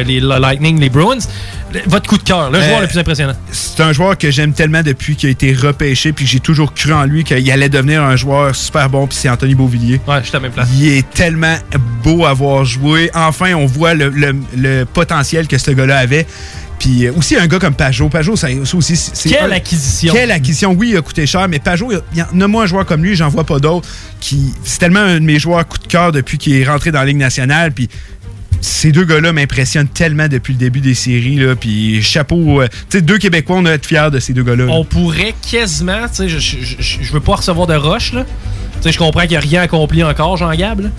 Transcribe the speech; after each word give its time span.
euh, 0.00 0.04
les 0.04 0.20
Lightning, 0.20 0.80
les 0.80 0.90
Bruins. 0.90 1.18
Votre 1.86 2.08
coup 2.08 2.18
de 2.18 2.22
cœur, 2.22 2.50
le 2.50 2.60
joueur 2.60 2.80
le 2.80 2.88
plus 2.88 2.98
impressionnant. 2.98 3.34
C'est 3.52 3.80
un 3.80 3.92
joueur 3.92 4.18
que 4.18 4.30
j'aime 4.30 4.52
tellement 4.52 4.82
depuis 4.82 5.14
qu'il 5.14 5.28
a 5.28 5.32
été 5.32 5.52
repêché, 5.52 6.12
puis 6.12 6.26
j'ai 6.26 6.40
toujours 6.40 6.74
cru 6.74 6.92
en 6.92 7.04
lui 7.04 7.22
qu'il 7.22 7.48
allait 7.50 7.68
devenir 7.68 8.02
un 8.02 8.16
joueur 8.16 8.54
super 8.56 8.90
bon, 8.90 9.06
puis 9.06 9.16
c'est 9.16 9.28
Anthony 9.28 9.54
Beauvillier. 9.54 10.00
Ouais, 10.08 10.18
je 10.22 10.28
suis 10.28 10.36
à 10.36 10.40
même 10.40 10.50
place. 10.50 10.68
Il 10.74 10.88
est 10.88 11.08
tellement 11.10 11.54
beau 12.02 12.24
à 12.24 12.32
voir 12.32 12.64
jouer. 12.64 13.10
Enfin, 13.14 13.54
on 13.54 13.66
voit 13.66 13.94
le 13.94 14.84
potentiel 14.84 15.46
que 15.46 15.58
ce 15.58 15.70
gars-là 15.70 15.98
avait. 15.98 16.26
Puis 16.80 17.06
euh, 17.06 17.12
aussi 17.12 17.36
un 17.36 17.46
gars 17.46 17.58
comme 17.58 17.74
Pajot. 17.74 18.08
Pajot, 18.08 18.34
ça, 18.36 18.48
aussi. 18.74 18.96
C'est 18.96 19.28
quelle 19.28 19.52
acquisition. 19.52 20.12
Quelle 20.12 20.32
acquisition. 20.32 20.72
Oui, 20.72 20.90
il 20.90 20.96
a 20.96 21.02
coûté 21.02 21.26
cher, 21.26 21.46
mais 21.46 21.58
Pajot, 21.58 21.92
il 21.92 22.18
y 22.18 22.22
en 22.22 22.40
a 22.40 22.48
moins 22.48 22.64
un 22.64 22.66
joueur 22.66 22.86
comme 22.86 23.04
lui, 23.04 23.14
j'en 23.14 23.28
vois 23.28 23.44
pas 23.44 23.58
d'autres. 23.58 23.88
Qui, 24.18 24.52
c'est 24.64 24.78
tellement 24.78 25.00
un 25.00 25.20
de 25.20 25.24
mes 25.24 25.38
joueurs 25.38 25.66
coup 25.68 25.78
de 25.78 25.86
cœur 25.86 26.10
depuis 26.10 26.38
qu'il 26.38 26.56
est 26.56 26.64
rentré 26.64 26.90
dans 26.90 27.00
la 27.00 27.04
Ligue 27.04 27.18
nationale. 27.18 27.72
Puis 27.72 27.88
ces 28.60 28.92
deux 28.92 29.04
gars-là 29.04 29.32
m'impressionnent 29.32 29.88
tellement 29.88 30.28
depuis 30.28 30.52
le 30.52 30.58
début 30.58 30.80
des 30.80 30.94
séries. 30.94 31.36
Là, 31.36 31.56
puis 31.56 32.02
chapeau. 32.02 32.62
Euh, 32.62 32.68
tu 32.88 32.98
sais, 32.98 33.02
deux 33.02 33.18
Québécois, 33.18 33.56
on 33.56 33.62
doit 33.62 33.72
être 33.72 33.86
fiers 33.86 34.10
de 34.12 34.18
ces 34.18 34.32
deux 34.32 34.42
gars-là. 34.42 34.66
On 34.68 34.84
pourrait 34.84 35.34
quasiment. 35.50 36.08
Tu 36.08 36.14
sais, 36.14 36.28
je, 36.28 36.38
je, 36.78 37.12
veux 37.12 37.20
pas 37.20 37.36
recevoir 37.36 37.66
de 37.66 37.74
roche, 37.74 38.12
là. 38.12 38.24
Tu 38.76 38.82
sais, 38.82 38.92
je 38.92 38.98
comprends 38.98 39.22
qu'il 39.22 39.30
n'y 39.30 39.36
a 39.36 39.40
rien 39.40 39.62
accompli 39.62 40.02
encore, 40.02 40.36
Jean-Gab. 40.36 40.90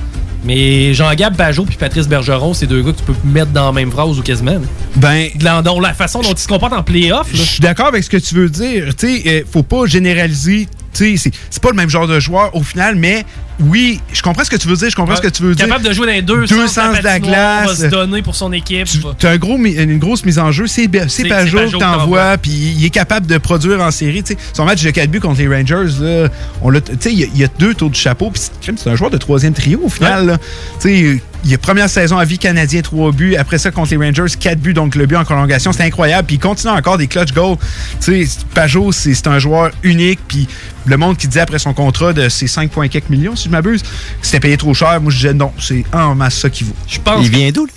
Mais 0.44 0.94
Jean-Gab 0.94 1.35
Pajot 1.35 1.66
puis 1.66 1.77
Patrice 1.77 2.08
Bergeron, 2.08 2.54
c'est 2.54 2.66
deux 2.66 2.82
gars 2.82 2.94
que 2.94 2.98
tu 2.98 3.04
peux 3.04 3.13
mettre 3.23 3.52
dans 3.52 3.68
la 3.68 3.71
même 3.71 3.91
phrase 3.91 4.18
ou 4.18 4.23
quasiment. 4.23 4.59
Ben. 4.96 5.27
Dans, 5.35 5.80
la 5.80 5.93
façon 5.93 6.21
dont 6.21 6.34
ils 6.34 6.40
se 6.40 6.48
comportent 6.48 6.73
en 6.73 6.84
playoff. 6.84 7.27
Je 7.32 7.43
suis 7.43 7.59
d'accord 7.59 7.88
avec 7.88 8.04
ce 8.04 8.09
que 8.09 8.18
tu 8.18 8.35
veux 8.35 8.49
dire. 8.49 8.96
Tu 8.96 9.21
sais, 9.21 9.23
euh, 9.27 9.41
faut 9.49 9.63
pas 9.63 9.85
généraliser 9.85 10.68
c'est 10.94 11.62
pas 11.62 11.70
le 11.70 11.76
même 11.76 11.90
genre 11.90 12.08
de 12.08 12.20
joueur 12.20 12.55
au 12.55 12.63
final, 12.63 12.95
mais 12.95 13.26
oui, 13.59 13.99
je 14.12 14.22
comprends 14.22 14.44
ce 14.44 14.49
que 14.49 14.55
tu 14.55 14.68
veux 14.68 14.76
dire, 14.76 14.90
je 14.90 14.95
comprends 14.95 15.16
ce 15.16 15.22
que 15.22 15.27
tu 15.27 15.44
veux 15.44 15.55
dire. 15.55 15.66
Capable 15.66 15.86
de 15.86 15.94
jouer 15.94 16.08
dans 16.08 16.13
les 16.13 16.22
deux, 16.22 16.48
sens, 16.48 16.76
de 16.76 17.04
la 17.04 17.20
glace. 17.20 17.68
Va 17.68 17.76
se 17.76 17.86
donner 17.86 18.22
pour 18.22 18.36
son 18.36 18.52
équipe. 18.54 18.88
Tu 19.18 19.27
as 19.27 19.30
un 19.30 19.38
gros, 19.38 19.58
une 19.58 19.99
grosse 19.99 20.26
mise 20.26 20.40
en 20.40 20.52
jeu, 20.52 20.68
c'est 20.68 20.88
Pajot 20.88 21.70
que 21.72 21.77
t'envoies, 21.77 22.38
puis 22.38 22.52
il 22.52 22.85
est 22.85 22.90
capable 22.90 23.27
de 23.27 23.38
produire 23.38 23.82
en 23.82 23.91
série. 23.91 24.24
Son 24.54 24.65
match 24.65 24.84
de 24.84 24.90
4 24.91 25.10
buts 25.10 25.20
contre 25.20 25.40
les 25.40 25.48
Rangers, 25.48 26.02
là, 26.02 26.30
on 26.62 26.71
il 26.74 27.37
y, 27.37 27.43
a 27.43 27.48
deux 27.60 27.74
tours 27.74 27.90
de 27.90 27.96
chapeau, 27.96 28.32
puis 28.32 28.41
c'est 28.62 28.90
un 28.90 28.96
joueur 28.96 29.12
de 29.12 29.18
troisième 29.18 29.54
trio 29.54 29.82
au 29.84 29.90
final. 29.90 30.40
Ouais. 30.84 31.21
Il 31.43 31.53
a 31.53 31.57
première 31.57 31.89
saison 31.89 32.17
à 32.17 32.25
vie 32.25 32.37
canadien, 32.37 32.81
3 32.81 33.11
buts. 33.11 33.35
Après 33.35 33.57
ça, 33.57 33.71
contre 33.71 33.91
les 33.91 33.97
Rangers, 33.97 34.35
4 34.39 34.59
buts, 34.59 34.73
donc 34.73 34.95
le 34.95 35.05
but 35.07 35.15
en 35.15 35.23
prolongation. 35.23 35.71
C'est 35.71 35.84
incroyable. 35.84 36.27
Puis 36.27 36.35
il 36.35 36.39
continue 36.39 36.71
encore 36.71 36.97
des 36.97 37.07
clutch 37.07 37.34
goals. 37.34 37.57
Tu 37.99 38.25
sais, 38.25 38.39
Pajot, 38.53 38.91
c'est 38.91 39.27
un 39.27 39.39
joueur 39.39 39.71
unique. 39.84 40.19
Puis 40.27 40.47
le 40.85 40.97
monde 40.97 41.17
qui 41.17 41.27
disait 41.27 41.41
après 41.41 41.59
son 41.59 41.73
contrat 41.73 42.13
de 42.13 42.29
ses 42.29 42.45
5,4 42.45 43.03
millions, 43.09 43.35
si 43.35 43.45
je 43.45 43.49
m'abuse, 43.49 43.81
que 43.81 43.87
c'était 44.21 44.39
payé 44.39 44.57
trop 44.57 44.73
cher. 44.73 45.01
Moi, 45.01 45.12
je 45.12 45.17
disais 45.17 45.34
non, 45.34 45.51
c'est 45.59 45.84
en 45.93 46.13
masse 46.15 46.37
ça 46.37 46.49
qui 46.49 46.63
vaut. 46.63 46.75
Je 46.87 46.99
pense. 46.99 47.25
Il 47.25 47.31
vient 47.31 47.51
d'où, 47.51 47.65
lui? 47.65 47.73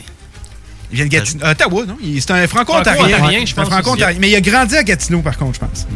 Il 0.93 0.97
vient 0.97 1.07
de 1.07 1.11
Gatineau. 1.11 1.45
Euh, 1.45 1.53
Ottawa, 1.53 1.87
non? 1.87 1.97
C'est 2.21 2.31
un 2.31 2.47
franco-ontarien. 2.47 3.45
je 3.45 3.55
pense. 3.55 3.69
Franco 3.69 3.97
Mais 4.21 4.31
il 4.31 4.35
a 4.37 4.41
grandi 4.41 4.77
à 4.77 4.83
Gatineau, 4.83 5.23
par 5.23 5.37
contre, 5.37 5.55
je 5.55 5.61
pense. 5.61 5.87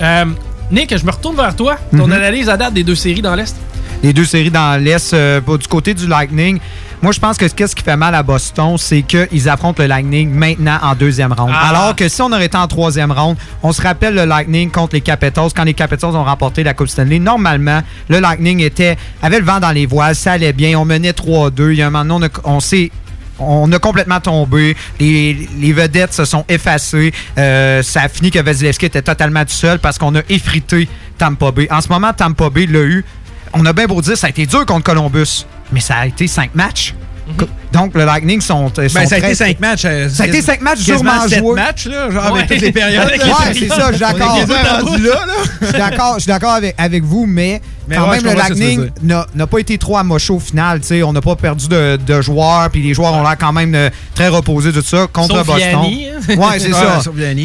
Euh, 0.00 0.24
Nick, 0.70 0.96
je 0.96 1.04
me 1.04 1.10
retourne 1.10 1.36
vers 1.36 1.56
toi. 1.56 1.78
Ton 1.90 2.06
mhm. 2.06 2.12
analyse 2.12 2.48
à 2.48 2.56
date 2.56 2.74
des 2.74 2.84
deux 2.84 2.94
séries 2.94 3.22
dans 3.22 3.34
l'Est? 3.34 3.56
Les 4.02 4.12
deux 4.12 4.24
séries 4.24 4.50
dans 4.50 4.80
l'Est, 4.82 5.12
euh, 5.14 5.40
du 5.40 5.66
côté 5.66 5.94
du 5.94 6.06
Lightning, 6.06 6.60
moi, 7.00 7.12
je 7.12 7.20
pense 7.20 7.36
que 7.36 7.46
ce 7.46 7.54
qui 7.54 7.82
fait 7.82 7.96
mal 7.96 8.14
à 8.14 8.22
Boston, 8.24 8.76
c'est 8.76 9.02
qu'ils 9.02 9.48
affrontent 9.48 9.82
le 9.82 9.88
Lightning 9.88 10.30
maintenant 10.30 10.78
en 10.82 10.94
deuxième 10.96 11.32
ronde. 11.32 11.52
Ah. 11.54 11.68
Alors 11.68 11.94
que 11.94 12.08
si 12.08 12.20
on 12.22 12.32
aurait 12.32 12.46
été 12.46 12.56
en 12.56 12.66
troisième 12.66 13.12
ronde, 13.12 13.36
on 13.62 13.72
se 13.72 13.80
rappelle 13.80 14.14
le 14.14 14.24
Lightning 14.24 14.70
contre 14.70 14.94
les 14.96 15.00
Capitals. 15.00 15.50
Quand 15.54 15.62
les 15.62 15.74
Capitals 15.74 16.16
ont 16.16 16.24
remporté 16.24 16.64
la 16.64 16.74
Coupe 16.74 16.88
Stanley, 16.88 17.20
normalement, 17.20 17.82
le 18.08 18.18
Lightning 18.18 18.60
était 18.60 18.96
avait 19.22 19.38
le 19.38 19.44
vent 19.44 19.60
dans 19.60 19.70
les 19.70 19.86
voiles, 19.86 20.16
ça 20.16 20.32
allait 20.32 20.52
bien. 20.52 20.76
On 20.78 20.84
menait 20.84 21.12
3-2. 21.12 21.70
Il 21.70 21.78
y 21.78 21.82
a 21.82 21.86
un 21.86 21.90
moment 21.90 22.18
donné, 22.18 22.32
on, 22.42 22.58
s'est 22.58 22.90
on 23.38 23.70
a 23.70 23.78
complètement 23.78 24.20
tombé. 24.20 24.76
Les, 24.98 25.72
vedettes 25.72 26.12
se 26.12 26.24
sont 26.24 26.44
effacées. 26.48 27.12
Euh, 27.38 27.80
ça 27.84 28.02
a 28.02 28.08
fini 28.08 28.32
que 28.32 28.40
Vasilevski 28.40 28.86
était 28.86 29.02
totalement 29.02 29.44
tout 29.44 29.52
seul 29.52 29.78
parce 29.78 29.98
qu'on 29.98 30.16
a 30.16 30.22
effrité 30.28 30.88
Tampa 31.16 31.52
Bay. 31.52 31.68
En 31.70 31.80
ce 31.80 31.88
moment, 31.88 32.12
Tampa 32.12 32.50
Bay 32.50 32.66
l'a 32.66 32.80
eu. 32.80 33.04
On 33.52 33.64
a 33.66 33.72
bien 33.72 33.86
beau 33.86 34.00
dire 34.02 34.16
ça 34.16 34.26
a 34.26 34.30
été 34.30 34.46
dur 34.46 34.66
contre 34.66 34.82
Columbus 34.82 35.46
mais 35.72 35.80
ça 35.80 35.96
a 35.96 36.06
été 36.06 36.26
cinq 36.26 36.54
matchs. 36.54 36.94
Mhm. 37.28 37.46
Donc, 37.72 37.94
le 37.94 38.04
Lightning 38.04 38.40
sont. 38.40 38.72
Euh, 38.78 38.88
ben, 38.94 39.06
ça 39.06 39.16
a 39.16 39.18
été 39.18 39.34
cinq 39.34 39.60
matchs. 39.60 39.82
Euh, 39.84 40.08
ça 40.08 40.24
a 40.24 40.26
été 40.26 40.40
cinq 40.40 40.62
matchs 40.62 40.80
sûrement 40.80 41.28
joués. 41.28 41.54
matchs, 41.54 41.86
là, 41.86 42.10
genre 42.10 42.24
avec 42.24 42.46
toutes 42.46 42.60
les 42.60 42.72
périodes. 42.72 43.06
ouais, 43.06 43.52
c'est 43.52 43.68
ça, 43.68 43.92
je 43.92 43.96
suis 43.96 45.72
d'accord. 45.72 46.14
Je 46.14 46.20
suis 46.20 46.28
d'accord 46.28 46.54
avec, 46.54 46.74
avec 46.78 47.04
vous, 47.04 47.26
mais, 47.26 47.60
quand 47.92 48.10
même, 48.10 48.24
le 48.24 48.32
Lightning 48.34 48.90
n'a 49.02 49.46
pas 49.46 49.58
été 49.58 49.76
trop 49.76 49.98
amoché 49.98 50.32
au 50.32 50.40
final. 50.40 50.80
on 51.04 51.12
n'a 51.12 51.20
pas 51.20 51.36
perdu 51.36 51.68
de, 51.68 51.98
de 52.04 52.20
joueurs, 52.22 52.70
puis 52.70 52.82
les 52.82 52.94
joueurs 52.94 53.12
ont 53.12 53.22
l'air 53.22 53.36
quand 53.38 53.52
même 53.52 53.74
euh, 53.74 53.90
très 54.14 54.28
reposés, 54.28 54.72
tout 54.72 54.82
ça, 54.82 55.06
contre 55.12 55.36
Sauf 55.36 55.46
Boston. 55.46 55.74
Hein. 55.74 56.36
Ouais, 56.36 56.58
c'est 56.58 56.72
ça. 56.72 57.00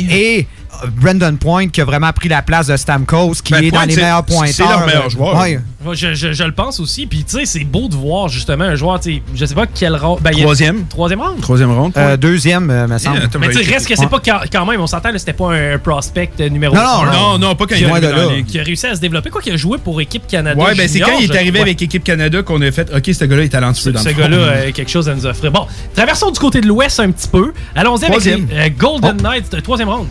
Et 0.09 0.47
Brandon 0.95 1.35
Point 1.35 1.67
qui 1.69 1.81
a 1.81 1.85
vraiment 1.85 2.11
pris 2.11 2.29
la 2.29 2.41
place 2.41 2.67
de 2.67 2.77
Stamkos, 2.77 3.35
qui 3.43 3.53
ben, 3.53 3.63
est 3.63 3.71
dans 3.71 3.81
les 3.83 3.95
meilleurs 3.95 4.23
pointeurs. 4.23 4.53
C'est 4.53 4.63
leur 4.63 4.85
meilleur 4.85 5.09
joueur. 5.09 5.39
Ouais. 5.39 5.59
Je, 5.91 6.13
je, 6.13 6.31
je, 6.31 6.43
le 6.43 6.53
pense 6.53 6.79
aussi. 6.79 7.05
Puis, 7.05 7.23
tu 7.23 7.39
sais, 7.39 7.45
c'est 7.45 7.63
beau 7.65 7.89
de 7.89 7.95
voir 7.95 8.29
justement 8.29 8.63
un 8.63 8.75
joueur, 8.75 8.99
tu 8.99 9.15
sais, 9.15 9.21
je 9.35 9.45
sais 9.45 9.55
pas 9.55 9.65
quel 9.67 9.95
rang. 9.95 10.17
Ben, 10.21 10.31
troisième. 10.31 10.85
troisième 10.87 11.21
round? 11.21 11.41
Troisième 11.41 11.71
round. 11.71 11.93
Euh, 11.97 12.15
deuxième, 12.15 12.69
euh, 12.69 12.87
me 12.87 12.97
semble. 12.97 13.19
mais 13.39 13.49
tu 13.49 13.69
reste 13.69 13.87
que 13.87 13.95
c'est 13.95 14.07
pas 14.07 14.19
quand 14.19 14.65
même, 14.65 14.79
on 14.79 14.87
s'entend, 14.87 15.09
c'était 15.17 15.33
pas 15.33 15.53
un 15.53 15.77
prospect 15.77 16.31
numéro 16.49 16.75
1. 16.75 16.83
Non, 16.83 17.05
non, 17.11 17.39
non, 17.39 17.55
pas 17.55 17.65
quand 17.65 17.75
il 17.75 17.83
est 17.83 17.89
arrivé 17.89 18.07
dans 18.07 18.43
Qui 18.45 18.59
a 18.59 18.63
réussi 18.63 18.87
à 18.87 18.95
se 18.95 19.01
développer. 19.01 19.29
Quoi 19.29 19.41
qu'il 19.41 19.53
a 19.53 19.57
joué 19.57 19.77
pour 19.77 19.99
Équipe 19.99 20.27
Canada. 20.27 20.61
Ouais, 20.61 20.75
ben 20.75 20.87
c'est 20.87 20.99
quand 20.99 21.19
il 21.19 21.31
est 21.31 21.35
arrivé 21.35 21.59
avec 21.59 21.81
Équipe 21.81 22.03
Canada 22.03 22.43
qu'on 22.43 22.61
a 22.61 22.71
fait, 22.71 22.89
OK, 22.95 23.13
ce 23.13 23.25
gars-là 23.25 23.43
est 23.43 23.49
talentueux 23.49 23.91
dans 23.91 24.01
Ce 24.01 24.09
gars-là 24.09 24.67
a 24.67 24.71
quelque 24.71 24.91
chose 24.91 25.09
à 25.09 25.15
nous 25.15 25.25
offrir. 25.25 25.51
Bon, 25.51 25.67
traversons 25.95 26.31
du 26.31 26.39
côté 26.39 26.61
de 26.61 26.67
l'Ouest 26.67 26.99
un 26.99 27.11
petit 27.11 27.27
peu. 27.27 27.53
Allons-y 27.75 28.05
avec 28.05 28.27
euh, 28.27 28.69
Golden. 28.77 29.17
Knights, 29.17 29.63
troisième 29.63 29.89
round. 29.89 30.07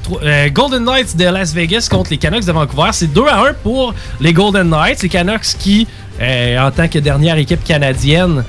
Golden 0.63 0.85
Knights 0.85 1.17
de 1.17 1.25
Las 1.25 1.53
Vegas 1.53 1.89
contre 1.91 2.11
les 2.11 2.19
Canucks 2.19 2.45
de 2.45 2.53
Vancouver. 2.53 2.91
C'est 2.93 3.13
2 3.13 3.27
à 3.27 3.49
1 3.49 3.55
pour 3.65 3.93
les 4.21 4.33
Golden 4.33 4.71
Knights. 4.71 5.03
Les 5.03 5.09
Canucks 5.09 5.57
qui, 5.59 5.89
euh, 6.21 6.57
en 6.57 6.71
tant 6.71 6.87
que 6.87 7.01
dernière 7.01 7.37
équipe 7.37 7.65
canadienne, 7.65 8.45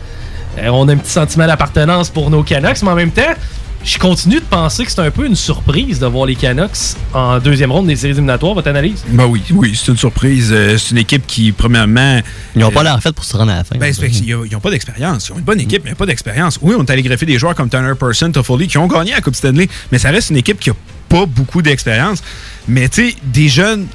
euh, 0.60 0.68
on 0.68 0.88
un 0.88 0.98
petit 0.98 1.10
sentiment 1.10 1.48
d'appartenance 1.48 2.12
pour 2.12 2.30
nos 2.30 2.44
Canucks, 2.44 2.84
mais 2.84 2.92
en 2.92 2.96
même 2.96 3.10
temps, 3.10 3.34
je 3.84 3.98
continue 3.98 4.40
de 4.40 4.46
penser 4.46 4.86
que 4.86 4.92
c'est 4.92 5.02
un 5.02 5.12
peu 5.12 5.26
une 5.26 5.36
surprise 5.36 6.00
de 6.00 6.06
voir 6.06 6.26
les 6.26 6.36
Canucks 6.36 6.96
en 7.14 7.40
deuxième 7.40 7.72
ronde 7.72 7.88
des 7.88 7.96
séries 7.96 8.14
éliminatoires. 8.14 8.54
Votre 8.54 8.70
analyse? 8.70 9.04
Ben 9.10 9.26
oui, 9.26 9.44
oui, 9.52 9.74
c'est 9.76 9.92
une 9.92 9.98
surprise. 9.98 10.52
Euh, 10.52 10.78
c'est 10.78 10.92
une 10.92 11.00
équipe 11.00 11.28
qui, 11.28 11.52
premièrement. 11.52 12.22
Ils 12.56 12.62
n'ont 12.62 12.72
pas 12.72 12.84
l'air 12.84 13.02
fait 13.02 13.12
pour 13.12 13.26
se 13.26 13.36
rendre 13.36 13.52
à 13.52 13.58
la 13.58 13.64
fin. 13.64 13.78
Ben, 13.78 13.94
ils 13.94 14.50
n'ont 14.52 14.60
pas 14.60 14.72
d'expérience. 14.72 15.28
Ils 15.28 15.34
ont 15.34 15.38
une 15.38 15.44
bonne 15.44 15.60
équipe, 15.60 15.84
mais 15.84 15.90
ils 15.90 15.94
n'ont 15.94 15.98
pas 15.98 16.06
d'expérience. 16.06 16.60
Oui, 16.62 16.76
on 16.78 16.84
est 16.84 16.92
allé 16.92 17.02
greffer 17.02 17.26
des 17.26 17.38
joueurs 17.38 17.56
comme 17.56 17.70
Tanner 17.70 17.94
Person, 18.00 18.32
Toffoli, 18.32 18.68
qui 18.68 18.78
ont 18.78 18.88
gagné 18.88 19.12
la 19.12 19.22
Coupe 19.22 19.36
Stanley, 19.36 19.68
mais 19.92 19.98
ça 19.98 20.12
reste 20.12 20.30
une 20.30 20.38
équipe 20.38 20.60
qui 20.60 20.70
a 20.70 20.74
pas 21.10 21.26
beaucoup 21.26 21.62
d'expérience. 21.62 22.24
Mais 22.68 22.88
tu 22.88 23.10
sais, 23.10 23.16
des 23.26 23.50
jeunes, 23.50 23.88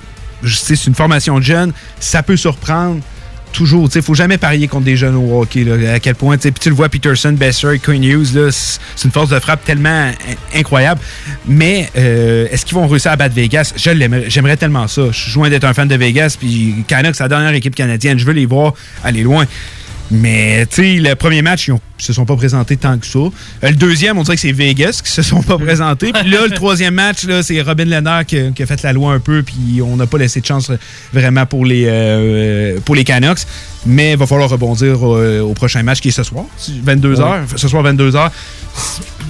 c'est 0.46 0.86
une 0.86 0.94
formation 0.94 1.38
de 1.38 1.44
jeunes, 1.44 1.72
ça 1.98 2.22
peut 2.22 2.36
surprendre 2.36 3.00
toujours. 3.52 3.88
Il 3.94 4.02
faut 4.02 4.14
jamais 4.14 4.38
parier 4.38 4.68
contre 4.68 4.84
des 4.84 4.96
jeunes 4.96 5.16
au 5.16 5.42
à 5.42 6.00
quel 6.00 6.14
point. 6.14 6.36
Puis 6.36 6.52
tu 6.60 6.68
le 6.68 6.74
vois, 6.74 6.88
Peterson, 6.88 7.32
Besser, 7.32 7.78
Queen 7.82 8.02
Hughes, 8.04 8.50
c'est 8.50 9.04
une 9.04 9.12
force 9.12 9.30
de 9.30 9.38
frappe 9.38 9.64
tellement 9.64 10.10
incroyable. 10.54 11.00
Mais 11.46 11.88
euh, 11.96 12.46
est-ce 12.50 12.64
qu'ils 12.64 12.76
vont 12.76 12.86
réussir 12.86 13.10
à 13.10 13.16
battre 13.16 13.34
Vegas? 13.34 13.72
J'aimerais 13.76 14.56
tellement 14.56 14.88
ça. 14.88 15.02
Je 15.10 15.18
suis 15.18 15.32
loin 15.32 15.50
d'être 15.50 15.64
un 15.64 15.74
fan 15.74 15.88
de 15.88 15.96
Vegas. 15.96 16.36
Puis 16.38 16.84
Canucks, 16.86 17.18
la 17.18 17.28
dernière 17.28 17.54
équipe 17.54 17.74
canadienne. 17.74 18.18
Je 18.18 18.24
veux 18.24 18.32
les 18.32 18.46
voir 18.46 18.74
aller 19.04 19.22
loin. 19.22 19.46
Mais, 20.10 20.66
tu 20.66 20.76
sais, 20.76 20.94
le 21.00 21.14
premier 21.14 21.42
match, 21.42 21.68
ils, 21.68 21.72
ont, 21.72 21.80
se 21.98 22.12
sont 22.12 22.24
pas 22.24 22.36
présentés 22.36 22.76
tant 22.76 22.98
que 22.98 23.06
ça. 23.06 23.18
Euh, 23.18 23.30
le 23.62 23.74
deuxième, 23.74 24.18
on 24.18 24.22
dirait 24.22 24.36
que 24.36 24.40
c'est 24.40 24.52
Vegas 24.52 25.00
qui 25.04 25.10
se 25.10 25.22
sont 25.22 25.42
pas 25.42 25.58
présentés. 25.58 26.12
Puis 26.12 26.30
là, 26.30 26.46
le 26.46 26.50
troisième 26.54 26.94
match, 26.94 27.24
là, 27.24 27.42
c'est 27.42 27.60
Robin 27.60 27.84
Lennart 27.84 28.24
qui, 28.24 28.38
a 28.38 28.66
fait 28.66 28.82
la 28.82 28.92
loi 28.92 29.12
un 29.12 29.20
peu, 29.20 29.42
puis 29.42 29.82
on 29.82 29.96
n'a 29.96 30.06
pas 30.06 30.18
laissé 30.18 30.40
de 30.40 30.46
chance 30.46 30.70
vraiment 31.12 31.46
pour 31.46 31.66
les, 31.66 31.84
euh, 31.86 32.78
pour 32.84 32.94
les 32.94 33.04
Canucks. 33.04 33.40
Mais 33.86 34.12
il 34.12 34.18
va 34.18 34.26
falloir 34.26 34.48
rebondir 34.50 35.02
au, 35.02 35.54
prochain 35.54 35.82
match 35.82 36.00
qui 36.00 36.08
est 36.08 36.12
ce 36.12 36.22
soir, 36.22 36.44
22h. 36.84 37.56
Ce 37.56 37.68
soir, 37.68 37.82
22h 37.84 38.30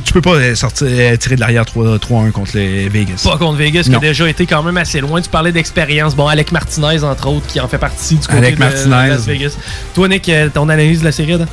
tu 0.09 0.15
peux 0.15 0.23
pas 0.23 0.37
euh, 0.37 0.55
sortir, 0.55 0.87
euh, 0.91 1.17
tirer 1.17 1.35
de 1.35 1.41
l'arrière 1.41 1.65
3-1 1.65 2.31
contre 2.31 2.53
les 2.55 2.89
Vegas. 2.89 3.21
Pas 3.23 3.37
contre 3.37 3.59
Vegas, 3.59 3.83
qui 3.83 3.95
a 3.95 3.99
déjà 3.99 4.27
été 4.27 4.47
quand 4.47 4.63
même 4.63 4.79
assez 4.79 5.01
loin. 5.01 5.21
Tu 5.21 5.29
parlais 5.29 5.53
d'expérience. 5.53 6.17
Bon, 6.17 6.27
Alec 6.27 6.51
Martinez, 6.51 7.05
entre 7.05 7.29
autres, 7.29 7.47
qui 7.47 7.61
en 7.61 7.69
fait 7.69 7.77
partie 7.77 8.17
du 8.17 8.27
côté 8.27 8.53
de, 8.53 8.91
Las 8.91 9.27
Vegas. 9.27 9.57
Toi, 9.95 10.09
Nick, 10.09 10.27
euh, 10.31 10.49
ton 10.49 10.71
analyse 10.71 11.01
de 11.01 11.05
la 11.05 11.13
série, 11.13 11.37
là? 11.37 11.45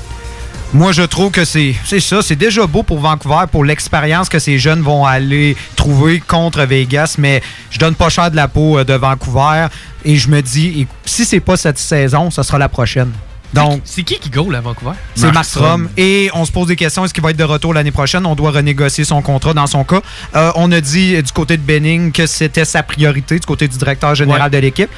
Moi, 0.73 0.91
je 0.91 1.03
trouve 1.03 1.31
que 1.31 1.45
c'est 1.45 1.73
ça. 1.99 2.21
C'est 2.21 2.35
déjà 2.35 2.67
beau 2.67 2.83
pour 2.83 2.99
Vancouver, 2.99 3.45
pour 3.51 3.63
l'expérience 3.63 4.27
que 4.27 4.39
ces 4.39 4.59
jeunes 4.59 4.81
vont 4.81 5.05
aller 5.05 5.55
trouver 5.75 6.19
contre 6.19 6.63
Vegas, 6.63 7.15
mais 7.17 7.41
je 7.69 7.79
donne 7.79 7.95
pas 7.95 8.09
cher 8.09 8.29
de 8.29 8.35
la 8.35 8.47
peau 8.47 8.83
de 8.83 8.93
Vancouver 8.93 9.67
et 10.03 10.17
je 10.17 10.29
me 10.29 10.41
dis, 10.41 10.85
si 11.05 11.25
c'est 11.25 11.39
pas 11.39 11.55
cette 11.55 11.77
saison, 11.77 12.29
ce 12.29 12.43
sera 12.43 12.57
la 12.57 12.67
prochaine. 12.67 13.11
Donc, 13.53 13.81
c'est 13.85 14.03
qui 14.03 14.19
qui 14.19 14.29
goal 14.29 14.53
à 14.53 14.59
Vancouver? 14.59 14.91
C'est 15.15 15.31
Markstrom. 15.31 15.87
Et 15.95 16.29
on 16.33 16.43
se 16.43 16.51
pose 16.51 16.67
des 16.67 16.75
questions. 16.75 17.05
Est-ce 17.05 17.13
qu'il 17.13 17.23
va 17.23 17.29
être 17.29 17.37
de 17.37 17.43
retour 17.45 17.73
l'année 17.73 17.91
prochaine? 17.91 18.25
On 18.25 18.35
doit 18.35 18.51
renégocier 18.51 19.05
son 19.05 19.21
contrat 19.21 19.53
dans 19.53 19.67
son 19.67 19.85
cas. 19.85 20.01
Euh, 20.35 20.51
on 20.55 20.69
a 20.73 20.81
dit 20.81 21.21
du 21.23 21.31
côté 21.31 21.55
de 21.55 21.61
Benning 21.61 22.11
que 22.11 22.27
c'était 22.27 22.65
sa 22.65 22.83
priorité, 22.83 23.39
du 23.39 23.45
côté 23.45 23.69
du 23.69 23.77
directeur 23.77 24.13
général 24.13 24.51
de 24.51 24.57
l'équipe. 24.57 24.89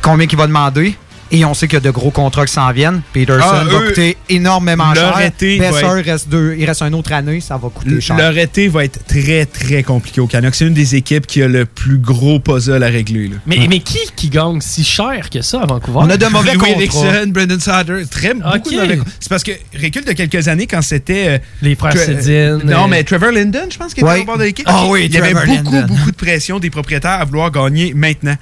Combien 0.00 0.26
qu'il 0.26 0.38
va 0.38 0.48
demander? 0.48 0.96
Et 1.34 1.46
on 1.46 1.54
sait 1.54 1.66
qu'il 1.66 1.76
y 1.76 1.76
a 1.78 1.80
de 1.80 1.90
gros 1.90 2.10
contrats 2.10 2.44
qui 2.44 2.52
s'en 2.52 2.70
viennent. 2.72 3.00
Peterson 3.14 3.40
Ah, 3.50 3.64
va 3.64 3.78
eux, 3.80 3.88
coûter 3.88 4.18
énormément 4.28 4.92
leur 4.92 5.16
cher. 5.16 5.26
été 5.26 5.58
Besser, 5.58 5.86
il 5.98 6.10
reste 6.10 6.28
deux, 6.28 6.54
il 6.58 6.66
reste 6.66 6.82
une 6.82 6.94
autre 6.94 7.10
année, 7.12 7.40
ça 7.40 7.56
va 7.56 7.70
coûter 7.70 8.00
cher. 8.02 8.16
Leur 8.18 8.36
été 8.36 8.68
va 8.68 8.84
être 8.84 9.04
très, 9.06 9.46
très 9.46 9.82
compliqué 9.82 10.20
au 10.20 10.26
Canucks. 10.26 10.54
C'est 10.54 10.66
une 10.66 10.74
des 10.74 10.94
équipes 10.94 11.26
qui 11.26 11.42
a 11.42 11.48
le 11.48 11.64
plus 11.64 11.96
gros 11.96 12.38
puzzle 12.38 12.82
à 12.82 12.88
régler. 12.88 13.28
là. 13.28 13.36
Mais, 13.46 13.66
mais 13.66 13.78
qui 13.80 13.98
qui 14.14 14.28
gagne 14.28 14.60
si 14.60 14.84
cher 14.84 15.30
que 15.30 15.40
ça 15.40 15.62
à 15.62 15.66
Vancouver? 15.66 16.00
On 16.02 16.10
a 16.10 16.18
de 16.18 16.26
mauvais 16.26 16.52
Louis 16.52 16.58
contrats. 16.90 17.06
Erickson, 17.06 17.28
Brendan 17.28 17.60
Sader, 17.60 18.02
très 18.10 18.34
beaucoup 18.34 18.48
Ok. 18.54 18.70
de 18.70 18.76
mauvais 18.80 18.96
contrats. 18.98 19.12
C'est 19.18 19.28
parce 19.30 19.42
que 19.42 19.52
recule 19.82 20.04
de 20.04 20.12
quelques 20.12 20.48
années 20.48 20.66
quand 20.66 20.82
c'était 20.82 21.28
euh, 21.28 21.38
Les 21.62 21.74
frères 21.76 21.96
Sedin. 21.96 22.58
Non, 22.62 22.84
euh, 22.84 22.88
mais 22.88 23.04
Trevor 23.04 23.30
Linden, 23.32 23.68
je 23.72 23.78
pense 23.78 23.94
qu'il 23.94 24.04
était 24.06 24.20
au 24.20 24.24
bord 24.24 24.36
de 24.36 24.44
l'équipe. 24.44 24.66
Ah 24.68 24.84
oui, 24.86 25.06
il 25.06 25.14
y 25.14 25.16
avait 25.16 25.32
beaucoup, 25.32 25.46
Linden. 25.46 25.86
beaucoup 25.86 26.10
de 26.10 26.16
pression 26.16 26.58
des 26.58 26.68
propriétaires 26.68 27.20
à 27.20 27.24
vouloir 27.24 27.50
gagner 27.50 27.94
maintenant. 27.94 28.36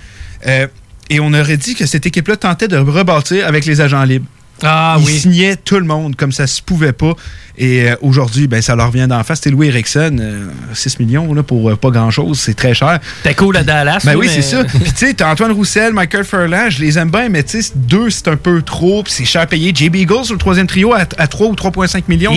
Euh, 0.46 0.66
et 1.10 1.20
on 1.20 1.34
aurait 1.34 1.56
dit 1.56 1.74
que 1.74 1.86
cette 1.86 2.06
équipe-là 2.06 2.36
tentait 2.36 2.68
de 2.68 2.78
rebâtir 2.78 3.46
avec 3.46 3.66
les 3.66 3.80
agents 3.80 4.04
libres. 4.04 4.26
Ah 4.62 4.96
Ils 5.00 5.06
oui. 5.06 5.18
signaient 5.18 5.56
tout 5.56 5.76
le 5.76 5.84
monde 5.86 6.16
comme 6.16 6.32
ça 6.32 6.46
se 6.46 6.60
pouvait 6.60 6.92
pas. 6.92 7.14
Et 7.56 7.90
euh, 7.90 7.96
aujourd'hui, 8.02 8.46
ben, 8.46 8.60
ça 8.60 8.76
leur 8.76 8.90
vient 8.90 9.08
d'en 9.08 9.22
face. 9.24 9.38
C'était 9.38 9.50
Louis 9.50 9.68
Erickson, 9.68 10.16
euh, 10.20 10.48
6 10.74 10.98
millions 10.98 11.32
là, 11.32 11.42
pour 11.42 11.70
euh, 11.70 11.76
pas 11.76 11.90
grand-chose. 11.90 12.38
C'est 12.38 12.54
très 12.54 12.74
cher. 12.74 13.00
T'es 13.22 13.34
cool 13.34 13.56
à 13.56 13.64
Dallas. 13.64 14.02
Ben 14.04 14.16
oui, 14.16 14.26
mais- 14.26 14.34
c'est 14.34 14.56
ça. 14.56 14.64
Puis 14.64 14.92
tu 14.92 15.06
sais, 15.06 15.14
t'as 15.14 15.30
Antoine 15.32 15.52
Roussel, 15.52 15.92
Michael 15.92 16.24
Furlan, 16.24 16.68
je 16.68 16.80
les 16.80 16.98
aime 16.98 17.10
bien, 17.10 17.28
mais 17.28 17.42
tu 17.42 17.62
sais, 17.62 17.72
deux, 17.74 18.10
c'est 18.10 18.28
un 18.28 18.36
peu 18.36 18.60
trop, 18.62 19.02
puis 19.02 19.12
c'est 19.12 19.24
cher 19.24 19.46
payé. 19.46 19.72
JB 19.74 19.96
Eagles 19.96 20.24
sur 20.24 20.34
le 20.34 20.38
troisième 20.40 20.66
trio 20.66 20.92
à, 20.92 21.06
à 21.16 21.26
3 21.26 21.48
ou 21.48 21.54
3,5 21.54 22.02
millions. 22.08 22.34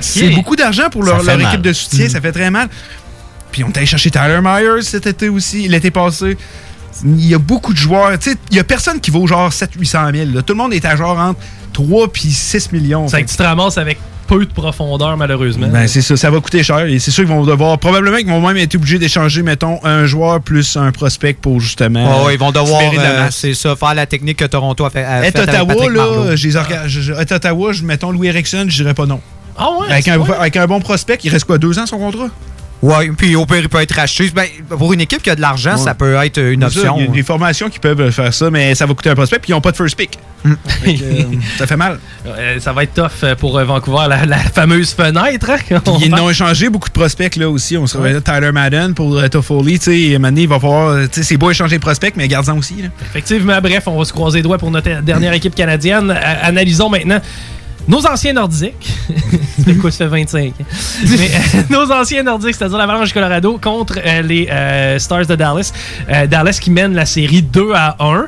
C'est 0.00 0.30
beaucoup 0.30 0.56
d'argent 0.56 0.90
pour 0.90 1.04
leur, 1.04 1.20
équipe 1.40 1.62
de 1.62 1.72
soutien, 1.72 2.08
ça 2.08 2.20
fait 2.20 2.32
très 2.32 2.50
mal. 2.50 2.68
Puis 3.52 3.64
on 3.64 3.68
est 3.68 3.76
allé 3.76 3.86
chercher 3.86 4.10
Tyler 4.10 4.40
Myers 4.42 4.82
cet 4.82 5.06
été 5.06 5.28
aussi, 5.28 5.68
l'été 5.68 5.90
passé. 5.90 6.36
Il 7.04 7.26
y 7.26 7.34
a 7.34 7.38
beaucoup 7.38 7.72
de 7.72 7.78
joueurs. 7.78 8.18
Tu 8.18 8.30
sais, 8.32 8.36
il 8.50 8.56
y 8.56 8.60
a 8.60 8.64
personne 8.64 9.00
qui 9.00 9.10
vaut 9.10 9.26
genre 9.26 9.50
700-800 9.50 10.12
000. 10.14 10.30
là. 10.34 10.42
Tout 10.42 10.52
le 10.54 10.58
monde 10.58 10.72
est 10.74 10.84
à 10.84 10.96
genre 10.96 11.18
entre 11.18 11.40
3 11.72 12.08
puis 12.12 12.30
6 12.30 12.72
millions. 12.72 13.08
C'est 13.08 13.22
que 13.22 13.30
tu 13.30 13.36
te 13.36 13.42
ramasses 13.42 13.78
avec 13.78 13.98
peu 14.26 14.44
de 14.46 14.52
profondeur, 14.52 15.16
malheureusement. 15.16 15.66
Ben, 15.68 15.88
c'est 15.88 16.02
ça, 16.02 16.16
ça 16.16 16.30
va 16.30 16.38
coûter 16.40 16.62
cher. 16.62 16.80
Et 16.86 17.00
c'est 17.00 17.10
sûr 17.10 17.24
qu'ils 17.24 17.32
vont 17.32 17.44
devoir, 17.44 17.76
probablement 17.78 18.16
qu'ils 18.18 18.28
vont 18.28 18.40
même 18.46 18.56
être 18.58 18.76
obligés 18.76 18.98
d'échanger, 19.00 19.42
mettons, 19.42 19.80
un 19.84 20.04
joueur 20.04 20.40
plus 20.40 20.76
un 20.76 20.92
prospect 20.92 21.34
pour 21.34 21.58
justement. 21.60 22.22
Oh, 22.24 22.30
ils 22.30 22.38
vont 22.38 22.52
devoir, 22.52 22.80
euh, 22.96 23.24
masse. 23.24 23.36
c'est 23.36 23.54
ça, 23.54 23.74
faire 23.74 23.94
la 23.94 24.06
technique 24.06 24.36
que 24.38 24.44
Toronto 24.44 24.84
a 24.84 24.90
fait. 24.90 25.02
a 25.04 25.24
Et 25.26 25.28
Ottawa, 25.30 25.74
là, 25.90 26.32
à 27.18 27.34
Ottawa, 27.34 27.72
je- 27.72 27.82
mettons 27.82 28.12
Louis 28.12 28.28
Erickson, 28.28 28.66
je 28.68 28.76
dirais 28.82 28.94
pas 28.94 29.06
non. 29.06 29.20
Ah 29.58 29.68
ouais? 29.80 29.90
Avec 29.90 30.06
un, 30.06 30.22
avec 30.22 30.56
un 30.56 30.66
bon 30.66 30.80
prospect, 30.80 31.18
il 31.24 31.30
reste 31.30 31.44
quoi, 31.44 31.58
deux 31.58 31.78
ans 31.80 31.86
son 31.86 31.98
contrat? 31.98 32.28
Ouais, 32.82 33.10
puis 33.16 33.36
au 33.36 33.44
pire, 33.44 33.58
il 33.58 33.68
peut 33.68 33.80
être 33.82 33.94
racheté. 33.94 34.30
Ben, 34.34 34.46
pour 34.68 34.92
une 34.94 35.02
équipe 35.02 35.22
qui 35.22 35.28
a 35.28 35.36
de 35.36 35.40
l'argent, 35.42 35.72
Ouais. 35.72 35.76
ça 35.84 35.94
peut 35.94 36.14
être 36.24 36.38
une 36.40 36.64
option. 36.64 36.96
Il 36.98 37.04
y 37.04 37.08
a 37.08 37.10
des 37.10 37.22
formations 37.22 37.68
qui 37.68 37.78
peuvent 37.78 38.10
faire 38.10 38.32
ça, 38.32 38.50
mais 38.50 38.74
ça 38.74 38.86
va 38.86 38.94
coûter 38.94 39.10
un 39.10 39.14
prospect, 39.14 39.38
puis 39.38 39.50
ils 39.50 39.52
n'ont 39.54 39.60
pas 39.60 39.72
de 39.72 39.76
first 39.76 39.96
pick. 39.96 40.18
Que, 40.42 40.48
euh, 40.88 41.22
ça 41.58 41.66
fait 41.66 41.76
mal. 41.76 41.98
Euh, 42.26 42.58
ça 42.58 42.72
va 42.72 42.84
être 42.84 42.94
tough 42.94 43.10
euh, 43.24 43.34
pour 43.34 43.58
euh, 43.58 43.64
Vancouver, 43.64 44.06
la, 44.08 44.24
la 44.24 44.38
fameuse 44.38 44.94
fenêtre. 44.94 45.50
hein, 45.50 45.80
ils 46.00 46.10
n'ont 46.10 46.30
échangé 46.30 46.70
beaucoup 46.70 46.88
de 46.88 46.94
prospects 46.94 47.36
là 47.36 47.50
aussi. 47.50 47.76
On 47.76 47.86
se 47.86 47.98
réveille 47.98 48.22
Tyler 48.22 48.50
Madden 48.50 48.94
pour 48.94 49.18
euh, 49.18 49.28
Toffoli. 49.28 49.78
Tu 49.78 50.12
sais, 50.12 50.18
Mané, 50.18 50.42
il 50.42 50.48
va 50.48 50.58
falloir. 50.58 51.00
c'est 51.12 51.36
beau 51.36 51.50
échanger 51.50 51.76
de 51.76 51.82
prospects, 51.82 52.14
mais 52.16 52.26
garde-en 52.28 52.56
aussi. 52.56 52.80
Là. 52.80 52.88
Effectivement, 53.10 53.60
bref, 53.60 53.82
on 53.88 53.98
va 53.98 54.04
se 54.06 54.12
croiser 54.14 54.38
les 54.38 54.42
doigts 54.42 54.56
pour 54.56 54.70
notre 54.70 55.02
dernière 55.02 55.34
équipe 55.34 55.54
canadienne. 55.54 56.10
Analysons 56.42 56.88
maintenant 56.88 57.20
nos 57.90 58.06
anciens 58.06 58.32
nordiques. 58.32 58.96
C'est 59.64 59.76
quoi, 59.76 59.90
ça 59.90 60.04
fait 60.04 60.10
25 60.10 60.48
ans? 60.48 60.52
Mais, 61.18 61.30
euh, 61.30 61.62
nos 61.68 61.90
anciens 61.92 62.22
nordiques, 62.22 62.54
c'est-à-dire 62.54 62.78
l'Avalanche 62.78 63.08
du 63.08 63.14
Colorado 63.14 63.58
contre 63.60 63.98
euh, 64.04 64.22
les 64.22 64.48
euh, 64.48 64.98
Stars 64.98 65.26
de 65.26 65.34
Dallas. 65.34 65.72
Euh, 66.08 66.26
Dallas 66.26 66.58
qui 66.60 66.70
mène 66.70 66.94
la 66.94 67.04
série 67.04 67.42
2 67.42 67.72
à 67.74 67.96
1. 67.98 68.26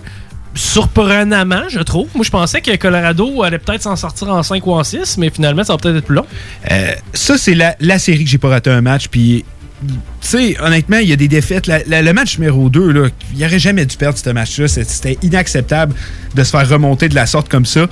Surprenamment, 0.54 1.68
je 1.70 1.80
trouve. 1.80 2.08
Moi, 2.14 2.24
je 2.24 2.30
pensais 2.30 2.60
que 2.60 2.76
Colorado 2.76 3.42
allait 3.42 3.58
peut-être 3.58 3.82
s'en 3.82 3.96
sortir 3.96 4.28
en 4.28 4.42
5 4.42 4.66
ou 4.66 4.72
en 4.72 4.84
6, 4.84 5.16
mais 5.16 5.30
finalement, 5.30 5.64
ça 5.64 5.72
va 5.72 5.78
peut-être 5.78 5.96
être 5.96 6.04
plus 6.04 6.16
long. 6.16 6.26
Euh, 6.70 6.92
ça, 7.14 7.38
c'est 7.38 7.54
la, 7.54 7.74
la 7.80 7.98
série 7.98 8.24
que 8.24 8.30
j'ai 8.30 8.38
pas 8.38 8.48
raté 8.48 8.68
un 8.68 8.82
match. 8.82 9.08
Puis, 9.08 9.44
tu 10.22 10.28
sais, 10.28 10.56
honnêtement, 10.60 10.98
il 10.98 11.08
y 11.08 11.12
a 11.12 11.16
des 11.16 11.26
défaites. 11.28 11.66
La- 11.66 11.80
la- 11.86 12.00
le 12.00 12.12
match 12.12 12.38
numéro 12.38 12.68
2, 12.70 12.92
là, 12.92 13.08
il 13.36 13.44
aurait 13.44 13.58
jamais 13.58 13.84
dû 13.84 13.96
perdre 13.96 14.16
ce 14.18 14.30
match-là. 14.30 14.68
C'était 14.68 15.18
inacceptable 15.22 15.94
de 16.34 16.44
se 16.44 16.50
faire 16.50 16.68
remonter 16.68 17.08
de 17.08 17.14
la 17.14 17.26
sorte 17.26 17.48
comme 17.48 17.66
ça. 17.66 17.86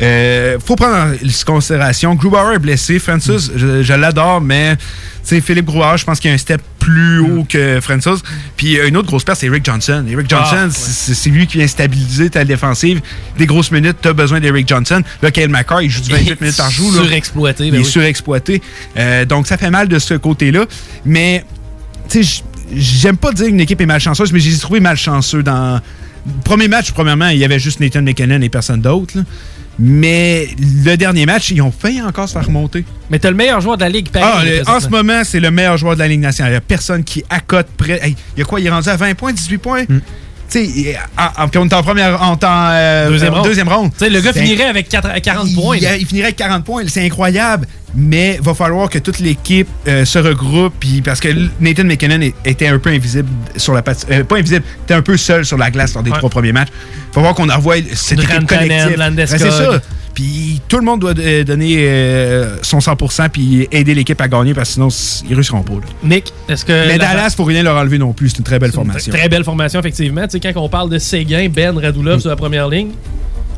Euh, 0.00 0.58
faut 0.64 0.76
prendre 0.76 0.96
en 0.96 1.12
considération. 1.46 2.14
Grubauer 2.14 2.54
est 2.56 2.58
blessé. 2.58 2.98
Francis, 2.98 3.50
je, 3.56 3.82
je 3.82 3.92
l'adore, 3.94 4.40
mais 4.42 4.76
tu 4.76 4.82
sais, 5.24 5.40
Philippe 5.40 5.66
Grubauer, 5.66 5.96
je 5.96 6.04
pense 6.04 6.20
qu'il 6.20 6.28
y 6.28 6.32
a 6.32 6.34
un 6.34 6.38
step 6.38 6.60
plus 6.78 7.18
haut 7.20 7.44
que 7.48 7.78
Francis. 7.80 8.20
Puis 8.56 8.78
euh, 8.78 8.88
une 8.88 8.96
autre 8.96 9.08
grosse 9.08 9.24
perte, 9.24 9.40
c'est 9.40 9.46
Eric 9.46 9.64
Johnson. 9.64 10.04
Eric 10.08 10.28
Johnson, 10.28 10.56
Ah, 10.58 10.64
ouais. 10.66 10.70
c'est 11.14 11.30
lui 11.30 11.46
qui 11.46 11.58
vient 11.58 11.66
stabiliser 11.66 12.30
ta 12.30 12.44
défensive. 12.44 13.00
Des 13.38 13.46
grosses 13.46 13.70
minutes, 13.70 13.96
tu 14.02 14.08
as 14.08 14.12
besoin 14.12 14.40
d'Eric 14.40 14.68
Johnson. 14.68 15.02
Là, 15.22 15.30
Kyle 15.30 15.48
McCarr, 15.48 15.82
il 15.82 15.90
joue 15.90 16.00
du 16.02 16.10
28 16.10 16.40
minutes 16.40 16.56
par 16.56 16.70
jour. 16.70 16.92
Surexploité. 16.92 17.66
Il 17.66 17.72
ben 17.72 17.80
est 17.80 17.84
oui. 17.84 17.90
surexploité. 17.90 18.62
Euh, 18.96 19.24
donc, 19.24 19.46
ça 19.46 19.56
fait 19.56 19.70
mal 19.70 19.88
de 19.88 19.98
ce 19.98 20.14
côté-là. 20.14 20.64
Mais, 21.04 21.44
tu 22.10 22.22
sais, 22.22 22.22
j- 22.22 22.42
j'aime 22.74 23.16
pas 23.16 23.32
dire 23.32 23.46
qu'une 23.46 23.60
équipe 23.60 23.80
est 23.80 23.86
malchanceuse, 23.86 24.32
mais 24.32 24.40
j'ai 24.40 24.56
trouvé 24.58 24.80
malchanceux 24.80 25.42
dans. 25.42 25.80
Le 26.26 26.42
premier 26.44 26.68
match, 26.68 26.92
premièrement, 26.92 27.28
il 27.28 27.38
y 27.38 27.44
avait 27.46 27.58
juste 27.58 27.80
Nathan 27.80 28.02
McKinnon 28.02 28.40
et 28.42 28.48
personne 28.50 28.82
d'autre. 28.82 29.14
Mais 29.78 30.48
le 30.84 30.96
dernier 30.96 31.24
match, 31.24 31.50
ils 31.50 31.62
ont 31.62 31.72
failli 31.72 32.02
encore 32.02 32.28
se 32.28 32.34
faire 32.34 32.44
remonter. 32.46 32.84
Mais 33.08 33.18
t'as 33.18 33.30
le 33.30 33.36
meilleur 33.36 33.60
joueur 33.62 33.78
de 33.78 33.82
la 33.84 33.88
Ligue, 33.88 34.10
pareil. 34.10 34.60
Ah, 34.66 34.76
en 34.76 34.80
ce 34.80 34.88
moment, 34.88 35.22
c'est 35.24 35.40
le 35.40 35.50
meilleur 35.50 35.78
joueur 35.78 35.94
de 35.94 36.00
la 36.00 36.08
Ligue 36.08 36.20
nationale. 36.20 36.50
Il 36.50 36.54
n'y 36.54 36.58
a 36.58 36.60
personne 36.60 37.02
qui 37.02 37.24
accote 37.30 37.68
près. 37.78 37.98
Hey, 38.02 38.14
il 38.36 38.40
y 38.40 38.42
a 38.42 38.44
quoi? 38.44 38.60
Il 38.60 38.66
est 38.66 38.70
rendu 38.70 38.88
à 38.90 38.96
20 38.96 39.14
points, 39.14 39.32
18 39.32 39.58
points? 39.58 39.84
Tu 39.86 39.94
sais, 40.48 40.64
il- 40.66 40.98
en- 41.16 41.44
en- 41.44 41.48
puis 41.48 41.58
on 41.58 41.66
est 41.66 41.72
en 41.72 41.82
première. 41.82 42.20
En 42.22 42.36
temps, 42.36 42.48
euh, 42.72 43.08
Deuxième 43.08 43.32
euh, 43.32 43.36
ronde. 43.36 43.44
deuxième 43.46 43.68
ronde. 43.68 43.90
Tu 43.92 44.04
sais, 44.04 44.10
le 44.10 44.20
gars 44.20 44.32
finirait 44.34 44.64
avec 44.64 44.88
4 44.88 45.18
40 45.22 45.54
points. 45.54 45.76
il, 45.76 45.88
il 46.00 46.06
finirait 46.06 46.26
avec 46.26 46.36
40 46.36 46.64
points. 46.64 46.82
C'est 46.88 47.06
incroyable. 47.06 47.66
Mais 47.94 48.38
va 48.42 48.54
falloir 48.54 48.88
que 48.88 48.98
toute 48.98 49.18
l'équipe 49.18 49.68
euh, 49.88 50.04
se 50.04 50.18
regroupe. 50.18 50.74
puis 50.78 51.02
parce 51.02 51.18
que 51.20 51.28
Nathan 51.60 51.84
McKinnon 51.84 52.30
était 52.44 52.68
un 52.68 52.78
peu 52.78 52.90
invisible 52.90 53.28
sur 53.56 53.72
la 53.74 53.82
patine. 53.82 54.24
pas 54.24 54.36
invisible, 54.36 54.62
était 54.84 54.94
un 54.94 55.02
peu 55.02 55.16
seul 55.16 55.44
sur 55.44 55.58
la 55.58 55.70
glace 55.70 55.94
lors 55.94 56.02
des 56.02 56.10
Ouais. 56.10 56.18
trois 56.18 56.30
premiers 56.30 56.52
matchs. 56.52 56.68
Il 56.70 57.06
va 57.08 57.12
falloir 57.14 57.34
qu'on 57.34 57.46
revoie 57.46 57.76
cette 57.94 58.20
équipe 58.20 58.46
collective. 58.46 58.96
Landeskog. 58.96 59.38
Ben, 59.40 59.50
c'est 59.50 59.50
ça. 59.50 59.82
Puis 60.14 60.60
tout 60.68 60.76
le 60.76 60.82
monde 60.84 61.00
doit 61.00 61.14
euh, 61.18 61.44
donner 61.44 61.76
euh, 61.78 62.56
son 62.62 62.78
100% 62.78 63.28
puis 63.30 63.68
aider 63.70 63.94
l'équipe 63.94 64.20
à 64.20 64.26
gagner 64.28 64.54
parce 64.54 64.70
que 64.70 64.74
sinon, 64.74 64.88
ils 65.28 65.34
réussiront 65.34 65.62
pas. 65.62 65.74
là. 65.74 65.80
Nick, 66.02 66.32
est-ce 66.48 66.64
que. 66.64 66.72
Mais 66.72 66.94
Euh, 66.94 66.98
la- 66.98 66.98
Dallas, 66.98 67.34
faut 67.36 67.44
rien 67.44 67.62
leur 67.62 67.76
enlever 67.76 67.98
non 67.98 68.12
plus. 68.12 68.30
C'est 68.30 68.38
une 68.38 68.44
très 68.44 68.58
belle 68.58 68.70
C'est 68.72 68.78
une 68.78 68.84
formation. 68.86 69.12
Très 69.12 69.28
belle 69.28 69.44
formation, 69.44 69.78
effectivement. 69.80 70.22
Tu 70.26 70.38
sais, 70.38 70.40
quand 70.40 70.60
on 70.60 70.68
parle 70.68 70.90
de 70.90 70.98
Séguin, 70.98 71.48
Ben, 71.48 71.76
Radulov 71.78 72.16
Mm. 72.18 72.20
sur 72.20 72.28
la 72.30 72.36
première 72.36 72.68
ligne. 72.68 72.90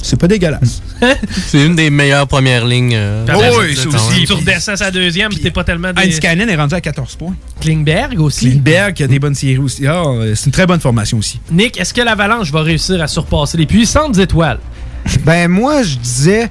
C'est 0.02 0.18
pas 0.20 0.26
dégueulasse. 0.28 0.82
C'est 1.46 1.64
une 1.64 1.76
des 1.76 1.88
meilleures 1.88 2.26
premières 2.26 2.66
lignes. 2.66 2.94
euh, 2.94 3.24
Oh, 3.28 3.60
oui, 3.60 3.74
temps, 3.76 3.88
aussi. 3.90 4.20
Si 4.20 4.24
tu 4.26 4.32
redescends 4.32 4.76
sa 4.76 4.90
deuxième, 4.90 5.30
puis 5.30 5.38
t'es 5.40 5.50
pas 5.52 5.62
tellement. 5.64 5.92
Des... 5.92 6.02
Heinz 6.02 6.18
Cannon 6.20 6.48
est 6.48 6.56
rendu 6.56 6.74
à 6.74 6.80
14 6.80 7.14
points. 7.16 7.34
Klingberg 7.60 8.20
aussi. 8.20 8.50
Lindbergh 8.50 8.94
qui 8.94 9.04
a 9.04 9.06
des 9.06 9.18
bonnes 9.18 9.34
séries 9.34 9.58
aussi. 9.58 9.86
Ah, 9.86 10.02
euh, 10.06 10.34
c'est 10.34 10.46
une 10.46 10.52
très 10.52 10.66
bonne 10.66 10.80
formation 10.80 11.18
aussi. 11.18 11.40
Nick, 11.50 11.78
est-ce 11.80 11.94
que 11.94 12.00
l'Avalanche 12.02 12.50
va 12.50 12.62
réussir 12.62 13.00
à 13.00 13.06
surpasser 13.06 13.56
les 13.58 13.66
puissantes 13.66 14.18
étoiles? 14.18 14.58
Ben, 15.24 15.48
moi, 15.48 15.82
je 15.82 15.96
disais 15.96 16.50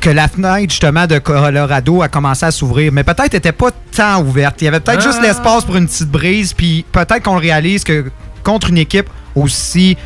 que 0.00 0.10
la 0.10 0.28
fenêtre, 0.28 0.70
justement, 0.70 1.06
de 1.06 1.18
Colorado 1.18 2.02
a 2.02 2.08
commencé 2.08 2.46
à 2.46 2.50
s'ouvrir, 2.52 2.92
mais 2.92 3.02
peut-être 3.04 3.32
n'était 3.32 3.50
pas 3.52 3.70
tant 3.96 4.22
ouverte. 4.22 4.60
Il 4.60 4.66
y 4.66 4.68
avait 4.68 4.78
peut-être 4.80 5.00
Ah. 5.04 5.08
juste 5.08 5.22
l'espace 5.22 5.64
pour 5.64 5.76
une 5.76 5.86
petite 5.86 6.08
brise, 6.10 6.52
puis 6.52 6.84
peut-être 6.92 7.22
qu'on 7.22 7.38
réalise 7.38 7.82
que 7.84 8.04
contre 8.44 8.70
une 8.70 8.78
équipe 8.78 9.06
aussi, 9.34 9.96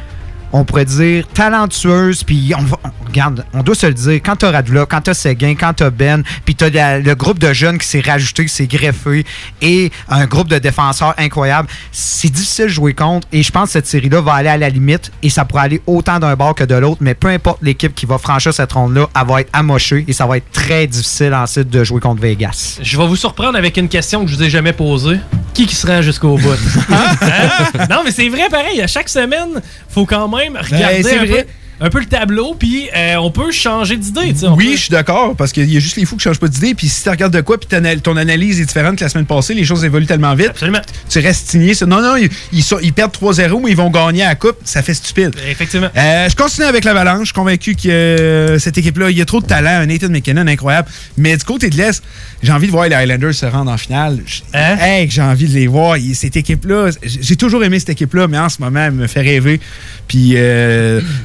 on 0.53 0.65
pourrait 0.65 0.85
dire, 0.85 1.27
talentueuse, 1.35 2.25
puis 2.25 2.53
on, 2.59 2.63
va- 2.63 2.79
on- 2.85 3.07
regarde, 3.07 3.45
on 3.53 3.63
doit 3.63 3.75
se 3.75 3.87
le 3.87 3.95
dire, 3.95 4.21
quand 4.25 4.37
t'as 4.37 4.51
Radulov, 4.51 4.87
quand 4.87 5.01
t'as 5.01 5.15
Seguin, 5.15 5.55
quand 5.55 5.73
t'as 5.75 5.91
Ben, 5.91 6.23
puis 6.45 6.55
t'as 6.55 6.71
la- 6.71 6.99
le 6.99 7.15
groupe 7.15 7.39
de 7.39 7.53
jeunes 7.53 7.79
qui 7.79 7.87
s'est 7.87 8.01
rajouté, 8.01 8.45
qui 8.47 8.53
s'est 8.53 8.67
greffé, 8.67 9.25
et 9.61 9.91
un 10.09 10.27
groupe 10.27 10.49
de 10.49 10.59
défenseurs 10.59 11.15
incroyable, 11.19 11.69
c'est 11.91 12.31
difficile 12.31 12.65
de 12.67 12.71
jouer 12.71 12.95
contre, 12.95 13.27
et 13.33 13.43
je 13.43 13.51
pense 13.53 13.65
que 13.69 13.73
cette 13.73 13.87
série-là 13.87 14.21
va 14.21 14.35
aller 14.35 14.49
à 14.49 14.57
la 14.57 14.69
limite, 14.69 15.11
et 15.23 15.31
ça 15.31 15.45
pourrait 15.45 15.63
aller 15.63 15.83
autant 15.87 16.19
d'un 16.19 16.35
bord 16.37 16.55
que 16.55 16.65
de 16.65 16.75
l'autre, 16.75 16.99
mais 17.01 17.15
peu 17.15 17.29
importe 17.29 17.59
l'équipe 17.63 17.95
qui 17.95 18.07
va 18.07 18.19
franchir 18.19 18.53
cette 18.55 18.73
ronde-là, 18.73 19.07
elle 19.21 19.27
va 19.29 19.41
être 19.43 19.51
amochée, 19.53 20.05
et 20.09 20.13
ça 20.13 20.27
va 20.27 20.37
être 20.39 20.51
très 20.53 20.87
difficile 20.87 21.35
ensuite 21.35 21.71
de 21.71 21.85
jouer 21.85 22.01
contre 22.01 22.21
Vegas. 22.23 22.79
Je 22.83 22.97
vais 22.97 23.07
vous 23.07 23.17
surprendre 23.17 23.57
avec 23.57 23.77
une 23.77 23.89
question 23.89 24.25
que 24.25 24.31
je 24.31 24.37
vous 24.37 24.43
ai 24.43 24.51
jamais 24.51 24.73
posée. 24.73 25.19
Qui 25.55 25.67
qui 25.67 25.75
se 25.75 25.87
rend 25.87 26.01
jusqu'au 26.01 26.37
bout? 26.39 26.49
Hein? 26.91 27.87
Non, 27.91 27.99
mais 28.05 28.11
c'est 28.11 28.29
vrai, 28.29 28.49
pareil. 28.51 28.81
À 28.81 28.87
chaque 28.87 29.09
semaine, 29.09 29.61
faut 29.89 30.07
quand 30.07 30.29
même 30.29 30.42
regarder 30.49 31.03
Ben, 31.03 31.19
un, 31.19 31.25
vrai. 31.27 31.45
Peu, 31.45 31.51
un 31.83 31.91
peu 31.91 31.99
le 32.01 32.07
tableau, 32.07 32.55
puis 32.59 32.89
euh, 32.97 33.17
on 33.17 33.31
peut 33.31 33.51
changer 33.51 33.97
d'idée. 33.97 34.33
Oui, 34.57 34.67
peut- 34.67 34.73
je 34.73 34.81
suis 34.83 34.91
d'accord, 34.91 35.35
parce 35.37 35.53
qu'il 35.53 35.71
y 35.73 35.77
a 35.77 35.81
juste 35.81 35.97
les 35.97 36.05
fous 36.05 36.17
qui 36.17 36.23
changent 36.25 36.39
pas 36.39 36.49
d'idée. 36.49 36.75
Puis 36.75 36.89
si 36.89 37.03
tu 37.03 37.09
regardes 37.11 37.33
de 37.35 37.41
quoi, 37.41 37.59
puis 37.59 37.69
ton- 38.03 38.17
analyse 38.17 38.61
est 38.61 38.65
différente 38.67 38.97
que 38.97 39.05
la 39.05 39.09
semaine 39.11 39.27
passée, 39.27 39.55
les 39.55 39.65
choses 39.65 39.85
évoluent 39.85 40.07
tellement 40.07 40.35
vite. 40.35 40.51
Absolument. 40.51 40.81
Tu 41.09 41.19
restes 41.19 41.51
signé. 41.51 41.73
Non, 41.87 42.01
non, 42.01 42.17
ils, 42.17 42.29
ils 42.53 42.63
sont- 42.63 42.79
ils 42.83 42.93
perdent 42.93 43.13
3-0, 43.13 43.61
mais 43.65 43.71
ils 43.71 43.77
vont 43.77 43.91
gagner 43.91 44.23
à 44.23 44.29
la 44.29 44.35
coupe. 44.37 44.57
Ça 44.65 44.83
fait 44.83 44.95
stupide. 44.95 45.35
Effectivement. 45.51 45.89
Euh, 45.97 46.29
je 46.29 46.37
continue 46.37 46.67
avec 46.67 46.85
l'Avalanche. 46.85 47.21
Je 47.21 47.25
suis 47.27 47.33
convaincu 47.35 47.75
que 47.75 47.89
euh, 47.89 48.59
cette 48.59 48.79
équipe-là, 48.79 49.11
il 49.11 49.19
y 49.19 49.23
a 49.23 49.25
trop 49.25 49.41
de 49.41 49.47
talent. 49.47 49.81
Un 49.83 49.87
Nathan 49.87 50.09
McKinnon 50.11 50.47
incroyable. 50.47 50.89
Mais 51.17 51.37
du 51.37 51.45
côté 51.45 51.69
de 51.71 51.77
l'Est, 51.77 52.03
j'ai 52.43 52.53
envie 52.53 52.67
de 52.67 52.73
voir 52.73 52.89
les 52.89 52.95
Highlanders 52.95 53.35
se 53.35 53.47
rendre 53.47 53.71
en 53.73 53.77
finale. 53.79 54.19
Hein? 54.55 54.77
Hey, 54.79 55.11
j'ai 55.11 55.23
envie 55.23 55.49
de 55.49 55.55
les 55.55 55.67
voir. 55.67 55.97
Cette 56.15 56.37
équipe-là, 56.37 56.91
j'ai 57.03 57.37
toujours 57.37 57.65
aimé 57.65 57.79
cette 57.81 57.91
équipe-là, 57.91 58.29
mais 58.29 58.39
en 58.39 58.49
ce 58.49 58.61
moment, 58.61 58.81
elle 58.85 58.93
me 58.93 59.07
fait 59.07 59.21
rêver. 59.23 59.61
Puis 60.07 60.31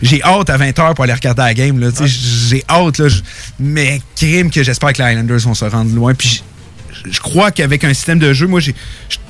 j'ai 0.02 0.24
hâte 0.24 0.47
à 0.50 0.58
20h 0.58 0.94
pour 0.94 1.04
aller 1.04 1.14
regarder 1.14 1.42
la 1.42 1.54
game. 1.54 1.80
Là. 1.80 1.90
J'ai 2.06 2.64
hâte. 2.70 3.00
Là, 3.00 3.08
mais 3.60 4.02
crime 4.16 4.50
que 4.50 4.64
j'espère 4.64 4.94
que 4.94 5.02
les 5.02 5.12
Islanders 5.12 5.40
vont 5.40 5.54
se 5.54 5.66
rendre 5.66 5.94
loin. 5.94 6.14
Puis 6.14 6.44
je 7.10 7.20
crois 7.20 7.52
qu'avec 7.52 7.84
un 7.84 7.94
système 7.94 8.20
de 8.20 8.34
jeu, 8.34 8.48
moi, 8.48 8.60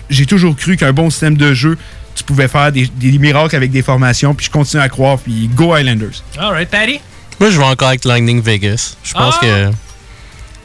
j'ai 0.09 0.25
toujours 0.25 0.55
cru 0.55 0.77
qu'un 0.77 0.93
bon 0.93 1.09
système 1.09 1.37
de 1.37 1.53
jeu, 1.53 1.77
tu 2.15 2.23
pouvais 2.23 2.47
faire 2.47 2.71
des, 2.71 2.89
miracles 3.19 3.55
avec 3.55 3.71
des 3.71 3.81
formations. 3.81 4.33
Puis 4.33 4.47
je 4.47 4.51
continue 4.51 4.81
à 4.81 4.89
croire. 4.89 5.19
Puis 5.19 5.49
go 5.53 5.75
Islanders. 5.75 6.23
All 6.37 6.51
right, 6.51 6.69
Patty? 6.69 6.99
Moi, 7.39 7.51
je 7.51 7.57
vais 7.57 7.65
encore 7.65 7.89
avec 7.89 8.05
Lightning 8.05 8.41
Vegas. 8.41 8.95
Je 9.03 9.13
pense 9.13 9.35
ah! 9.37 9.41
que. 9.41 9.71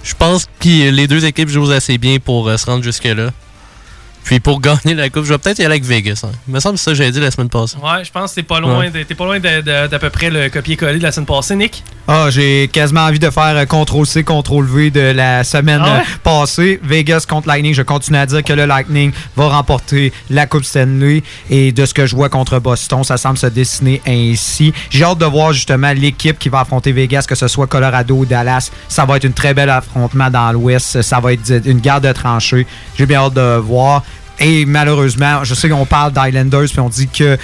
Je 0.05 0.15
pense 0.15 0.49
que 0.59 0.91
les 0.91 1.07
deux 1.07 1.25
équipes 1.25 1.49
jouent 1.49 1.71
assez 1.71 1.97
bien 1.97 2.19
pour 2.19 2.49
euh, 2.49 2.57
se 2.57 2.67
rendre 2.67 2.83
jusque-là. 2.83 3.31
Puis 4.25 4.41
pour 4.41 4.61
gagner 4.61 4.95
la 4.95 5.11
coupe, 5.11 5.25
je 5.25 5.33
vais 5.33 5.39
peut-être 5.39 5.59
y 5.59 5.63
aller 5.63 5.75
avec 5.75 5.85
Vegas. 5.85 6.23
Hein. 6.25 6.33
Il 6.47 6.55
me 6.55 6.61
semble 6.61 6.77
que 6.77 6.81
ça 6.81 6.95
j'avais 6.95 7.11
dit 7.11 7.21
la 7.21 7.31
semaine 7.31 7.49
passée. 7.49 7.77
Ouais, 7.77 8.05
je 8.05 8.11
pense 8.11 8.31
que 8.31 8.37
t'es 8.37 8.43
pas 8.43 8.61
loin, 8.61 8.91
t'es 8.91 9.15
pas 9.15 9.25
loin 9.25 9.41
d'à 9.41 9.99
peu 9.99 10.11
près 10.11 10.31
le 10.31 10.49
copier-coller 10.49 10.99
de 10.99 11.03
la 11.03 11.13
semaine 11.13 11.27
passée, 11.27 11.57
Nick. 11.57 11.83
Ah, 12.09 12.27
j'ai 12.31 12.69
quasiment 12.73 13.03
envie 13.03 13.21
de 13.21 13.31
faire 13.31 13.57
euh, 13.57 13.65
CTRL-C, 13.65 14.25
CTRL-V 14.25 14.91
de 14.91 15.13
la 15.13 15.45
semaine 15.45 15.81
ah 15.85 15.99
euh, 15.99 16.03
passée. 16.25 16.81
Vegas 16.83 17.27
contre 17.29 17.47
Lightning. 17.47 17.75
Je 17.75 17.83
continue 17.83 18.19
à 18.19 18.27
dire 18.27 18.43
que 18.43 18.53
le 18.53 18.67
Lightning 18.67 19.13
va 19.37 19.49
remporter 19.49 20.13
la 20.29 20.47
Coupe 20.47 20.65
Stanley. 20.65 21.23
Et 21.49 21.71
de 21.71 21.87
ce 21.87 21.95
que 21.95 22.07
je 22.07 22.17
vois 22.17 22.29
contre 22.29 22.59
Boston, 22.59 23.05
ça 23.05 23.17
semble 23.17 23.39
se 23.39 23.47
dessiner 23.47 24.03
ainsi. 24.07 24.75
J'ai 24.91 25.05
hâte 25.05 25.19
de 25.19 25.27
voir 25.27 25.53
justement 25.53 25.93
l'équipe 25.93 26.39
qui 26.41 26.49
va 26.49 26.61
affronter 26.61 26.91
Vegas, 26.91 27.25
que 27.29 27.37
ce 27.37 27.47
soit 27.47 27.69
Colorado 27.69 28.17
ou 28.17 28.27
Dallas. 28.27 28.71
Ça 28.89 29.05
va 29.05 29.17
être 29.17 29.25
une 29.25 29.33
très 29.33 29.55
belle 29.55 29.71
affrontement 29.71 30.29
dans 30.29 30.51
l'Ouest. 30.51 31.03
Ça 31.03 31.21
va 31.21 31.33
être 31.33 31.63
une 31.65 31.79
guerre 31.79 32.01
de 32.01 32.11
tranchées. 32.13 32.67
J'ai 32.99 33.07
bien 33.07 33.21
hâte 33.21 33.35
de 33.35 33.59
voir. 33.59 34.03
Et 34.39 34.65
malheureusement, 34.65 35.45
je 35.45 35.55
sais 35.55 35.69
qu'on 35.69 35.87
parle 35.87 36.13
d'Islanders, 36.13 36.69
puis 36.69 36.81
on 36.81 36.89
dit 36.89 37.09
qu'ils 37.09 37.39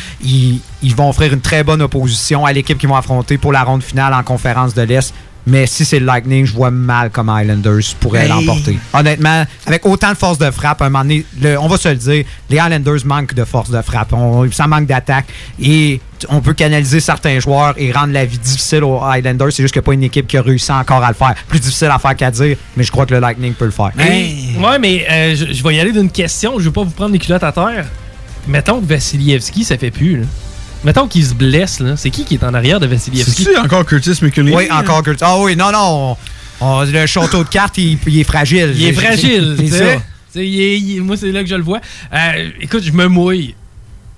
ils 0.83 0.95
vont 0.95 1.11
offrir 1.11 1.33
une 1.33 1.41
très 1.41 1.63
bonne 1.63 1.83
opposition 1.83 2.45
à 2.45 2.53
l'équipe 2.53 2.79
qu'ils 2.79 2.89
vont 2.89 2.97
affronter 2.97 3.39
pour 3.39 3.53
la 3.53 3.63
ronde 3.63 3.83
finale 3.83 4.15
en 4.15 4.23
conférence 4.23 4.75
de 4.75 4.83
l'Est. 4.83 5.15
Mais 5.49 5.67
si 5.67 5.85
c'est 5.85 5.99
le 5.99 6.07
Lightning, 6.07 6.45
je 6.45 6.53
vois 6.53 6.71
mal 6.71 7.11
comment 7.11 7.39
Islanders 7.39 7.81
pourraient 8.01 8.29
l'emporter. 8.29 8.79
Honnêtement, 8.93 9.45
avec 9.67 9.87
autant 9.87 10.11
de 10.11 10.17
force 10.17 10.37
de 10.37 10.51
frappe, 10.51 10.83
à 10.83 10.87
un 10.87 10.91
moment 10.91 11.05
donné, 11.05 11.25
on 11.59 11.69
va 11.69 11.79
se 11.79 11.89
le 11.89 11.97
dire, 11.97 12.25
les 12.51 12.57
Islanders 12.57 13.07
manquent 13.07 13.35
de 13.35 13.45
force 13.45 13.71
de 13.71 13.81
frappe. 13.81 14.15
ça 14.53 14.67
manque 14.67 14.87
d'attaque. 14.87 15.27
Et 15.61 16.01
on 16.29 16.41
peut 16.41 16.53
canaliser 16.53 17.01
certains 17.01 17.39
joueurs 17.41 17.75
et 17.79 17.93
rendre 17.93 18.13
la 18.13 18.27
vie 18.27 18.39
difficile 18.39 18.85
aux 18.85 19.01
Islanders. 19.11 19.53
C'est 19.53 19.63
juste 19.63 19.73
qu'il 19.73 19.81
n'y 19.81 19.85
a 19.85 19.87
pas 19.87 19.95
une 19.95 20.03
équipe 20.03 20.27
qui 20.27 20.37
a 20.37 20.43
réussi 20.43 20.71
encore 20.71 21.03
à 21.03 21.09
le 21.09 21.15
faire. 21.15 21.35
Plus 21.49 21.61
difficile 21.61 21.89
à 21.89 21.99
faire 21.99 22.15
qu'à 22.15 22.31
dire, 22.31 22.57
mais 22.77 22.85
je 22.85 22.91
crois 22.91 23.07
que 23.07 23.15
le 23.15 23.21
Lightning 23.21 23.55
peut 23.55 23.65
le 23.65 23.71
faire. 23.71 23.93
Ouais, 23.97 24.79
mais 24.79 25.07
euh, 25.11 25.35
je, 25.35 25.63
vais 25.63 25.75
y 25.77 25.81
aller 25.81 25.93
d'une 25.93 26.11
question. 26.11 26.53
Je 26.55 26.59
ne 26.59 26.65
vais 26.65 26.73
pas 26.73 26.83
vous 26.83 26.91
prendre 26.91 27.13
les 27.13 27.19
culottes 27.19 27.45
à 27.45 27.53
terre. 27.53 27.87
Mettons 28.47 28.81
que 28.81 28.87
Vassilievski, 28.87 29.65
ça 29.65 29.79
fait 29.79 29.91
plus. 29.91 30.25
Mettons 30.85 31.09
qu'il 31.09 31.25
se 31.25 31.35
blesse, 31.35 31.81
là. 31.81 31.97
C'est 31.97 32.11
qui 32.11 32.25
qui 32.25 32.35
est 32.35 32.45
en 32.45 32.55
arrière 32.55 32.81
de 32.81 32.87
Vassilievski? 32.87 33.45
C'est 33.45 33.59
encore 33.59 33.85
Curtis 33.85 34.19
McKinley? 34.23 34.55
Oui, 34.55 34.69
encore 34.71 35.03
Curtis. 35.03 35.25
Ah 35.25 35.39
oui, 35.39 35.57
non, 35.57 35.73
non. 35.73 36.17
le 36.85 37.07
château 37.07 37.43
de 37.43 37.49
cartes, 37.49 37.79
il, 37.79 37.99
est 38.19 38.25
fragile. 38.25 38.73
Il 38.77 38.87
est 38.87 38.93
fragile, 39.01 39.57
c'est 39.59 39.67
ça. 39.67 41.03
moi, 41.03 41.17
c'est 41.17 41.33
là 41.33 41.43
que 41.43 41.49
je 41.49 41.55
le 41.57 41.63
vois. 41.63 41.81
Euh, 42.13 42.51
écoute, 42.61 42.83
je 42.83 42.93
me 42.93 43.07
mouille. 43.07 43.55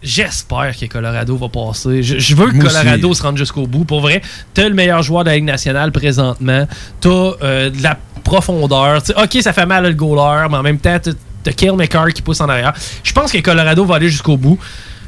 J'espère 0.02 0.74
que 0.78 0.86
Colorado 0.86 1.36
va 1.36 1.48
passer. 1.48 2.02
Je, 2.02 2.34
veux 2.34 2.50
que 2.50 2.58
Colorado 2.58 3.12
se 3.12 3.22
rende 3.22 3.36
jusqu'au 3.36 3.66
bout. 3.66 3.84
Pour 3.84 4.00
vrai, 4.00 4.22
t'as 4.54 4.68
le 4.68 4.74
meilleur 4.74 5.02
joueur 5.02 5.24
de 5.24 5.28
la 5.28 5.36
Ligue 5.36 5.44
nationale 5.44 5.92
présentement. 5.92 6.66
T'as 7.00 7.32
euh, 7.42 7.70
de 7.70 7.82
la 7.82 7.98
profondeur. 8.24 9.02
ok, 9.16 9.38
ça 9.42 9.52
fait 9.52 9.66
mal 9.66 9.84
le 9.84 9.92
goaler, 9.92 10.46
mais 10.50 10.56
en 10.56 10.62
même 10.62 10.78
temps, 10.78 10.98
t'as 11.42 11.52
Kale 11.52 11.76
McCarr 11.76 12.12
qui 12.14 12.22
pousse 12.22 12.40
en 12.40 12.48
arrière. 12.48 12.72
Je 13.02 13.12
pense 13.12 13.30
que 13.30 13.38
Colorado 13.38 13.84
va 13.84 13.96
aller 13.96 14.08
jusqu'au 14.08 14.38
bout. 14.38 14.58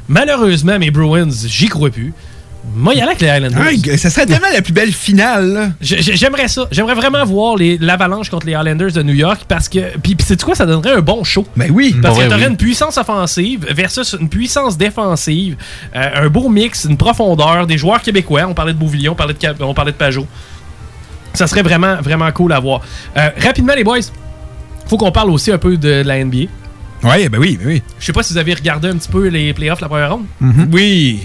Malheureusement, 0.07 0.79
mes 0.79 0.91
Bruins, 0.91 1.29
j'y 1.45 1.67
crois 1.67 1.89
plus. 1.89 2.13
Moi, 2.75 2.93
il 2.93 2.99
y 2.99 3.01
a 3.01 3.05
avec 3.05 3.19
les 3.19 3.27
Highlanders. 3.27 3.97
ça 3.97 4.09
serait 4.09 4.25
tellement 4.25 4.47
la 4.53 4.61
plus 4.61 4.71
belle 4.71 4.93
finale. 4.93 5.73
J'aimerais 5.81 6.47
ça. 6.47 6.65
J'aimerais 6.71 6.95
vraiment 6.95 7.23
voir 7.25 7.57
l'avalanche 7.57 8.29
contre 8.29 8.45
les 8.45 8.55
Highlanders 8.55 8.93
de 8.93 9.03
New 9.03 9.13
York 9.13 9.41
parce 9.47 9.67
que. 9.67 9.97
Puis, 9.97 10.15
c'est 10.23 10.41
quoi, 10.41 10.55
ça 10.55 10.65
donnerait 10.65 10.93
un 10.93 11.01
bon 11.01 11.23
show. 11.23 11.45
Ben 11.57 11.69
oui. 11.71 11.95
Parce 12.01 12.17
que 12.17 12.29
t'aurais 12.29 12.47
une 12.47 12.57
puissance 12.57 12.97
offensive 12.97 13.65
versus 13.69 14.15
une 14.19 14.29
puissance 14.29 14.77
défensive, 14.77 15.57
euh, 15.95 16.25
un 16.25 16.29
beau 16.29 16.47
mix, 16.47 16.85
une 16.85 16.97
profondeur, 16.97 17.67
des 17.67 17.77
joueurs 17.77 18.01
québécois. 18.01 18.45
On 18.47 18.53
parlait 18.53 18.73
de 18.73 18.79
Bouvillon, 18.79 19.11
on 19.11 19.15
parlait 19.15 19.33
de, 19.33 19.63
on 19.63 19.73
parlait 19.73 19.91
de 19.91 19.97
Pajot. 19.97 20.25
Ça 21.33 21.47
serait 21.47 21.63
vraiment, 21.63 21.97
vraiment 22.01 22.31
cool 22.31 22.53
à 22.53 22.59
voir. 22.59 22.81
Euh, 23.17 23.29
rapidement, 23.41 23.73
les 23.75 23.83
boys, 23.83 23.99
faut 24.87 24.97
qu'on 24.97 25.11
parle 25.11 25.31
aussi 25.31 25.51
un 25.51 25.57
peu 25.57 25.77
de 25.77 26.01
la 26.05 26.23
NBA. 26.23 26.47
Ouais, 27.03 27.29
ben 27.29 27.39
oui, 27.39 27.57
ben 27.57 27.67
oui. 27.67 27.81
Je 27.99 28.05
sais 28.05 28.13
pas 28.13 28.23
si 28.23 28.33
vous 28.33 28.39
avez 28.39 28.53
regardé 28.53 28.87
un 28.87 28.95
petit 28.95 29.09
peu 29.09 29.27
les 29.27 29.53
playoffs 29.53 29.81
la 29.81 29.89
première 29.89 30.13
ronde. 30.13 30.25
Mm-hmm. 30.41 30.67
Oui. 30.71 31.23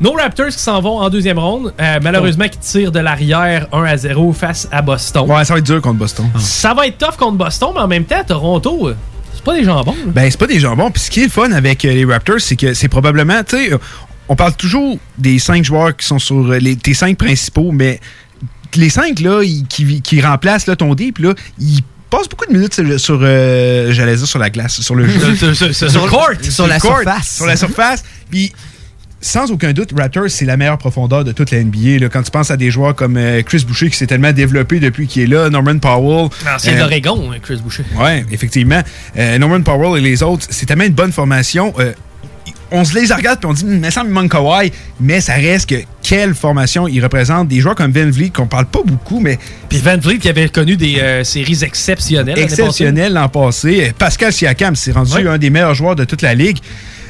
Nos 0.00 0.12
Raptors 0.12 0.48
qui 0.48 0.58
s'en 0.58 0.80
vont 0.80 0.98
en 0.98 1.10
deuxième 1.10 1.38
ronde, 1.38 1.72
euh, 1.80 2.00
malheureusement 2.02 2.48
qui 2.48 2.58
tirent 2.58 2.90
de 2.90 2.98
l'arrière 2.98 3.68
1 3.72 3.84
à 3.84 3.96
0 3.96 4.32
face 4.32 4.68
à 4.72 4.82
Boston. 4.82 5.30
Ouais, 5.30 5.44
ça 5.44 5.54
va 5.54 5.58
être 5.60 5.66
dur 5.66 5.80
contre 5.80 5.98
Boston. 5.98 6.26
Ça 6.38 6.74
va 6.74 6.88
être 6.88 6.98
tough 6.98 7.16
contre 7.16 7.36
Boston, 7.36 7.70
mais 7.74 7.80
en 7.80 7.88
même 7.88 8.04
temps, 8.04 8.24
Toronto, 8.26 8.88
euh, 8.88 8.96
c'est 9.32 9.44
pas 9.44 9.54
des 9.54 9.64
jambons. 9.64 9.94
Ben, 10.06 10.28
c'est 10.30 10.40
pas 10.40 10.48
des 10.48 10.58
jambons. 10.58 10.90
Puis 10.90 11.02
ce 11.02 11.10
qui 11.10 11.20
est 11.20 11.24
le 11.24 11.30
fun 11.30 11.52
avec 11.52 11.84
euh, 11.84 11.92
les 11.92 12.04
Raptors, 12.04 12.40
c'est 12.40 12.56
que 12.56 12.74
c'est 12.74 12.88
probablement, 12.88 13.44
tu 13.44 13.56
sais, 13.56 13.70
on 14.28 14.34
parle 14.34 14.56
toujours 14.56 14.98
des 15.18 15.38
cinq 15.38 15.62
joueurs 15.62 15.96
qui 15.96 16.06
sont 16.06 16.18
sur 16.18 16.48
les, 16.48 16.74
tes 16.74 16.94
cinq 16.94 17.18
principaux, 17.18 17.70
mais 17.70 18.00
les 18.74 18.88
cinq 18.88 19.20
là, 19.20 19.42
qui, 19.68 20.00
qui 20.00 20.20
remplacent 20.20 20.66
là, 20.66 20.74
ton 20.74 20.94
deep, 20.94 21.18
là, 21.18 21.34
ils 21.60 21.82
passe 22.12 22.28
beaucoup 22.28 22.44
de 22.46 22.52
minutes 22.52 22.98
sur, 22.98 23.18
euh, 23.22 23.90
j'allais 23.92 24.16
dire 24.16 24.26
sur 24.26 24.38
la 24.38 24.50
glace, 24.50 24.80
sur 24.80 24.94
le 24.94 25.08
jeu. 25.08 25.34
sur, 25.54 25.56
le 25.56 26.08
court, 26.08 26.30
sur 26.42 26.66
la 26.66 26.78
surface. 26.78 27.36
Sur 27.36 27.46
la 27.46 27.56
surface. 27.56 28.04
Puis 28.30 28.52
sans 29.22 29.50
aucun 29.50 29.72
doute, 29.72 29.90
Raptors, 29.96 30.28
c'est 30.28 30.44
la 30.44 30.56
meilleure 30.56 30.78
profondeur 30.78 31.24
de 31.24 31.32
toute 31.32 31.50
la 31.52 31.62
NBA. 31.62 31.98
Là. 32.00 32.08
Quand 32.10 32.22
tu 32.22 32.30
penses 32.30 32.50
à 32.50 32.56
des 32.58 32.70
joueurs 32.70 32.94
comme 32.94 33.16
euh, 33.16 33.40
Chris 33.42 33.64
Boucher 33.66 33.88
qui 33.88 33.96
s'est 33.96 34.06
tellement 34.06 34.32
développé 34.32 34.78
depuis 34.78 35.06
qu'il 35.06 35.22
est 35.22 35.26
là, 35.26 35.48
Norman 35.48 35.78
Powell. 35.78 36.28
C'est 36.58 36.74
euh, 36.74 36.80
d'Oregon, 36.80 37.30
Chris 37.40 37.60
Boucher. 37.62 37.84
Oui, 37.96 38.24
effectivement. 38.30 38.82
Norman 39.38 39.62
Powell 39.62 39.98
et 39.98 40.06
les 40.06 40.22
autres, 40.22 40.46
c'est 40.50 40.66
tellement 40.66 40.84
une 40.84 40.92
bonne 40.92 41.12
formation 41.12 41.72
on 42.72 42.84
se 42.84 42.98
les 42.98 43.12
regarde 43.12 43.38
et 43.42 43.46
on 43.46 43.52
dit, 43.52 43.64
mais 43.64 43.90
ça 43.90 44.04
me 44.04 44.10
manque 44.10 44.32
Kawhi, 44.32 44.72
mais 45.00 45.20
ça 45.20 45.34
reste 45.34 45.68
que 45.68 45.76
quelle 46.02 46.34
formation 46.34 46.88
il 46.88 47.02
représente. 47.02 47.48
Des 47.48 47.60
joueurs 47.60 47.74
comme 47.74 47.92
Van 47.92 48.10
Vliet, 48.10 48.30
qu'on 48.30 48.46
parle 48.46 48.66
pas 48.66 48.82
beaucoup, 48.84 49.20
mais. 49.20 49.38
Puis 49.68 49.78
Van 49.78 49.96
Vliet 49.96 50.18
qui 50.18 50.28
avait 50.28 50.48
connu 50.48 50.76
des 50.76 50.98
euh, 50.98 51.24
séries 51.24 51.62
exceptionnelles. 51.62 52.38
Exceptionnelles 52.38 53.12
l'an 53.12 53.28
passé. 53.28 53.92
Pascal 53.96 54.32
Siakam 54.32 54.76
s'est 54.76 54.92
rendu 54.92 55.28
un 55.28 55.38
des 55.38 55.50
meilleurs 55.50 55.74
joueurs 55.74 55.96
de 55.96 56.04
toute 56.04 56.22
la 56.22 56.34
ligue. 56.34 56.58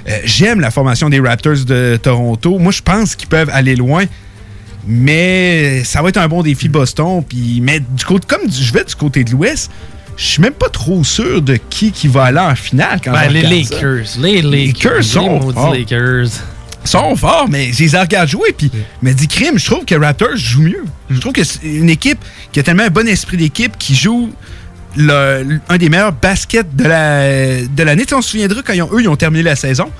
Euh, 0.09 0.19
j'aime 0.25 0.61
la 0.61 0.71
formation 0.71 1.09
des 1.09 1.21
Raptors 1.21 1.64
de 1.64 1.99
Toronto. 2.02 2.59
Moi, 2.59 2.73
je 2.73 2.83
pense 2.83 3.14
qu'ils 3.14 3.28
peuvent 3.28 3.50
aller 3.52 3.76
loin. 3.76 4.04
Mais 4.87 5.85
ça 5.85 6.02
va 6.02 6.09
être 6.09 6.16
un 6.16 6.28
bon 6.28 6.42
défi 6.42 6.69
Boston. 6.69 7.23
Puis, 7.26 7.61
mais 7.62 7.81
du 7.81 8.04
côté, 8.04 8.26
comme 8.26 8.50
je 8.50 8.73
vais 8.73 8.85
du 8.85 8.95
côté 8.97 9.23
de 9.23 9.31
l'Ouest, 9.31 9.71
je 10.16 10.25
suis 10.25 10.42
même 10.42 10.52
pas 10.52 10.69
trop 10.69 11.02
sûr 11.04 11.42
de 11.42 11.59
qui 11.71 11.92
qui 11.92 12.09
va 12.09 12.25
aller 12.25 12.38
en 12.38 12.54
finale 12.54 13.00
quand 13.02 13.12
ben, 13.12 13.28
les 13.28 13.42
Lakers, 13.42 14.19
les 14.19 14.42
Lakers. 14.42 14.99
Les 14.99 15.02
sont 15.02 15.52
forts. 15.52 15.75
Lakers. 15.75 16.28
sont 16.85 17.16
forts, 17.16 17.47
mais 17.49 17.73
je 17.73 17.85
les 17.85 17.99
regarde 17.99 18.28
jouer. 18.28 18.54
Puis, 18.57 18.71
mais 19.00 19.14
dit 19.14 19.28
crime, 19.28 19.59
je 19.59 19.66
trouve 19.66 19.85
que 19.85 19.95
Raptors 19.95 20.37
joue 20.37 20.62
mieux. 20.62 20.85
Je 21.11 21.19
trouve 21.19 21.33
que 21.33 21.45
c'est 21.45 21.64
une 21.64 21.90
équipe 21.90 22.19
qui 22.52 22.61
a 22.61 22.62
tellement 22.62 22.85
un 22.85 22.90
bon 22.90 23.09
esprit 23.09 23.37
d'équipe 23.37 23.76
qui 23.78 23.95
joue 23.95 24.33
le, 24.97 25.61
un 25.69 25.78
des 25.78 25.88
meilleurs 25.88 26.12
baskets 26.12 26.75
de 26.75 26.85
l'année. 26.85 27.69
La, 27.76 27.95
de 27.95 28.14
on 28.14 28.23
se 28.23 28.31
souviendra 28.31 28.62
quand 28.62 28.75
eux 28.75 29.00
ils 29.00 29.09
ont 29.09 29.16
terminé 29.16 29.42
la 29.42 29.57
saison. 29.57 29.90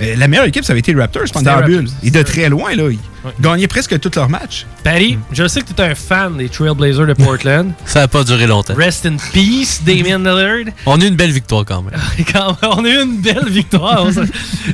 Euh, 0.00 0.16
la 0.16 0.28
meilleure 0.28 0.46
équipe, 0.46 0.64
ça 0.64 0.72
avait 0.72 0.80
été 0.80 0.92
les 0.92 1.00
Raptors 1.00 1.24
pendant 1.32 1.56
la 1.56 1.62
bulle. 1.62 1.88
Et 2.02 2.10
de 2.10 2.22
très 2.22 2.48
loin, 2.48 2.74
là. 2.74 2.90
Ils 2.90 3.42
gagnaient 3.42 3.68
presque 3.68 3.98
tous 4.00 4.14
leurs 4.16 4.28
matchs. 4.28 4.66
Patty, 4.82 5.18
je 5.32 5.48
sais 5.48 5.62
que 5.62 5.72
tu 5.72 5.80
es 5.80 5.84
un 5.84 5.94
fan 5.94 6.36
des 6.36 6.48
Trailblazers 6.48 7.06
de 7.06 7.14
Portland. 7.14 7.72
ça 7.86 8.00
n'a 8.00 8.08
pas 8.08 8.22
duré 8.22 8.46
longtemps. 8.46 8.74
Rest 8.74 9.06
in 9.06 9.16
peace, 9.32 9.80
Damien 9.84 10.18
Lillard. 10.18 10.74
On 10.84 11.00
a 11.00 11.04
eu 11.04 11.08
une 11.08 11.16
belle 11.16 11.30
victoire 11.30 11.64
quand 11.64 11.82
même. 11.82 11.94
on 12.62 12.84
a 12.84 12.88
eu 12.88 13.02
une 13.02 13.20
belle 13.20 13.48
victoire. 13.48 14.06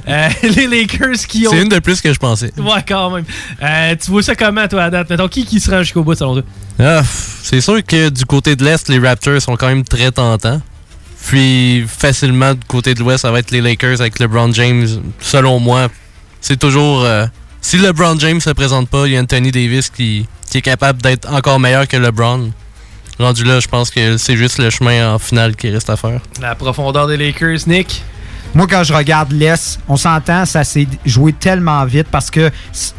Euh, 0.09 0.29
les 0.43 0.67
Lakers 0.67 1.27
qui 1.29 1.47
ont. 1.47 1.51
C'est 1.51 1.63
une 1.63 1.69
de 1.69 1.79
plus 1.79 2.01
que 2.01 2.13
je 2.13 2.19
pensais. 2.19 2.53
Ouais, 2.59 2.85
quand 2.87 3.11
même. 3.11 3.25
Euh, 3.63 3.95
tu 4.03 4.11
vois 4.11 4.23
ça 4.23 4.35
comment, 4.35 4.67
toi, 4.67 4.85
à 4.85 4.91
date? 4.91 5.29
qui 5.29 5.45
qui 5.45 5.61
se 5.61 5.71
rend 5.71 5.83
jusqu'au 5.83 6.03
bout, 6.03 6.15
selon 6.15 6.35
toi? 6.35 6.43
Ah, 6.79 7.03
c'est 7.43 7.61
sûr 7.61 7.85
que 7.85 8.09
du 8.09 8.25
côté 8.25 8.57
de 8.57 8.65
l'Est, 8.65 8.89
les 8.89 8.99
Raptors 8.99 9.41
sont 9.41 9.57
quand 9.57 9.69
même 9.69 9.85
très 9.85 10.11
tentants. 10.11 10.61
Puis 11.27 11.87
facilement 11.87 12.55
du 12.55 12.65
côté 12.67 12.95
de 12.95 13.01
l'Ouest, 13.01 13.23
ça 13.23 13.31
va 13.31 13.39
être 13.39 13.51
les 13.51 13.61
Lakers 13.61 14.01
avec 14.01 14.19
LeBron 14.19 14.53
James. 14.53 14.87
Selon 15.21 15.61
moi, 15.61 15.89
c'est 16.41 16.59
toujours. 16.59 17.05
Euh, 17.05 17.27
si 17.61 17.79
LeBron 17.79 18.19
James 18.19 18.41
se 18.41 18.51
présente 18.51 18.89
pas, 18.89 19.07
il 19.07 19.13
y 19.13 19.17
a 19.17 19.21
Anthony 19.21 19.53
Davis 19.53 19.91
qui, 19.91 20.27
qui 20.51 20.59
est 20.59 20.63
capable 20.63 21.01
d'être 21.03 21.33
encore 21.33 21.61
meilleur 21.61 21.87
que 21.87 21.97
LeBron. 21.97 22.51
Rendu 23.19 23.45
là, 23.45 23.61
je 23.61 23.69
pense 23.69 23.91
que 23.91 24.17
c'est 24.17 24.37
juste 24.37 24.59
le 24.59 24.71
chemin 24.71 25.15
en 25.15 25.19
finale 25.19 25.55
qui 25.55 25.69
reste 25.69 25.91
à 25.91 25.97
faire. 25.97 26.21
La 26.41 26.55
profondeur 26.55 27.07
des 27.07 27.19
Lakers, 27.19 27.59
Nick? 27.67 28.03
Moi, 28.55 28.67
quand 28.67 28.83
je 28.83 28.93
regarde 28.93 29.31
l'Est, 29.31 29.79
on 29.89 29.97
s'entend, 29.97 30.45
ça 30.45 30.65
s'est 30.65 30.89
joué 31.05 31.33
tellement 31.33 31.85
vite 31.85 32.09
parce 32.11 32.31
que 32.31 32.51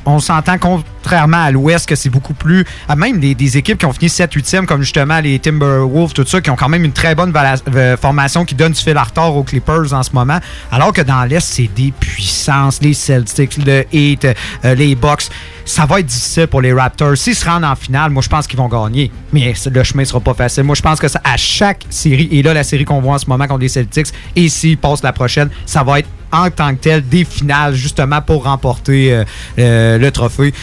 on 0.06 0.20
s'entend 0.20 0.58
qu'on 0.58 0.84
contrairement 1.02 1.44
à 1.44 1.52
l'Ouest, 1.52 1.88
que 1.88 1.96
c'est 1.96 2.10
beaucoup 2.10 2.34
plus. 2.34 2.66
Même 2.96 3.20
des, 3.20 3.58
équipes 3.58 3.78
qui 3.78 3.86
ont 3.86 3.94
fini 3.94 4.08
7-8e, 4.08 4.66
comme 4.66 4.82
justement 4.82 5.20
les 5.20 5.40
Timberwolves, 5.40 6.14
tout 6.14 6.26
ça, 6.26 6.42
qui 6.42 6.50
ont 6.50 6.56
quand 6.56 6.70
même 6.70 6.86
une 6.86 6.94
très 6.94 7.16
bonne 7.16 7.34
euh, 7.36 7.98
formation 7.98 8.46
qui 8.46 8.56
donne 8.56 8.72
du 8.72 8.82
fil 8.82 8.96
à 8.96 9.04
retard 9.04 9.36
aux 9.36 9.44
Clippers 9.44 9.94
en 9.94 10.04
ce 10.04 10.12
moment. 10.14 10.40
Alors 10.72 10.94
que 10.94 11.02
dans 11.02 11.24
l'Est, 11.24 11.42
c'est 11.42 11.70
des 11.76 11.92
puissances, 11.92 12.82
les 12.82 12.94
Celtics, 12.94 13.58
le 13.66 13.84
Heat, 13.92 14.26
euh, 14.26 14.76
les 14.76 14.96
Bucks. 14.96 15.30
Ça 15.66 15.86
va 15.86 16.00
être 16.00 16.06
difficile 16.06 16.48
pour 16.48 16.62
les 16.62 16.74
Raptors. 16.74 17.18
S'ils 17.18 17.36
se 17.36 17.46
rendent 17.46 17.64
en 17.64 17.76
finale, 17.76 18.12
moi, 18.12 18.22
je 18.22 18.30
pense 18.30 18.48
qu'ils 18.48 18.58
vont 18.58 18.68
gagner. 18.68 19.12
Mais 19.34 19.54
le 19.72 19.84
chemin 19.84 20.06
sera 20.06 20.20
pas 20.20 20.34
facile. 20.34 20.64
Moi, 20.64 20.76
je 20.76 20.82
pense 20.82 21.00
que 21.00 21.08
ça, 21.08 21.22
à 21.24 21.38
chaque 21.38 21.86
série, 21.90 22.30
et 22.32 22.42
là, 22.44 22.54
la 22.54 22.64
série 22.64 22.86
qu'on 22.86 23.02
voit 23.02 23.16
en 23.16 23.20
ce 23.20 23.28
moment 23.28 23.48
contre 23.48 23.62
les 23.62 23.70
Celtics, 23.70 24.08
et 24.36 24.50
s'ils 24.50 24.78
passent 24.78 25.04
la 25.04 25.14
prochaine, 25.14 25.50
ça 25.66 25.84
va 25.84 26.00
être 26.00 26.10
en 26.32 26.50
tant 26.50 26.74
que 26.74 26.82
tel 26.82 27.08
des 27.08 27.26
finales, 27.26 27.76
justement, 27.76 28.22
pour 28.22 28.46
remporter 28.46 29.24
euh, 29.60 29.98
le 29.98 30.12
trophée. 30.12 30.54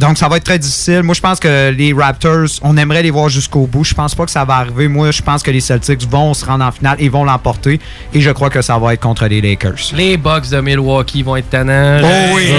Donc, 0.00 0.16
ça 0.16 0.28
va 0.28 0.38
être 0.38 0.44
très 0.44 0.58
difficile. 0.58 1.02
Moi, 1.02 1.14
je 1.14 1.20
pense 1.20 1.38
que 1.38 1.70
les 1.72 1.92
Raptors, 1.92 2.48
on 2.62 2.74
aimerait 2.78 3.02
les 3.02 3.10
voir 3.10 3.28
jusqu'au 3.28 3.66
bout. 3.66 3.84
Je 3.84 3.92
pense 3.92 4.14
pas 4.14 4.24
que 4.24 4.30
ça 4.30 4.46
va 4.46 4.54
arriver. 4.54 4.88
Moi, 4.88 5.10
je 5.10 5.20
pense 5.20 5.42
que 5.42 5.50
les 5.50 5.60
Celtics 5.60 6.08
vont 6.08 6.32
se 6.32 6.42
rendre 6.46 6.64
en 6.64 6.72
finale 6.72 6.96
et 7.00 7.10
vont 7.10 7.22
l'emporter. 7.22 7.78
Et 8.14 8.22
je 8.22 8.30
crois 8.30 8.48
que 8.48 8.62
ça 8.62 8.78
va 8.78 8.94
être 8.94 9.00
contre 9.00 9.26
les 9.26 9.42
Lakers. 9.42 9.92
Les 9.94 10.16
Bucks 10.16 10.48
de 10.48 10.58
Milwaukee 10.62 11.22
vont 11.22 11.36
être 11.36 11.50
tannants. 11.50 12.00
Oh 12.02 12.34
oui! 12.34 12.50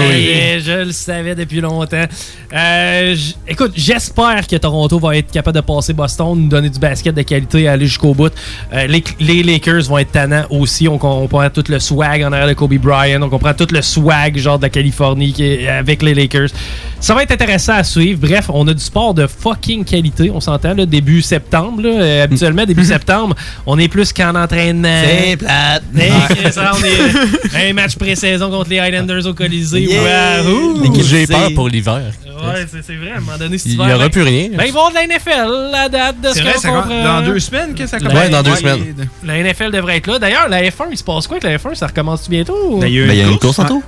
Je, 0.60 0.86
le 0.86 0.92
savais 0.92 1.34
depuis 1.34 1.62
longtemps. 1.62 2.06
Euh, 2.54 3.16
écoute, 3.48 3.72
j'espère 3.76 4.46
que 4.46 4.58
Toronto 4.58 5.00
va 5.00 5.18
être 5.18 5.32
capable 5.32 5.56
de 5.56 5.62
passer 5.62 5.94
Boston, 5.94 6.40
nous 6.40 6.48
donner 6.48 6.70
du 6.70 6.78
basket 6.78 7.16
de 7.16 7.24
qualité 7.24 7.62
et 7.62 7.68
aller 7.68 7.88
jusqu'au 7.88 8.14
bout. 8.14 8.32
Euh, 8.72 8.86
les, 9.20 9.42
Lakers 9.42 9.86
vont 9.86 9.98
être 9.98 10.12
tannants 10.12 10.46
aussi. 10.52 10.88
On, 10.88 11.00
comprend 11.00 11.50
tout 11.50 11.64
le 11.70 11.80
swag 11.80 12.22
en 12.22 12.32
arrière 12.34 12.50
de 12.50 12.54
Kobe 12.54 12.76
Bryant. 12.76 13.24
On 13.24 13.30
comprend 13.30 13.56
tout 13.56 13.68
le 13.72 13.82
swag 13.82 14.38
genre 14.38 14.60
de 14.60 14.64
la 14.66 14.70
Californie 14.70 15.34
avec 15.68 16.04
les 16.04 16.14
Lakers. 16.14 16.50
Ça 17.00 17.16
va 17.16 17.24
être 17.24 17.31
intéressant 17.32 17.74
à 17.74 17.84
suivre. 17.84 18.20
Bref, 18.22 18.50
on 18.50 18.68
a 18.68 18.74
du 18.74 18.84
sport 18.84 19.14
de 19.14 19.28
fucking 19.28 19.86
qualité, 19.86 20.30
on 20.30 20.40
s'entend, 20.40 20.74
là, 20.74 20.86
début 20.86 21.22
septembre. 21.22 21.82
Euh, 21.86 22.24
habituellement, 22.24 22.66
début 22.66 22.86
septembre, 22.86 23.36
on 23.66 23.78
est 23.80 23.88
plus 23.88 24.14
qu'en 24.14 24.36
entraînement. 24.36 25.02
C'est 25.04 25.38
plate. 25.38 25.84
on 25.94 26.84
est 27.60 27.70
un 27.70 27.74
match 27.74 27.96
pré-saison 27.96 28.50
contre 28.50 28.70
les 28.70 28.80
Highlanders 28.80 29.26
au 29.26 29.34
Colisée. 29.34 29.88
J'ai 31.04 31.28
peur 31.28 31.50
pour 31.56 31.70
l'hiver. 31.70 32.12
Ouais, 32.26 32.66
c'est 32.70 32.96
vrai, 32.96 33.12
à 33.12 33.18
un 33.18 33.20
moment 33.20 33.38
donné, 33.38 33.58
Il 33.66 33.78
n'y 33.78 33.94
aura 33.94 34.10
plus 34.10 34.24
rien. 34.24 34.50
Ben, 34.54 34.64
ils 34.66 34.74
vont 34.74 34.90
de 34.90 34.96
la 34.96 35.06
NFL, 35.06 35.72
la 35.72 35.90
date 35.90 36.22
de 36.22 36.30
ce 36.30 36.42
qu'on 36.68 36.74
comprend. 36.74 37.04
Dans 37.04 37.22
deux 37.26 37.40
semaines 37.40 37.74
que 37.76 37.86
ça 37.86 38.00
commence. 38.00 38.14
Ouais, 38.14 38.30
dans 38.30 38.44
deux 38.44 38.56
semaines. 38.56 38.96
La 39.24 39.42
NFL 39.44 39.72
devrait 39.72 39.98
être 39.98 40.08
là. 40.08 40.20
D'ailleurs, 40.20 40.50
la 40.50 40.62
F1, 40.64 40.88
il 40.92 40.98
se 40.98 41.04
passe 41.04 41.28
quoi 41.28 41.38
avec 41.38 41.44
la 41.44 41.58
F1? 41.58 41.76
Ça 41.76 41.88
recommence 41.88 42.30
bientôt? 42.30 42.80
Ben, 42.80 42.88
il 42.88 43.14
y 43.16 43.22
a 43.22 43.28
une 43.28 43.40
course 43.40 43.60
en 43.60 43.66
tout. 43.66 43.84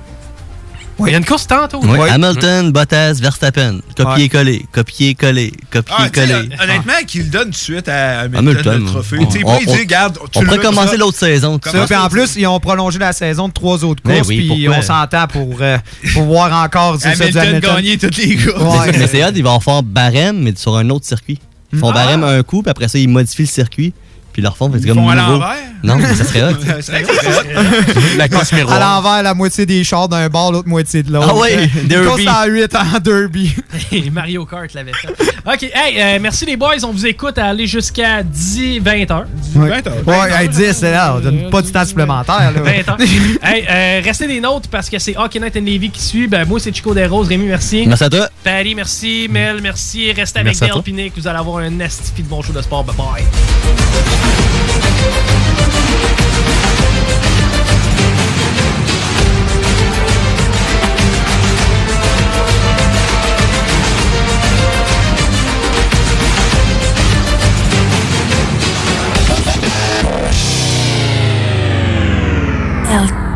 Il 1.00 1.12
y 1.12 1.14
a 1.14 1.18
une 1.18 1.24
course 1.24 1.46
tantôt. 1.46 1.80
Hamilton, 1.82 2.72
Bottas, 2.72 3.14
Verstappen. 3.20 3.80
Copier-coller, 3.96 4.66
copier-coller, 4.72 5.52
copier-coller. 5.70 6.48
Ah, 6.58 6.64
honnêtement, 6.64 6.92
qu'il 7.06 7.30
donne 7.30 7.44
tout 7.44 7.50
de 7.50 7.54
suite 7.56 7.88
à 7.88 8.20
Hamilton, 8.20 8.84
le 8.84 8.84
trophée. 8.84 9.16
On, 9.18 9.22
on, 9.22 9.58
il 9.58 9.66
dit, 9.66 9.94
on 10.36 10.42
pourrait 10.42 10.58
commencer 10.58 10.96
l'autre 10.96 11.18
saison. 11.18 11.54
en 11.64 12.08
plus, 12.08 12.36
ils 12.36 12.46
ont 12.46 12.60
prolongé 12.60 12.98
la 12.98 13.12
saison 13.12 13.48
de 13.48 13.52
trois 13.52 13.84
autres 13.84 14.02
courses. 14.02 14.26
puis 14.28 14.68
on 14.68 14.82
s'entend 14.82 15.26
pour, 15.26 15.56
euh, 15.60 15.78
pour 16.12 16.24
voir 16.24 16.64
encore 16.64 17.00
si 17.00 17.08
Hamilton 17.08 17.60
gagner 17.60 17.98
toutes 17.98 18.16
les 18.16 18.36
courses. 18.36 18.86
mais 18.86 19.06
c'est 19.06 19.22
hâte, 19.22 19.34
ils 19.36 19.44
vont 19.44 19.60
faire 19.60 19.82
barème, 19.82 20.42
mais 20.42 20.54
sur 20.56 20.76
un 20.76 20.88
autre 20.90 21.06
circuit. 21.06 21.40
Ils 21.72 21.78
font 21.78 21.90
ah. 21.90 21.94
barème 21.94 22.22
un 22.22 22.42
coup, 22.42 22.62
puis 22.62 22.70
après 22.70 22.88
ça, 22.88 22.98
ils 22.98 23.08
modifient 23.08 23.42
le 23.42 23.48
circuit 23.48 23.92
puis 24.34 24.42
leur 24.42 24.56
fond, 24.56 24.70
c'est 24.74 24.86
comme 24.86 24.98
font 24.98 25.08
à 25.08 25.14
l'envers? 25.14 25.56
Non, 25.84 25.96
mais 25.96 26.14
ça 26.14 26.24
serait 26.24 26.42
hot. 26.42 26.56
la 28.16 28.28
course 28.28 28.52
miroir. 28.52 28.76
À 28.76 28.80
l'envers, 28.80 29.22
la 29.22 29.34
moitié 29.34 29.66
des 29.66 29.84
chars 29.84 30.08
d'un 30.08 30.28
bord, 30.28 30.50
l'autre 30.50 30.68
moitié 30.68 31.02
de 31.02 31.12
l'autre. 31.12 31.28
Ah 31.30 31.34
oui, 31.34 31.70
derby. 31.84 32.26
à 32.26 32.46
8 32.46 32.74
en 32.74 32.98
derby. 33.00 33.54
Mario 34.12 34.46
Kart 34.46 34.72
l'avait 34.72 34.94
fait. 34.94 35.08
OK, 35.46 35.62
hey, 35.62 36.00
euh, 36.00 36.18
merci 36.22 36.46
les 36.46 36.56
boys. 36.56 36.82
On 36.84 36.92
vous 36.92 37.04
écoute 37.06 37.36
à 37.36 37.48
aller 37.48 37.66
jusqu'à 37.66 38.22
10, 38.22 38.78
20 38.78 39.10
heures. 39.10 39.26
20 39.54 39.86
heures. 39.86 40.06
Ouais, 40.06 40.48
10, 40.48 40.72
c'est 40.72 40.90
là. 40.90 41.16
On 41.16 41.20
donne 41.20 41.50
pas 41.50 41.60
de 41.60 41.68
temps 41.68 41.84
supplémentaire. 41.84 42.50
Là. 42.50 42.62
20 42.62 42.88
heures. 42.88 42.98
hey, 43.42 43.66
euh, 43.68 44.00
restez 44.02 44.26
des 44.26 44.40
notes 44.40 44.68
parce 44.68 44.88
que 44.88 44.98
c'est 44.98 45.16
Hockey 45.18 45.38
Night 45.38 45.54
and 45.58 45.60
Navy 45.60 45.90
qui 45.90 46.00
suit. 46.00 46.26
Ben, 46.28 46.46
moi, 46.46 46.58
c'est 46.60 46.74
Chico 46.74 46.94
Desroses. 46.94 47.28
Rémi, 47.28 47.44
merci. 47.44 47.84
Merci 47.86 48.04
à 48.04 48.08
toi. 48.08 48.30
Paris, 48.42 48.74
merci. 48.74 49.26
Mel, 49.30 49.60
merci. 49.60 50.10
Restez 50.12 50.40
avec 50.40 50.58
Dale 50.58 50.82
Pinique. 50.82 51.12
Vous 51.16 51.28
allez 51.28 51.38
avoir 51.38 51.58
un 51.58 51.78
estifi 51.80 52.22
de 52.22 52.28
bon 52.28 52.40
show 52.40 52.54
de 52.54 52.62
sport. 52.62 52.84
Bye 52.84 52.96
bye. 52.96 53.24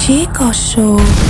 Chico 0.08 0.50
Show. 0.52 1.27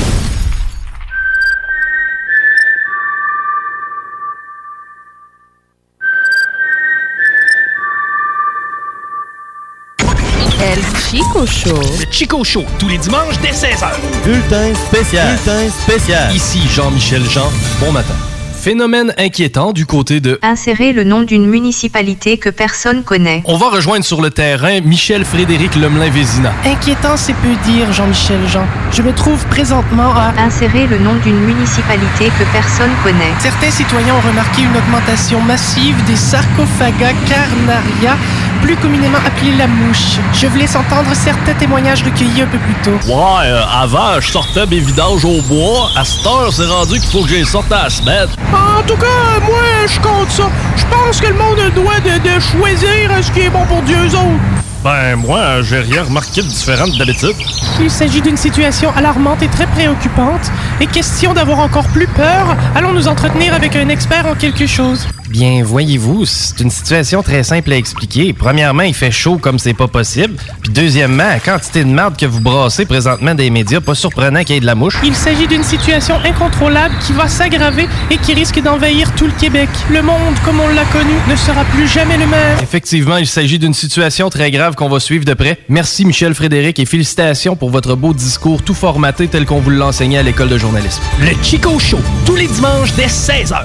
Chico 11.10 11.46
Show. 11.46 11.80
Le 11.98 12.04
Chico 12.10 12.44
Show, 12.44 12.64
tous 12.78 12.86
les 12.86 12.98
dimanches 12.98 13.38
dès 13.40 13.48
16h. 13.48 13.88
Bulletin 14.24 14.74
spécial. 14.74 15.26
Bulletin 15.26 15.70
spécial. 15.70 16.36
Ici 16.36 16.60
Jean-Michel 16.68 17.22
Jean. 17.30 17.50
Bon 17.80 17.92
matin. 17.92 18.12
Phénomène 18.60 19.14
inquiétant 19.16 19.72
du 19.72 19.86
côté 19.86 20.20
de... 20.20 20.38
Insérer 20.42 20.92
le 20.92 21.04
nom 21.04 21.22
d'une 21.22 21.46
municipalité 21.46 22.36
que 22.36 22.50
personne 22.50 23.04
connaît. 23.04 23.42
On 23.46 23.56
va 23.56 23.70
rejoindre 23.70 24.04
sur 24.04 24.20
le 24.20 24.30
terrain 24.30 24.80
Michel 24.80 25.24
Frédéric 25.24 25.76
Lemelin-Vézina. 25.76 26.52
Inquiétant, 26.66 27.16
c'est 27.16 27.36
peu 27.36 27.54
dire, 27.64 27.90
Jean-Michel 27.92 28.46
Jean. 28.48 28.66
Je 28.92 29.00
me 29.00 29.14
trouve 29.14 29.42
présentement 29.46 30.12
à... 30.14 30.34
Insérer 30.38 30.86
le 30.88 30.98
nom 30.98 31.14
d'une 31.24 31.38
municipalité 31.38 32.30
que 32.38 32.44
personne 32.52 32.90
connaît. 33.02 33.32
Certains 33.40 33.70
citoyens 33.70 34.14
ont 34.14 34.28
remarqué 34.28 34.62
une 34.62 34.76
augmentation 34.76 35.40
massive 35.40 35.96
des 36.04 36.16
sarcophagas 36.16 37.14
carnaria 37.26 38.16
plus 38.62 38.76
communément 38.76 39.18
appelé 39.26 39.52
la 39.56 39.66
mouche. 39.66 40.18
Je 40.32 40.46
vous 40.46 40.56
laisse 40.56 40.76
entendre 40.76 41.10
certains 41.14 41.54
témoignages 41.54 42.02
recueillis 42.02 42.42
un 42.42 42.46
peu 42.46 42.58
plus 42.58 42.74
tôt. 42.82 42.98
Ouais, 43.06 43.46
euh, 43.46 43.62
avant, 43.70 44.20
je 44.20 44.30
sortais 44.30 44.66
mes 44.66 44.80
vidanges 44.80 45.24
au 45.24 45.40
bois. 45.42 45.90
À 45.96 46.04
cette 46.04 46.26
heure, 46.26 46.52
c'est 46.52 46.66
rendu 46.66 47.00
qu'il 47.00 47.10
faut 47.10 47.22
que 47.22 47.28
j'aille 47.30 47.46
sorte 47.46 47.70
à 47.72 47.84
la 47.84 47.90
semaine. 47.90 48.28
En 48.52 48.82
tout 48.82 48.96
cas, 48.96 49.40
moi, 49.44 49.86
je 49.86 50.00
compte 50.00 50.30
ça. 50.30 50.44
Je 50.76 50.84
pense 50.86 51.20
que 51.20 51.26
le 51.26 51.34
monde 51.34 51.72
droit 51.74 52.00
de, 52.00 52.18
de 52.18 52.40
choisir 52.40 53.10
ce 53.22 53.30
qui 53.32 53.40
est 53.40 53.50
bon 53.50 53.64
pour 53.66 53.82
Dieu 53.82 53.96
autres. 54.06 54.67
Ben, 54.84 55.16
moi, 55.16 55.62
j'ai 55.62 55.80
rien 55.80 56.04
remarqué 56.04 56.40
de 56.40 56.46
différent 56.46 56.86
d'habitude. 56.98 57.34
Il 57.80 57.90
s'agit 57.90 58.20
d'une 58.20 58.36
situation 58.36 58.90
alarmante 58.96 59.42
et 59.42 59.48
très 59.48 59.66
préoccupante. 59.66 60.52
Et 60.80 60.86
question 60.86 61.34
d'avoir 61.34 61.58
encore 61.58 61.88
plus 61.88 62.06
peur, 62.06 62.56
allons 62.76 62.92
nous 62.92 63.08
entretenir 63.08 63.54
avec 63.54 63.74
un 63.74 63.88
expert 63.88 64.26
en 64.26 64.34
quelque 64.34 64.66
chose. 64.66 65.06
Bien, 65.28 65.62
voyez-vous, 65.62 66.24
c'est 66.24 66.60
une 66.60 66.70
situation 66.70 67.22
très 67.22 67.42
simple 67.42 67.70
à 67.72 67.76
expliquer. 67.76 68.32
Premièrement, 68.32 68.84
il 68.84 68.94
fait 68.94 69.10
chaud 69.10 69.36
comme 69.36 69.58
c'est 69.58 69.74
pas 69.74 69.86
possible. 69.86 70.36
Puis 70.62 70.72
deuxièmement, 70.72 71.28
la 71.28 71.38
quantité 71.38 71.84
de 71.84 71.90
merde 71.90 72.16
que 72.16 72.24
vous 72.24 72.40
brassez 72.40 72.86
présentement 72.86 73.34
des 73.34 73.50
médias, 73.50 73.80
pas 73.80 73.94
surprenant 73.94 74.42
qu'il 74.42 74.54
y 74.54 74.58
ait 74.58 74.60
de 74.60 74.66
la 74.66 74.74
mouche. 74.74 74.96
Il 75.04 75.14
s'agit 75.14 75.46
d'une 75.46 75.64
situation 75.64 76.16
incontrôlable 76.24 76.94
qui 77.00 77.12
va 77.12 77.28
s'aggraver 77.28 77.88
et 78.10 78.16
qui 78.16 78.32
risque 78.32 78.62
d'envahir 78.62 79.14
tout 79.16 79.26
le 79.26 79.32
Québec. 79.32 79.68
Le 79.90 80.00
monde, 80.00 80.34
comme 80.46 80.60
on 80.60 80.68
l'a 80.68 80.84
connu, 80.86 81.12
ne 81.28 81.36
sera 81.36 81.64
plus 81.64 81.86
jamais 81.86 82.16
le 82.16 82.26
même. 82.26 82.58
Effectivement, 82.62 83.18
il 83.18 83.26
s'agit 83.26 83.58
d'une 83.58 83.74
situation 83.74 84.30
très 84.30 84.50
grave 84.50 84.67
qu'on 84.76 84.88
va 84.88 85.00
suivre 85.00 85.24
de 85.24 85.34
près. 85.34 85.58
Merci 85.68 86.04
Michel 86.04 86.34
Frédéric 86.34 86.78
et 86.78 86.86
félicitations 86.86 87.56
pour 87.56 87.70
votre 87.70 87.94
beau 87.94 88.12
discours 88.12 88.62
tout 88.62 88.74
formaté 88.74 89.28
tel 89.28 89.46
qu'on 89.46 89.60
vous 89.60 89.70
l'enseignait 89.70 90.18
à 90.18 90.22
l'école 90.22 90.48
de 90.48 90.58
journalisme. 90.58 91.02
Le 91.20 91.30
Chico 91.42 91.78
Show, 91.78 91.98
tous 92.26 92.36
les 92.36 92.46
dimanches 92.46 92.92
dès 92.94 93.06
16h. 93.06 93.64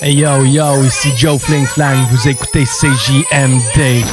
Hey 0.00 0.14
yo 0.14 0.44
yo, 0.44 0.84
ici 0.84 1.12
Joe 1.16 1.40
Fling 1.40 1.66
Flang, 1.66 1.96
vous 2.10 2.28
écoutez 2.28 2.64
CJMD. 2.64 4.04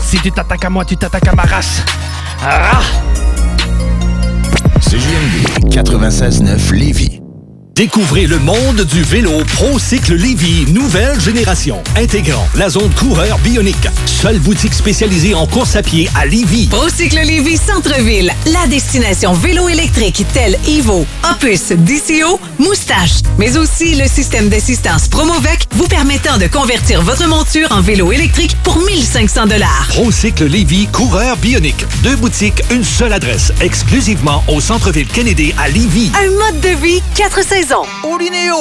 Si 0.00 0.18
tu 0.18 0.30
t'attaques 0.30 0.64
à 0.64 0.70
moi, 0.70 0.84
tu 0.84 0.96
t'attaques 0.96 1.26
à 1.26 1.34
ma 1.34 1.42
race. 1.42 1.82
Ah! 2.44 2.80
CJMD 4.80 5.70
96.9 5.70 6.72
Lévis. 6.74 7.21
Découvrez 7.74 8.26
le 8.26 8.38
monde 8.38 8.82
du 8.82 9.02
vélo 9.02 9.42
ProCycle 9.54 10.14
Lévy, 10.14 10.70
nouvelle 10.72 11.18
génération, 11.18 11.82
intégrant 11.96 12.46
la 12.54 12.68
zone 12.68 12.92
coureur 12.92 13.38
bionique. 13.38 13.88
Seule 14.04 14.38
boutique 14.40 14.74
spécialisée 14.74 15.34
en 15.34 15.46
course 15.46 15.74
à 15.74 15.82
pied 15.82 16.10
à 16.14 16.26
Lévy. 16.26 16.66
ProCycle 16.66 17.20
Lévy 17.24 17.56
Centre-ville, 17.56 18.30
la 18.52 18.66
destination 18.66 19.32
vélo 19.32 19.70
électrique 19.70 20.22
telle 20.34 20.58
Evo, 20.68 21.06
Opus, 21.30 21.68
DCO, 21.72 22.38
Moustache, 22.58 23.20
mais 23.38 23.56
aussi 23.56 23.94
le 23.94 24.06
système 24.06 24.50
d'assistance 24.50 25.08
Promovec 25.08 25.66
vous 25.72 25.88
permettant 25.88 26.36
de 26.36 26.48
convertir 26.48 27.00
votre 27.00 27.26
monture 27.26 27.68
en 27.72 27.80
vélo 27.80 28.12
électrique 28.12 28.54
pour 28.64 28.76
1500 28.80 29.46
dollars. 29.46 29.86
ProCycle 29.88 30.44
Lévy, 30.44 30.88
coureur 30.88 31.38
bionique. 31.38 31.86
Deux 32.02 32.16
boutiques, 32.16 32.62
une 32.70 32.84
seule 32.84 33.14
adresse, 33.14 33.50
exclusivement 33.62 34.44
au 34.48 34.60
centre-ville 34.60 35.08
Kennedy 35.08 35.54
à 35.58 35.70
Lévy. 35.70 36.12
Un 36.22 36.30
mode 36.32 36.60
de 36.60 36.76
vie 36.84 37.02
4 37.14 37.42
saisons 37.42 37.61
maison. 37.62 37.82
Olinéo 38.02 38.56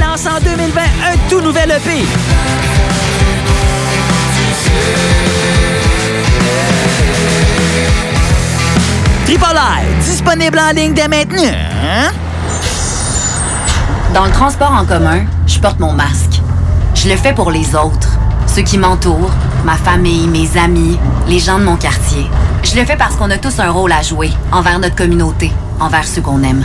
lance 0.00 0.26
en 0.26 0.40
2020 0.40 0.80
un 0.80 1.28
tout 1.28 1.42
nouvel 1.42 1.70
EP. 1.72 2.06
Triple 9.26 9.44
I, 9.54 10.04
disponible 10.04 10.58
en 10.58 10.70
ligne 10.70 10.94
dès 10.94 11.06
maintenant. 11.06 11.42
Hein? 11.44 12.10
Dans 14.14 14.24
le 14.24 14.30
transport 14.30 14.72
en 14.72 14.86
commun, 14.86 15.26
je 15.46 15.58
porte 15.58 15.78
mon 15.78 15.92
masque. 15.92 16.40
Je 16.94 17.10
le 17.10 17.16
fais 17.16 17.34
pour 17.34 17.50
les 17.50 17.74
autres, 17.74 18.08
ceux 18.46 18.62
qui 18.62 18.78
m'entourent, 18.78 19.32
ma 19.66 19.76
famille, 19.76 20.28
mes 20.28 20.56
amis, 20.58 20.98
les 21.28 21.40
gens 21.40 21.58
de 21.58 21.64
mon 21.64 21.76
quartier. 21.76 22.26
Je 22.62 22.74
le 22.74 22.86
fais 22.86 22.96
parce 22.96 23.16
qu'on 23.16 23.30
a 23.30 23.36
tous 23.36 23.58
un 23.58 23.70
rôle 23.70 23.92
à 23.92 24.00
jouer 24.00 24.30
envers 24.50 24.78
notre 24.78 24.96
communauté, 24.96 25.52
envers 25.78 26.06
ceux 26.06 26.22
qu'on 26.22 26.42
aime. 26.42 26.64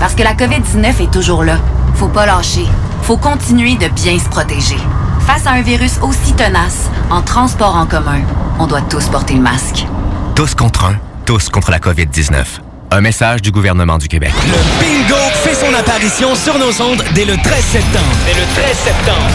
Parce 0.00 0.14
que 0.14 0.22
la 0.22 0.34
COVID-19 0.34 1.02
est 1.02 1.10
toujours 1.12 1.44
là. 1.44 1.58
Faut 1.94 2.08
pas 2.08 2.26
lâcher. 2.26 2.66
Faut 3.02 3.16
continuer 3.16 3.76
de 3.76 3.88
bien 3.88 4.18
se 4.18 4.28
protéger. 4.28 4.78
Face 5.26 5.46
à 5.46 5.50
un 5.50 5.62
virus 5.62 5.98
aussi 6.02 6.32
tenace, 6.34 6.88
en 7.10 7.22
transport 7.22 7.74
en 7.76 7.86
commun, 7.86 8.20
on 8.58 8.66
doit 8.66 8.80
tous 8.82 9.06
porter 9.08 9.34
le 9.34 9.40
masque. 9.40 9.86
Tous 10.34 10.54
contre 10.54 10.84
un, 10.84 10.96
tous 11.26 11.48
contre 11.48 11.70
la 11.70 11.78
COVID-19. 11.78 12.44
Un 12.90 13.00
message 13.00 13.42
du 13.42 13.50
gouvernement 13.50 13.98
du 13.98 14.08
Québec. 14.08 14.32
Le 14.46 14.80
bingo 14.80 15.20
fait 15.42 15.54
son 15.54 15.74
apparition 15.74 16.34
sur 16.34 16.58
nos 16.58 16.80
ondes 16.80 17.04
dès 17.14 17.24
le 17.24 17.36
13 17.36 17.64
septembre. 17.64 18.16
Dès 18.24 18.40
le 18.40 18.46
13 18.54 18.76
septembre. 18.76 19.30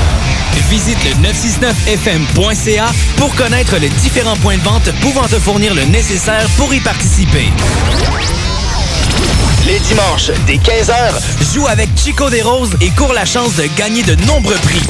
Visite 0.69 0.97
le 1.04 1.12
969fm.ca 1.30 2.86
pour 3.17 3.36
connaître 3.36 3.78
les 3.78 3.89
différents 3.89 4.38
points 4.38 4.58
de 4.58 4.63
vente 4.63 4.91
pouvant 5.02 5.28
te 5.28 5.39
fournir 5.39 5.76
le 5.76 5.84
nécessaire 5.86 6.47
pour 6.58 6.73
y 6.73 6.80
participer. 6.80 7.52
Les 9.65 9.80
dimanches, 9.80 10.30
dès 10.45 10.58
15h, 10.58 11.54
joue 11.54 11.65
avec 11.67 11.88
Chico 11.95 12.30
des 12.30 12.41
Roses 12.41 12.76
et 12.82 12.89
cours 12.89 13.13
la 13.13 13.23
chance 13.23 13.56
de 13.56 13.63
gagner 13.78 14.04
de 14.04 14.15
nombreux 14.26 14.58
prix. 14.58 14.82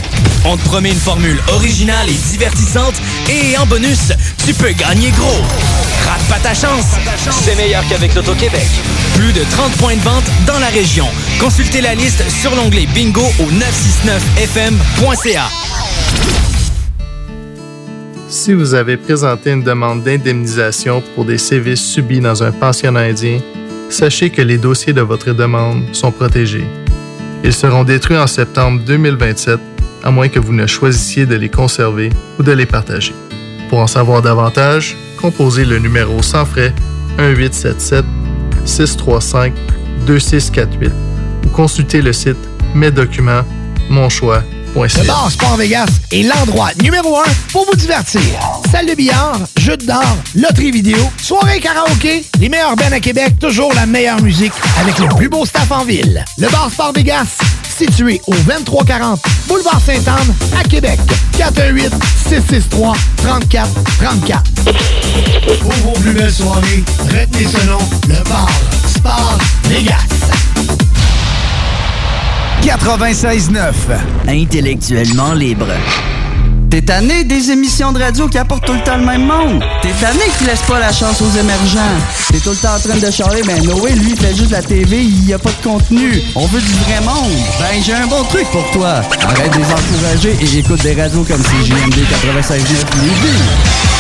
On 0.46 0.58
te 0.58 0.64
promet 0.64 0.90
une 0.90 1.00
formule 1.00 1.40
originale 1.50 2.10
et 2.10 2.18
divertissante 2.32 2.96
et 3.30 3.56
en 3.58 3.68
bonus, 3.68 4.12
tu 4.44 4.52
peux 4.56 4.72
gagner 4.72 5.12
gros. 5.12 5.42
Rate 6.08 6.24
pas 6.28 6.40
ta 6.40 6.56
chance. 6.56 6.86
C'est 7.44 7.56
meilleur 7.56 7.84
qu'avec 7.88 8.16
l'Auto-Québec. 8.16 8.66
Plus 9.14 9.32
de 9.32 9.44
30 9.52 9.74
points 9.74 9.96
de 9.96 10.02
vente 10.02 10.26
dans 10.48 10.58
la 10.58 10.70
région. 10.70 11.06
Consultez 11.40 11.82
la 11.82 11.94
liste 11.94 12.24
sur 12.42 12.56
l'onglet 12.56 12.88
bingo 12.96 13.22
au 13.22 13.52
969fm.ca. 13.52 15.50
Si 18.28 18.54
vous 18.54 18.74
avez 18.74 18.98
présenté 18.98 19.52
une 19.52 19.62
demande 19.62 20.02
d'indemnisation 20.02 21.04
pour 21.14 21.26
des 21.26 21.38
sévices 21.38 21.86
subis 21.86 22.22
dans 22.22 22.42
un 22.42 22.52
pensionnat 22.52 23.02
indien, 23.02 23.40
sachez 23.94 24.30
que 24.32 24.42
les 24.42 24.58
dossiers 24.58 24.94
de 24.94 25.02
votre 25.02 25.32
demande 25.34 25.84
sont 25.94 26.12
protégés. 26.12 26.66
Ils 27.44 27.54
seront 27.54 27.84
détruits 27.84 28.18
en 28.18 28.28
septembre 28.28 28.82
2027, 28.86 29.60
à 30.04 30.12
moins 30.12 30.30
que 30.30 30.40
vous 30.40 30.54
ne 30.54 30.66
choisissiez 30.66 31.26
de 31.26 31.36
les 31.36 31.50
conserver 31.50 32.10
ou 32.40 32.44
de 32.44 32.52
les 32.52 32.66
partager. 32.66 33.14
Pour 33.70 33.80
en 33.80 33.88
savoir 33.88 34.22
davantage, 34.22 34.98
composez 35.18 35.66
le 35.66 35.78
numéro 35.78 36.22
sans 36.22 36.46
frais 36.46 36.74
1877 37.20 38.04
635 38.66 39.54
2648 40.08 40.92
ou 41.46 41.50
consultez 41.50 42.02
le 42.02 42.14
site 42.14 42.38
Mes 42.74 42.92
documents, 42.92 43.46
mon 43.90 44.10
choix. 44.10 44.42
Le 44.76 45.06
bar 45.06 45.30
Sport 45.32 45.58
Vegas 45.58 45.88
est 46.12 46.24
l'endroit 46.24 46.70
numéro 46.82 47.20
un 47.20 47.32
pour 47.52 47.66
vous 47.66 47.76
divertir. 47.76 48.22
Salle 48.72 48.88
de 48.88 48.96
billard, 48.96 49.40
jeux 49.60 49.78
d'or, 49.78 50.04
loterie 50.36 50.72
vidéo, 50.72 50.98
soirée 51.22 51.60
karaoké, 51.60 52.26
les 52.40 52.50
meilleurs 52.50 52.76
bands 52.76 52.92
à 52.92 53.00
Québec, 53.00 53.36
toujours 53.40 53.72
la 53.76 53.86
meilleure 53.86 54.20
musique 54.22 54.52
avec 54.82 54.98
le 54.98 55.08
plus 55.16 55.30
beau 55.30 55.46
staff 55.46 55.72
en 55.72 55.86
ville. 55.86 56.26
Le 56.40 56.50
bar 56.50 56.72
Sport 56.72 56.92
Vegas, 56.94 57.38
situé 57.78 58.20
au 58.26 58.34
2340 58.34 59.22
Boulevard 59.48 59.80
Sainte-Anne 59.80 60.34
à 60.60 60.64
Québec. 60.64 61.00
418 61.38 61.94
663 62.28 62.94
34 63.18 63.70
34. 64.00 64.44
Pour 65.62 65.72
vos 65.72 66.00
plus 66.02 66.14
belles 66.14 66.34
soirées, 66.34 66.84
retenez 67.06 67.46
ce 67.46 67.66
nom, 67.68 67.80
le 68.08 68.24
bar 68.28 68.50
Sport 68.88 69.38
Vegas. 69.66 70.08
96.9. 72.64 73.74
Intellectuellement 74.26 75.34
libre. 75.34 75.68
T'es 76.70 76.82
tanné 76.82 77.26
des 77.26 77.52
émissions 77.52 77.92
de 77.92 78.00
radio 78.02 78.30
qui 78.30 78.38
apportent 78.38 78.66
tout 78.66 78.74
le 78.74 78.82
temps 78.84 78.96
le 78.96 79.06
même 79.06 79.26
monde? 79.26 79.62
T'es 79.82 79.92
tanné 80.00 80.24
qui 80.38 80.46
laisse 80.46 80.62
pas 80.62 80.80
la 80.80 80.94
chance 80.94 81.22
aux 81.22 81.30
émergents? 81.38 81.82
T'es 82.32 82.40
tout 82.40 82.52
le 82.52 82.56
temps 82.56 82.76
en 82.76 82.80
train 82.80 82.98
de 82.98 83.12
charler, 83.12 83.42
mais 83.46 83.60
Noé, 83.60 83.92
lui, 83.92 84.12
il 84.12 84.18
fait 84.18 84.34
juste 84.34 84.52
la 84.52 84.62
TV, 84.62 85.04
il 85.04 85.28
y 85.28 85.34
a 85.34 85.40
pas 85.40 85.52
de 85.52 85.62
contenu. 85.64 86.22
On 86.36 86.46
veut 86.48 86.62
du 86.62 86.74
vrai 86.74 87.02
monde. 87.02 87.32
Ben, 87.60 87.84
j'ai 87.84 87.94
un 87.94 88.08
bon 88.08 88.24
truc 88.24 88.48
pour 88.52 88.72
toi. 88.72 89.02
Arrête 89.22 89.52
de 89.52 89.58
les 89.58 89.66
encourager 89.66 90.38
et 90.42 90.60
écoute 90.60 90.82
des 90.82 90.94
radios 90.94 91.24
comme 91.24 91.42
CJMD 91.44 91.96
96.9 91.96 92.58
Lévis. 93.02 93.93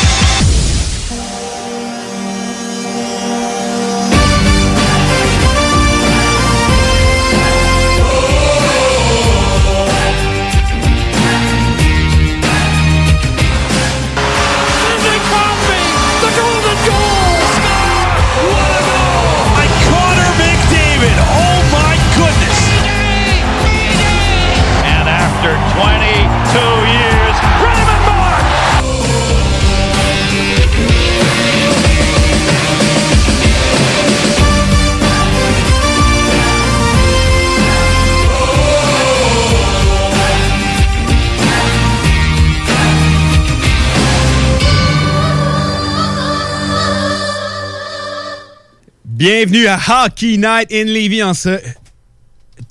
Bienvenue 49.27 49.67
à 49.67 49.77
Hockey 49.77 50.35
Night 50.35 50.67
in 50.69 50.83
Levy 50.83 51.23
en 51.23 51.33
ce 51.33 51.57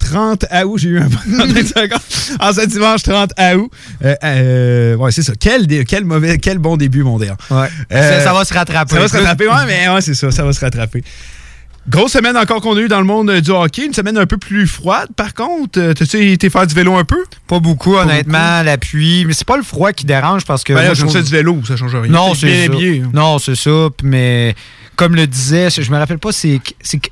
30 0.01 0.45
août. 0.67 0.77
J'ai 0.77 0.91
eu 0.91 1.01
un 1.01 1.07
bon 1.07 1.17
30 1.39 1.49
secondes. 1.67 2.39
En 2.41 2.53
ce 2.53 2.67
dimanche 2.67 3.03
30 3.05 3.31
août. 3.57 3.71
Euh, 4.05 4.15
euh, 4.23 4.97
ouais, 4.97 5.11
c'est 5.13 5.23
ça. 5.23 5.33
Quel, 5.41 5.67
dé- 5.67 5.87
quel, 5.87 6.05
mauvais, 6.05 6.37
quel 6.37 6.59
bon 6.59 6.77
début, 6.77 7.05
mon 7.05 7.17
Déa. 7.17 7.39
Ouais. 7.51 7.69
Ça- 7.91 8.21
ça 8.21 8.35
va 8.35 8.45
se 8.45 8.53
rattraper. 8.53 8.93
Ça 8.97 9.01
va 9.01 9.09
se 9.09 9.17
rattraper, 9.17 9.47
ouais, 9.49 9.65
mais 9.67 9.89
ouais, 9.89 10.03
c'est 10.03 10.13
ça. 10.13 10.31
Ça 10.31 10.45
va 10.45 10.53
se 10.53 10.61
rattraper. 10.61 11.03
Grosse 11.89 12.13
semaine 12.13 12.37
encore 12.37 12.61
qu'on 12.61 12.77
a 12.77 12.81
eu 12.81 12.89
dans 12.89 13.01
le 13.01 13.07
monde 13.07 13.31
euh, 13.31 13.41
du 13.41 13.51
hockey. 13.51 13.87
Une 13.87 13.95
semaine 13.95 14.19
un 14.19 14.27
peu 14.27 14.37
plus 14.37 14.67
froide, 14.67 15.09
par 15.17 15.33
contre. 15.33 15.81
Euh, 15.81 15.95
T'as-tu 15.95 16.33
été 16.33 16.51
faire 16.51 16.67
du 16.67 16.75
vélo 16.75 16.95
un 16.97 17.05
peu? 17.05 17.25
Pas 17.49 17.61
beaucoup, 17.61 17.95
honnêtement, 17.97 18.63
la 18.63 18.77
pluie. 18.77 19.25
Mais 19.25 19.33
c'est 19.33 19.47
pas 19.47 19.57
le 19.57 19.63
froid 19.63 19.93
qui 19.95 20.05
dérange 20.05 20.45
parce 20.45 20.65
que. 20.65 20.75
Ben 20.75 20.81
là, 20.81 20.85
moi, 20.89 20.95
je 20.97 21.01
je 21.01 21.07
trouve 21.07 21.23
du 21.23 21.31
vélo, 21.33 21.59
ça 21.67 21.77
change 21.79 21.97
rien. 21.97 22.13
Non, 22.13 22.35
c'est 22.35 22.47
bien 22.47 22.67
ça. 22.67 22.73
habillé. 22.75 23.03
Non, 23.15 23.39
c'est 23.39 23.57
ça. 23.57 23.89
Mais 24.05 24.55
comme 24.97 25.15
le 25.15 25.27
disait, 25.27 25.71
je 25.71 25.91
me 25.91 25.97
rappelle 25.97 26.19
pas, 26.19 26.33
c'est 26.33 26.61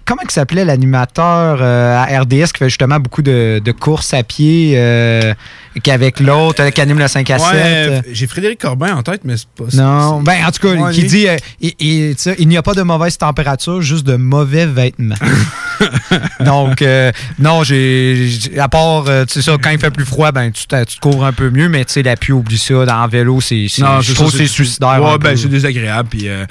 comment 0.04 0.22
il 0.22 0.30
s'appelait 0.30 0.64
l'animateur 0.64 1.58
euh, 1.60 1.96
à 1.96 2.20
RDS 2.20 2.52
qui 2.52 2.58
fait 2.58 2.68
justement 2.68 3.00
beaucoup 3.00 3.22
de, 3.22 3.60
de 3.64 3.72
courses 3.72 4.12
à 4.12 4.22
pied 4.22 4.74
euh, 4.76 5.34
qu'avec 5.82 6.20
l'autre, 6.20 6.62
euh, 6.62 6.70
qui 6.70 6.80
anime 6.80 6.98
le 6.98 7.08
5 7.08 7.30
à 7.30 7.38
7. 7.38 7.48
Ouais, 7.48 7.56
euh, 7.62 8.00
j'ai 8.12 8.26
Frédéric 8.26 8.60
Corbin 8.60 8.94
en 8.94 9.02
tête, 9.02 9.20
mais 9.24 9.36
c'est 9.36 9.48
pas 9.48 9.70
ça. 9.70 9.82
Non, 9.82 10.22
ben 10.22 10.36
en 10.46 10.50
tout 10.50 10.66
cas, 10.66 10.74
Ouais, 10.74 10.92
qui 10.92 11.04
dit 11.04 11.28
euh, 11.28 11.36
il, 11.60 12.48
n'y 12.48 12.56
a 12.56 12.62
pas 12.62 12.74
de 12.74 12.82
mauvaise 12.82 13.16
température, 13.18 13.80
juste 13.82 14.06
de 14.06 14.16
mauvais 14.16 14.66
vêtements. 14.66 15.14
Donc, 16.44 16.82
euh, 16.82 17.10
non, 17.38 17.62
j'ai. 17.62 18.28
À 18.58 18.68
part, 18.68 19.04
euh, 19.08 19.24
tu 19.24 19.34
sais 19.34 19.42
ça, 19.42 19.56
quand 19.62 19.70
il 19.70 19.78
fait 19.78 19.90
plus 19.90 20.04
froid, 20.04 20.32
ben 20.32 20.50
tu, 20.50 20.66
te- 20.66 20.84
tu 20.84 20.96
te 20.96 21.00
couvres 21.00 21.24
un 21.24 21.32
peu 21.32 21.50
mieux, 21.50 21.68
mais 21.68 21.84
tu 21.84 21.92
sais, 21.94 22.02
la 22.02 22.16
pluie, 22.16 22.32
oublie 22.32 22.58
ça. 22.58 22.84
Dans 22.84 23.04
le 23.04 23.10
vélo, 23.10 23.40
c'est. 23.40 23.66
Non, 23.78 24.00
Je 24.00 24.12
trouve 24.12 24.30
que 24.30 24.38
c'est 24.38 24.46
suicidaire. 24.46 25.02
Ouais, 25.02 25.18
ben, 25.18 25.36
c'est 25.36 25.48
désagréable. 25.48 26.08
Puis, 26.10 26.28
euh, 26.28 26.44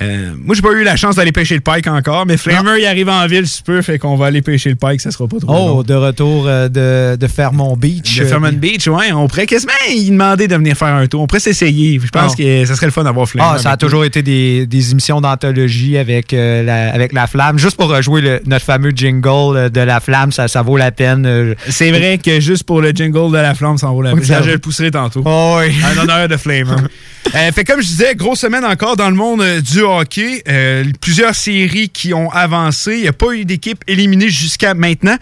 euh, 0.00 0.32
moi, 0.42 0.54
j'ai 0.54 0.62
pas 0.62 0.72
eu 0.72 0.82
la 0.82 0.96
chance 0.96 1.16
d'aller 1.16 1.32
pêcher 1.32 1.54
le 1.54 1.60
pike 1.60 1.86
encore, 1.86 2.26
mais 2.26 2.36
Flamer, 2.36 2.78
il 2.80 2.86
arrive 2.86 3.08
en 3.08 3.26
ville 3.26 3.46
si 3.46 3.62
peu, 3.62 3.80
fait 3.82 3.98
qu'on 3.98 4.16
va 4.16 4.26
aller 4.26 4.42
pêcher 4.42 4.70
le 4.70 4.76
pike, 4.76 5.00
ça 5.00 5.10
sera 5.10 5.28
pas 5.28 5.38
trop 5.38 5.52
long. 5.52 5.76
Oh, 5.78 5.82
de 5.82 5.94
retour 5.94 6.46
euh, 6.48 6.68
de, 6.68 7.16
de 7.16 7.26
Fairmont 7.28 7.76
Beach. 7.76 8.18
De 8.18 8.24
Beach, 8.58 8.86
ouais. 8.88 9.12
On 9.12 9.26
pourrait 9.28 9.46
quasiment 9.46 9.72
y 9.90 10.10
demander 10.10 10.48
de 10.48 10.54
venir 10.56 10.76
faire 10.76 10.88
un 10.94 11.06
tour. 11.06 11.22
On 11.22 11.26
pourrait 11.26 11.40
s'essayer. 11.40 12.00
Je 12.02 12.08
pense 12.08 12.32
Oh. 12.32 12.36
que 12.38 12.64
ça 12.64 12.74
serait 12.74 12.86
le 12.86 12.92
fun 12.92 13.04
d'avoir 13.04 13.28
Flamer. 13.28 13.48
Ah, 13.54 13.58
ça 13.58 13.72
a 13.72 13.76
toujours 13.76 14.04
été 14.04 14.22
des, 14.22 14.66
des 14.66 14.90
émissions 14.92 15.20
d'anthologie 15.20 15.96
avec, 15.98 16.32
euh, 16.32 16.62
la, 16.62 16.92
avec 16.92 17.12
la 17.12 17.26
flamme. 17.26 17.58
Juste 17.58 17.76
pour 17.76 17.88
rejouer 17.88 18.20
le- 18.20 18.40
notre 18.46 18.64
fameux 18.64 18.90
jingle 18.94 19.56
euh, 19.56 19.68
de 19.68 19.80
la 19.80 20.00
flamme, 20.00 20.32
ça, 20.32 20.48
ça 20.48 20.62
vaut 20.62 20.76
la 20.76 20.90
peine. 20.90 21.24
euh. 21.26 21.54
C'est 21.68 21.90
vrai 21.90 22.18
que 22.18 22.40
juste 22.40 22.64
pour 22.64 22.80
le 22.80 22.90
jingle 22.90 23.30
de 23.32 23.36
la 23.38 23.54
flamme, 23.54 23.78
ça 23.78 23.88
en 23.90 23.94
vaut 23.94 24.02
la 24.02 24.12
peine. 24.14 24.24
Ça 24.24 24.42
je 24.42 24.50
le 24.50 24.58
pousserai 24.58 24.90
tantôt. 24.90 25.22
Oh, 25.24 25.58
oui. 25.60 25.74
Un 25.84 25.98
honneur 26.02 26.28
de 26.28 26.36
Flamer. 26.36 26.76
Euh, 27.34 27.50
fait 27.52 27.64
comme 27.64 27.80
je 27.80 27.86
disais, 27.86 28.14
grosse 28.14 28.40
semaine 28.40 28.64
encore 28.66 28.96
dans 28.96 29.08
le 29.08 29.16
monde 29.16 29.42
du 29.72 29.80
hockey. 29.80 30.42
Euh, 30.46 30.84
plusieurs 31.00 31.34
séries 31.34 31.88
qui 31.88 32.12
ont 32.14 32.30
avancé. 32.30 32.96
Il 32.96 33.00
n'y 33.02 33.08
a 33.08 33.12
pas 33.14 33.32
eu 33.32 33.44
d'équipe 33.46 33.78
éliminée 33.88 34.28
jusqu'à 34.28 34.74
maintenant. 34.74 35.16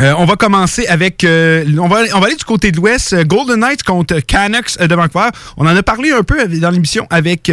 Euh, 0.00 0.12
on 0.18 0.24
va 0.24 0.34
commencer 0.36 0.86
avec. 0.86 1.22
euh, 1.22 1.64
on, 1.78 1.86
va, 1.86 1.98
aller 1.98 2.36
du 2.36 2.44
côté 2.44 2.72
de 2.72 2.76
l'Ouest. 2.76 3.12
Euh, 3.12 3.24
Golden 3.24 3.60
Knights 3.60 3.84
contre 3.84 4.18
Canucks 4.20 4.78
de 4.78 4.94
Vancouver. 4.94 5.28
On 5.56 5.66
en 5.66 5.76
a 5.76 5.82
parlé 5.82 6.10
un 6.10 6.24
peu 6.24 6.46
dans 6.48 6.70
l'émission 6.70 7.06
avec, 7.10 7.50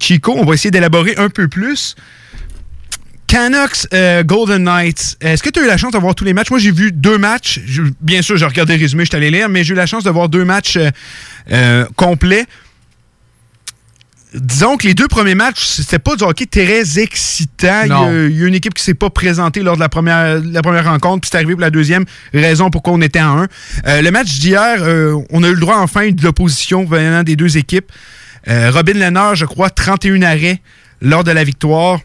Chico. 0.00 0.34
On 0.36 0.44
va 0.44 0.54
essayer 0.54 0.70
d'élaborer 0.70 1.14
un 1.16 1.28
peu 1.28 1.48
plus. 1.48 1.96
Canucks, 3.26 3.88
Golden 4.24 4.62
Knights. 4.62 5.16
Est-ce 5.20 5.42
que 5.42 5.50
tu 5.50 5.60
as 5.60 5.64
eu 5.64 5.66
la 5.66 5.76
chance 5.76 5.92
de 5.92 5.98
voir 5.98 6.14
tous 6.14 6.24
les 6.24 6.32
matchs? 6.32 6.50
Moi, 6.50 6.60
j'ai 6.60 6.70
vu 6.70 6.92
deux 6.92 7.18
matchs. 7.18 7.60
Bien 8.00 8.22
sûr, 8.22 8.38
j'ai 8.38 8.46
regardé 8.46 8.74
le 8.74 8.80
résumé, 8.80 9.04
je 9.04 9.14
suis 9.14 9.30
lire, 9.30 9.50
mais 9.50 9.64
j'ai 9.64 9.74
eu 9.74 9.76
la 9.76 9.86
chance 9.86 10.04
de 10.04 10.10
voir 10.10 10.30
deux 10.30 10.44
matchs 10.44 10.78
complets. 11.96 12.46
Disons 14.34 14.76
que 14.76 14.86
les 14.86 14.94
deux 14.94 15.08
premiers 15.08 15.34
matchs, 15.34 15.64
c'était 15.64 15.98
pas 15.98 16.14
du 16.14 16.22
hockey 16.22 16.44
très 16.44 16.98
excitant. 16.98 17.82
Il 17.84 17.88
y, 17.88 17.92
a, 17.92 18.26
il 18.26 18.36
y 18.36 18.44
a 18.44 18.46
une 18.46 18.54
équipe 18.54 18.74
qui 18.74 18.82
s'est 18.82 18.94
pas 18.94 19.08
présentée 19.08 19.62
lors 19.62 19.76
de 19.76 19.80
la 19.80 19.88
première, 19.88 20.40
la 20.44 20.62
première 20.62 20.84
rencontre, 20.84 21.22
puis 21.22 21.30
c'est 21.30 21.36
arrivé 21.36 21.54
pour 21.54 21.62
la 21.62 21.70
deuxième, 21.70 22.04
raison 22.34 22.68
pourquoi 22.68 22.92
on 22.92 23.00
était 23.00 23.22
en 23.22 23.42
un. 23.42 23.46
Euh, 23.86 24.02
le 24.02 24.10
match 24.10 24.38
d'hier, 24.38 24.82
euh, 24.82 25.14
on 25.30 25.42
a 25.42 25.48
eu 25.48 25.54
le 25.54 25.60
droit 25.60 25.78
enfin 25.78 26.10
de 26.10 26.22
l'opposition 26.22 26.84
venant 26.84 27.22
des 27.22 27.36
deux 27.36 27.56
équipes. 27.56 27.90
Euh, 28.48 28.70
Robin 28.70 28.94
Lennard, 28.94 29.34
je 29.34 29.46
crois, 29.46 29.70
31 29.70 30.22
arrêts 30.22 30.60
lors 31.00 31.24
de 31.24 31.30
la 31.30 31.44
victoire. 31.44 32.00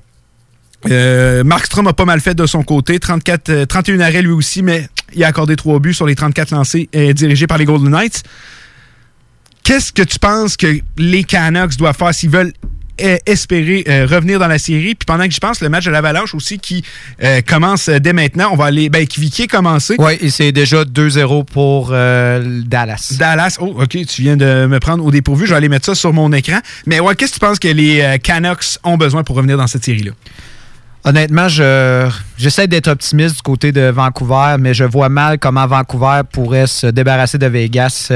Markstrom 0.86 1.88
a 1.88 1.94
pas 1.94 2.06
mal 2.06 2.20
fait 2.20 2.36
de 2.36 2.46
son 2.46 2.64
côté, 2.64 3.00
34, 3.00 3.50
euh, 3.50 3.66
31 3.66 4.00
arrêts 4.02 4.22
lui 4.22 4.32
aussi, 4.32 4.62
mais 4.62 4.88
il 5.14 5.24
a 5.24 5.28
accordé 5.28 5.56
trois 5.56 5.80
buts 5.80 5.94
sur 5.94 6.06
les 6.06 6.16
34 6.16 6.52
lancés 6.52 6.90
dirigés 7.14 7.48
par 7.48 7.58
les 7.58 7.66
Golden 7.66 7.90
Knights. 7.90 8.24
Qu'est-ce 9.64 9.94
que 9.94 10.02
tu 10.02 10.20
penses 10.20 10.58
que 10.58 10.80
les 10.98 11.24
Canucks 11.24 11.78
doivent 11.78 11.96
faire 11.96 12.14
s'ils 12.14 12.30
veulent 12.30 12.52
euh, 13.02 13.18
espérer 13.26 13.86
euh, 13.88 14.06
revenir 14.06 14.38
dans 14.38 14.48
la 14.48 14.60
série? 14.60 14.94
Puis 14.94 15.06
pendant 15.08 15.24
que 15.24 15.32
j'y 15.32 15.40
pense, 15.40 15.62
le 15.62 15.70
match 15.70 15.86
de 15.86 15.92
l'Avalanche 15.92 16.36
aussi 16.36 16.60
qui 16.60 16.84
euh, 17.24 17.40
commence 17.48 17.88
euh, 17.88 18.00
dès 18.00 18.12
maintenant. 18.12 18.50
On 18.52 18.58
va 18.58 18.66
aller. 18.66 18.90
Ben, 18.90 19.08
qui, 19.08 19.30
qui 19.30 19.44
est 19.44 19.48
commencé? 19.48 19.96
Oui, 20.00 20.18
et 20.20 20.30
c'est 20.30 20.52
déjà 20.52 20.84
2-0 20.84 21.46
pour 21.46 21.92
Dallas. 21.92 23.14
Dallas, 23.18 23.56
oh, 23.62 23.74
ok, 23.82 24.06
tu 24.06 24.22
viens 24.22 24.36
de 24.36 24.68
me 24.68 24.80
prendre 24.80 25.06
au 25.06 25.12
dépourvu. 25.12 25.46
Je 25.46 25.52
vais 25.52 25.58
aller 25.58 25.70
mettre 25.70 25.86
ça 25.86 25.96
sur 25.96 26.12
mon 26.12 26.34
écran. 26.34 26.60
Mais 26.86 27.00
ouais, 27.00 27.16
qu'est-ce 27.16 27.32
que 27.32 27.40
tu 27.40 27.46
penses 27.46 27.60
que 27.60 27.70
les 27.70 28.20
Canucks 28.22 28.80
ont 28.84 28.98
besoin 28.98 29.24
pour 29.24 29.38
revenir 29.38 29.58
dans 29.58 29.68
cette 29.68 29.86
série-là? 29.86 30.12
Honnêtement, 31.06 31.50
je 31.50 32.10
j'essaie 32.38 32.68
d'être 32.68 32.88
optimiste 32.88 33.36
du 33.36 33.42
côté 33.42 33.72
de 33.74 33.90
Vancouver, 33.90 34.56
mais 34.58 34.74
je 34.74 34.86
vois 34.86 35.10
mal 35.10 35.38
comment 35.38 35.68
Vancouver 35.68 36.22
pourrait 36.32 36.68
se 36.68 36.88
débarrasser 36.88 37.38
de 37.38 37.48
Vegas. 37.48 38.12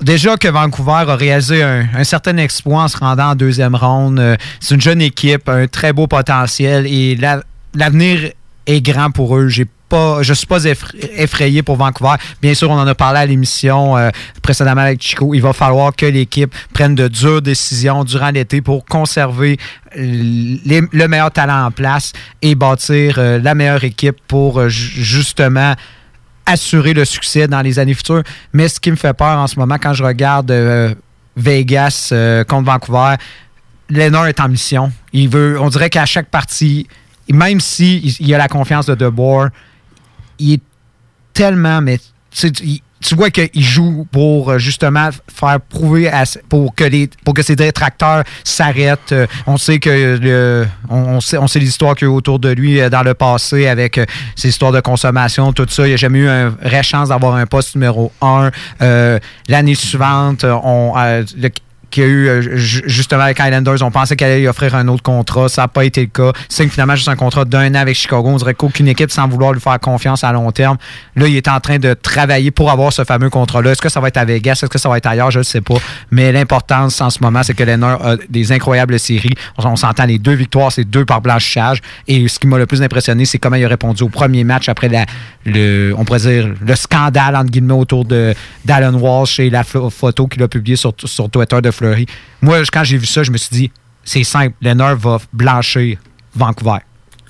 Déjà 0.00 0.36
que 0.36 0.48
Vancouver 0.48 1.04
a 1.08 1.16
réalisé 1.16 1.62
un, 1.62 2.04
certain 2.04 2.36
exploit 2.36 2.82
en 2.82 2.88
se 2.88 2.96
rendant 2.98 3.30
en 3.30 3.34
deuxième 3.34 3.74
ronde. 3.74 4.18
Euh, 4.18 4.36
C'est 4.60 4.74
une 4.74 4.80
jeune 4.80 5.00
équipe, 5.00 5.48
un 5.48 5.66
très 5.66 5.92
beau 5.92 6.06
potentiel 6.06 6.86
et 6.86 7.16
la- 7.16 7.42
l'avenir 7.74 8.30
est 8.66 8.80
grand 8.80 9.10
pour 9.10 9.36
eux. 9.36 9.48
J'ai 9.48 9.66
pas, 9.88 10.22
suis 10.24 10.46
pas 10.46 10.64
effra- 10.64 10.94
effrayé 11.16 11.62
pour 11.62 11.76
Vancouver. 11.76 12.14
Bien 12.42 12.54
sûr, 12.54 12.70
on 12.70 12.78
en 12.78 12.86
a 12.86 12.94
parlé 12.94 13.20
à 13.20 13.26
l'émission 13.26 13.96
euh, 13.96 14.10
précédemment 14.42 14.80
avec 14.82 15.00
Chico. 15.00 15.32
Il 15.34 15.40
va 15.40 15.52
falloir 15.52 15.94
que 15.94 16.06
l'équipe 16.06 16.52
prenne 16.72 16.94
de 16.94 17.06
dures 17.08 17.40
décisions 17.42 18.02
durant 18.04 18.30
l'été 18.30 18.60
pour 18.60 18.84
conserver 18.84 19.58
euh, 19.96 20.56
le 20.92 21.06
meilleur 21.06 21.30
talent 21.30 21.66
en 21.66 21.70
place 21.70 22.12
et 22.42 22.54
bâtir 22.54 23.18
la 23.20 23.54
meilleure 23.54 23.84
équipe 23.84 24.16
pour 24.26 24.68
ju- 24.68 25.02
justement 25.02 25.74
assurer 26.46 26.94
le 26.94 27.04
succès 27.04 27.46
dans 27.46 27.60
les 27.60 27.78
années 27.78 27.94
futures. 27.94 28.22
Mais 28.52 28.68
ce 28.68 28.80
qui 28.80 28.90
me 28.90 28.96
fait 28.96 29.14
peur 29.14 29.38
en 29.38 29.46
ce 29.46 29.58
moment, 29.58 29.76
quand 29.80 29.94
je 29.94 30.04
regarde 30.04 30.50
euh, 30.50 30.94
Vegas 31.36 32.10
euh, 32.12 32.44
contre 32.44 32.66
Vancouver, 32.66 33.16
Lennart 33.88 34.26
est 34.26 34.40
en 34.40 34.48
mission. 34.48 34.92
Il 35.12 35.28
veut, 35.28 35.58
on 35.60 35.68
dirait 35.68 35.90
qu'à 35.90 36.06
chaque 36.06 36.28
partie, 36.28 36.86
même 37.30 37.60
s'il 37.60 38.12
si 38.12 38.22
il 38.22 38.34
a 38.34 38.38
la 38.38 38.48
confiance 38.48 38.86
de 38.86 38.94
DeBoer, 38.94 39.48
il 40.38 40.54
est 40.54 40.62
tellement, 41.32 41.80
mais 41.80 41.98
tu 43.06 43.14
vois 43.14 43.30
qu'il 43.30 43.62
joue 43.62 44.06
pour 44.10 44.50
euh, 44.50 44.58
justement 44.58 45.10
faire 45.32 45.60
prouver 45.60 46.08
à- 46.08 46.24
pour 46.48 46.74
que 46.74 46.84
les 46.84 47.08
pour 47.24 47.34
que 47.34 47.42
ses 47.42 47.54
détracteurs 47.54 48.24
s'arrêtent. 48.42 49.12
Euh, 49.12 49.26
On 49.46 49.58
sait 49.58 49.78
que 49.78 50.18
le- 50.20 50.66
on, 50.88 51.20
sait, 51.20 51.36
on 51.36 51.46
sait 51.46 51.58
les 51.60 51.68
histoires 51.68 51.94
qu'il 51.94 52.08
y 52.08 52.10
a 52.10 52.14
autour 52.14 52.38
de 52.38 52.48
lui 52.50 52.80
euh, 52.80 52.88
dans 52.88 53.02
le 53.02 53.12
passé 53.14 53.66
avec 53.66 54.00
ses 54.36 54.48
histoires 54.48 54.72
de 54.72 54.80
consommation, 54.80 55.52
tout 55.52 55.66
ça. 55.68 55.86
Il 55.86 55.90
n'a 55.90 55.96
jamais 55.96 56.20
eu 56.20 56.28
une 56.28 56.48
vraie 56.62 56.82
chance 56.82 57.10
d'avoir 57.10 57.34
un 57.34 57.46
poste 57.46 57.74
numéro 57.74 58.10
un. 58.22 58.50
L'année 59.48 59.74
suivante, 59.74 60.44
on, 60.44 60.94
le- 60.96 61.50
qu'il 61.94 62.02
y 62.02 62.06
a 62.06 62.08
eu 62.08 62.28
euh, 62.28 62.56
ju- 62.56 62.82
justement 62.86 63.22
avec 63.22 63.38
Islanders. 63.38 63.82
On 63.82 63.90
pensait 63.90 64.16
qu'elle 64.16 64.30
allait 64.32 64.40
lui 64.40 64.48
offrir 64.48 64.74
un 64.74 64.88
autre 64.88 65.02
contrat. 65.02 65.48
Ça 65.48 65.62
n'a 65.62 65.68
pas 65.68 65.84
été 65.84 66.00
le 66.02 66.06
cas. 66.08 66.32
Signe 66.48 66.68
finalement 66.68 66.96
juste 66.96 67.08
un 67.08 67.16
contrat 67.16 67.44
d'un 67.44 67.70
an 67.74 67.76
avec 67.78 67.94
Chicago. 67.96 68.28
On 68.28 68.36
dirait 68.36 68.54
qu'aucune 68.54 68.88
équipe, 68.88 69.10
sans 69.10 69.28
vouloir 69.28 69.52
lui 69.52 69.60
faire 69.60 69.78
confiance 69.80 70.24
à 70.24 70.32
long 70.32 70.50
terme, 70.50 70.76
là, 71.16 71.26
il 71.28 71.36
est 71.36 71.48
en 71.48 71.60
train 71.60 71.78
de 71.78 71.94
travailler 71.94 72.50
pour 72.50 72.70
avoir 72.70 72.92
ce 72.92 73.04
fameux 73.04 73.30
contrat-là. 73.30 73.70
Est-ce 73.72 73.80
que 73.82 73.88
ça 73.88 74.00
va 74.00 74.08
être 74.08 74.16
à 74.16 74.24
Vegas? 74.24 74.52
Est-ce 74.62 74.66
que 74.66 74.78
ça 74.78 74.88
va 74.88 74.98
être 74.98 75.06
ailleurs? 75.06 75.30
Je 75.30 75.38
ne 75.38 75.44
sais 75.44 75.60
pas. 75.60 75.76
Mais 76.10 76.32
l'importance 76.32 77.00
en 77.00 77.10
ce 77.10 77.18
moment, 77.22 77.42
c'est 77.42 77.54
que 77.54 77.62
Lennart 77.62 78.04
a 78.04 78.16
des 78.28 78.50
incroyables 78.52 78.98
séries. 78.98 79.34
On, 79.58 79.76
s'entend 79.76 80.04
les 80.04 80.18
deux 80.18 80.34
victoires, 80.34 80.72
c'est 80.72 80.84
deux 80.84 81.04
par 81.04 81.20
blanchissage. 81.20 81.80
Et 82.08 82.26
ce 82.28 82.38
qui 82.38 82.46
m'a 82.46 82.58
le 82.58 82.66
plus 82.66 82.82
impressionné, 82.82 83.24
c'est 83.24 83.38
comment 83.38 83.56
il 83.56 83.64
a 83.64 83.68
répondu 83.68 84.02
au 84.02 84.08
premier 84.08 84.42
match 84.44 84.68
après 84.68 84.88
le, 85.46 85.94
on 85.96 86.04
pourrait 86.04 86.18
dire, 86.20 86.48
le 86.66 86.74
scandale, 86.74 87.36
entre 87.36 87.50
guillemets, 87.50 87.74
autour 87.74 88.04
d'Alan 88.04 88.94
Walsh 88.94 89.40
et 89.40 89.50
la 89.50 89.62
pho- 89.62 89.90
photo 89.90 90.26
qu'il 90.26 90.42
a 90.42 90.48
publiée 90.48 90.76
sur, 90.76 90.92
sur 91.04 91.28
Twitter 91.30 91.60
de 91.60 91.70
Fleury. 91.84 92.06
Moi, 92.42 92.62
quand 92.72 92.84
j'ai 92.84 92.96
vu 92.98 93.06
ça, 93.06 93.22
je 93.22 93.30
me 93.30 93.36
suis 93.36 93.50
dit, 93.54 93.70
c'est 94.04 94.24
simple, 94.24 94.54
Lennart 94.60 94.96
va 94.96 95.18
blanchir 95.32 95.98
Vancouver. 96.34 96.78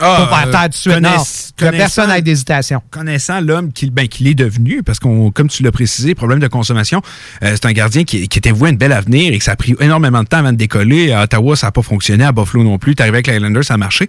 Ah, 0.00 0.26
pas 0.28 0.42
par 0.42 0.50
terre 0.50 0.62
tout 0.64 0.68
de 0.70 0.74
suite. 0.74 0.94
connaiss- 0.94 1.52
non, 1.62 1.70
que 1.70 1.76
personne 1.76 2.08
n'ait 2.10 2.20
d'hésitation. 2.20 2.82
Connaissant 2.90 3.40
l'homme 3.40 3.72
qu'il 3.72 3.92
ben, 3.92 4.08
qu'il 4.08 4.26
est 4.26 4.34
devenu, 4.34 4.82
parce 4.82 4.98
qu'on, 4.98 5.30
comme 5.30 5.46
tu 5.48 5.62
l'as 5.62 5.70
précisé, 5.70 6.16
problème 6.16 6.40
de 6.40 6.48
consommation, 6.48 7.00
euh, 7.44 7.52
c'est 7.52 7.64
un 7.66 7.72
gardien 7.72 8.02
qui, 8.02 8.26
qui 8.26 8.38
était 8.40 8.50
voué 8.50 8.70
à 8.70 8.72
un 8.72 8.74
bel 8.74 8.90
avenir 8.92 9.32
et 9.32 9.38
que 9.38 9.44
ça 9.44 9.52
a 9.52 9.56
pris 9.56 9.76
énormément 9.78 10.24
de 10.24 10.28
temps 10.28 10.38
avant 10.38 10.50
de 10.50 10.56
décoller. 10.56 11.12
À 11.12 11.22
Ottawa, 11.22 11.54
ça 11.54 11.68
n'a 11.68 11.70
pas 11.70 11.82
fonctionné. 11.82 12.24
À 12.24 12.32
Buffalo 12.32 12.64
non 12.64 12.76
plus. 12.76 12.96
T'es 12.96 13.02
arrivé 13.02 13.18
avec 13.18 13.28
les 13.28 13.34
Highlanders, 13.34 13.62
ça 13.64 13.74
a 13.74 13.76
marché. 13.76 14.08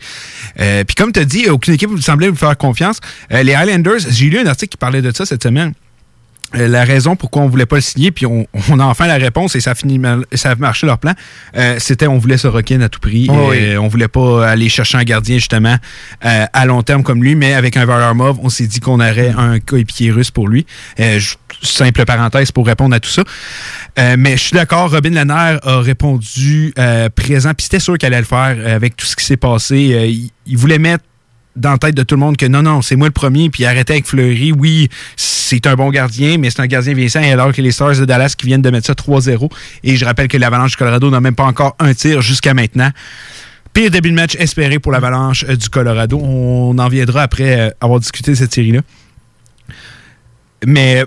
Euh, 0.60 0.84
Puis 0.86 0.95
comme 0.95 1.12
tu 1.12 1.19
as 1.19 1.25
dit, 1.25 1.49
aucune 1.49 1.75
équipe 1.75 1.91
semblait 2.01 2.29
vous 2.29 2.36
faire 2.36 2.58
confiance. 2.58 2.99
Euh, 3.31 3.43
les 3.43 3.53
Highlanders, 3.53 3.99
j'ai 4.10 4.25
lu 4.25 4.39
un 4.39 4.47
article 4.47 4.71
qui 4.71 4.77
parlait 4.77 5.03
de 5.03 5.15
ça 5.15 5.23
cette 5.27 5.43
semaine. 5.43 5.73
Euh, 6.55 6.67
la 6.67 6.83
raison 6.83 7.15
pourquoi 7.15 7.41
on 7.43 7.47
voulait 7.47 7.65
pas 7.65 7.75
le 7.77 7.81
signer, 7.81 8.11
puis 8.11 8.25
on, 8.25 8.47
on 8.69 8.79
a 8.79 8.83
enfin 8.85 9.07
la 9.07 9.15
réponse 9.15 9.55
et 9.55 9.59
ça 9.61 9.71
a 9.71 9.75
fini 9.75 9.99
mal- 9.99 10.25
ça 10.33 10.51
a 10.51 10.55
marché 10.55 10.85
leur 10.87 10.97
plan, 10.97 11.13
euh, 11.57 11.75
c'était 11.79 12.07
on 12.07 12.17
voulait 12.17 12.37
Sorokin 12.37 12.81
à 12.81 12.89
tout 12.89 12.99
prix. 12.99 13.27
Oh 13.29 13.51
et, 13.53 13.77
on 13.77 13.87
voulait 13.87 14.07
pas 14.07 14.47
aller 14.49 14.69
chercher 14.69 14.97
un 14.97 15.03
gardien 15.03 15.35
justement 15.35 15.75
euh, 16.25 16.45
à 16.51 16.65
long 16.65 16.81
terme 16.81 17.03
comme 17.03 17.23
lui, 17.23 17.35
mais 17.35 17.53
avec 17.53 17.77
un 17.77 17.85
Varlamov, 17.85 18.39
on 18.41 18.49
s'est 18.49 18.67
dit 18.67 18.79
qu'on 18.79 18.99
aurait 18.99 19.33
un 19.37 19.59
coéquipier 19.59 20.11
russe 20.11 20.31
pour 20.31 20.47
lui. 20.47 20.65
Euh, 20.99 21.19
simple 21.61 22.03
parenthèse 22.05 22.51
pour 22.51 22.65
répondre 22.67 22.95
à 22.95 22.99
tout 22.99 23.09
ça. 23.09 23.23
Euh, 23.97 24.15
mais 24.17 24.37
je 24.37 24.43
suis 24.43 24.53
d'accord, 24.53 24.91
Robin 24.91 25.11
Lennart 25.11 25.59
a 25.63 25.79
répondu 25.79 26.73
euh, 26.77 27.09
présent, 27.09 27.53
puis 27.53 27.63
c'était 27.63 27.79
sûr 27.79 27.97
qu'elle 27.97 28.13
allait 28.13 28.21
le 28.21 28.25
faire 28.27 28.55
avec 28.75 28.95
tout 28.97 29.05
ce 29.05 29.15
qui 29.15 29.25
s'est 29.25 29.37
passé. 29.37 29.93
Euh, 29.93 30.05
il, 30.05 30.29
il 30.45 30.57
voulait 30.57 30.79
mettre 30.79 31.03
dans 31.55 31.71
la 31.71 31.77
tête 31.77 31.95
de 31.95 32.03
tout 32.03 32.15
le 32.15 32.19
monde 32.19 32.37
que 32.37 32.45
non, 32.45 32.61
non, 32.61 32.81
c'est 32.81 32.95
moi 32.95 33.07
le 33.07 33.13
premier, 33.13 33.49
puis 33.49 33.65
arrêter 33.65 33.93
avec 33.93 34.05
Fleury. 34.05 34.51
Oui, 34.51 34.89
c'est 35.15 35.67
un 35.67 35.75
bon 35.75 35.89
gardien, 35.89 36.37
mais 36.37 36.49
c'est 36.49 36.61
un 36.61 36.67
gardien 36.67 36.93
vieillissant, 36.93 37.21
alors 37.21 37.53
que 37.53 37.61
les 37.61 37.71
Stars 37.71 37.95
de 37.97 38.05
Dallas 38.05 38.35
qui 38.37 38.47
viennent 38.47 38.61
de 38.61 38.69
mettre 38.69 38.87
ça 38.87 38.93
3-0. 38.93 39.49
Et 39.83 39.95
je 39.95 40.05
rappelle 40.05 40.27
que 40.27 40.37
l'Avalanche 40.37 40.71
du 40.71 40.77
Colorado 40.77 41.09
n'a 41.09 41.21
même 41.21 41.35
pas 41.35 41.45
encore 41.45 41.75
un 41.79 41.93
tir 41.93 42.21
jusqu'à 42.21 42.53
maintenant. 42.53 42.91
Pire 43.73 43.91
début 43.91 44.09
de 44.09 44.15
match 44.15 44.35
espéré 44.39 44.79
pour 44.79 44.93
l'Avalanche 44.93 45.45
euh, 45.49 45.55
du 45.57 45.67
Colorado. 45.67 46.17
On 46.17 46.77
en 46.77 46.87
viendra 46.87 47.23
après 47.23 47.59
euh, 47.59 47.69
avoir 47.81 47.99
discuté 47.99 48.33
cette 48.33 48.53
série-là. 48.53 48.79
Mais 50.65 51.03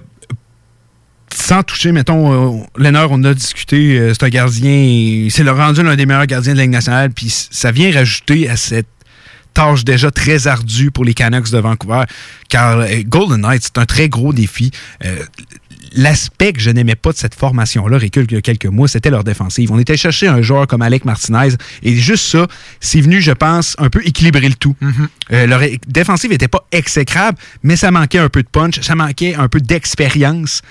sans 1.32 1.62
toucher, 1.62 1.92
mettons, 1.92 2.58
euh, 2.58 2.62
Lennart, 2.76 3.08
on 3.10 3.24
a 3.24 3.32
discuté, 3.32 4.12
c'est 4.12 4.22
un 4.22 4.28
gardien, 4.28 5.28
c'est 5.30 5.44
le 5.44 5.50
rendu 5.50 5.82
l'un 5.82 5.96
des 5.96 6.04
meilleurs 6.04 6.26
gardiens 6.26 6.52
de 6.52 6.58
la 6.58 6.64
Ligue 6.64 6.72
nationale, 6.72 7.10
puis 7.10 7.28
ça 7.30 7.72
vient 7.72 7.90
rajouter 7.90 8.50
à 8.50 8.56
cette 8.56 8.86
tâche 9.58 9.84
déjà 9.84 10.12
très 10.12 10.46
ardue 10.46 10.92
pour 10.92 11.04
les 11.04 11.14
Canucks 11.14 11.50
de 11.50 11.58
Vancouver, 11.58 12.04
car 12.48 12.78
euh, 12.78 13.02
Golden 13.04 13.40
Knights, 13.40 13.64
c'est 13.64 13.78
un 13.78 13.86
très 13.86 14.08
gros 14.08 14.32
défi. 14.32 14.70
Euh, 15.04 15.24
L'aspect 15.94 16.52
que 16.52 16.60
je 16.60 16.70
n'aimais 16.70 16.96
pas 16.96 17.12
de 17.12 17.16
cette 17.16 17.34
formation-là, 17.34 17.96
recule 17.96 18.26
il 18.28 18.34
y 18.34 18.36
a 18.36 18.42
quelques 18.42 18.66
mois, 18.66 18.88
c'était 18.88 19.10
leur 19.10 19.24
défensive. 19.24 19.72
On 19.72 19.78
était 19.78 19.96
chercher 19.96 20.28
un 20.28 20.42
joueur 20.42 20.66
comme 20.66 20.82
Alec 20.82 21.04
Martinez, 21.04 21.54
et 21.82 21.96
juste 21.96 22.26
ça, 22.26 22.46
c'est 22.78 23.00
venu, 23.00 23.22
je 23.22 23.32
pense, 23.32 23.74
un 23.78 23.88
peu 23.88 24.06
équilibrer 24.06 24.48
le 24.48 24.54
tout. 24.54 24.76
Euh, 25.32 25.46
leur 25.46 25.62
défensive 25.86 26.30
n'était 26.30 26.46
pas 26.46 26.66
exécrable, 26.72 27.38
mais 27.62 27.76
ça 27.76 27.90
manquait 27.90 28.18
un 28.18 28.28
peu 28.28 28.42
de 28.42 28.48
punch, 28.48 28.80
ça 28.80 28.94
manquait 28.94 29.34
un 29.34 29.48
peu 29.48 29.60
d'expérience. 29.60 30.62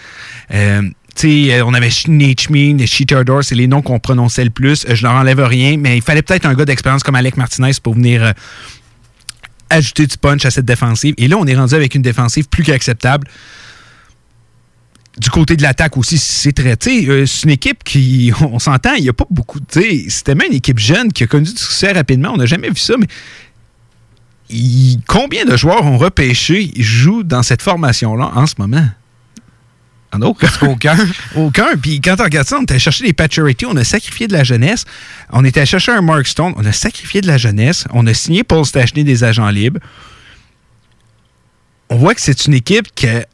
Euh, 0.54 0.84
euh, 1.25 1.65
on 1.65 1.73
avait 1.73 1.89
Schneechmin, 1.89 2.77
Cheaterdor, 2.86 3.43
c'est 3.43 3.56
les 3.56 3.67
noms 3.67 3.82
qu'on 3.82 3.99
prononçait 3.99 4.43
le 4.43 4.49
plus. 4.49 4.86
Euh, 4.86 4.95
Je 4.95 5.03
leur 5.03 5.13
enlève 5.13 5.39
rien, 5.39 5.77
mais 5.77 5.97
il 5.97 6.01
fallait 6.01 6.21
peut-être 6.21 6.45
un 6.45 6.53
gars 6.53 6.65
d'expérience 6.65 7.03
comme 7.03 7.15
Alec 7.15 7.38
Martinez 7.38 7.71
pour 7.82 7.95
venir 7.95 8.23
euh, 8.23 8.32
ajouter 9.69 10.06
du 10.08 10.17
punch 10.17 10.45
à 10.45 10.51
cette 10.51 10.65
défensive. 10.65 11.15
Et 11.17 11.27
là, 11.27 11.38
on 11.38 11.45
est 11.45 11.56
rendu 11.56 11.73
avec 11.75 11.95
une 11.95 12.01
défensive 12.01 12.47
plus 12.47 12.63
qu'acceptable. 12.63 13.27
Du 15.17 15.32
côté 15.32 15.56
de 15.56 15.63
l'attaque 15.63 15.97
aussi, 15.97 16.19
c'est 16.19 16.51
très. 16.51 16.77
euh, 16.88 17.25
c'est 17.25 17.43
une 17.43 17.49
équipe 17.49 17.84
qui, 17.84 18.32
on 18.41 18.60
s'entend, 18.60 18.93
il 18.93 19.03
n'y 19.03 19.10
a 19.10 19.13
pas 19.13 19.25
beaucoup. 19.30 19.60
C'était 19.69 20.36
même 20.36 20.47
une 20.51 20.58
équipe 20.58 20.80
jeune 20.80 21.12
qui 21.12 21.23
a 21.23 21.27
connu 21.27 21.45
du 21.45 21.58
succès 21.58 21.91
rapidement. 21.91 22.32
On 22.34 22.38
n'a 22.38 22.45
jamais 22.45 22.69
vu 22.69 22.77
ça, 22.77 22.93
mais 22.99 23.08
combien 25.08 25.45
de 25.45 25.58
joueurs 25.58 25.84
ont 25.86 25.97
repêché 25.97 26.71
jouent 26.77 27.23
dans 27.23 27.43
cette 27.43 27.62
formation-là 27.62 28.32
en 28.36 28.45
ce 28.45 28.53
moment? 28.60 28.88
En 30.13 30.21
aucun. 30.21 30.47
Aucun. 30.61 30.97
Aucun. 31.35 31.77
Puis 31.81 31.99
quand 31.99 32.15
on 32.19 32.23
regarde 32.23 32.47
ça, 32.47 32.57
on 32.59 32.63
était 32.63 32.79
chercher 32.79 33.05
des 33.05 33.13
Paturity, 33.13 33.65
on 33.65 33.75
a 33.75 33.83
sacrifié 33.83 34.27
de 34.27 34.33
la 34.33 34.43
jeunesse. 34.43 34.85
On 35.31 35.43
était 35.43 35.65
chercher 35.65 35.91
un 35.91 36.01
Mark 36.01 36.27
Stone, 36.27 36.53
on 36.55 36.65
a 36.65 36.71
sacrifié 36.71 37.21
de 37.21 37.27
la 37.27 37.37
jeunesse. 37.37 37.85
On 37.93 38.07
a 38.07 38.13
signé 38.13 38.43
Paul 38.43 38.65
Stachny 38.65 39.03
des 39.03 39.23
agents 39.23 39.49
libres. 39.49 39.79
On 41.89 41.97
voit 41.97 42.15
que 42.15 42.21
c'est 42.21 42.45
une 42.45 42.53
équipe 42.53 42.93
que 42.95 43.25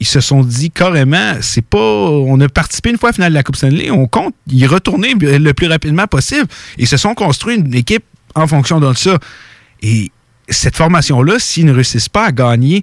ils 0.00 0.06
se 0.06 0.20
sont 0.20 0.42
dit 0.42 0.70
carrément, 0.70 1.34
c'est 1.42 1.64
pas. 1.64 1.78
On 1.78 2.40
a 2.40 2.48
participé 2.48 2.90
une 2.90 2.96
fois 2.96 3.10
à 3.10 3.10
la 3.10 3.14
finale 3.14 3.32
de 3.32 3.34
la 3.34 3.42
Coupe 3.42 3.56
Stanley, 3.56 3.90
on 3.90 4.06
compte 4.06 4.34
y 4.50 4.66
retourner 4.66 5.14
le 5.14 5.52
plus 5.52 5.66
rapidement 5.66 6.06
possible. 6.06 6.46
Ils 6.78 6.88
se 6.88 6.96
sont 6.96 7.14
construits 7.14 7.56
une 7.56 7.74
équipe 7.74 8.04
en 8.34 8.46
fonction 8.46 8.80
de 8.80 8.92
ça. 8.94 9.18
Et 9.82 10.10
cette 10.48 10.76
formation-là, 10.76 11.38
s'ils 11.38 11.66
ne 11.66 11.72
réussissent 11.72 12.08
pas 12.08 12.26
à 12.26 12.32
gagner 12.32 12.82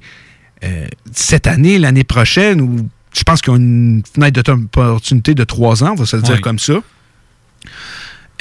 euh, 0.64 0.88
cette 1.12 1.48
année, 1.48 1.80
l'année 1.80 2.04
prochaine, 2.04 2.62
ou 2.62 2.88
je 3.18 3.24
pense 3.24 3.42
qu'ils 3.42 3.52
ont 3.52 3.58
une 3.58 4.04
fenêtre 4.14 4.42
d'opportunité 4.44 5.34
de 5.34 5.44
trois 5.44 5.84
ans, 5.84 5.92
on 5.94 5.96
va 5.96 6.06
se 6.06 6.16
le 6.16 6.22
dire 6.22 6.42
comme 6.42 6.60
ça. 6.60 6.76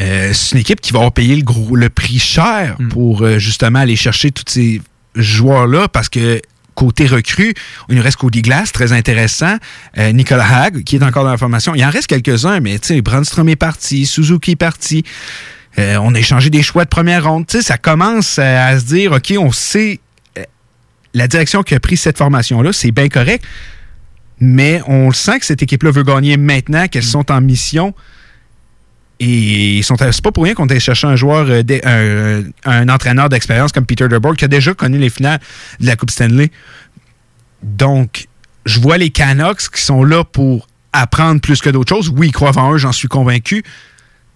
Euh, 0.00 0.32
c'est 0.34 0.52
une 0.52 0.60
équipe 0.60 0.80
qui 0.80 0.92
va 0.92 0.98
avoir 0.98 1.12
payé 1.12 1.34
le, 1.34 1.42
gros, 1.42 1.74
le 1.74 1.88
prix 1.88 2.18
cher 2.18 2.76
pour 2.90 3.22
euh, 3.22 3.38
justement 3.38 3.78
aller 3.78 3.96
chercher 3.96 4.30
tous 4.30 4.44
ces 4.46 4.82
joueurs-là 5.14 5.88
parce 5.88 6.10
que 6.10 6.42
côté 6.74 7.06
recrue, 7.06 7.54
il 7.88 7.96
nous 7.96 8.02
reste 8.02 8.18
Cody 8.18 8.42
Glass, 8.42 8.70
très 8.72 8.92
intéressant. 8.92 9.56
Euh, 9.96 10.12
Nicolas 10.12 10.64
Hag, 10.64 10.84
qui 10.84 10.96
est 10.96 11.02
encore 11.02 11.24
dans 11.24 11.30
la 11.30 11.38
formation. 11.38 11.74
Il 11.74 11.82
en 11.82 11.88
reste 11.88 12.08
quelques-uns, 12.08 12.60
mais 12.60 12.78
tu 12.78 12.88
sais, 12.88 13.00
Brandstrom 13.00 13.48
est 13.48 13.56
parti, 13.56 14.04
Suzuki 14.04 14.52
est 14.52 14.56
parti. 14.56 15.02
On 15.78 16.14
a 16.14 16.18
échangé 16.18 16.48
des 16.48 16.62
choix 16.62 16.84
de 16.84 16.88
première 16.88 17.24
ronde. 17.30 17.46
Tu 17.46 17.58
sais, 17.58 17.62
ça 17.62 17.76
commence 17.76 18.38
à, 18.38 18.68
à 18.68 18.78
se 18.78 18.84
dire, 18.86 19.12
OK, 19.12 19.34
on 19.38 19.52
sait 19.52 20.00
la 21.12 21.28
direction 21.28 21.62
qu'a 21.62 21.80
pris 21.80 21.96
cette 21.96 22.18
formation-là, 22.18 22.72
c'est 22.72 22.92
bien 22.92 23.08
correct. 23.08 23.44
Mais 24.40 24.82
on 24.86 25.12
sent 25.12 25.40
que 25.40 25.46
cette 25.46 25.62
équipe-là 25.62 25.90
veut 25.90 26.02
gagner 26.02 26.36
maintenant, 26.36 26.88
qu'elles 26.88 27.02
sont 27.02 27.30
en 27.30 27.40
mission. 27.40 27.94
Et 29.18 29.80
c'est 29.82 30.22
pas 30.22 30.32
pour 30.32 30.44
rien 30.44 30.52
qu'on 30.52 30.66
a 30.66 30.78
cherché 30.78 31.06
un 31.06 31.16
joueur, 31.16 31.46
euh, 31.48 32.42
un, 32.64 32.70
un 32.70 32.88
entraîneur 32.90 33.30
d'expérience 33.30 33.72
comme 33.72 33.86
Peter 33.86 34.08
DeBoer 34.08 34.36
qui 34.36 34.44
a 34.44 34.48
déjà 34.48 34.74
connu 34.74 34.98
les 34.98 35.08
finales 35.08 35.40
de 35.80 35.86
la 35.86 35.96
Coupe 35.96 36.10
Stanley. 36.10 36.50
Donc, 37.62 38.26
je 38.66 38.78
vois 38.78 38.98
les 38.98 39.08
Canucks 39.08 39.70
qui 39.72 39.80
sont 39.80 40.04
là 40.04 40.22
pour 40.22 40.68
apprendre 40.92 41.40
plus 41.40 41.60
que 41.60 41.70
d'autres 41.70 41.94
choses. 41.94 42.12
Oui, 42.14 42.28
ils 42.28 42.32
croient 42.32 42.56
en 42.58 42.74
eux, 42.74 42.78
j'en 42.78 42.92
suis 42.92 43.08
convaincu. 43.08 43.64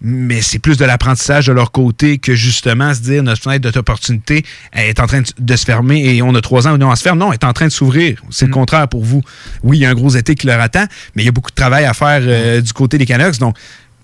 Mais 0.03 0.41
c'est 0.41 0.57
plus 0.57 0.77
de 0.77 0.85
l'apprentissage 0.85 1.45
de 1.45 1.51
leur 1.51 1.71
côté 1.71 2.17
que 2.17 2.33
justement 2.33 2.91
se 2.93 3.01
dire 3.01 3.21
notre 3.21 3.43
fenêtre 3.43 3.69
d'opportunité 3.71 4.43
est 4.73 4.99
en 4.99 5.05
train 5.05 5.21
de- 5.37 5.55
se 5.55 5.63
fermer 5.65 6.15
et 6.15 6.21
on 6.23 6.33
a 6.33 6.41
trois 6.41 6.67
ans 6.67 6.73
ou 6.73 6.77
non 6.77 6.89
à 6.89 6.95
se 6.95 7.03
faire. 7.03 7.15
Non, 7.15 7.31
elle 7.31 7.35
est 7.35 7.43
en 7.43 7.53
train 7.53 7.67
de 7.67 7.71
s'ouvrir. 7.71 8.19
C'est 8.31 8.47
le 8.47 8.51
contraire 8.51 8.87
pour 8.87 9.03
vous. 9.03 9.21
Oui, 9.61 9.77
il 9.77 9.81
y 9.81 9.85
a 9.85 9.91
un 9.91 9.93
gros 9.93 10.09
été 10.09 10.33
qui 10.33 10.47
leur 10.47 10.59
attend, 10.59 10.85
mais 11.15 11.21
il 11.21 11.25
y 11.25 11.29
a 11.29 11.31
beaucoup 11.31 11.51
de 11.51 11.55
travail 11.55 11.85
à 11.85 11.93
faire 11.93 12.21
euh, 12.23 12.61
du 12.61 12.73
côté 12.73 12.97
des 12.97 13.05
Canucks. 13.05 13.37
Donc, 13.37 13.55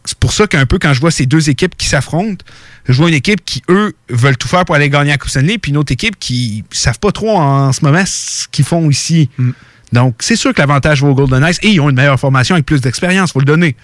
c'est 0.06 0.18
pour 0.20 0.32
ça 0.34 0.46
qu'un 0.46 0.66
peu 0.68 0.78
quand 0.78 0.94
je 0.94 1.00
vois 1.02 1.10
ces 1.12 1.26
deux 1.26 1.50
équipes 1.50 1.76
qui 1.76 1.88
s'affrontent, 1.88 2.46
je 2.88 2.94
vois 2.94 3.10
une 3.10 3.16
équipe 3.16 3.44
qui, 3.44 3.64
eux, 3.70 3.94
veulent 4.10 4.38
tout 4.38 4.48
faire 4.48 4.66
pour 4.66 4.76
aller 4.76 4.90
gagner 4.90 5.12
à 5.12 5.18
Coupe 5.18 5.32
Stanley, 5.32 5.58
puis 5.58 5.72
une 5.72 5.78
autre 5.78 5.92
équipe 5.92 6.18
qui 6.20 6.64
savent 6.72 7.00
pas 7.00 7.12
trop 7.12 7.38
en, 7.38 7.74
ce 7.74 7.84
moment 7.84 8.04
ce 8.06 8.48
qu'ils 8.50 8.64
font 8.66 8.88
ici. 8.90 9.30
Donc, 9.92 10.16
c'est 10.20 10.36
sûr 10.36 10.54
que 10.54 10.60
l'avantage 10.62 11.02
va 11.02 11.08
aux 11.10 11.16
Golden 11.16 11.40
Knights 11.40 11.60
et 11.64 11.70
ils 11.72 11.82
ont 11.82 11.90
une 11.90 11.96
meilleure 11.96 12.20
formation 12.20 12.56
avec 12.56 12.66
plus 12.66 12.82
d'expérience, 12.82 13.32
faut 13.32 13.40
le 13.40 13.46
donner. 13.46 13.76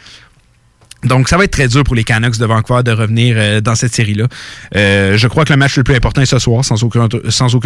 Donc, 1.04 1.28
ça 1.28 1.38
va 1.38 1.44
être 1.44 1.52
très 1.52 1.68
dur 1.68 1.84
pour 1.84 1.96
les 1.96 2.04
Canucks 2.04 2.38
de 2.38 2.46
Vancouver 2.46 2.84
de 2.84 2.92
revenir 2.92 3.36
euh, 3.38 3.62
dans 3.62 3.76
cette 3.76 3.94
série-là. 3.94 4.28
Euh, 4.76 5.18
je 5.18 5.28
crois 5.28 5.44
que 5.44 5.52
le 5.52 5.58
match 5.58 5.78
le 5.78 5.84
plus 5.84 5.96
important 5.96 6.22
est 6.22 6.26
ce 6.26 6.40
soir, 6.40 6.64
sans 6.64 6.82
aucun, 6.84 7.08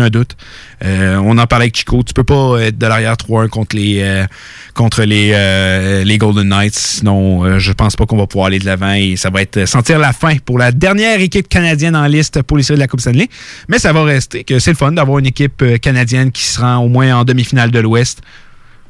doute. 0.10 0.38
Euh, 0.84 1.18
on 1.18 1.38
en 1.38 1.46
parlait 1.46 1.66
avec 1.66 1.78
Chico. 1.78 2.02
Tu 2.04 2.14
peux 2.14 2.24
pas 2.24 2.58
être 2.62 2.78
de 2.78 2.86
l'arrière 2.88 3.14
3-1 3.14 3.48
contre 3.50 3.76
les, 3.76 4.26
contre 4.74 5.04
les, 5.04 6.04
les 6.04 6.18
Golden 6.18 6.50
Knights. 6.50 6.76
Sinon, 6.76 7.60
je 7.60 7.72
pense 7.72 7.96
pas 7.96 8.06
qu'on 8.06 8.18
va 8.18 8.28
pouvoir 8.28 8.48
aller 8.48 8.60
de 8.60 8.66
l'avant 8.66 8.94
et 8.94 9.16
ça 9.16 9.30
va 9.30 9.42
être 9.42 9.66
sentir 9.66 10.00
la 10.00 10.14
fin 10.14 10.36
pour 10.38 10.58
la 10.58 10.72
dernière 10.72 11.20
équipe 11.20 11.48
canadienne 11.48 11.96
en 11.96 12.06
liste 12.06 12.42
pour 12.44 12.58
les 12.58 12.64
séries 12.64 12.78
de 12.78 12.82
la 12.82 12.88
Coupe 12.88 13.02
Stanley. 13.02 13.30
Mais 13.68 13.80
ça 13.80 13.94
va 13.94 14.04
rester 14.04 14.44
que 14.44 14.60
c'est 14.60 14.72
le 14.72 14.78
fun 14.78 14.92
d'avoir 14.92 15.20
une 15.20 15.28
équipe 15.28 15.64
canadienne 15.82 16.32
qui 16.32 16.44
se 16.44 16.60
rend 16.60 16.78
au 16.78 16.90
moins 16.90 17.16
en 17.16 17.24
demi-finale 17.24 17.72
de 17.72 17.80
l'Ouest. 17.80 18.22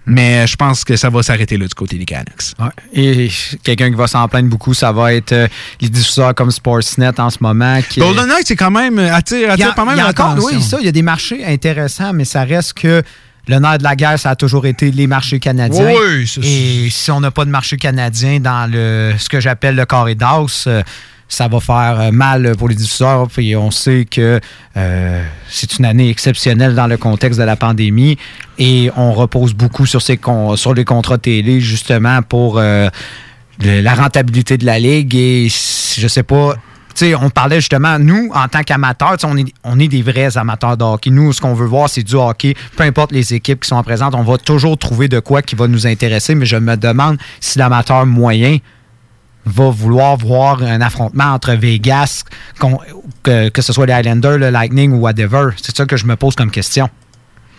Mais 0.07 0.47
je 0.47 0.55
pense 0.55 0.83
que 0.83 0.95
ça 0.95 1.09
va 1.09 1.21
s'arrêter 1.21 1.57
là 1.57 1.67
du 1.67 1.73
côté 1.75 1.97
des 1.97 2.05
Canucks. 2.05 2.53
Ouais. 2.59 2.67
Et 2.93 3.29
quelqu'un 3.63 3.89
qui 3.89 3.95
va 3.97 4.07
s'en 4.07 4.27
plaindre 4.27 4.49
beaucoup, 4.49 4.73
ça 4.73 4.91
va 4.93 5.13
être 5.13 5.33
euh, 5.33 5.47
les 5.81 5.89
diffuseurs 5.89 6.33
comme 6.33 6.49
Sportsnet 6.49 7.19
en 7.19 7.29
ce 7.29 7.37
moment. 7.41 7.79
Qui 7.89 7.99
Golden 7.99 8.25
Knights, 8.27 8.47
c'est 8.47 8.55
quand 8.55 8.71
même 8.71 8.97
euh, 8.99 9.13
attire, 9.13 9.53
Il 9.55 9.59
y 9.59 9.63
a- 9.63 9.67
y 9.67 9.69
a 9.69 9.71
encore, 9.71 9.85
l'attention. 9.95 10.47
oui, 10.57 10.61
ça, 10.63 10.77
il 10.79 10.85
y 10.85 10.89
a 10.89 10.91
des 10.93 11.01
marchés 11.01 11.45
intéressants, 11.45 12.13
mais 12.13 12.23
ça 12.25 12.43
reste 12.45 12.73
que 12.73 13.03
le 13.49 13.59
nerf 13.59 13.77
de 13.77 13.83
la 13.83 13.95
guerre, 13.95 14.17
ça 14.19 14.29
a 14.31 14.35
toujours 14.35 14.65
été 14.65 14.91
les 14.91 15.07
marchés 15.07 15.39
canadiens. 15.39 15.93
Oui, 15.93 16.29
Et 16.43 16.89
si 16.89 17.11
on 17.11 17.19
n'a 17.19 17.31
pas 17.31 17.45
de 17.45 17.49
marché 17.49 17.77
canadien 17.77 18.39
dans 18.39 18.69
le 18.71 19.13
ce 19.17 19.29
que 19.29 19.39
j'appelle 19.39 19.75
le 19.75 19.85
carré 19.85 20.15
d'as, 20.15 20.63
euh, 20.67 20.83
ça 21.27 21.47
va 21.47 21.59
faire 21.59 21.99
euh, 21.99 22.11
mal 22.11 22.55
pour 22.57 22.69
les 22.69 22.75
diffuseurs. 22.75 23.27
Puis 23.27 23.55
on 23.55 23.71
sait 23.71 24.05
que 24.09 24.39
euh, 24.75 25.23
c'est 25.49 25.77
une 25.79 25.85
année 25.85 26.09
exceptionnelle 26.09 26.75
dans 26.75 26.87
le 26.87 26.97
contexte 26.97 27.39
de 27.39 27.45
la 27.45 27.55
pandémie 27.55 28.17
et 28.57 28.89
on 28.95 29.13
repose 29.13 29.53
beaucoup 29.53 29.85
sur, 29.85 30.01
les 30.75 30.85
contrats 30.85 31.17
télé 31.17 31.59
justement 31.59 32.21
pour 32.21 32.57
euh, 32.57 32.89
la 33.59 33.93
rentabilité 33.93 34.57
de 34.57 34.65
la 34.65 34.79
ligue. 34.79 35.15
Et 35.15 35.47
je 35.49 36.07
sais 36.07 36.23
pas. 36.23 36.55
tu 36.95 37.05
sais, 37.05 37.15
on 37.15 37.29
parlait 37.29 37.59
justement, 37.59 37.99
nous, 37.99 38.29
en 38.33 38.47
tant 38.47 38.63
qu'amateurs, 38.63 39.17
on 39.63 39.79
est 39.79 39.87
des 39.87 40.01
vrais 40.01 40.37
amateurs 40.37 40.77
de 40.77 40.83
hockey. 40.83 41.09
Nous, 41.09 41.33
ce 41.33 41.41
qu'on 41.41 41.53
veut 41.53 41.67
voir, 41.67 41.89
c'est 41.89 42.03
du 42.03 42.15
hockey. 42.15 42.55
Peu 42.75 42.83
importe 42.83 43.11
les 43.11 43.33
équipes 43.33 43.61
qui 43.61 43.67
sont 43.67 43.81
présentes, 43.83 44.15
on 44.15 44.23
va 44.23 44.37
toujours 44.37 44.77
trouver 44.77 45.07
de 45.07 45.19
quoi 45.19 45.41
qui 45.41 45.55
va 45.55 45.67
nous 45.67 45.87
intéresser. 45.87 46.35
Mais 46.35 46.45
je 46.45 46.57
me 46.57 46.77
demande 46.77 47.17
si 47.39 47.59
l'amateur 47.59 48.05
moyen 48.05 48.57
va 49.47 49.69
vouloir 49.69 50.17
voir 50.17 50.61
un 50.61 50.81
affrontement 50.81 51.25
entre 51.33 51.53
Vegas, 51.53 52.23
que, 53.23 53.49
que 53.49 53.61
ce 53.61 53.73
soit 53.73 53.85
les 53.85 53.93
Highlanders, 53.93 54.37
le 54.37 54.49
Lightning 54.49 54.91
ou 54.93 54.97
whatever. 54.99 55.49
C'est 55.61 55.75
ça 55.75 55.85
que 55.85 55.97
je 55.97 56.05
me 56.05 56.15
pose 56.15 56.35
comme 56.35 56.51
question. 56.51 56.89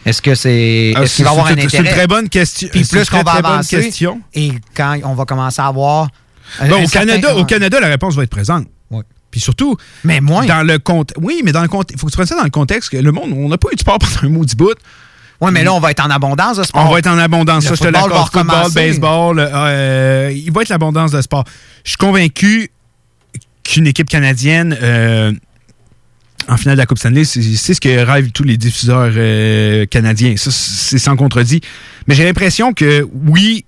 Est-ce 0.07 0.23
que 0.23 0.35
c'est. 0.35 0.93
Ah, 0.97 1.03
Est-ce 1.03 1.17
qu'il 1.17 1.25
va 1.25 1.33
avoir 1.33 1.47
un 1.47 1.53
intérêt? 1.53 1.69
c'est 1.69 1.79
une 1.79 1.85
très 1.87 2.07
bonne 2.07 2.29
question. 2.29 2.69
Puis 2.73 2.85
plus 2.85 3.11
qu'on 3.11 3.23
va 3.23 3.33
avancer, 3.33 3.81
question. 3.83 4.21
et 4.33 4.53
quand 4.75 4.99
on 5.05 5.15
va 5.15 5.25
commencer 5.25 5.61
à 5.61 5.67
avoir. 5.67 6.09
Bon, 6.61 6.83
au, 6.83 6.87
certain- 6.87 7.07
Canada, 7.07 7.37
au 7.37 7.45
Canada, 7.45 7.81
la 7.81 7.89
réponse 7.89 8.15
va 8.15 8.23
être 8.23 8.31
présente. 8.31 8.67
Puis 9.31 9.41
surtout, 9.41 9.77
mais 10.05 10.23
moins. 10.23 10.47
Dans 10.47 10.67
le 10.67 10.79
compte, 10.79 11.13
oui, 11.21 11.43
mais 11.45 11.53
dans 11.53 11.61
le 11.61 11.69
compte, 11.69 11.91
il 11.91 11.99
faut 11.99 12.07
que 12.07 12.13
tu 12.13 12.17
prennes 12.17 12.27
ça 12.27 12.37
dans 12.37 12.45
le 12.45 12.49
contexte 12.51 12.89
que 12.89 12.97
le 12.97 13.13
monde, 13.13 13.35
on 13.37 13.51
n'a 13.51 13.59
pas 13.59 13.69
eu 13.71 13.75
de 13.75 13.81
sport 13.81 13.99
pendant 13.99 14.23
un 14.23 14.31
maudit 14.31 14.57
bout. 14.57 14.75
Oui, 15.41 15.51
mais 15.53 15.63
là, 15.63 15.73
on 15.73 15.81
va 15.81 15.93
être 15.93 16.05
en 16.05 16.11
abondance 16.11 16.57
de 16.57 16.65
sport. 16.65 16.85
On 16.85 16.93
va 16.93 16.99
être 16.99 17.07
en 17.07 17.19
abondance. 17.19 17.65
Le 17.65 17.69
ça, 17.69 17.75
je 17.77 17.89
te 17.89 17.93
l'accorde. 17.93 18.31
Football, 18.33 18.73
baseball, 18.73 19.39
euh, 19.39 20.33
il 20.35 20.51
va 20.53 20.63
être 20.63 20.69
l'abondance 20.69 21.13
de 21.13 21.21
sport. 21.23 21.45
Je 21.85 21.91
suis 21.91 21.97
convaincu 21.97 22.71
qu'une 23.63 23.87
équipe 23.87 24.09
canadienne 24.09 24.77
euh, 24.83 25.33
en 26.49 26.57
finale 26.57 26.77
de 26.77 26.81
la 26.81 26.87
Coupe 26.87 26.99
Stanley, 26.99 27.25
c'est 27.25 27.43
c'est 27.43 27.75
ce 27.75 27.81
que 27.81 28.05
rêvent 28.05 28.33
tous 28.33 28.43
les 28.43 28.57
diffuseurs 28.57 29.13
euh, 29.15 29.87
canadiens. 29.87 30.37
Ça, 30.37 30.51
c'est 30.51 30.99
sans 30.99 31.17
contredit. 31.17 31.61
Mais 32.07 32.15
j'ai 32.15 32.25
l'impression 32.25 32.73
que 32.73 33.07
oui, 33.27 33.65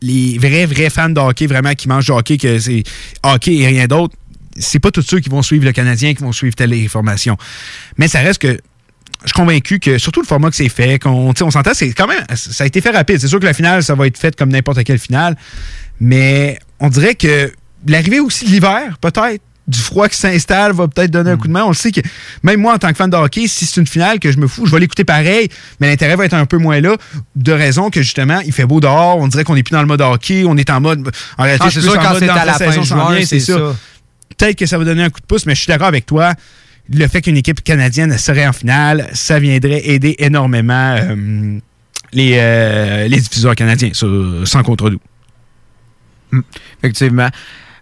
les 0.00 0.38
vrais, 0.38 0.64
vrais 0.64 0.88
fans 0.88 1.10
de 1.10 1.20
hockey, 1.20 1.46
vraiment 1.46 1.74
qui 1.74 1.88
mangent 1.88 2.06
du 2.06 2.12
hockey, 2.12 2.38
que 2.38 2.58
c'est 2.58 2.84
hockey 3.22 3.56
et 3.56 3.66
rien 3.66 3.86
d'autre, 3.86 4.14
c'est 4.56 4.78
pas 4.78 4.90
tous 4.90 5.02
ceux 5.02 5.20
qui 5.20 5.28
vont 5.28 5.42
suivre 5.42 5.64
le 5.64 5.72
Canadien 5.72 6.14
qui 6.14 6.22
vont 6.22 6.32
suivre 6.32 6.54
telle 6.54 6.72
information. 6.72 7.36
Mais 7.98 8.08
ça 8.08 8.20
reste 8.20 8.40
que 8.40 8.58
je 9.22 9.28
suis 9.28 9.34
convaincu 9.34 9.78
que, 9.78 9.98
surtout 9.98 10.20
le 10.20 10.26
format 10.26 10.50
que 10.50 10.56
c'est 10.56 10.68
fait, 10.68 10.98
qu'on 10.98 11.34
on 11.40 11.50
s'entend, 11.50 11.72
c'est 11.74 11.92
quand 11.92 12.06
même, 12.06 12.24
ça 12.34 12.64
a 12.64 12.66
été 12.66 12.80
fait 12.80 12.90
rapide. 12.90 13.18
C'est 13.20 13.28
sûr 13.28 13.38
que 13.38 13.44
la 13.44 13.52
finale, 13.52 13.82
ça 13.82 13.94
va 13.94 14.06
être 14.06 14.18
fait 14.18 14.34
comme 14.34 14.50
n'importe 14.50 14.82
quelle 14.84 14.98
finale, 14.98 15.36
mais 16.00 16.58
on 16.78 16.88
dirait 16.88 17.14
que 17.14 17.52
l'arrivée 17.86 18.20
aussi 18.20 18.46
de 18.46 18.50
l'hiver, 18.50 18.96
peut-être, 19.00 19.42
du 19.66 19.78
froid 19.78 20.08
qui 20.08 20.16
s'installe 20.16 20.72
va 20.72 20.88
peut-être 20.88 21.12
donner 21.12 21.30
un 21.30 21.36
coup 21.36 21.46
de 21.46 21.52
main. 21.52 21.62
On 21.62 21.68
le 21.68 21.74
sait 21.74 21.92
que, 21.92 22.00
même 22.42 22.60
moi, 22.60 22.74
en 22.74 22.78
tant 22.78 22.88
que 22.88 22.96
fan 22.96 23.08
de 23.08 23.16
hockey, 23.16 23.46
si 23.46 23.66
c'est 23.66 23.80
une 23.80 23.86
finale 23.86 24.18
que 24.18 24.32
je 24.32 24.38
me 24.38 24.48
fous, 24.48 24.66
je 24.66 24.72
vais 24.72 24.80
l'écouter 24.80 25.04
pareil, 25.04 25.48
mais 25.78 25.88
l'intérêt 25.88 26.16
va 26.16 26.24
être 26.24 26.34
un 26.34 26.46
peu 26.46 26.58
moins 26.58 26.80
là, 26.80 26.96
de 27.36 27.52
raison 27.52 27.88
que, 27.88 28.02
justement, 28.02 28.40
il 28.40 28.52
fait 28.52 28.64
beau 28.64 28.80
dehors, 28.80 29.18
on 29.18 29.28
dirait 29.28 29.44
qu'on 29.44 29.54
n'est 29.54 29.62
plus 29.62 29.72
dans 29.72 29.82
le 29.82 29.86
mode 29.86 30.00
hockey, 30.00 30.44
on 30.44 30.56
est 30.56 30.70
en 30.70 30.80
mode, 30.80 31.08
en 31.38 31.42
réalité, 31.44 31.66
Ah, 31.68 31.70
c'est 31.72 31.82
sûr, 31.82 31.94
quand 31.94 32.18
c'est 32.18 32.28
à 32.28 32.44
la 32.44 32.70
juin, 32.82 33.14
vient, 33.14 33.26
c'est 33.26 33.38
ça. 33.38 33.58
Peut-être 34.36 34.56
que 34.56 34.66
ça 34.66 34.78
va 34.78 34.84
donner 34.84 35.04
un 35.04 35.10
coup 35.10 35.20
de 35.20 35.26
pouce, 35.26 35.46
mais 35.46 35.54
je 35.54 35.60
suis 35.60 35.68
d'accord 35.68 35.88
avec 35.88 36.06
toi. 36.06 36.34
Le 36.92 37.06
fait 37.06 37.22
qu'une 37.22 37.36
équipe 37.36 37.62
canadienne 37.62 38.16
serait 38.18 38.46
en 38.46 38.52
finale, 38.52 39.08
ça 39.12 39.38
viendrait 39.38 39.88
aider 39.88 40.16
énormément 40.18 40.96
euh, 40.98 41.58
les, 42.12 42.36
euh, 42.36 43.06
les 43.06 43.20
diffuseurs 43.20 43.54
canadiens, 43.54 43.90
sans 43.92 44.62
contre-doux. 44.64 45.00
Effectivement. 46.82 47.28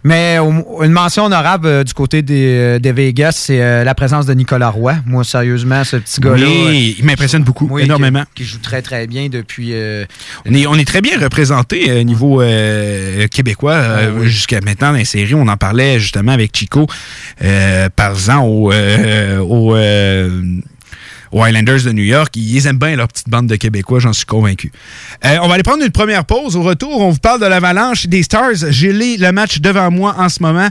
Mais 0.04 0.36
une 0.38 0.92
mention 0.92 1.24
honorable 1.24 1.66
euh, 1.66 1.84
du 1.84 1.92
côté 1.92 2.22
des, 2.22 2.78
euh, 2.84 2.92
Vegas, 2.92 3.32
c'est 3.32 3.60
euh, 3.60 3.84
la 3.84 3.94
présence 3.94 4.26
de 4.26 4.32
Nicolas 4.34 4.70
Roy. 4.70 4.94
Moi, 5.06 5.24
sérieusement, 5.24 5.82
ce 5.84 5.96
petit 5.96 6.20
gars-là. 6.20 6.46
Oui, 6.46 6.96
il 6.98 7.04
m'impressionne 7.04 7.42
beaucoup, 7.42 7.68
oui, 7.70 7.82
énormément. 7.82 8.22
Qui, 8.34 8.44
qui 8.44 8.48
joue 8.48 8.58
très, 8.58 8.80
très 8.82 9.06
bien 9.06 9.28
depuis. 9.28 9.70
euh, 9.72 10.04
On 10.46 10.54
est, 10.54 10.66
on 10.66 10.74
est 10.74 10.86
très 10.86 11.00
bien 11.00 11.18
représenté 11.20 12.00
au 12.00 12.02
niveau 12.04 12.42
québécois 13.30 13.72
euh, 13.74 14.24
jusqu'à 14.24 14.60
maintenant 14.60 14.92
dans 14.92 14.98
les 14.98 15.04
séries. 15.04 15.34
On 15.34 15.48
en 15.48 15.56
parlait 15.56 15.98
justement 15.98 16.32
avec 16.32 16.56
Chico, 16.56 16.86
par 17.96 18.10
exemple, 18.12 18.46
au, 18.46 18.72
au, 19.42 19.76
aux 21.32 21.42
Highlanders 21.42 21.82
de 21.84 21.92
New 21.92 22.04
York. 22.04 22.34
Ils 22.36 22.66
aiment 22.66 22.78
bien 22.78 22.96
leur 22.96 23.08
petite 23.08 23.28
bande 23.28 23.46
de 23.46 23.56
Québécois, 23.56 24.00
j'en 24.00 24.12
suis 24.12 24.26
convaincu. 24.26 24.72
Euh, 25.24 25.38
on 25.42 25.48
va 25.48 25.54
aller 25.54 25.62
prendre 25.62 25.84
une 25.84 25.90
première 25.90 26.24
pause. 26.24 26.56
Au 26.56 26.62
retour, 26.62 27.00
on 27.00 27.10
vous 27.10 27.18
parle 27.18 27.40
de 27.40 27.46
l'avalanche 27.46 28.06
des 28.06 28.22
Stars. 28.22 28.70
J'ai 28.70 28.92
le 28.92 29.30
match 29.32 29.60
devant 29.60 29.90
moi 29.90 30.14
en 30.18 30.28
ce 30.28 30.42
moment. 30.42 30.68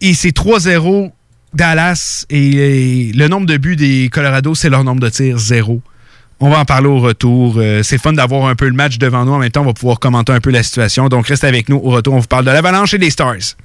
Et 0.00 0.14
c'est 0.14 0.34
3-0 0.36 1.10
Dallas. 1.54 2.24
Et, 2.30 3.12
le 3.14 3.28
nombre 3.28 3.46
de 3.46 3.56
buts 3.56 3.76
des 3.76 4.08
Colorado, 4.10 4.54
c'est 4.54 4.70
leur 4.70 4.84
nombre 4.84 5.00
de 5.00 5.08
tirs, 5.08 5.38
zéro. 5.38 5.82
On 6.42 6.48
va 6.48 6.60
en 6.60 6.64
parler 6.64 6.88
au 6.88 7.00
retour. 7.00 7.56
Euh, 7.58 7.82
c'est 7.82 7.98
fun 7.98 8.14
d'avoir 8.14 8.46
un 8.46 8.54
peu 8.54 8.66
le 8.66 8.72
match 8.72 8.98
devant 8.98 9.24
nous. 9.24 9.32
En 9.32 9.38
même 9.38 9.50
temps, 9.50 9.62
on 9.62 9.66
va 9.66 9.74
pouvoir 9.74 9.98
commenter 9.98 10.32
un 10.32 10.40
peu 10.40 10.50
la 10.50 10.62
situation. 10.62 11.08
Donc, 11.08 11.26
reste 11.26 11.44
avec 11.44 11.68
nous. 11.68 11.76
Au 11.76 11.90
retour, 11.90 12.14
on 12.14 12.18
vous 12.20 12.26
parle 12.26 12.46
de 12.46 12.50
l'avalanche 12.50 12.94
et 12.94 12.98
des 12.98 13.10
Stars. 13.10 13.56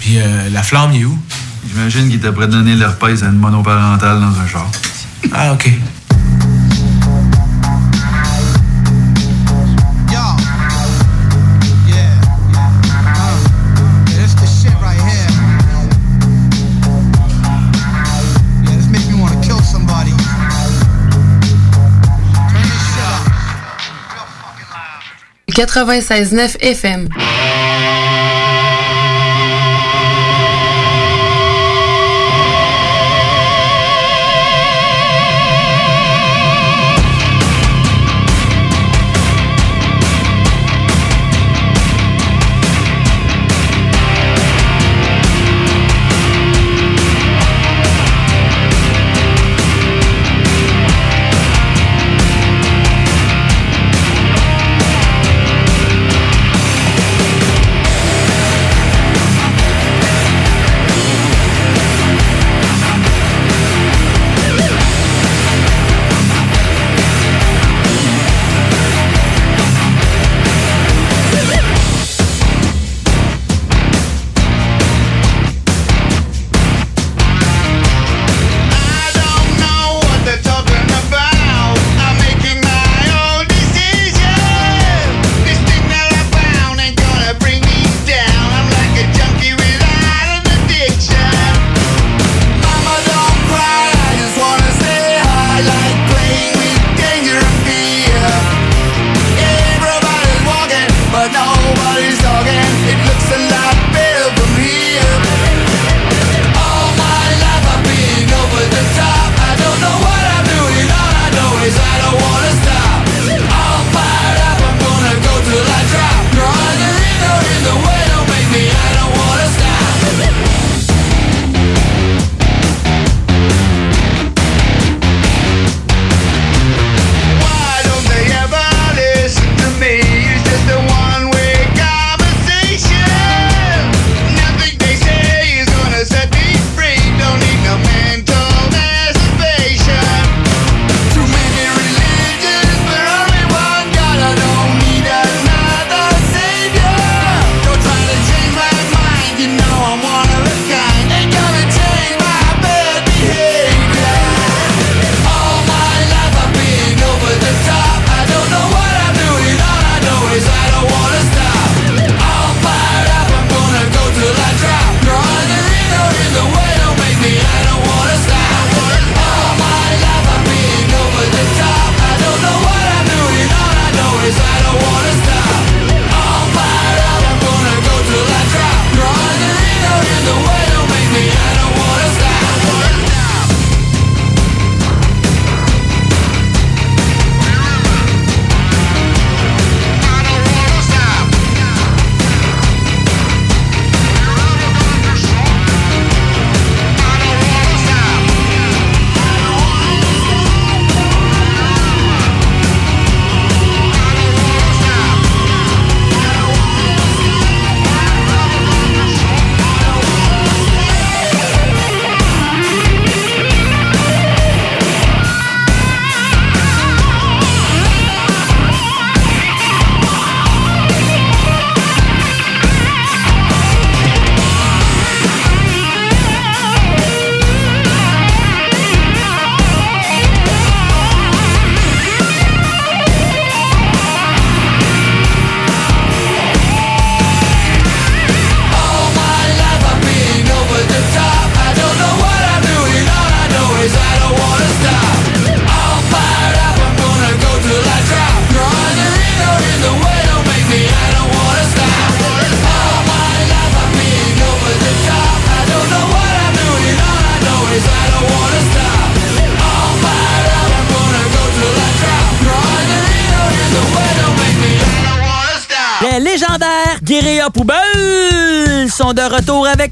Puis 0.00 0.18
euh, 0.18 0.50
la 0.50 0.62
flamme, 0.62 0.90
il 0.94 1.02
est 1.02 1.04
où? 1.04 1.16
J'imagine 1.68 2.10
qu'il 2.10 2.20
devrait 2.20 2.48
donner 2.48 2.74
l'herpès 2.74 3.22
à 3.22 3.26
une 3.26 3.38
monoparentale 3.38 4.20
dans 4.20 4.38
un 4.38 4.46
char. 4.46 4.68
Ah, 5.32 5.52
OK. 5.52 5.70
«96.9 25.54 26.56
FM. 26.60 27.08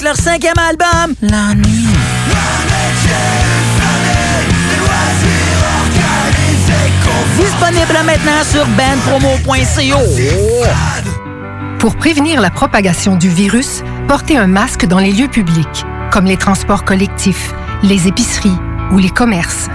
Avec 0.02 0.16
leur 0.16 0.16
cinquième 0.16 0.58
album, 0.58 1.14
La 1.22 1.54
Nuit. 1.54 1.86
disponible 7.36 7.98
maintenant 8.04 8.42
sur 8.44 8.66
bandpromo.co. 8.66 9.98
Pour 11.78 11.96
prévenir 11.96 12.40
la 12.40 12.50
propagation 12.50 13.16
du 13.16 13.28
virus, 13.28 13.82
portez 14.08 14.36
un 14.36 14.46
masque 14.46 14.86
dans 14.86 14.98
les 14.98 15.12
lieux 15.12 15.28
publics, 15.28 15.84
comme 16.10 16.24
les 16.24 16.36
transports 16.36 16.84
collectifs, 16.84 17.52
les 17.82 18.08
épiceries 18.08 18.58
ou 18.92 18.98
les 18.98 19.10
commerces. 19.10 19.68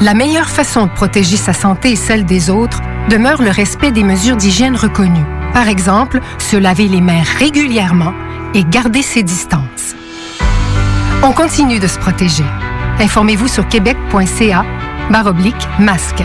La 0.00 0.14
meilleure 0.14 0.48
façon 0.48 0.86
de 0.86 0.92
protéger 0.92 1.36
sa 1.36 1.52
santé 1.52 1.92
et 1.92 1.96
celle 1.96 2.24
des 2.24 2.50
autres 2.50 2.80
demeure 3.08 3.42
le 3.42 3.50
respect 3.50 3.92
des 3.92 4.04
mesures 4.04 4.36
d'hygiène 4.36 4.76
reconnues. 4.76 5.26
Par 5.52 5.68
exemple, 5.68 6.20
se 6.38 6.56
laver 6.56 6.88
les 6.88 7.00
mains 7.00 7.22
régulièrement 7.38 8.12
et 8.54 8.64
garder 8.64 9.02
ses 9.02 9.22
distances. 9.22 9.94
On 11.22 11.32
continue 11.32 11.78
de 11.78 11.86
se 11.86 11.98
protéger. 11.98 12.44
Informez-vous 13.00 13.48
sur 13.48 13.66
québec.ca 13.68 14.64
baroblique 15.10 15.68
masque. 15.78 16.22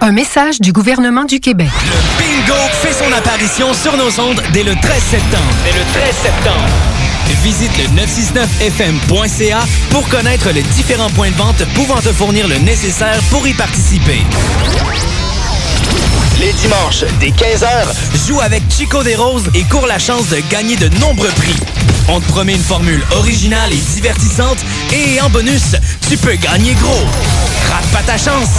Un 0.00 0.12
message 0.12 0.60
du 0.60 0.72
gouvernement 0.72 1.24
du 1.24 1.40
Québec. 1.40 1.70
Bingo 2.18 2.58
fait 2.80 2.92
son 2.92 3.12
apparition 3.12 3.74
sur 3.74 3.96
nos 3.96 4.20
ondes 4.20 4.40
dès 4.52 4.62
le 4.62 4.74
13 4.74 5.02
septembre. 5.02 5.54
Dès 5.64 5.78
le 5.78 5.84
13 5.92 6.14
septembre. 6.14 6.68
Visite 7.42 7.72
le 7.78 7.84
969fm.ca 8.00 9.58
pour 9.90 10.08
connaître 10.08 10.50
les 10.50 10.62
différents 10.62 11.10
points 11.10 11.30
de 11.30 11.36
vente 11.36 11.64
pouvant 11.74 12.00
te 12.00 12.12
fournir 12.12 12.48
le 12.48 12.58
nécessaire 12.58 13.20
pour 13.30 13.46
y 13.46 13.54
participer. 13.54 14.22
Les 16.40 16.52
dimanches, 16.52 17.04
dès 17.18 17.30
15h, 17.30 17.66
joue 18.28 18.40
avec 18.40 18.62
Chico 18.70 19.02
des 19.02 19.16
Roses 19.16 19.50
et 19.54 19.64
cours 19.64 19.88
la 19.88 19.98
chance 19.98 20.28
de 20.28 20.38
gagner 20.48 20.76
de 20.76 20.88
nombreux 21.00 21.30
prix. 21.30 21.56
On 22.06 22.20
te 22.20 22.28
promet 22.28 22.54
une 22.54 22.62
formule 22.62 23.02
originale 23.16 23.72
et 23.72 23.80
divertissante 23.94 24.58
et 24.92 25.20
en 25.20 25.28
bonus, 25.30 25.74
tu 26.08 26.16
peux 26.16 26.36
gagner 26.36 26.74
gros. 26.74 27.04
Rate 27.72 27.86
pas 27.92 28.04
ta 28.04 28.16
chance. 28.16 28.50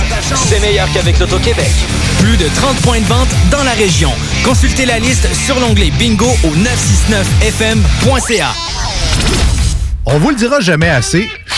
C'est 0.50 0.60
meilleur 0.60 0.90
qu'avec 0.94 1.20
l'Auto-Québec. 1.20 1.72
Plus 2.20 2.36
de 2.36 2.50
30 2.54 2.76
points 2.82 3.00
de 3.00 3.06
vente 3.06 3.30
dans 3.50 3.64
la 3.64 3.72
région. 3.72 4.12
Consultez 4.44 4.86
la 4.86 5.00
liste 5.00 5.30
sur 5.46 5.58
l'onglet 5.60 5.90
bingo 5.92 6.36
au 6.44 6.50
969fm.ca. 6.50 8.54
On 10.06 10.20
vous 10.20 10.32
le 10.32 10.36
dira 10.36 10.60
jamais 10.60 10.90
assez, 10.90 11.30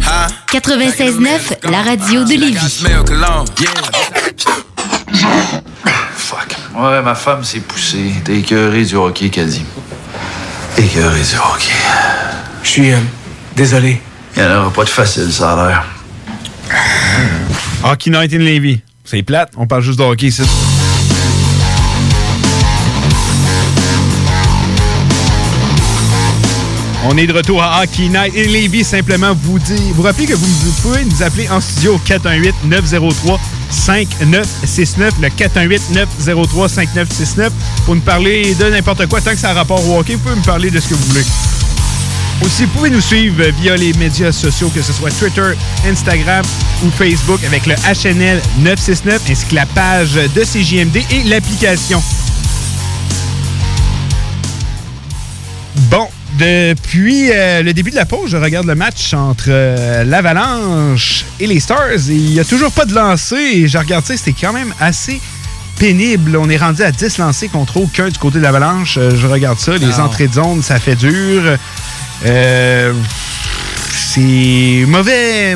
96.9, 0.00 1.70
la 1.70 1.82
radio 1.82 2.24
de 2.24 2.30
Lévis. 2.30 2.84
Fuck. 6.16 6.56
Ouais, 6.76 7.02
ma 7.02 7.14
femme 7.14 7.44
s'est 7.44 7.60
poussée. 7.60 8.12
T'es 8.24 8.38
écœuré 8.38 8.84
du 8.84 8.96
hockey, 8.96 9.28
qu'elle 9.30 9.48
dit. 9.48 9.64
Écœuré 10.78 11.20
du 11.20 11.36
hockey. 11.36 11.72
Je 12.62 12.68
suis 12.68 12.92
euh, 12.92 12.98
désolé. 13.56 14.00
Il 14.36 14.42
n'y 14.42 14.48
en 14.48 14.60
aura 14.60 14.72
pas 14.72 14.84
de 14.84 14.88
facile, 14.88 15.32
ça 15.32 15.52
a 15.52 15.68
l'air. 15.68 15.84
Hockey 17.84 18.10
Night 18.10 18.32
in 18.32 18.38
Levy. 18.38 18.80
C'est 19.04 19.22
plate, 19.22 19.52
on 19.56 19.66
parle 19.66 19.82
juste 19.82 19.98
de 19.98 20.04
hockey 20.04 20.26
ici. 20.26 20.42
On 27.06 27.16
est 27.16 27.26
de 27.26 27.32
retour 27.32 27.62
à 27.62 27.82
Hockey 27.82 28.08
Night 28.08 28.34
in 28.36 28.50
Levy. 28.50 28.84
Simplement 28.84 29.32
vous 29.34 29.58
dire, 29.58 29.78
vous 29.94 30.02
rappelez 30.02 30.26
que 30.26 30.34
vous, 30.34 30.46
vous 30.46 30.72
pouvez 30.82 31.04
nous 31.04 31.22
appeler 31.22 31.48
en 31.48 31.60
studio 31.60 31.94
au 31.94 31.98
418 31.98 32.54
903 32.64 33.40
5969 33.70 35.14
le 35.22 35.30
418 35.30 35.90
903 35.94 36.68
5969 36.68 37.52
pour 37.86 37.94
nous 37.94 38.02
parler 38.02 38.54
de 38.54 38.66
n'importe 38.66 39.06
quoi 39.06 39.20
tant 39.20 39.30
que 39.30 39.38
ça 39.38 39.50
a 39.50 39.54
rapport 39.54 39.86
au 39.88 39.98
hockey. 39.98 40.14
Vous 40.14 40.20
pouvez 40.20 40.36
me 40.36 40.44
parler 40.44 40.70
de 40.70 40.78
ce 40.78 40.88
que 40.88 40.94
vous 40.94 41.06
voulez. 41.06 41.24
Aussi, 42.42 42.64
vous 42.64 42.70
pouvez 42.70 42.90
nous 42.90 43.00
suivre 43.00 43.44
via 43.60 43.76
les 43.76 43.92
médias 43.94 44.32
sociaux, 44.32 44.70
que 44.74 44.82
ce 44.82 44.92
soit 44.92 45.10
Twitter, 45.10 45.52
Instagram 45.86 46.44
ou 46.84 46.90
Facebook 46.90 47.42
avec 47.44 47.66
le 47.66 47.74
HNL 47.74 48.40
969 48.60 49.22
ainsi 49.30 49.46
que 49.46 49.54
la 49.54 49.66
page 49.66 50.14
de 50.14 50.42
CJMD 50.42 50.96
et 51.10 51.24
l'application. 51.24 52.02
Bon, 55.90 56.06
depuis 56.40 57.30
euh, 57.32 57.62
le 57.62 57.72
début 57.74 57.90
de 57.90 57.96
la 57.96 58.06
pause, 58.06 58.30
je 58.30 58.36
regarde 58.38 58.66
le 58.66 58.74
match 58.74 59.12
entre 59.12 59.44
euh, 59.48 60.04
l'Avalanche 60.04 61.26
et 61.38 61.46
les 61.46 61.60
Stars 61.60 62.08
il 62.08 62.30
n'y 62.32 62.40
a 62.40 62.44
toujours 62.44 62.72
pas 62.72 62.86
de 62.86 62.94
lancer 62.94 63.36
et 63.36 63.68
je 63.68 63.76
regarde 63.76 64.06
ça, 64.06 64.16
c'était 64.16 64.32
quand 64.40 64.52
même 64.54 64.72
assez 64.80 65.20
pénible. 65.78 66.36
On 66.36 66.48
est 66.48 66.56
rendu 66.56 66.82
à 66.82 66.92
10 66.92 67.18
lancés 67.18 67.48
contre 67.48 67.76
aucun 67.76 68.08
du 68.08 68.18
côté 68.18 68.38
de 68.38 68.42
l'Avalanche. 68.42 68.96
Euh, 68.98 69.10
je 69.14 69.26
regarde 69.26 69.58
ça, 69.58 69.72
les 69.76 69.86
Non. 69.86 70.00
entrées 70.04 70.28
de 70.28 70.34
zone, 70.34 70.62
ça 70.62 70.80
fait 70.80 70.96
dur. 70.96 71.42
Euh, 72.26 72.92
c'est 74.12 74.86
mauvais, 74.88 75.54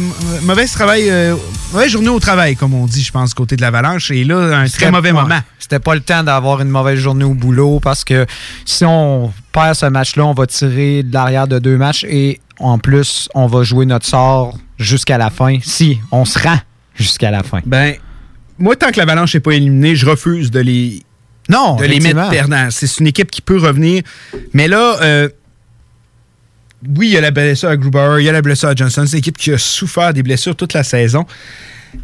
travail, 0.73 1.11
euh, 1.11 1.35
mauvaise 1.73 1.91
journée 1.91 2.09
au 2.09 2.21
travail, 2.21 2.55
comme 2.55 2.73
on 2.73 2.87
dit, 2.87 3.03
je 3.03 3.11
pense, 3.11 3.31
du 3.31 3.35
côté 3.35 3.57
de 3.57 3.63
l'Avalanche. 3.63 4.13
Et 4.13 4.23
là, 4.23 4.61
un 4.61 4.69
très 4.69 4.93
mauvais 4.93 5.11
ouais. 5.11 5.21
moment. 5.21 5.41
C'était 5.59 5.81
pas 5.81 5.97
le 5.97 6.01
temps 6.01 6.23
d'avoir 6.23 6.61
une 6.61 6.69
mauvaise 6.69 7.01
journée 7.01 7.25
au 7.25 7.35
boulot 7.35 7.81
parce 7.81 8.05
que 8.05 8.27
si 8.65 8.85
on 8.85 9.33
perd 9.51 9.75
ce 9.75 9.87
match-là, 9.87 10.25
on 10.27 10.35
va 10.35 10.47
tirer 10.47 11.03
de 11.03 11.13
l'arrière 11.13 11.49
de 11.49 11.59
deux 11.59 11.77
matchs 11.77 12.05
et 12.09 12.41
en 12.61 12.79
plus, 12.79 13.29
on 13.35 13.49
va 13.49 13.65
jouer 13.65 13.87
notre 13.87 14.07
sort 14.07 14.57
jusqu'à 14.79 15.19
la 15.19 15.31
fin. 15.31 15.59
Si 15.61 15.99
on 16.13 16.25
se 16.25 16.39
rend 16.39 16.59
jusqu'à 16.95 17.33
la 17.33 17.43
fin. 17.43 17.59
Ben, 17.67 17.97
moi, 18.59 18.77
tant 18.77 18.93
que 18.93 18.99
l'Avalanche 18.99 19.35
n'est 19.35 19.41
pas 19.41 19.55
éliminée, 19.55 19.97
je 19.97 20.07
refuse 20.07 20.53
de 20.53 20.61
les, 20.61 21.03
non, 21.49 21.75
de 21.75 21.87
les 21.87 21.99
mettre 21.99 22.31
perdants. 22.31 22.69
C'est 22.71 23.01
une 23.01 23.09
équipe 23.09 23.33
qui 23.33 23.41
peut 23.41 23.59
revenir. 23.59 24.05
Mais 24.53 24.69
là, 24.69 24.97
euh, 25.03 25.29
oui, 26.97 27.09
il 27.09 27.13
y 27.13 27.17
a 27.17 27.21
la 27.21 27.31
blessure 27.31 27.69
à 27.69 27.77
Gruber, 27.77 28.17
il 28.21 28.25
y 28.25 28.29
a 28.29 28.33
la 28.33 28.43
blessure 28.43 28.69
à 28.69 28.75
Johnson. 28.75 29.05
C'est 29.07 29.13
une 29.13 29.19
équipe 29.19 29.39
qui 29.39 29.53
a 29.53 29.59
souffert 29.59 30.13
des 30.13 30.23
blessures 30.23 30.55
toute 30.57 30.73
la 30.73 30.83
saison. 30.85 31.25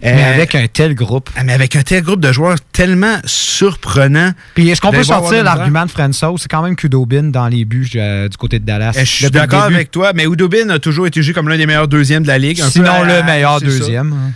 Mais 0.03 0.13
Euh, 0.23 0.35
avec 0.35 0.55
un 0.55 0.69
tel 0.69 0.95
groupe. 0.95 1.31
Mais 1.45 1.53
avec 1.53 1.75
un 1.75 1.83
tel 1.83 2.03
groupe 2.05 2.21
de 2.21 2.31
joueurs 2.31 2.59
tellement 2.73 3.17
surprenant. 3.25 4.31
Puis 4.55 4.69
est-ce 4.69 4.81
qu'on 4.81 4.93
peut 4.93 5.03
sortir 5.03 5.43
l'argument 5.43 5.85
de 5.85 5.91
Franso? 5.91 6.37
C'est 6.39 6.49
quand 6.49 6.63
même 6.63 6.77
Kudobin 6.77 7.25
dans 7.25 7.49
les 7.49 7.65
buts 7.65 7.91
euh, 7.97 8.29
du 8.29 8.37
côté 8.37 8.61
de 8.61 8.65
Dallas. 8.65 8.93
Eh, 8.97 9.01
Je 9.01 9.05
suis 9.11 9.31
d'accord 9.31 9.65
avec 9.65 9.91
toi, 9.91 10.13
mais 10.15 10.27
Udobin 10.27 10.69
a 10.71 10.79
toujours 10.79 11.09
été 11.09 11.21
jugé 11.21 11.33
comme 11.33 11.49
l'un 11.49 11.57
des 11.59 11.67
meilleurs 11.67 11.89
deuxièmes 11.89 12.23
de 12.23 12.29
la 12.29 12.39
Ligue. 12.39 12.61
un 12.61 12.67
peu 12.67 12.71
Sinon, 12.71 13.03
à- 13.03 13.05
le 13.05 13.23
meilleur 13.25 13.59
ça. 13.59 13.65
deuxième. 13.65 14.13
hein. 14.13 14.33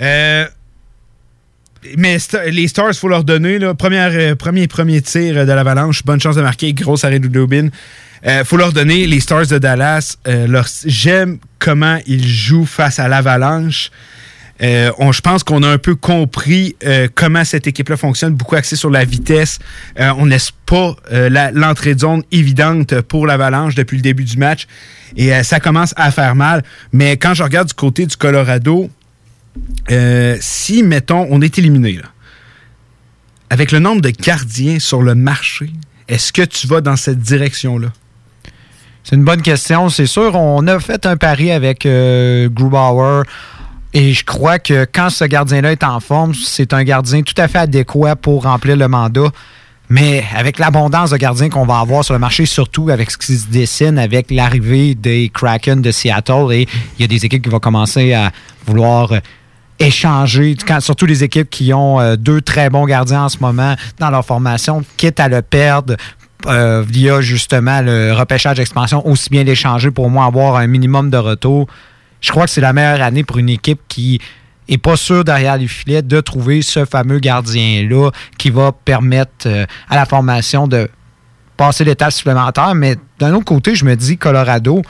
Euh, 0.00 0.44
mais 1.98 2.18
sta- 2.18 2.48
les 2.48 2.68
Stars, 2.68 2.90
il 2.92 2.94
faut 2.96 3.08
leur 3.08 3.24
donner. 3.24 3.58
Là, 3.58 3.74
première, 3.74 4.12
euh, 4.12 4.36
premier, 4.36 4.68
premier 4.68 5.02
tir 5.02 5.36
euh, 5.36 5.44
de 5.44 5.52
l'Avalanche. 5.52 6.04
Bonne 6.04 6.20
chance 6.20 6.36
de 6.36 6.42
marquer. 6.42 6.72
Grosse 6.74 7.04
arrêt 7.04 7.18
d'Udobin. 7.18 7.68
Il 8.24 8.44
faut 8.44 8.56
leur 8.56 8.72
donner. 8.72 9.06
Les 9.06 9.20
Stars 9.20 9.48
de 9.48 9.58
Dallas, 9.58 10.16
euh, 10.28 10.62
j'aime 10.84 11.38
comment 11.58 11.98
ils 12.06 12.26
jouent 12.26 12.66
face 12.66 12.98
à 12.98 13.08
l'Avalanche. 13.08 13.90
Euh, 14.62 14.92
je 15.10 15.20
pense 15.20 15.42
qu'on 15.42 15.62
a 15.64 15.68
un 15.68 15.78
peu 15.78 15.96
compris 15.96 16.76
euh, 16.84 17.08
comment 17.12 17.44
cette 17.44 17.66
équipe-là 17.66 17.96
fonctionne, 17.96 18.34
beaucoup 18.34 18.54
axé 18.54 18.76
sur 18.76 18.90
la 18.90 19.04
vitesse. 19.04 19.58
Euh, 19.98 20.12
on 20.18 20.24
laisse 20.24 20.52
pas 20.66 20.94
euh, 21.10 21.50
l'entrée 21.52 21.94
de 21.94 22.00
zone 22.00 22.22
évidente 22.30 23.00
pour 23.00 23.26
l'Avalanche 23.26 23.74
depuis 23.74 23.96
le 23.96 24.02
début 24.02 24.24
du 24.24 24.36
match. 24.36 24.68
Et 25.16 25.34
euh, 25.34 25.42
ça 25.42 25.58
commence 25.58 25.94
à 25.96 26.12
faire 26.12 26.36
mal. 26.36 26.62
Mais 26.92 27.16
quand 27.16 27.34
je 27.34 27.42
regarde 27.42 27.68
du 27.68 27.74
côté 27.74 28.06
du 28.06 28.16
Colorado, 28.16 28.88
euh, 29.90 30.36
si, 30.40 30.84
mettons, 30.84 31.26
on 31.30 31.40
est 31.40 31.58
éliminé, 31.58 32.00
avec 33.50 33.72
le 33.72 33.80
nombre 33.80 34.00
de 34.00 34.10
gardiens 34.10 34.78
sur 34.78 35.02
le 35.02 35.16
marché, 35.16 35.70
est-ce 36.06 36.32
que 36.32 36.42
tu 36.42 36.68
vas 36.68 36.80
dans 36.80 36.96
cette 36.96 37.18
direction-là? 37.18 37.88
C'est 39.04 39.16
une 39.16 39.24
bonne 39.24 39.42
question. 39.42 39.88
C'est 39.88 40.06
sûr, 40.06 40.34
on 40.34 40.66
a 40.66 40.78
fait 40.78 41.06
un 41.06 41.16
pari 41.16 41.50
avec 41.50 41.86
euh, 41.86 42.48
Grubauer. 42.48 43.24
Et 43.94 44.12
je 44.12 44.24
crois 44.24 44.58
que 44.58 44.86
quand 44.90 45.10
ce 45.10 45.24
gardien-là 45.24 45.72
est 45.72 45.84
en 45.84 46.00
forme, 46.00 46.34
c'est 46.34 46.72
un 46.72 46.82
gardien 46.82 47.22
tout 47.22 47.34
à 47.36 47.48
fait 47.48 47.58
adéquat 47.58 48.16
pour 48.16 48.44
remplir 48.44 48.76
le 48.76 48.88
mandat. 48.88 49.30
Mais 49.90 50.24
avec 50.34 50.58
l'abondance 50.58 51.10
de 51.10 51.18
gardiens 51.18 51.50
qu'on 51.50 51.66
va 51.66 51.80
avoir 51.80 52.02
sur 52.02 52.14
le 52.14 52.20
marché, 52.20 52.46
surtout 52.46 52.88
avec 52.88 53.10
ce 53.10 53.18
qui 53.18 53.36
se 53.36 53.48
dessine 53.48 53.98
avec 53.98 54.30
l'arrivée 54.30 54.94
des 54.94 55.28
Kraken 55.28 55.82
de 55.82 55.90
Seattle, 55.90 56.52
et 56.52 56.66
il 56.96 57.02
y 57.02 57.04
a 57.04 57.08
des 57.08 57.26
équipes 57.26 57.42
qui 57.42 57.50
vont 57.50 57.58
commencer 57.58 58.14
à 58.14 58.30
vouloir 58.66 59.12
euh, 59.12 59.18
échanger, 59.78 60.56
surtout 60.78 61.04
les 61.04 61.24
équipes 61.24 61.50
qui 61.50 61.74
ont 61.74 62.00
euh, 62.00 62.16
deux 62.16 62.40
très 62.40 62.70
bons 62.70 62.86
gardiens 62.86 63.24
en 63.24 63.28
ce 63.28 63.38
moment 63.40 63.74
dans 63.98 64.08
leur 64.08 64.24
formation, 64.24 64.82
quitte 64.96 65.20
à 65.20 65.28
le 65.28 65.42
perdre 65.42 65.96
euh, 66.46 66.82
via 66.86 67.20
justement 67.20 67.80
le 67.82 68.12
repêchage 68.12 68.56
d'expansion, 68.56 69.06
aussi 69.06 69.30
bien 69.30 69.44
l'échanger 69.44 69.90
pour 69.90 70.10
moins 70.10 70.26
avoir 70.26 70.56
un 70.56 70.66
minimum 70.66 71.10
de 71.10 71.16
retour. 71.16 71.66
Je 72.20 72.30
crois 72.30 72.44
que 72.44 72.50
c'est 72.50 72.60
la 72.60 72.72
meilleure 72.72 73.02
année 73.02 73.24
pour 73.24 73.38
une 73.38 73.48
équipe 73.48 73.80
qui 73.88 74.20
n'est 74.68 74.78
pas 74.78 74.96
sûr 74.96 75.24
derrière 75.24 75.56
les 75.56 75.68
filets 75.68 76.02
de 76.02 76.20
trouver 76.20 76.62
ce 76.62 76.84
fameux 76.84 77.18
gardien-là 77.18 78.10
qui 78.38 78.50
va 78.50 78.72
permettre 78.72 79.46
euh, 79.46 79.66
à 79.88 79.96
la 79.96 80.04
formation 80.04 80.66
de 80.66 80.88
passer 81.56 81.84
l'étape 81.84 82.12
supplémentaire. 82.12 82.74
Mais 82.74 82.96
d'un 83.18 83.34
autre 83.34 83.44
côté, 83.44 83.74
je 83.74 83.84
me 83.84 83.94
dis, 83.94 84.16
Colorado, 84.18 84.82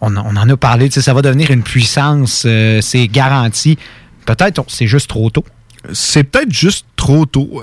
on, 0.00 0.16
en 0.16 0.48
a 0.48 0.56
parlé, 0.56 0.90
ça 0.90 1.14
va 1.14 1.22
devenir 1.22 1.50
une 1.50 1.62
puissance, 1.62 2.44
euh, 2.46 2.80
c'est 2.80 3.06
garanti. 3.08 3.78
Peut-être 4.26 4.64
c'est 4.68 4.86
juste 4.86 5.08
trop 5.08 5.30
tôt. 5.30 5.44
C'est 5.92 6.24
peut-être 6.24 6.52
juste 6.52 6.86
trop 6.96 7.26
tôt. 7.26 7.62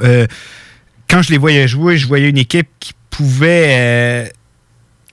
Quand 1.09 1.21
je 1.23 1.31
les 1.31 1.37
voyais 1.37 1.67
jouer, 1.67 1.97
je 1.97 2.07
voyais 2.07 2.29
une 2.29 2.37
équipe 2.37 2.67
qui 2.79 2.93
pouvait. 3.23 3.67
euh, 3.69 4.25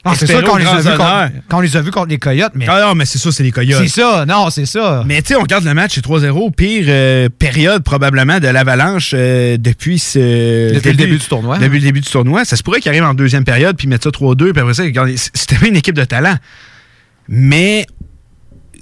Ah, 0.05 0.13
c'est 0.17 0.27
ça 0.27 0.41
qu'on 0.43 0.57
les, 0.57 0.65
a 0.67 0.79
vus 0.81 0.89
contre, 0.91 1.31
quand 1.49 1.59
on 1.59 1.61
les 1.61 1.77
a 1.77 1.81
vus 1.81 1.91
contre 1.91 2.09
les 2.09 2.19
Coyotes. 2.19 2.53
Mais 2.55 2.67
Ah 2.69 2.81
non, 2.87 2.95
mais 2.95 3.05
c'est 3.05 3.19
ça, 3.19 3.33
c'est 3.33 3.43
les 3.43 3.51
Coyotes. 3.51 3.83
c'est 3.83 4.01
ça, 4.01 4.25
non, 4.27 4.51
c'est 4.51 4.67
ça. 4.67 5.03
Mais 5.05 5.21
tu 5.21 5.29
sais, 5.29 5.37
on 5.37 5.43
regarde 5.43 5.65
le 5.65 5.75
match, 5.75 5.93
c'est 5.97 6.05
3-0. 6.05 6.53
Pire 6.55 6.87
euh, 6.89 7.29
période 7.29 7.83
probablement 7.83 8.39
de 8.39 8.47
l'Avalanche 8.47 9.13
euh, 9.15 9.57
depuis 9.59 9.99
ce. 9.99 10.75
Depuis 10.75 10.91
le 10.91 10.97
début 10.97 11.19
du 11.19 11.27
tournoi. 11.27 11.59
Depuis 11.59 11.79
le 11.81 11.85
début 11.85 12.01
du 12.01 12.09
tournoi. 12.11 12.45
Ça 12.45 12.57
se 12.57 12.63
pourrait 12.63 12.81
qu'ils 12.81 12.91
arrivent 12.91 13.05
en 13.05 13.15
deuxième 13.15 13.45
période 13.45 13.77
puis 13.77 13.89
mettre 13.89 14.05
ça 14.05 14.11
3-2. 14.11 14.53
Puis 14.53 14.61
après 14.61 14.75
ça, 14.75 14.85
c'était 15.35 15.69
une 15.69 15.77
équipe 15.77 15.97
de 15.97 16.05
talent. 16.05 16.37
Mais 17.29 17.87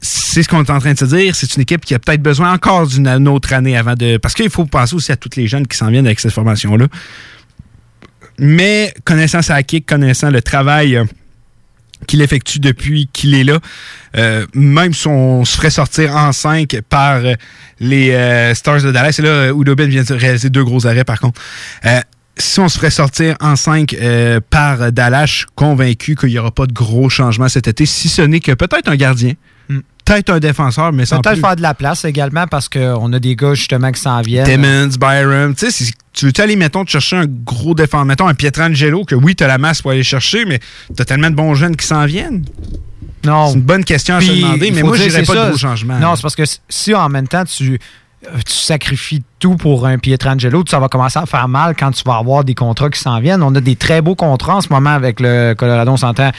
c'est 0.03 0.43
ce 0.43 0.49
qu'on 0.49 0.62
est 0.62 0.70
en 0.70 0.79
train 0.81 0.93
de 0.93 0.99
se 0.99 1.07
dire. 1.07 1.35
C'est 1.35 1.57
une 1.57 1.62
équipe 1.62 1.85
qui 1.87 1.95
a 1.95 1.99
peut-être 1.99 2.22
besoin 2.22 2.53
encore 2.53 2.87
d'une 2.87 3.09
une 3.09 3.29
autre 3.29 3.55
année 3.55 3.77
avant 3.79 3.95
de. 3.95 4.18
Parce 4.18 4.35
qu'il 4.35 4.51
faut 4.51 4.66
penser 4.66 4.95
aussi 4.95 5.11
à 5.12 5.16
toutes 5.16 5.37
les 5.37 5.47
jeunes 5.47 5.66
qui 5.66 5.79
s'en 5.79 5.89
viennent 5.89 6.05
avec 6.07 6.20
cette 6.20 6.33
formation-là. 6.33 6.87
Mais 8.39 8.93
connaissant 9.05 9.43
sa 9.43 9.62
kick, 9.62 9.87
connaissant 9.87 10.30
le 10.30 10.43
travail. 10.43 10.97
euh, 10.97 11.05
qu'il 12.07 12.22
effectue 12.22 12.59
depuis 12.59 13.09
qu'il 13.12 13.35
est 13.35 13.45
là. 13.45 13.59
Euh, 14.16 14.47
même 14.55 14.93
si 14.93 15.07
on 15.09 15.45
se 15.45 15.57
ferait 15.57 15.70
sortir 15.70 16.14
en 16.14 16.32
5 16.32 16.80
par 16.89 17.16
euh, 17.16 17.35
les 17.80 18.11
euh, 18.12 18.55
Stars 18.55 18.82
de 18.82 18.93
Dallas, 18.93 19.16
et 19.18 19.22
là, 19.22 19.51
Udo 19.51 19.74
Ben 19.74 19.89
vient 19.89 20.03
de 20.03 20.14
réaliser 20.14 20.51
deux 20.51 20.64
gros 20.64 20.87
arrêts 20.87 21.05
par 21.05 21.20
contre. 21.20 21.41
Euh, 21.85 22.01
si 22.37 22.59
on 22.61 22.68
se 22.68 22.78
ferait 22.78 22.91
sortir 22.91 23.37
en 23.41 23.55
5 23.55 23.97
par 24.51 24.91
Dallas, 24.91 25.26
je 25.26 25.32
suis 25.37 25.47
convaincu 25.55 26.16
qu'il 26.16 26.30
n'y 26.30 26.39
aura 26.39 26.51
pas 26.51 26.66
de 26.66 26.72
gros 26.72 27.09
changements 27.09 27.49
cet 27.49 27.68
été, 27.68 27.87
si 27.87 28.09
ce 28.09 28.22
n'est 28.22 28.41
que 28.41 28.51
peut-être 28.51 28.89
un 28.89 28.97
gardien, 28.97 29.35
peut-être 30.05 30.30
un 30.30 30.41
défenseur, 30.41 30.93
mais 30.93 31.07
sans 31.07 31.20
Peut-être 31.20 31.41
faire 31.41 31.55
de 31.55 31.62
la 31.62 31.74
place 31.74 32.05
également 32.05 32.49
parce 32.49 32.68
qu'on 32.68 33.12
a 33.12 33.20
des 33.20 33.37
gars 33.37 33.55
justement 33.55 33.93
qui 33.93 34.01
s'en 34.01 34.20
viennent. 34.20 34.47
Timmons, 34.47 34.91
Byram. 34.99 35.55
Tu 35.55 35.66
sais, 35.66 35.85
si 35.85 35.93
tu 36.15 36.27
veux 36.27 36.33
aller, 36.39 36.57
mettons, 36.57 36.85
te 36.85 36.91
chercher 36.91 37.17
un 37.17 37.27
gros 37.27 37.75
défenseur, 37.75 38.05
mettons 38.05 38.29
un 38.29 38.35
Pietrangelo, 38.35 39.05
que 39.05 39.15
oui, 39.15 39.35
tu 39.35 39.45
as 39.45 39.49
la 39.49 39.59
masse 39.59 39.83
pour 39.83 39.91
aller 39.91 40.03
chercher, 40.03 40.45
mais 40.45 40.61
tu 40.95 41.03
as 41.03 41.05
tellement 41.05 41.31
de 41.31 41.35
bons 41.35 41.55
jeunes 41.55 41.77
qui 41.77 41.87
s'en 41.87 42.07
viennent? 42.07 42.45
Non. 43.25 43.49
C'est 43.49 43.55
une 43.55 43.62
bonne 43.62 43.85
question 43.85 44.17
à 44.17 44.21
se 44.21 44.31
demander, 44.31 44.71
mais 44.71 44.83
moi, 44.83 44.97
je 44.97 45.05
pas 45.05 45.25
ça. 45.25 45.45
de 45.45 45.49
gros 45.51 45.59
changements. 45.59 45.99
Non, 45.99 46.15
c'est 46.15 46.23
parce 46.23 46.37
que 46.37 46.45
si 46.69 46.95
en 46.95 47.09
même 47.09 47.27
temps 47.27 47.45
tu, 47.45 47.79
tu 48.47 48.53
sacrifies 48.53 49.22
tout 49.39 49.57
pour 49.57 49.87
un 49.87 49.99
Pietrangelo, 49.99 50.64
ça 50.68 50.79
va 50.79 50.89
commencer 50.89 51.18
à 51.18 51.27
faire 51.27 51.49
mal 51.49 51.75
quand 51.79 51.91
tu 51.91 52.03
vas 52.07 52.16
avoir 52.16 52.45
des 52.45 52.55
contrats 52.55 52.89
qui 52.91 52.99
s'en 53.01 53.20
viennent. 53.20 53.43
On 53.43 53.55
a 53.55 53.61
des 53.61 53.77
très 53.77 54.01
beaux 54.01 54.14
contrats 54.14 54.57
en 54.57 54.61
ce 54.62 54.68
moment 54.70 54.91
avec 54.91 55.20
le 55.20 55.55
Colorado, 55.55 55.93
on 55.93 55.97
s'entend. 55.97 56.31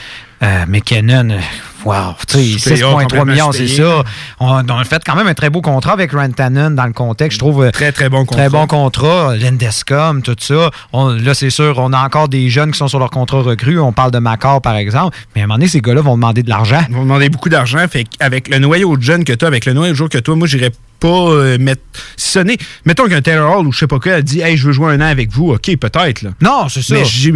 Euh, 0.42 0.66
McKinnon, 0.68 1.30
euh, 1.30 1.38
wow, 1.86 2.14
tu 2.28 2.36
sais, 2.58 2.76
Super, 2.76 2.76
6,3 2.76 3.02
complètement 3.04 3.24
millions, 3.32 3.52
c'est 3.52 3.68
ça. 3.68 4.02
On, 4.38 4.48
on 4.68 4.78
a 4.78 4.84
fait 4.84 5.02
quand 5.06 5.14
même 5.16 5.28
un 5.28 5.32
très 5.34 5.48
beau 5.48 5.62
contrat 5.62 5.92
avec 5.94 6.12
Rantanen 6.12 6.74
dans 6.74 6.84
le 6.84 6.92
contexte, 6.92 7.36
je 7.36 7.38
trouve. 7.38 7.64
euh, 7.64 7.70
Très, 7.70 7.90
très 7.90 8.10
bon 8.10 8.26
contrat. 8.26 8.36
Très 8.42 8.50
bon 8.50 8.66
contrat. 8.66 9.34
Lindescom, 9.36 10.20
tout 10.22 10.36
ça. 10.38 10.70
On- 10.92 11.08
là, 11.08 11.32
c'est 11.32 11.48
sûr, 11.48 11.78
on 11.78 11.92
a 11.94 12.04
encore 12.04 12.28
des 12.28 12.50
jeunes 12.50 12.70
qui 12.72 12.76
sont 12.78 12.88
sur 12.88 12.98
leur 12.98 13.10
contrat 13.10 13.40
recru. 13.40 13.78
On 13.80 13.92
parle 13.92 14.10
de 14.10 14.18
Macor, 14.18 14.60
par 14.60 14.76
exemple. 14.76 15.16
Mais 15.34 15.40
à 15.40 15.44
un 15.44 15.46
moment 15.46 15.54
donné, 15.58 15.68
ces 15.68 15.80
gars-là 15.80 16.02
vont 16.02 16.16
demander 16.16 16.42
de 16.42 16.50
l'argent. 16.50 16.82
Ils 16.90 16.94
vont 16.94 17.02
demander 17.04 17.30
beaucoup 17.30 17.48
d'argent. 17.48 17.78
Fait 17.88 18.04
avec 18.20 18.48
le 18.48 18.58
noyau 18.58 18.94
de 18.98 19.02
jeunes 19.02 19.24
que 19.24 19.32
as, 19.42 19.46
avec 19.46 19.64
le 19.64 19.72
noyau 19.72 19.92
de 19.92 19.96
joueurs 19.96 20.10
que 20.10 20.18
toi, 20.18 20.36
moi, 20.36 20.46
j'irais 20.46 20.72
pas 21.00 21.08
euh, 21.08 21.58
mettre. 21.58 21.82
Si 22.16 22.32
ce 22.32 22.38
n'est. 22.40 22.56
Mettons 22.84 23.08
qu'un 23.08 23.22
Taylor 23.22 23.58
Hall 23.58 23.66
ou 23.66 23.72
je 23.72 23.78
sais 23.80 23.86
pas 23.86 23.98
quoi 23.98 24.14
a 24.14 24.22
dit 24.22 24.40
Hey, 24.40 24.56
je 24.56 24.66
veux 24.66 24.72
jouer 24.72 24.92
un 24.92 25.00
an 25.00 25.06
avec 25.06 25.30
vous. 25.30 25.52
OK, 25.52 25.76
peut-être. 25.76 26.22
là. 26.22 26.30
Non, 26.40 26.68
c'est 26.68 26.82
ça. 26.82 26.94
Mais 26.94 27.04
je 27.04 27.30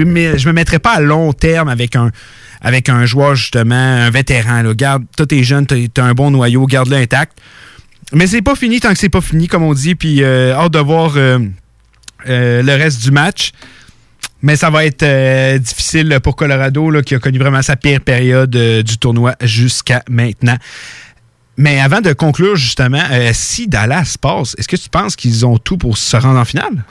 me 0.48 0.52
mettrais 0.52 0.78
pas 0.78 0.92
à 0.94 1.00
long 1.00 1.32
terme 1.32 1.68
avec 1.68 1.96
un, 1.96 2.10
avec 2.60 2.88
un 2.88 3.06
joueur, 3.06 3.34
justement, 3.34 3.74
un 3.74 4.10
vétéran. 4.10 4.62
Là. 4.62 4.74
Garde, 4.74 5.04
toi, 5.16 5.26
t'es 5.26 5.42
jeune, 5.42 5.66
t'as 5.66 5.76
t'as 5.92 6.04
un 6.04 6.12
bon 6.12 6.30
noyau, 6.30 6.66
garde-le 6.66 6.96
intact. 6.96 7.38
Mais 8.12 8.26
c'est 8.26 8.42
pas 8.42 8.56
fini 8.56 8.80
tant 8.80 8.92
que 8.92 8.98
c'est 8.98 9.08
pas 9.08 9.20
fini, 9.20 9.46
comme 9.46 9.62
on 9.62 9.72
dit. 9.74 9.94
Puis, 9.94 10.22
euh, 10.22 10.52
hâte 10.54 10.72
de 10.72 10.78
voir 10.80 11.12
euh, 11.16 11.38
euh, 12.28 12.62
le 12.62 12.72
reste 12.74 13.02
du 13.02 13.10
match. 13.10 13.52
Mais 14.42 14.56
ça 14.56 14.70
va 14.70 14.86
être 14.86 15.02
euh, 15.02 15.58
difficile 15.58 16.18
pour 16.22 16.34
Colorado, 16.34 16.90
là, 16.90 17.02
qui 17.02 17.14
a 17.14 17.18
connu 17.18 17.38
vraiment 17.38 17.60
sa 17.60 17.76
pire 17.76 18.00
période 18.00 18.56
euh, 18.56 18.82
du 18.82 18.96
tournoi 18.96 19.34
jusqu'à 19.42 20.02
maintenant. 20.08 20.56
Mais 21.60 21.78
avant 21.78 22.00
de 22.00 22.12
conclure, 22.14 22.56
justement, 22.56 23.02
euh, 23.12 23.30
si 23.34 23.68
Dallas 23.68 24.16
passe, 24.20 24.54
est-ce 24.56 24.66
que 24.66 24.76
tu 24.76 24.88
penses 24.88 25.14
qu'ils 25.14 25.44
ont 25.44 25.58
tout 25.58 25.76
pour 25.76 25.98
se 25.98 26.16
rendre 26.16 26.38
en 26.38 26.44
finale? 26.46 26.84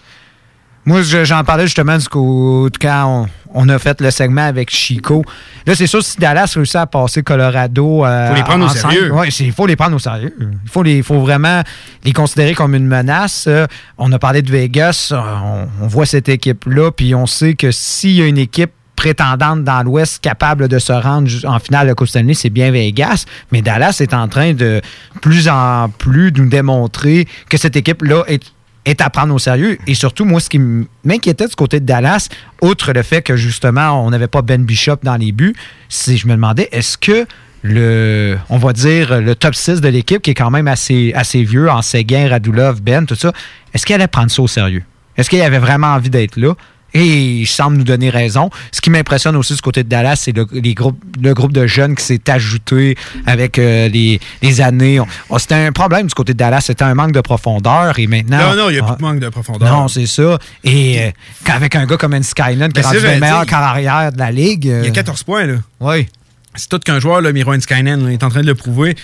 Moi, 0.86 1.01
je- 1.01 1.26
j'en 1.26 1.43
parlais 1.43 1.65
justement 1.65 1.97
du 1.97 2.07
coup, 2.07 2.70
quand 2.82 3.28
on, 3.53 3.61
on 3.65 3.70
a 3.70 3.78
fait 3.80 3.99
le 3.99 4.11
segment 4.11 4.43
avec 4.45 4.70
Chico. 4.72 5.24
Là, 5.65 5.74
c'est 5.76 5.88
sûr, 5.88 6.03
si 6.03 6.17
Dallas 6.17 6.51
réussit 6.55 6.76
à 6.78 6.86
passer 6.88 7.22
Colorado. 7.24 8.05
euh, 8.05 8.30
Faut 8.30 8.36
les 8.36 8.43
prendre 8.43 8.65
au 8.65 8.70
sérieux. 8.70 9.11
c'est- 9.32 9.43
il 9.43 9.51
faut 9.51 9.65
les 9.67 9.76
prendre 9.76 9.95
au 9.95 9.99
sérieux. 9.99 10.36
Il 10.39 10.70
faut, 10.70 10.84
les, 10.84 10.97
il 10.97 11.03
faut 11.03 11.20
vraiment 11.20 11.61
les 12.03 12.13
considérer 12.13 12.53
comme 12.53 12.76
une 12.76 12.88
menace. 12.88 13.45
Euh, 13.47 13.65
On 13.97 14.11
a 14.11 14.20
parlé 14.20 14.41
de 14.43 14.51
Vegas. 14.51 15.09
euh, 15.11 15.17
On, 15.20 15.67
on 15.84 15.88
voit 15.88 16.05
cette 16.05 16.30
équipe-là, 16.30 16.91
puis 16.91 17.13
on 17.15 17.26
sait 17.26 17.55
que 17.55 17.72
s'il 17.72 18.11
y 18.11 18.22
a 18.22 18.28
une 18.28 18.38
équipe 18.38 18.72
prétendante 19.00 19.64
dans 19.64 19.82
l'Ouest 19.82 20.22
capable 20.22 20.68
de 20.68 20.78
se 20.78 20.91
rendre 20.91 21.32
en 21.45 21.58
finale 21.60 21.88
de 21.88 21.93
Coupe 21.93 22.10
Stanley, 22.10 22.34
c'est 22.34 22.50
bien 22.50 22.70
Vegas. 22.70 23.24
Mais 23.54 23.62
Dallas 23.62 24.00
est 24.02 24.14
en 24.14 24.28
train 24.28 24.52
de 24.54 24.82
plus 25.22 25.47
en 25.47 25.88
plus 25.88 26.34
nous 26.36 26.50
démontrer 26.50 27.26
que 27.47 27.56
cette 27.56 27.78
équipe-là 27.78 28.26
est 28.28 29.02
à 29.02 29.10
prendre 29.10 29.34
au 29.34 29.39
sérieux. 29.39 29.78
Et 29.88 29.93
surtout, 29.93 30.26
moi, 30.26 30.41
ce 30.41 30.50
qui 30.50 30.60
m'inquiétait 31.06 31.47
du 31.47 31.56
côté 31.56 31.80
de 31.80 31.86
Dallas, 31.86 32.28
outre 32.62 32.91
le 32.91 33.02
fait 33.02 33.22
que 33.22 33.38
justement, 33.38 34.06
on 34.06 34.10
n'avait 34.10 34.28
pas 34.28 34.41
Ben 34.41 34.66
Bishop 34.66 34.97
dans 35.04 35.16
les 35.16 35.32
buts, 35.32 35.56
c'est 35.88 36.18
je 36.18 36.28
me 36.28 36.34
demandais, 36.34 36.68
est-ce 36.74 36.97
que 36.97 37.26
le, 37.62 38.38
on 38.50 38.58
va 38.58 38.74
dire, 38.74 39.22
le 39.22 39.34
top 39.34 39.56
6 39.56 39.80
de 39.80 39.88
l'équipe, 39.88 40.22
qui 40.22 40.32
est 40.32 40.36
quand 40.36 40.52
même 40.52 40.68
assez, 40.68 41.14
assez 41.16 41.43
vieux, 41.43 41.70
en 41.72 41.82
Seguin, 41.82 42.28
Radulov, 42.28 42.82
Ben, 42.82 43.06
tout 43.06 43.16
ça, 43.16 43.32
est-ce 43.74 43.86
qu'il 43.86 43.95
allait 43.95 44.08
prendre 44.08 44.30
ça 44.30 44.41
au 44.41 44.47
sérieux? 44.47 44.84
Est-ce 45.16 45.30
qu'il 45.30 45.41
avait 45.41 45.60
vraiment 45.60 45.88
envie 45.88 46.10
d'être 46.10 46.36
là? 46.36 46.54
Et 46.94 47.06
il 47.42 47.46
semble 47.48 47.78
nous 47.78 47.84
donner 47.84 48.10
raison. 48.10 48.50
Ce 48.72 48.82
qui 48.82 48.90
m'impressionne 48.90 49.36
aussi 49.36 49.54
du 49.54 49.62
côté 49.62 49.84
de 49.84 49.90
Dallas, 49.90 50.16
c'est 50.18 50.36
le, 50.36 50.48
les 50.52 50.74
groupes, 50.74 51.00
le 51.22 51.34
groupe 51.34 51.54
de 51.54 51.68
jeunes 51.68 51.96
qui 51.96 52.04
s'est 52.04 52.30
ajouté 52.30 52.96
avec 53.26 53.60
euh, 53.60 53.88
les, 53.90 54.20
les 54.42 54.62
années. 54.62 55.00
On- 55.30 55.38
c'était 55.38 55.56
un 55.56 55.72
problème 55.72 56.08
du 56.08 56.14
côté 56.14 56.34
de 56.34 56.38
Dallas, 56.40 56.62
c'était 56.62 56.84
un 56.84 56.96
manque 56.96 57.12
de 57.12 57.22
profondeur. 57.22 57.98
Et 58.00 58.08
maintenant. 58.08 58.52
Non, 58.52 58.56
non, 58.56 58.70
il 58.70 58.74
n'y 58.74 58.80
a 58.80 58.84
Ah, 58.88 58.94
plus 58.94 58.98
de 58.98 59.02
manque 59.08 59.20
de 59.20 59.30
profondeur. 59.30 59.72
non, 59.72 59.88
c'est 59.88 60.06
ça. 60.08 60.38
Et 60.64 61.00
euh, 61.02 61.12
qu'avec 61.46 61.76
un 61.76 61.86
gars 61.86 61.98
comme 61.98 62.22
Skyline, 62.24 62.68
qui 62.74 62.74
Ben, 62.74 62.82
est 62.82 62.86
rendu 62.86 63.00
le 63.00 63.20
meilleur 63.20 63.46
carrière 63.46 64.12
de 64.12 64.18
la 64.20 64.32
ligue. 64.32 64.66
Il 64.66 64.86
y 64.86 64.88
a 64.88 64.92
14 64.92 65.24
points, 65.24 65.46
là. 65.46 65.56
Oui. 65.80 66.08
C'est 66.56 66.68
tout 66.70 66.80
qu'un 66.80 67.00
joueur, 67.00 67.22
là, 67.22 67.32
Miro 67.32 67.58
Skynen, 67.60 68.06
là, 68.06 68.12
est 68.12 68.24
en 68.24 68.30
train 68.30 68.42
de 68.42 68.48
le 68.48 68.56
prouver. 68.56 68.96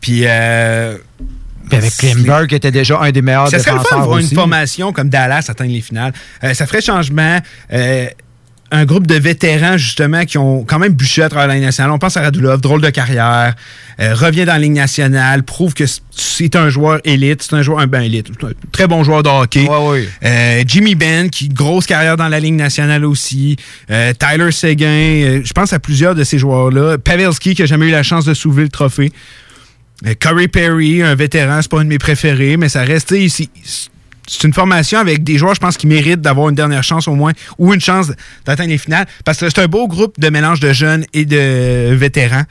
Puis. 0.00 0.24
Puis 1.68 1.78
avec 1.78 1.96
Klimberg, 1.96 2.48
qui 2.48 2.54
était 2.54 2.70
déjà 2.70 2.98
un 3.00 3.10
des 3.10 3.22
meilleurs 3.22 3.48
ça 3.48 3.58
serait 3.58 3.72
le 3.72 3.78
fun 3.78 3.82
défenseurs 3.82 4.06
voir 4.06 4.18
une 4.18 4.28
formation 4.28 4.92
comme 4.92 5.08
Dallas 5.08 5.46
atteindre 5.48 5.72
les 5.72 5.80
finales. 5.80 6.12
Euh, 6.44 6.54
ça 6.54 6.66
ferait 6.66 6.80
changement. 6.80 7.38
Euh, 7.72 8.06
un 8.72 8.86
groupe 8.86 9.06
de 9.06 9.14
vétérans, 9.14 9.76
justement, 9.76 10.24
qui 10.24 10.38
ont 10.38 10.64
quand 10.64 10.78
même 10.78 10.94
bûché 10.94 11.22
à 11.22 11.28
travers 11.28 11.46
la 11.46 11.54
Ligue 11.54 11.64
nationale. 11.64 11.92
On 11.92 11.98
pense 11.98 12.16
à 12.16 12.22
Radulov, 12.22 12.60
drôle 12.60 12.80
de 12.80 12.88
carrière, 12.88 13.54
euh, 14.00 14.14
revient 14.14 14.46
dans 14.46 14.54
la 14.54 14.58
Ligue 14.58 14.72
nationale, 14.72 15.42
prouve 15.42 15.74
que 15.74 15.84
c'est 16.10 16.56
un 16.56 16.70
joueur 16.70 16.98
élite, 17.04 17.42
c'est 17.42 17.54
un 17.54 17.60
joueur, 17.60 17.80
un 17.80 17.86
ben 17.86 18.00
élite, 18.00 18.28
c'est 18.28 18.46
un 18.46 18.52
très 18.72 18.86
bon 18.86 19.04
joueur 19.04 19.22
de 19.22 19.28
hockey. 19.28 19.68
Euh, 20.24 20.64
Jimmy 20.66 20.94
Ben, 20.94 21.28
qui 21.28 21.50
grosse 21.50 21.84
carrière 21.84 22.16
dans 22.16 22.28
la 22.28 22.40
Ligue 22.40 22.54
nationale 22.54 23.04
aussi. 23.04 23.56
Euh, 23.90 24.14
Tyler 24.14 24.50
Seguin, 24.50 25.42
je 25.44 25.52
pense 25.52 25.74
à 25.74 25.78
plusieurs 25.78 26.14
de 26.14 26.24
ces 26.24 26.38
joueurs-là. 26.38 26.96
Pavelski, 26.96 27.54
qui 27.54 27.62
a 27.62 27.66
jamais 27.66 27.88
eu 27.88 27.92
la 27.92 28.02
chance 28.02 28.24
de 28.24 28.32
soulever 28.32 28.62
le 28.62 28.70
trophée. 28.70 29.12
Corey 30.20 30.48
Perry, 30.48 31.02
un 31.02 31.14
vétéran, 31.14 31.60
c'est 31.62 31.70
pas 31.70 31.80
un 31.80 31.84
de 31.84 31.88
mes 31.88 31.98
préférés, 31.98 32.56
mais 32.56 32.68
ça 32.68 32.82
reste, 32.82 33.10
sais, 33.10 33.28
c'est- 33.28 33.88
une 34.44 34.52
formation 34.54 34.98
avec 34.98 35.22
des 35.24 35.36
joueurs, 35.36 35.54
je 35.54 35.60
pense, 35.60 35.76
qui 35.76 35.86
méritent 35.86 36.20
d'avoir 36.22 36.48
une 36.48 36.54
dernière 36.54 36.82
chance 36.82 37.06
au 37.08 37.14
moins, 37.14 37.32
ou 37.58 37.74
une 37.74 37.80
chance 37.80 38.10
d'atteindre 38.46 38.70
les 38.70 38.78
finales, 38.78 39.06
parce 39.24 39.38
que 39.38 39.48
c'est 39.48 39.60
un 39.60 39.66
beau 39.66 39.86
groupe 39.88 40.18
de 40.18 40.28
mélange 40.30 40.58
de 40.60 40.72
jeunes 40.72 41.04
et 41.12 41.24
de 41.24 41.92
vétérans. 41.94 42.44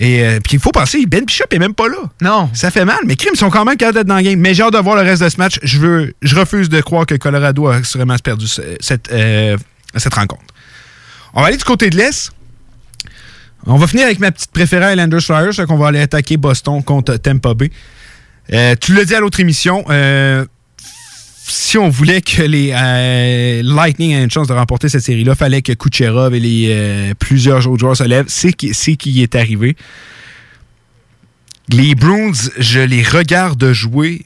Et 0.00 0.22
euh, 0.24 0.38
puis 0.38 0.54
il 0.54 0.60
faut 0.60 0.70
penser, 0.70 1.06
Ben 1.06 1.24
Bishop 1.24 1.46
est 1.50 1.58
même 1.58 1.74
pas 1.74 1.88
là. 1.88 1.96
Non. 2.22 2.48
Ça 2.54 2.70
fait 2.70 2.84
mal, 2.84 2.98
mais 3.04 3.16
Crime 3.16 3.34
sont 3.34 3.50
quand 3.50 3.64
même 3.64 3.76
capables 3.76 3.98
d'être 3.98 4.06
dans 4.06 4.16
le 4.16 4.22
game. 4.22 4.38
Mais 4.38 4.54
j'ai 4.54 4.62
hâte 4.62 4.74
de 4.74 4.78
voir 4.78 4.94
le 4.94 5.02
reste 5.02 5.22
de 5.24 5.28
ce 5.28 5.38
match. 5.38 5.58
Je 5.64 5.78
veux, 5.80 6.14
je 6.22 6.36
refuse 6.36 6.68
de 6.68 6.80
croire 6.80 7.04
que 7.04 7.16
Colorado 7.16 7.66
a 7.66 7.82
sûrement 7.82 8.16
perdu 8.22 8.46
ce- 8.46 8.62
cette, 8.80 9.10
euh, 9.10 9.56
cette 9.96 10.14
rencontre. 10.14 10.44
On 11.34 11.40
va 11.40 11.48
aller 11.48 11.56
du 11.56 11.64
côté 11.64 11.90
de 11.90 11.96
l'Est. 11.96 12.30
On 13.70 13.76
va 13.76 13.86
finir 13.86 14.06
avec 14.06 14.18
ma 14.18 14.32
petite 14.32 14.50
préférée 14.50 14.92
Islanders 14.92 15.20
Flyers, 15.20 15.52
c'est 15.52 15.66
qu'on 15.66 15.76
va 15.76 15.88
aller 15.88 16.00
attaquer 16.00 16.38
Boston 16.38 16.82
contre 16.82 17.16
Tampa 17.18 17.52
Bay. 17.52 17.70
Euh, 18.54 18.74
tu 18.80 18.94
l'as 18.94 19.04
dit 19.04 19.14
à 19.14 19.20
l'autre 19.20 19.40
émission, 19.40 19.84
euh, 19.90 20.46
si 20.78 21.76
on 21.76 21.90
voulait 21.90 22.22
que 22.22 22.42
les 22.42 22.72
euh, 22.74 23.62
Lightning 23.62 24.12
aient 24.12 24.24
une 24.24 24.30
chance 24.30 24.48
de 24.48 24.54
remporter 24.54 24.88
cette 24.88 25.02
série-là, 25.02 25.34
fallait 25.34 25.60
que 25.60 25.72
Kucherov 25.72 26.34
et 26.34 27.12
plusieurs 27.18 27.68
autres 27.68 27.80
joueurs 27.80 27.96
se 27.96 28.04
lèvent. 28.04 28.28
C'est 28.28 28.54
qui, 28.54 28.72
c'est 28.72 28.96
qui 28.96 29.22
est 29.22 29.34
arrivé. 29.34 29.76
Les 31.70 31.94
Bruins, 31.94 32.32
je 32.56 32.80
les 32.80 33.02
regarde 33.02 33.72
jouer, 33.72 34.22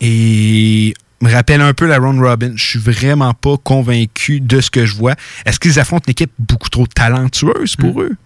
et 0.00 0.94
me 1.20 1.32
rappelle 1.32 1.60
un 1.60 1.74
peu 1.74 1.86
la 1.86 1.98
Ron 1.98 2.20
Robin. 2.20 2.52
Je 2.54 2.64
suis 2.64 2.78
vraiment 2.78 3.34
pas 3.34 3.56
convaincu 3.56 4.40
de 4.40 4.60
ce 4.60 4.70
que 4.70 4.86
je 4.86 4.94
vois. 4.94 5.14
Est-ce 5.44 5.58
qu'ils 5.58 5.78
affrontent 5.80 6.04
une 6.06 6.12
équipe 6.12 6.32
beaucoup 6.38 6.68
trop 6.68 6.86
talentueuse 6.86 7.76
pour 7.76 8.00
eux? 8.02 8.16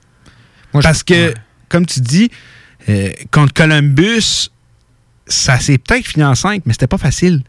Parce 0.83 1.03
que, 1.03 1.35
comme 1.69 1.87
tu 1.87 2.01
dis, 2.01 2.31
euh, 2.89 3.11
contre 3.31 3.53
Columbus, 3.53 4.51
ça 5.27 5.59
s'est 5.59 5.79
peut-être 5.79 6.07
fini 6.07 6.25
en 6.25 6.35
5, 6.35 6.63
mais 6.67 6.73
c'était 6.73 6.87
pas 6.87 6.99
facile. 6.99 7.43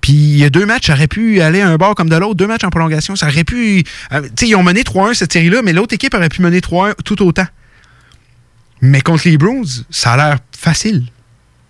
Puis 0.00 0.12
il 0.12 0.38
y 0.38 0.44
a 0.44 0.50
deux 0.50 0.64
matchs, 0.64 0.86
ça 0.86 0.94
aurait 0.94 1.08
pu 1.08 1.42
aller 1.42 1.60
à 1.60 1.68
un 1.68 1.76
bord 1.76 1.94
comme 1.94 2.08
de 2.08 2.16
l'autre, 2.16 2.34
deux 2.36 2.46
matchs 2.46 2.64
en 2.64 2.70
prolongation, 2.70 3.16
ça 3.16 3.28
aurait 3.28 3.44
pu. 3.44 3.84
euh, 4.12 4.22
tu 4.22 4.28
sais, 4.38 4.48
ils 4.48 4.54
ont 4.54 4.62
mené 4.62 4.82
3-1 4.82 5.14
cette 5.14 5.32
série-là, 5.32 5.60
mais 5.62 5.72
l'autre 5.72 5.94
équipe 5.94 6.14
aurait 6.14 6.30
pu 6.30 6.40
mener 6.40 6.60
3-1 6.60 6.94
tout 7.04 7.22
autant. 7.22 7.46
Mais 8.80 9.02
contre 9.02 9.28
les 9.28 9.36
Bruins, 9.36 9.62
ça 9.90 10.12
a 10.12 10.16
l'air 10.16 10.38
facile. 10.56 11.04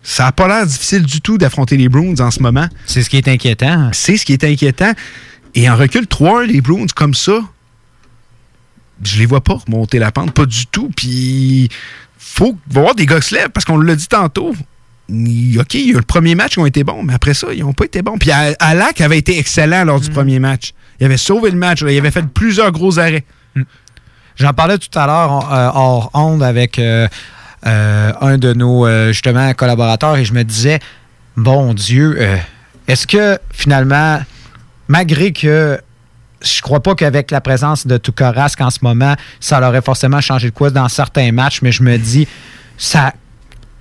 Ça 0.03 0.25
n'a 0.25 0.33
pas 0.33 0.49
l'air 0.49 0.67
difficile 0.67 1.03
du 1.03 1.21
tout 1.21 1.37
d'affronter 1.39 1.77
les 1.77 1.89
Bruins 1.89 2.15
en 2.21 2.31
ce 2.31 2.41
moment. 2.41 2.67
C'est 2.87 3.03
ce 3.03 3.11
qui 3.11 3.17
est 3.19 3.29
inquiétant. 3.29 3.91
C'est 3.93 4.17
ce 4.17 4.25
qui 4.25 4.33
est 4.33 4.45
inquiétant. 4.45 4.93
Et 5.55 5.69
en 5.69 5.77
recul 5.77 6.05
3-1, 6.05 6.47
les 6.47 6.61
Bruins 6.61 6.87
comme 6.95 7.15
ça, 7.15 7.41
je 9.05 9.19
les 9.19 9.27
vois 9.27 9.41
pas 9.43 9.55
remonter 9.67 9.99
la 9.99 10.13
pente, 10.13 10.33
pas 10.33 10.47
du 10.47 10.67
tout. 10.67 10.91
Puis 10.97 11.69
faut 12.19 12.57
avoir 12.75 12.95
des 12.95 13.07
gars 13.07 13.21
se 13.21 13.35
lèvent 13.35 13.51
parce 13.51 13.65
qu'on 13.65 13.79
l'a 13.79 13.95
dit 13.97 14.09
tantôt. 14.09 14.51
OK, 14.51 15.15
il 15.15 15.57
y 15.91 15.91
a 15.91 15.97
le 15.97 16.03
premier 16.03 16.35
match 16.37 16.53
qui 16.53 16.59
ont 16.61 16.67
été 16.67 16.85
bons, 16.85 17.03
mais 17.03 17.15
après 17.15 17.35
ça, 17.35 17.49
ils 17.53 17.61
n'ont 17.61 17.73
pas 17.73 17.85
été 17.85 18.01
bons. 18.01 18.17
Puis 18.17 18.31
Al- 18.31 18.55
Alak 18.61 19.01
avait 19.01 19.19
été 19.19 19.39
excellent 19.39 19.85
lors 19.85 20.01
du 20.01 20.09
premier 20.09 20.39
match. 20.39 20.73
Il 21.01 21.07
avait 21.07 21.17
sauvé 21.17 21.51
le 21.51 21.57
match. 21.57 21.83
là. 21.83 21.91
Il 21.91 21.99
avait 21.99 22.11
fait 22.13 22.25
plusieurs 22.27 22.71
gros 22.71 22.99
arrêts. 22.99 23.25
J'en 24.37 24.53
parlais 24.55 24.79
tout 24.79 24.97
à 24.99 25.07
l'heure 25.07 25.53
euh, 25.53 25.71
hors 25.75 26.11
onde 26.15 26.43
avec 26.43 26.79
euh, 26.79 27.09
euh, 27.67 28.13
un 28.21 28.39
de 28.39 28.53
nos 28.55 28.87
euh, 28.87 29.09
justement 29.13 29.53
collaborateurs 29.53 30.17
et 30.17 30.25
je 30.25 30.33
me 30.33 30.45
disais, 30.45 30.81
bon 31.37 31.75
Dieu, 31.75 32.17
euh, 32.19 32.37
est-ce 32.89 33.07
que 33.07 33.39
finalement, 33.53 34.21
malgré 34.89 35.33
que 35.33 35.79
je 36.43 36.63
crois 36.63 36.81
pas 36.81 36.95
qu'avec 36.95 37.31
la 37.31 37.43
présence 37.43 37.87
de 37.87 37.99
Tukarask 37.99 38.61
en 38.61 38.71
ce 38.71 38.79
moment, 38.83 39.15
ça 39.41 39.61
aurait 39.67 39.83
forcément 39.83 40.21
changé 40.23 40.49
de 40.49 40.55
quoi 40.55 40.71
dans 40.71 40.89
certains 40.89 41.33
matchs, 41.33 41.61
mais 41.61 41.71
je 41.71 41.83
me 41.83 41.99
dis, 41.99 42.27
ça, 42.79 43.13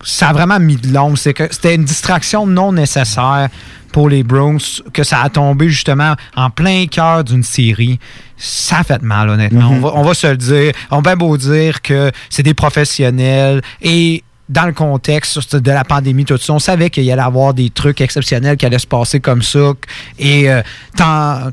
ça 0.04 0.30
a 0.30 0.34
vraiment 0.34 0.60
mis 0.60 0.76
de 0.78 0.94
l'ombre. 0.94 1.18
C'est 1.18 1.34
que 1.34 1.48
c'était 1.52 1.76
une 1.76 1.86
distraction 1.86 2.46
non 2.48 2.72
nécessaire 2.74 3.50
pour 3.92 4.08
les 4.10 4.22
Browns, 4.24 4.60
que 4.94 5.04
ça 5.04 5.22
a 5.22 5.30
tombé 5.30 5.70
justement 5.70 6.16
en 6.36 6.50
plein 6.52 6.86
cœur 6.86 7.24
d'une 7.24 7.44
série. 7.44 8.00
Ça 8.38 8.80
a 8.80 8.84
fait 8.84 9.02
mal, 9.02 9.30
honnêtement. 9.30 9.72
Mhm. 9.72 9.78
on, 9.78 9.80
va, 9.88 9.92
on 9.96 10.04
va 10.04 10.14
se 10.14 10.28
le 10.28 10.38
dire. 10.38 10.72
On 10.92 11.02
va 11.02 11.16
beau 11.16 11.36
dire 11.38 11.82
que 11.82 12.12
c'est 12.30 12.44
des 12.44 12.54
professionnels 12.54 13.62
et 13.82 14.24
dans 14.48 14.66
le 14.66 14.74
contexte 14.74 15.56
de 15.56 15.72
la 15.72 15.84
pandémie, 15.84 16.26
tout 16.26 16.36
ça, 16.38 16.54
on 16.54 16.58
savait 16.60 16.90
qu'il 16.90 17.04
y 17.04 17.12
allait 17.12 17.22
avoir 17.22 17.54
des 17.54 17.70
trucs 17.70 18.02
exceptionnels 18.02 18.58
qui 18.58 18.66
allaient 18.66 18.80
se 18.80 18.88
passer 18.88 19.20
comme 19.20 19.44
ça. 19.44 19.74
Et 20.18 20.50
euh, 20.50 20.64
tant- 20.98 21.52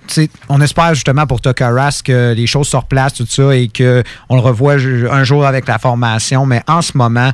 on 0.49 0.61
espère 0.63 0.95
justement 0.95 1.27
pour 1.27 1.43
Tokaras 1.43 2.01
que 2.03 2.33
les 2.35 2.47
choses 2.47 2.69
se 2.69 2.77
replacent, 2.77 3.13
tout 3.15 3.27
ça, 3.29 3.55
et 3.55 3.69
qu'on 3.69 4.35
le 4.37 4.41
revoit 4.41 4.77
un 5.11 5.25
jour 5.25 5.45
avec 5.45 5.69
la 5.69 5.79
formation. 5.79 6.47
Mais 6.47 6.63
en 6.67 6.81
ce 6.81 6.97
moment, 6.97 7.33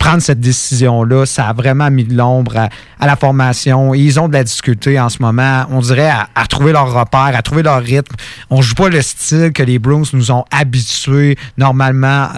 prendre 0.00 0.22
cette 0.22 0.40
décision-là, 0.40 1.26
ça 1.26 1.48
a 1.48 1.52
vraiment 1.52 1.90
mis 1.90 2.04
de 2.04 2.16
l'ombre 2.16 2.56
à, 2.98 3.06
la 3.06 3.16
formation. 3.16 3.94
Ils 3.94 4.18
ont 4.18 4.28
de 4.28 4.32
la 4.32 4.42
difficulté 4.42 4.98
en 4.98 5.10
ce 5.10 5.18
moment, 5.20 5.66
on 5.70 5.80
dirait, 5.80 6.10
à, 6.10 6.46
trouver 6.46 6.72
leur 6.72 6.92
repère, 6.92 7.36
à 7.36 7.42
trouver 7.42 7.62
leur 7.62 7.82
rythme. 7.82 8.16
On 8.48 8.62
joue 8.62 8.74
pas 8.74 8.88
le 8.88 9.02
style 9.02 9.52
que 9.52 9.62
les 9.62 9.78
Bruins 9.78 10.02
nous 10.14 10.32
ont 10.32 10.44
habitués 10.50 11.36
normalement 11.58 12.28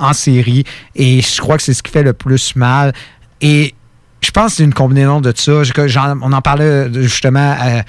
en, 0.00 0.12
série. 0.12 0.64
Et 0.94 1.22
je 1.22 1.40
crois 1.40 1.56
que 1.56 1.62
c'est 1.62 1.72
ce 1.72 1.82
qui 1.82 1.90
fait 1.90 2.02
le 2.02 2.12
plus 2.12 2.54
mal. 2.54 2.92
Et 3.40 3.74
je 4.20 4.30
pense 4.30 4.52
que 4.52 4.56
c'est 4.58 4.64
une 4.64 4.74
combinaison 4.74 5.22
de 5.22 5.32
ça. 5.34 5.62
On 6.20 6.32
en 6.32 6.42
parlait 6.42 6.92
justement 6.92 7.56
à, 7.58 7.82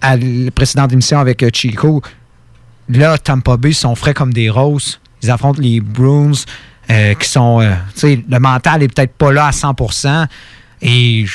à 0.00 0.16
la 0.16 0.50
précédente 0.52 0.92
émission 0.92 1.18
avec 1.18 1.42
euh, 1.42 1.50
Chico. 1.52 2.00
Là, 2.88 3.18
Tampa 3.18 3.56
Bay 3.56 3.72
sont 3.72 3.96
frais 3.96 4.14
comme 4.14 4.32
des 4.32 4.50
roses. 4.50 5.00
Ils 5.22 5.32
affrontent 5.32 5.60
les 5.60 5.80
Bruins 5.80 6.44
euh, 6.90 7.14
qui 7.14 7.28
sont. 7.28 7.60
euh, 7.60 7.74
tu 7.94 8.00
sais, 8.00 8.24
le 8.28 8.38
mental 8.38 8.82
est 8.82 8.88
peut-être 8.88 9.12
pas 9.14 9.32
là 9.32 9.46
à 9.46 9.50
100% 9.50 10.26
Et 10.80 11.26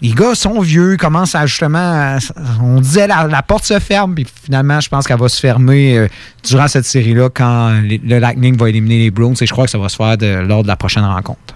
les 0.00 0.12
gars 0.12 0.34
sont 0.34 0.60
vieux, 0.60 0.96
commencent 0.96 1.34
à 1.34 1.46
justement. 1.46 2.16
on 2.62 2.80
disait 2.80 3.06
la, 3.06 3.42
porte 3.42 3.64
se 3.64 3.78
ferme, 3.78 4.14
puis 4.14 4.26
finalement, 4.44 4.80
je 4.80 4.88
pense 4.88 5.06
qu'elle 5.06 5.18
va 5.18 5.28
se 5.28 5.40
fermer 5.40 5.98
euh, 5.98 6.08
durant 6.48 6.68
cette 6.68 6.86
série-là 6.86 7.28
quand 7.28 7.80
le 7.82 8.18
Lightning 8.18 8.56
va 8.56 8.68
éliminer 8.68 8.98
les 8.98 9.10
Bruins. 9.10 9.34
Et 9.40 9.46
je 9.46 9.52
crois 9.52 9.64
que 9.64 9.70
ça 9.70 9.78
va 9.78 9.88
se 9.88 9.96
faire 9.96 10.16
lors 10.44 10.62
de 10.62 10.68
la 10.68 10.76
prochaine 10.76 11.04
rencontre. 11.04 11.54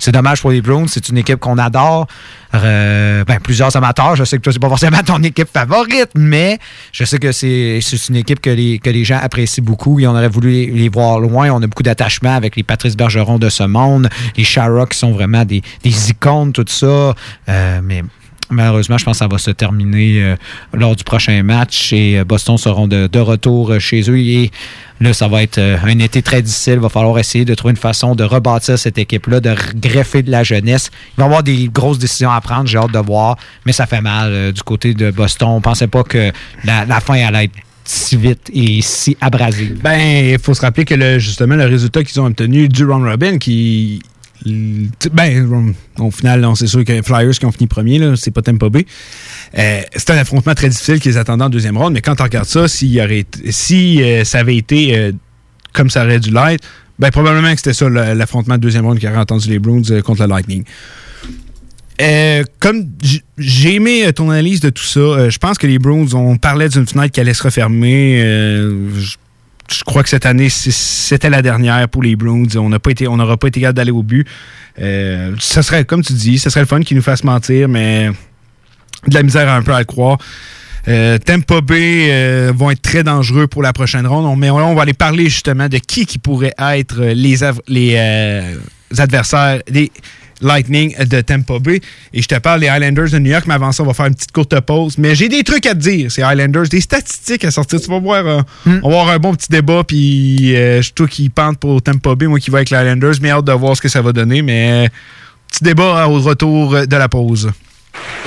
C'est 0.00 0.12
dommage 0.12 0.40
pour 0.40 0.50
les 0.50 0.62
Browns. 0.62 0.88
C'est 0.88 1.08
une 1.10 1.18
équipe 1.18 1.38
qu'on 1.38 1.58
adore. 1.58 2.08
Euh, 2.54 3.22
ben, 3.24 3.38
plusieurs 3.38 3.76
amateurs. 3.76 4.16
Je 4.16 4.24
sais 4.24 4.38
que 4.38 4.42
toi, 4.42 4.52
c'est 4.52 4.58
pas 4.58 4.68
forcément 4.68 5.02
ton 5.04 5.22
équipe 5.22 5.48
favorite, 5.52 6.10
mais 6.16 6.58
je 6.90 7.04
sais 7.04 7.18
que 7.18 7.30
c'est 7.30 7.80
une 8.08 8.16
équipe 8.16 8.40
que 8.40 8.50
les, 8.50 8.78
que 8.78 8.90
les 8.90 9.04
gens 9.04 9.20
apprécient 9.22 9.62
beaucoup 9.62 10.00
et 10.00 10.06
on 10.06 10.12
aurait 10.12 10.28
voulu 10.28 10.66
les, 10.72 10.88
voir 10.88 11.20
loin. 11.20 11.50
On 11.50 11.62
a 11.62 11.66
beaucoup 11.66 11.84
d'attachement 11.84 12.34
avec 12.34 12.56
les 12.56 12.62
Patrice 12.62 12.96
Bergeron 12.96 13.38
de 13.38 13.50
ce 13.50 13.62
monde, 13.62 14.08
les 14.36 14.44
Shara 14.44 14.86
qui 14.86 14.98
sont 14.98 15.12
vraiment 15.12 15.44
des, 15.44 15.62
des 15.84 16.10
icônes, 16.10 16.52
tout 16.52 16.64
ça. 16.66 17.14
Euh, 17.48 17.80
mais 17.84 18.02
malheureusement, 18.50 18.98
je 18.98 19.04
pense 19.04 19.14
que 19.14 19.18
ça 19.18 19.28
va 19.28 19.38
se 19.38 19.50
terminer 19.50 20.22
euh, 20.22 20.36
lors 20.72 20.96
du 20.96 21.04
prochain 21.04 21.42
match 21.42 21.92
et 21.92 22.18
euh, 22.18 22.24
Boston 22.24 22.56
seront 22.58 22.88
de, 22.88 23.06
de 23.06 23.18
retour 23.18 23.70
euh, 23.72 23.78
chez 23.78 24.02
eux. 24.10 24.18
Et 24.18 24.50
là, 25.00 25.12
ça 25.12 25.28
va 25.28 25.42
être 25.42 25.58
un 25.58 25.98
été 25.98 26.22
très 26.22 26.42
difficile. 26.42 26.74
Il 26.74 26.80
va 26.80 26.88
falloir 26.88 27.18
essayer 27.18 27.44
de 27.44 27.54
trouver 27.54 27.72
une 27.72 27.76
façon 27.76 28.14
de 28.14 28.24
rebâtir 28.24 28.78
cette 28.78 28.98
équipe-là, 28.98 29.40
de 29.40 29.54
greffer 29.76 30.22
de 30.22 30.30
la 30.30 30.42
jeunesse. 30.42 30.90
Il 31.16 31.20
va 31.20 31.24
y 31.24 31.26
avoir 31.26 31.42
des 31.42 31.68
grosses 31.72 31.98
décisions 31.98 32.30
à 32.30 32.40
prendre, 32.40 32.66
j'ai 32.66 32.78
hâte 32.78 32.92
de 32.92 32.98
voir, 32.98 33.36
mais 33.66 33.72
ça 33.72 33.86
fait 33.86 34.00
mal 34.02 34.52
du 34.52 34.62
côté 34.62 34.94
de 34.94 35.10
Boston. 35.10 35.48
On 35.48 35.60
pensait 35.60 35.86
pas 35.88 36.02
que 36.02 36.30
la, 36.64 36.84
la 36.84 37.00
fin 37.00 37.14
allait 37.14 37.44
être 37.44 37.54
si 37.82 38.16
vite 38.16 38.50
et 38.52 38.82
si 38.82 39.16
abrasive. 39.20 39.80
Ben, 39.82 40.32
il 40.32 40.38
faut 40.38 40.54
se 40.54 40.60
rappeler 40.60 40.84
que 40.84 40.94
le- 40.94 41.18
justement, 41.18 41.56
le 41.56 41.64
résultat 41.66 42.04
qu'ils 42.04 42.20
ont 42.20 42.26
obtenu 42.26 42.68
du 42.68 42.84
round 42.84 43.04
robin, 43.04 43.38
qui. 43.38 44.00
Ben, 44.44 45.74
au 45.98 46.10
final, 46.10 46.46
c'est 46.54 46.66
sûr 46.66 46.84
que 46.84 46.92
les 46.92 47.02
Flyers 47.02 47.32
qui 47.38 47.44
ont 47.46 47.52
fini 47.52 47.66
premier, 47.66 48.00
c'est 48.16 48.30
pas 48.30 48.42
Tampa 48.42 48.68
Bay. 48.70 48.86
Euh, 49.58 49.80
c'est 49.94 50.10
un 50.10 50.16
affrontement 50.18 50.54
très 50.54 50.68
difficile 50.68 50.98
qu'ils 51.00 51.18
attendaient 51.18 51.44
en 51.44 51.50
deuxième 51.50 51.76
ronde, 51.76 51.92
mais 51.94 52.00
quand 52.00 52.20
on 52.20 52.24
regarde 52.24 52.46
ça, 52.46 52.66
s'il 52.68 52.88
y 52.92 53.00
été- 53.00 53.52
si 53.52 54.02
euh, 54.02 54.24
ça 54.24 54.38
avait 54.38 54.56
été 54.56 54.96
euh, 54.96 55.12
comme 55.72 55.90
ça 55.90 56.04
aurait 56.04 56.20
dû 56.20 56.30
l'être, 56.30 56.66
ben 56.98 57.10
probablement 57.10 57.50
que 57.52 57.56
c'était 57.58 57.72
ça 57.74 57.88
l'affrontement 57.88 58.56
de 58.56 58.60
deuxième 58.60 58.84
ronde 58.86 58.98
qui 58.98 59.06
aurait 59.08 59.16
entendu 59.16 59.48
les 59.48 59.58
Bruins 59.58 59.82
euh, 59.90 60.02
contre 60.02 60.22
le 60.22 60.28
Lightning. 60.28 60.64
Euh, 62.00 62.42
comme 62.60 62.86
j'ai 63.36 63.74
aimé 63.74 64.06
euh, 64.06 64.12
ton 64.12 64.30
analyse 64.30 64.60
de 64.60 64.70
tout 64.70 64.82
ça, 64.82 65.00
euh, 65.00 65.30
je 65.30 65.38
pense 65.38 65.58
que 65.58 65.66
les 65.66 65.78
Bruins, 65.78 66.06
on 66.14 66.38
parlait 66.38 66.68
d'une 66.70 66.86
fenêtre 66.86 67.12
qui 67.12 67.20
allait 67.20 67.34
se 67.34 67.42
refermer. 67.42 68.22
euh, 68.24 68.88
je, 69.70 69.84
crois 69.84 70.02
que 70.02 70.08
cette 70.08 70.26
année, 70.26 70.48
c'était 70.48 71.30
la 71.30 71.42
dernière 71.42 71.88
pour 71.88 72.02
les 72.02 72.16
Bruins. 72.16 72.44
On 72.56 72.68
n'a 72.68 72.78
pas 72.78 72.90
été, 72.90 73.08
on 73.08 73.16
n'aura 73.16 73.36
pas 73.36 73.48
été 73.48 73.60
capable 73.60 73.76
d'aller 73.76 73.90
au 73.90 74.02
but. 74.02 74.26
Euh, 74.80 75.34
ça 75.38 75.62
serait, 75.62 75.84
comme 75.84 76.02
tu 76.02 76.12
dis, 76.12 76.38
ce 76.38 76.50
serait 76.50 76.60
le 76.60 76.66
fun 76.66 76.80
qu'ils 76.80 76.96
nous 76.96 77.02
fassent 77.02 77.24
mentir, 77.24 77.68
mais 77.68 78.10
de 79.06 79.14
la 79.14 79.22
misère 79.22 79.48
un 79.48 79.62
peu 79.62 79.72
à 79.72 79.78
le 79.78 79.84
croire. 79.84 80.18
Euh, 80.88 81.18
Tampa 81.18 81.60
Bay 81.60 82.08
euh, 82.10 82.52
vont 82.54 82.70
être 82.70 82.82
très 82.82 83.02
dangereux 83.02 83.46
pour 83.46 83.62
la 83.62 83.72
prochaine 83.72 84.06
ronde. 84.06 84.26
On, 84.26 84.36
mais 84.36 84.50
on, 84.50 84.74
va 84.74 84.82
aller 84.82 84.94
parler 84.94 85.24
justement 85.24 85.68
de 85.68 85.78
qui 85.78 86.06
qui 86.06 86.18
pourrait 86.18 86.54
être 86.58 87.02
les, 87.02 87.42
euh, 87.96 88.54
adversaires 88.96 89.60
Lightning 90.40 90.94
de 90.96 91.20
Tampa 91.20 91.58
Bay. 91.58 91.80
Et 92.12 92.22
je 92.22 92.28
te 92.28 92.38
parle 92.38 92.60
des 92.60 92.68
Highlanders 92.68 93.10
de 93.10 93.18
New 93.18 93.30
York, 93.30 93.44
mais 93.46 93.54
avant 93.54 93.72
ça, 93.72 93.82
on 93.82 93.86
va 93.86 93.94
faire 93.94 94.06
une 94.06 94.14
petite 94.14 94.32
courte 94.32 94.58
pause. 94.60 94.98
Mais 94.98 95.14
j'ai 95.14 95.28
des 95.28 95.42
trucs 95.42 95.66
à 95.66 95.74
te 95.74 95.80
dire, 95.80 96.10
ces 96.10 96.22
Highlanders, 96.22 96.68
des 96.68 96.80
statistiques 96.80 97.44
à 97.44 97.50
sortir. 97.50 97.80
Tu 97.80 97.90
vas 97.90 97.98
voir, 97.98 98.26
euh, 98.26 98.40
on 98.82 98.90
va 98.90 99.00
avoir 99.00 99.08
un 99.10 99.18
bon 99.18 99.34
petit 99.34 99.48
débat, 99.50 99.84
puis 99.84 100.56
euh, 100.56 100.78
je 100.78 100.82
suis 100.82 100.92
toi 100.92 101.06
qui 101.06 101.28
pente 101.28 101.58
pour 101.58 101.82
Tampa 101.82 102.14
Bay, 102.14 102.26
moi 102.26 102.38
qui 102.38 102.50
vais 102.50 102.58
avec 102.58 102.70
les 102.70 102.76
Highlanders, 102.76 103.14
mais 103.20 103.30
hâte 103.30 103.44
de 103.44 103.52
voir 103.52 103.76
ce 103.76 103.82
que 103.82 103.88
ça 103.88 104.02
va 104.02 104.12
donner. 104.12 104.42
Mais 104.42 104.86
euh, 104.86 104.88
petit 105.48 105.64
débat 105.64 106.08
au 106.08 106.20
retour 106.20 106.86
de 106.86 106.96
la 106.96 107.08
pause. 107.08 107.50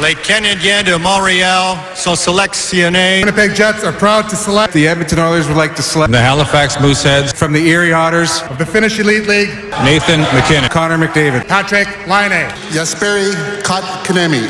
Les 0.01 0.15
Canadiens 0.15 0.83
de 0.83 0.95
Montréal 0.95 1.77
sont 1.95 2.15
sélectionnés. 2.15 3.19
Winnipeg 3.19 3.55
Jets 3.55 3.85
are 3.85 3.93
proud 3.93 4.27
to 4.27 4.35
select. 4.35 4.73
The 4.73 4.87
Edmonton 4.87 5.19
Oilers 5.19 5.47
would 5.47 5.55
like 5.55 5.75
to 5.75 5.81
select. 5.81 6.11
The 6.11 6.19
Halifax 6.19 6.77
Mooseheads. 6.79 7.33
From 7.33 7.53
the 7.53 7.65
Erie 7.65 7.93
Otters. 7.93 8.43
Of 8.49 8.57
the 8.57 8.65
Finnish 8.65 8.99
Elite 8.99 9.27
League. 9.27 9.49
Nathan 9.83 10.21
McKinnon. 10.35 10.69
Connor 10.69 10.97
McDavid. 10.97 11.47
Patrick 11.47 11.87
Laine. 12.07 12.49
Yasperi 12.73 13.31
Kotkaniemi. 13.63 14.41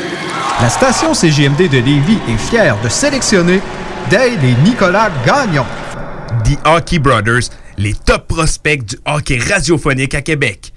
La 0.60 0.68
station 0.68 1.14
CGMD 1.14 1.68
de 1.68 1.78
Lévis 1.78 2.18
est 2.28 2.38
fière 2.50 2.76
de 2.82 2.88
sélectionner 2.88 3.60
Dale 4.10 4.44
et 4.44 4.54
Nicolas 4.64 5.10
Gagnon. 5.24 5.66
The 6.44 6.58
Hockey 6.66 6.98
Brothers, 6.98 7.50
les 7.76 7.94
top 7.94 8.26
prospects 8.28 8.84
du 8.84 8.96
hockey 9.06 9.38
radiophonique 9.38 10.14
à 10.14 10.22
Québec. 10.22 10.73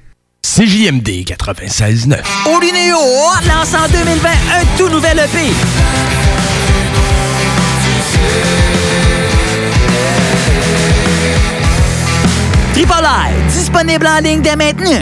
CJMD 0.55 1.25
96.9. 1.25 2.21
Olinéo 2.55 2.97
lance 3.45 3.75
en 3.75 3.87
2020 3.89 4.29
un 4.29 4.77
tout 4.77 4.87
nouvel 4.87 5.19
EP. 5.19 5.53
Triple 12.73 12.93
I, 13.03 13.51
disponible 13.51 14.07
en 14.07 14.19
ligne 14.19 14.41
dès 14.41 14.55
maintenant. 14.55 15.01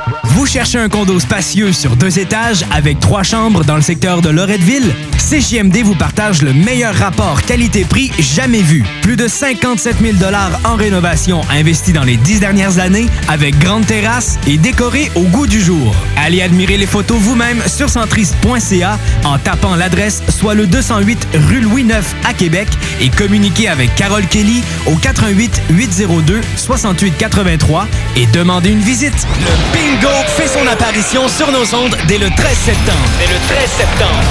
Vous 0.33 0.45
cherchez 0.45 0.77
un 0.77 0.87
condo 0.87 1.19
spacieux 1.19 1.73
sur 1.73 1.97
deux 1.97 2.17
étages 2.17 2.65
avec 2.71 3.01
trois 3.01 3.21
chambres 3.21 3.65
dans 3.65 3.75
le 3.75 3.81
secteur 3.81 4.21
de 4.21 4.29
Loretteville? 4.29 4.95
CJMD 5.17 5.83
vous 5.83 5.93
partage 5.93 6.41
le 6.41 6.53
meilleur 6.53 6.95
rapport 6.95 7.41
qualité-prix 7.43 8.11
jamais 8.17 8.61
vu. 8.61 8.83
Plus 9.01 9.17
de 9.17 9.27
57 9.27 9.97
000 10.01 10.17
en 10.63 10.75
rénovation 10.75 11.41
investis 11.51 11.93
dans 11.93 12.03
les 12.03 12.15
dix 12.15 12.39
dernières 12.39 12.79
années 12.79 13.07
avec 13.27 13.59
grande 13.59 13.85
terrasse 13.85 14.39
et 14.47 14.57
décoré 14.57 15.11
au 15.15 15.23
goût 15.23 15.47
du 15.47 15.61
jour. 15.61 15.93
Allez 16.17 16.41
admirer 16.41 16.77
les 16.77 16.85
photos 16.85 17.17
vous-même 17.19 17.61
sur 17.67 17.89
centris.ca 17.89 18.97
en 19.25 19.37
tapant 19.37 19.75
l'adresse 19.75 20.23
soit 20.29 20.55
le 20.55 20.65
208 20.65 21.27
rue 21.49 21.59
Louis 21.59 21.83
IX 21.83 22.05
à 22.25 22.33
Québec 22.33 22.69
et 23.01 23.09
communiquez 23.09 23.67
avec 23.67 23.93
Carole 23.95 24.25
Kelly 24.27 24.63
au 24.85 24.95
88 24.95 25.61
802 25.71 26.41
68 26.55 27.17
83 27.17 27.87
et 28.15 28.25
demandez 28.27 28.69
une 28.69 28.79
visite. 28.79 29.27
Le 29.39 29.73
bingo 29.73 30.20
fait 30.29 30.47
son 30.47 30.65
apparition 30.67 31.27
sur 31.27 31.51
nos 31.51 31.73
ondes 31.75 31.95
dès 32.07 32.17
le 32.17 32.29
13 32.29 32.57
septembre. 32.57 33.09
Dès 33.19 33.27
le 33.27 33.39
13 33.47 33.69
septembre. 33.69 34.23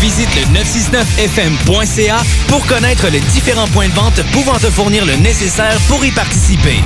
Visite 0.00 0.28
le 0.34 0.42
969fm.ca 0.58 2.16
pour 2.48 2.66
connaître 2.66 3.08
les 3.08 3.20
différents 3.20 3.68
points 3.68 3.88
de 3.88 3.94
vente 3.94 4.22
pouvant 4.32 4.58
te 4.58 4.70
fournir 4.70 5.04
le 5.04 5.16
nécessaire 5.16 5.78
pour 5.88 6.04
y 6.04 6.10
participer. 6.10 6.82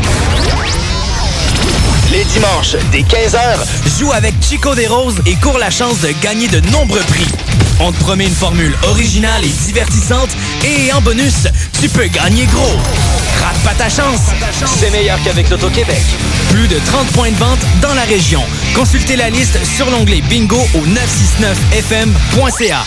Les 2.11 2.25
dimanches, 2.25 2.75
dès 2.91 3.03
15h, 3.03 3.59
joue 3.99 4.11
avec 4.13 4.35
Chico 4.43 4.75
des 4.75 4.87
Roses 4.87 5.21
et 5.27 5.35
cours 5.35 5.59
la 5.59 5.69
chance 5.71 6.01
de 6.01 6.09
gagner 6.23 6.49
de 6.49 6.61
nombreux 6.71 7.03
prix. 7.03 7.27
On 7.81 7.93
te 7.93 7.99
promet 7.99 8.25
une 8.27 8.35
formule 8.35 8.75
originale 8.85 9.45
et 9.45 9.53
divertissante 9.67 10.31
et 10.65 10.91
en 10.93 11.03
bonus, 11.03 11.47
tu 11.79 11.91
peux 11.91 12.07
gagner 12.07 12.47
gros. 12.47 12.79
Rate 13.43 13.59
pas 13.63 13.75
ta 13.75 13.91
chance, 13.91 14.21
c'est 14.79 14.91
meilleur 14.91 15.19
qu'avec 15.23 15.51
l'Auto-Québec. 15.51 16.03
Plus 16.51 16.67
de 16.67 16.79
30 16.87 17.09
points 17.09 17.31
de 17.31 17.37
vente 17.37 17.61
dans 17.83 17.93
la 17.93 18.05
région. 18.05 18.43
Consultez 18.75 19.17
la 19.17 19.29
liste 19.29 19.59
sur 19.77 19.91
l'onglet 19.91 20.23
bingo 20.23 20.67
au 20.75 20.87
969fm.ca. 20.87 22.85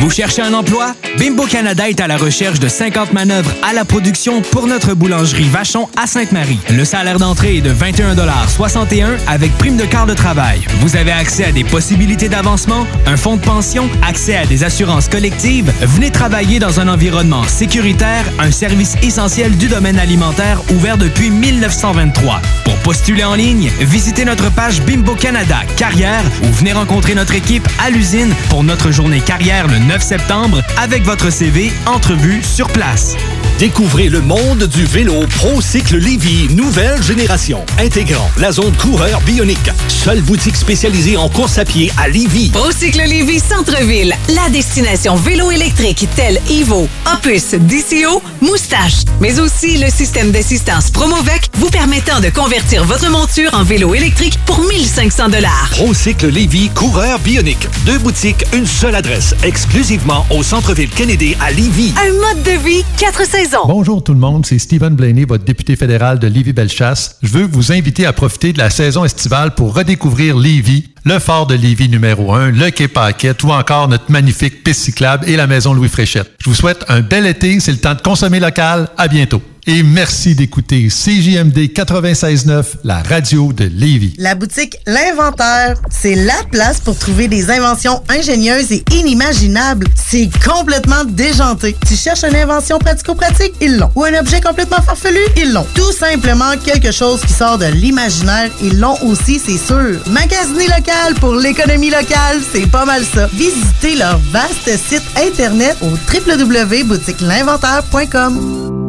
Vous 0.00 0.10
cherchez 0.10 0.42
un 0.42 0.52
emploi? 0.52 0.94
Bimbo 1.18 1.44
Canada 1.44 1.88
est 1.88 2.00
à 2.00 2.08
la 2.08 2.16
recherche 2.16 2.58
de 2.58 2.68
50 2.68 3.12
manœuvres 3.12 3.52
à 3.62 3.72
la 3.72 3.84
production 3.84 4.42
pour 4.42 4.66
notre 4.66 4.94
boulangerie 4.94 5.48
Vachon 5.48 5.88
à 5.96 6.06
Sainte-Marie. 6.06 6.58
Le 6.70 6.84
salaire 6.84 7.18
d'entrée 7.18 7.58
est 7.58 7.60
de 7.60 7.72
21,61 7.72 9.16
avec 9.28 9.56
prime 9.56 9.76
de 9.76 9.84
quart 9.84 10.06
de 10.06 10.14
travail. 10.14 10.60
Vous 10.80 10.96
avez 10.96 11.12
accès 11.12 11.44
à 11.44 11.52
des 11.52 11.62
possibilités 11.62 12.28
d'avancement, 12.28 12.86
un 13.06 13.16
fonds 13.16 13.36
de 13.36 13.42
pension, 13.42 13.88
accès 14.06 14.36
à 14.36 14.44
des 14.44 14.64
assurances 14.64 15.08
collectives. 15.08 15.72
Venez 15.80 16.10
travailler 16.10 16.58
dans 16.58 16.80
un 16.80 16.88
environnement 16.88 17.44
sécuritaire, 17.44 18.24
un 18.40 18.50
service 18.50 18.96
essentiel 19.02 19.56
du 19.56 19.68
domaine 19.68 19.98
alimentaire 19.98 20.60
ouvert 20.74 20.98
depuis 20.98 21.30
1923. 21.30 22.42
Pour 22.64 22.76
postuler 22.78 23.24
en 23.24 23.34
ligne, 23.34 23.70
visitez 23.80 24.24
notre 24.24 24.50
page 24.50 24.82
Bimbo 24.82 25.14
Canada 25.14 25.60
Carrière 25.76 26.24
ou 26.42 26.52
venez 26.52 26.72
rencontrer 26.72 27.14
notre 27.14 27.34
équipe 27.34 27.66
à 27.78 27.90
l'usine 27.90 28.34
pour 28.50 28.64
notre 28.64 28.90
journée 28.90 29.20
carrière 29.20 29.68
le 29.68 29.83
9 29.86 30.02
septembre 30.02 30.62
avec 30.78 31.02
votre 31.04 31.30
CV, 31.30 31.70
entrevue 31.86 32.42
sur 32.42 32.68
place. 32.68 33.16
Découvrez 33.58 34.08
le 34.08 34.20
monde 34.20 34.64
du 34.64 34.84
vélo 34.84 35.14
ProCycle 35.28 35.96
Lévy, 35.96 36.48
nouvelle 36.54 37.00
génération, 37.00 37.64
intégrant 37.78 38.28
la 38.36 38.50
zone 38.50 38.74
coureur 38.76 39.20
bionique. 39.20 39.70
Seule 39.86 40.22
boutique 40.22 40.56
spécialisée 40.56 41.16
en 41.16 41.28
course 41.28 41.56
à 41.58 41.64
pied 41.64 41.92
à 41.96 42.08
Lévy. 42.08 42.50
Procycle 42.50 43.02
Lévy 43.06 43.38
Centre-Ville, 43.38 44.12
la 44.34 44.50
destination 44.50 45.14
vélo 45.14 45.52
électrique 45.52 46.08
telle 46.16 46.40
Evo, 46.50 46.88
Opus, 47.14 47.54
DCO, 47.54 48.20
Moustache, 48.40 49.04
mais 49.20 49.38
aussi 49.38 49.78
le 49.78 49.88
système 49.88 50.32
d'assistance 50.32 50.90
Promovec 50.90 51.48
vous 51.54 51.70
permettant 51.70 52.18
de 52.18 52.30
convertir 52.30 52.84
votre 52.84 53.08
monture 53.08 53.54
en 53.54 53.62
vélo 53.62 53.94
électrique 53.94 54.36
pour 54.46 54.60
1500 54.64 55.28
dollars. 55.28 55.68
ProCycle 55.70 56.26
Lévy, 56.26 56.70
coureur 56.70 57.20
bionique. 57.20 57.68
Deux 57.86 57.98
boutiques, 57.98 58.44
une 58.52 58.66
seule 58.66 58.96
adresse, 58.96 59.32
exclusivement 59.44 60.26
au 60.30 60.42
centre-ville 60.42 60.90
Kennedy 60.90 61.36
à 61.40 61.52
Lévy. 61.52 61.94
Un 62.04 62.12
mode 62.14 62.42
de 62.42 62.58
vie, 62.66 62.84
quatre 62.98 63.24
saisons. 63.24 63.43
Bonjour 63.66 64.02
tout 64.02 64.14
le 64.14 64.18
monde, 64.18 64.46
c'est 64.46 64.58
Stephen 64.58 64.94
Blaney, 64.94 65.24
votre 65.24 65.44
député 65.44 65.76
fédéral 65.76 66.18
de 66.18 66.26
Lévis-Bellechasse. 66.26 67.18
Je 67.22 67.28
veux 67.28 67.44
vous 67.44 67.72
inviter 67.72 68.06
à 68.06 68.12
profiter 68.12 68.52
de 68.52 68.58
la 68.58 68.70
saison 68.70 69.04
estivale 69.04 69.54
pour 69.54 69.74
redécouvrir 69.74 70.36
Lévis, 70.36 70.90
le 71.04 71.18
fort 71.18 71.46
de 71.46 71.54
Lévis 71.54 71.88
numéro 71.88 72.32
1, 72.32 72.52
le 72.52 72.70
quai 72.70 72.88
Paquette 72.88 73.42
ou 73.42 73.50
encore 73.50 73.88
notre 73.88 74.10
magnifique 74.10 74.64
piste 74.64 74.80
cyclable 74.80 75.28
et 75.28 75.36
la 75.36 75.46
maison 75.46 75.74
Louis 75.74 75.88
Fréchette. 75.88 76.32
Je 76.38 76.48
vous 76.48 76.54
souhaite 76.54 76.84
un 76.88 77.00
bel 77.00 77.26
été, 77.26 77.60
c'est 77.60 77.72
le 77.72 77.78
temps 77.78 77.94
de 77.94 78.00
consommer 78.00 78.40
local. 78.40 78.88
À 78.96 79.08
bientôt. 79.08 79.42
Et 79.66 79.82
merci 79.82 80.34
d'écouter 80.34 80.88
CJMD 80.88 81.70
96.9, 81.72 82.64
la 82.84 83.02
radio 83.02 83.50
de 83.54 83.64
Lévis. 83.64 84.12
La 84.18 84.34
boutique 84.34 84.76
L'Inventaire, 84.86 85.80
c'est 85.88 86.14
la 86.14 86.36
place 86.52 86.80
pour 86.80 86.98
trouver 86.98 87.28
des 87.28 87.50
inventions 87.50 88.02
ingénieuses 88.10 88.72
et 88.72 88.84
inimaginables. 88.92 89.86
C'est 89.94 90.28
complètement 90.44 91.06
déjanté. 91.06 91.74
Tu 91.88 91.96
cherches 91.96 92.24
une 92.24 92.36
invention 92.36 92.78
pratico-pratique? 92.78 93.54
Ils 93.62 93.78
l'ont. 93.78 93.90
Ou 93.94 94.04
un 94.04 94.20
objet 94.20 94.42
complètement 94.42 94.82
farfelu? 94.82 95.16
Ils 95.38 95.54
l'ont. 95.54 95.66
Tout 95.74 95.92
simplement 95.92 96.58
quelque 96.62 96.92
chose 96.92 97.22
qui 97.22 97.32
sort 97.32 97.56
de 97.56 97.64
l'imaginaire? 97.64 98.50
Ils 98.62 98.78
l'ont 98.78 99.02
aussi, 99.02 99.38
c'est 99.38 99.56
sûr. 99.56 99.98
Magasiner 100.10 100.66
local 100.66 101.14
pour 101.20 101.36
l'économie 101.36 101.88
locale, 101.88 102.42
c'est 102.52 102.70
pas 102.70 102.84
mal 102.84 103.02
ça. 103.02 103.30
Visitez 103.32 103.96
leur 103.96 104.18
vaste 104.30 104.76
site 104.76 105.00
internet 105.16 105.78
au 105.80 105.88
www.boutiquelinventaire.com. 105.88 108.83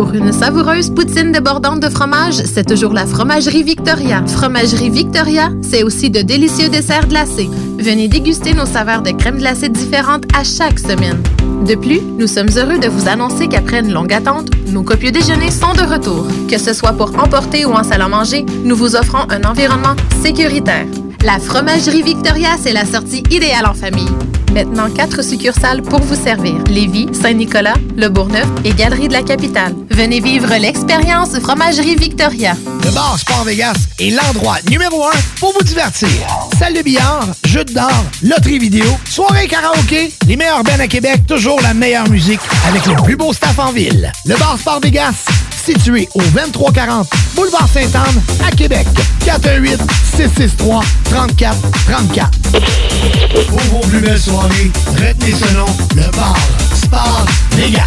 Pour 0.00 0.14
une 0.14 0.32
savoureuse 0.32 0.88
poutine 0.88 1.30
débordante 1.30 1.80
de 1.80 1.90
fromage, 1.90 2.42
c'est 2.46 2.66
toujours 2.66 2.94
la 2.94 3.04
Fromagerie 3.04 3.62
Victoria. 3.62 4.24
Fromagerie 4.26 4.88
Victoria, 4.88 5.50
c'est 5.60 5.82
aussi 5.82 6.08
de 6.08 6.22
délicieux 6.22 6.70
desserts 6.70 7.06
glacés. 7.06 7.50
Venez 7.78 8.08
déguster 8.08 8.54
nos 8.54 8.64
saveurs 8.64 9.02
de 9.02 9.10
crème 9.10 9.36
glacée 9.36 9.68
différentes 9.68 10.24
à 10.34 10.42
chaque 10.42 10.78
semaine. 10.78 11.22
De 11.66 11.74
plus, 11.74 12.00
nous 12.00 12.26
sommes 12.26 12.48
heureux 12.56 12.78
de 12.78 12.88
vous 12.88 13.08
annoncer 13.10 13.46
qu'après 13.46 13.80
une 13.80 13.92
longue 13.92 14.14
attente, 14.14 14.48
nos 14.68 14.82
copieux 14.82 15.10
déjeuners 15.10 15.50
sont 15.50 15.74
de 15.74 15.82
retour. 15.82 16.26
Que 16.48 16.56
ce 16.56 16.72
soit 16.72 16.94
pour 16.94 17.12
emporter 17.22 17.66
ou 17.66 17.72
en 17.72 17.84
salle 17.84 18.00
à 18.00 18.08
manger, 18.08 18.46
nous 18.64 18.76
vous 18.76 18.96
offrons 18.96 19.28
un 19.28 19.44
environnement 19.44 19.96
sécuritaire. 20.22 20.86
La 21.22 21.38
Fromagerie 21.38 22.02
Victoria, 22.02 22.56
c'est 22.60 22.72
la 22.72 22.86
sortie 22.86 23.22
idéale 23.30 23.66
en 23.66 23.74
famille. 23.74 24.08
Maintenant, 24.54 24.90
quatre 24.90 25.22
succursales 25.22 25.82
pour 25.82 26.00
vous 26.00 26.14
servir. 26.14 26.54
Lévis, 26.68 27.08
Saint-Nicolas, 27.12 27.74
Le 27.94 28.08
Bourgneuf 28.08 28.46
et 28.64 28.72
Galerie 28.72 29.08
de 29.08 29.12
la 29.12 29.22
Capitale. 29.22 29.74
Venez 29.90 30.20
vivre 30.20 30.52
l'expérience 30.56 31.38
Fromagerie 31.38 31.94
Victoria. 31.94 32.54
Le 32.84 32.90
bar 32.90 33.18
Sport 33.18 33.44
Vegas 33.44 33.76
est 33.98 34.10
l'endroit 34.10 34.56
numéro 34.70 35.04
un 35.04 35.18
pour 35.38 35.52
vous 35.52 35.62
divertir. 35.62 36.08
Salle 36.58 36.74
de 36.74 36.82
billard, 36.82 37.28
jeux 37.44 37.64
d'or, 37.64 38.04
loterie 38.22 38.58
vidéo, 38.58 38.86
soirée 39.08 39.46
karaoké, 39.46 40.12
les 40.26 40.36
meilleurs 40.36 40.64
bands 40.64 40.80
à 40.80 40.88
Québec, 40.88 41.26
toujours 41.28 41.60
la 41.60 41.74
meilleure 41.74 42.08
musique 42.08 42.40
avec 42.66 42.86
le 42.86 42.94
plus 43.04 43.16
beau 43.16 43.32
staff 43.34 43.58
en 43.58 43.72
ville. 43.72 44.10
Le 44.24 44.36
bar 44.36 44.58
Sport 44.58 44.80
Vegas, 44.80 45.26
situé 45.60 46.08
au 46.14 46.22
2340 46.22 47.08
Boulevard 47.34 47.68
Sainte-Anne 47.68 48.22
à 48.46 48.50
Québec. 48.50 48.86
418 49.24 49.80
663 50.16 50.82
34 51.04 51.56
34. 51.86 52.30
Pour 53.48 53.60
vos 53.70 53.86
plus 53.88 54.00
belles 54.00 54.20
soirées, 54.20 54.70
retenez 54.94 55.32
ce 55.32 55.54
nom, 55.54 55.66
le 55.94 56.10
bar 56.16 56.36
Sport 56.74 57.26
Vegas. 57.52 57.84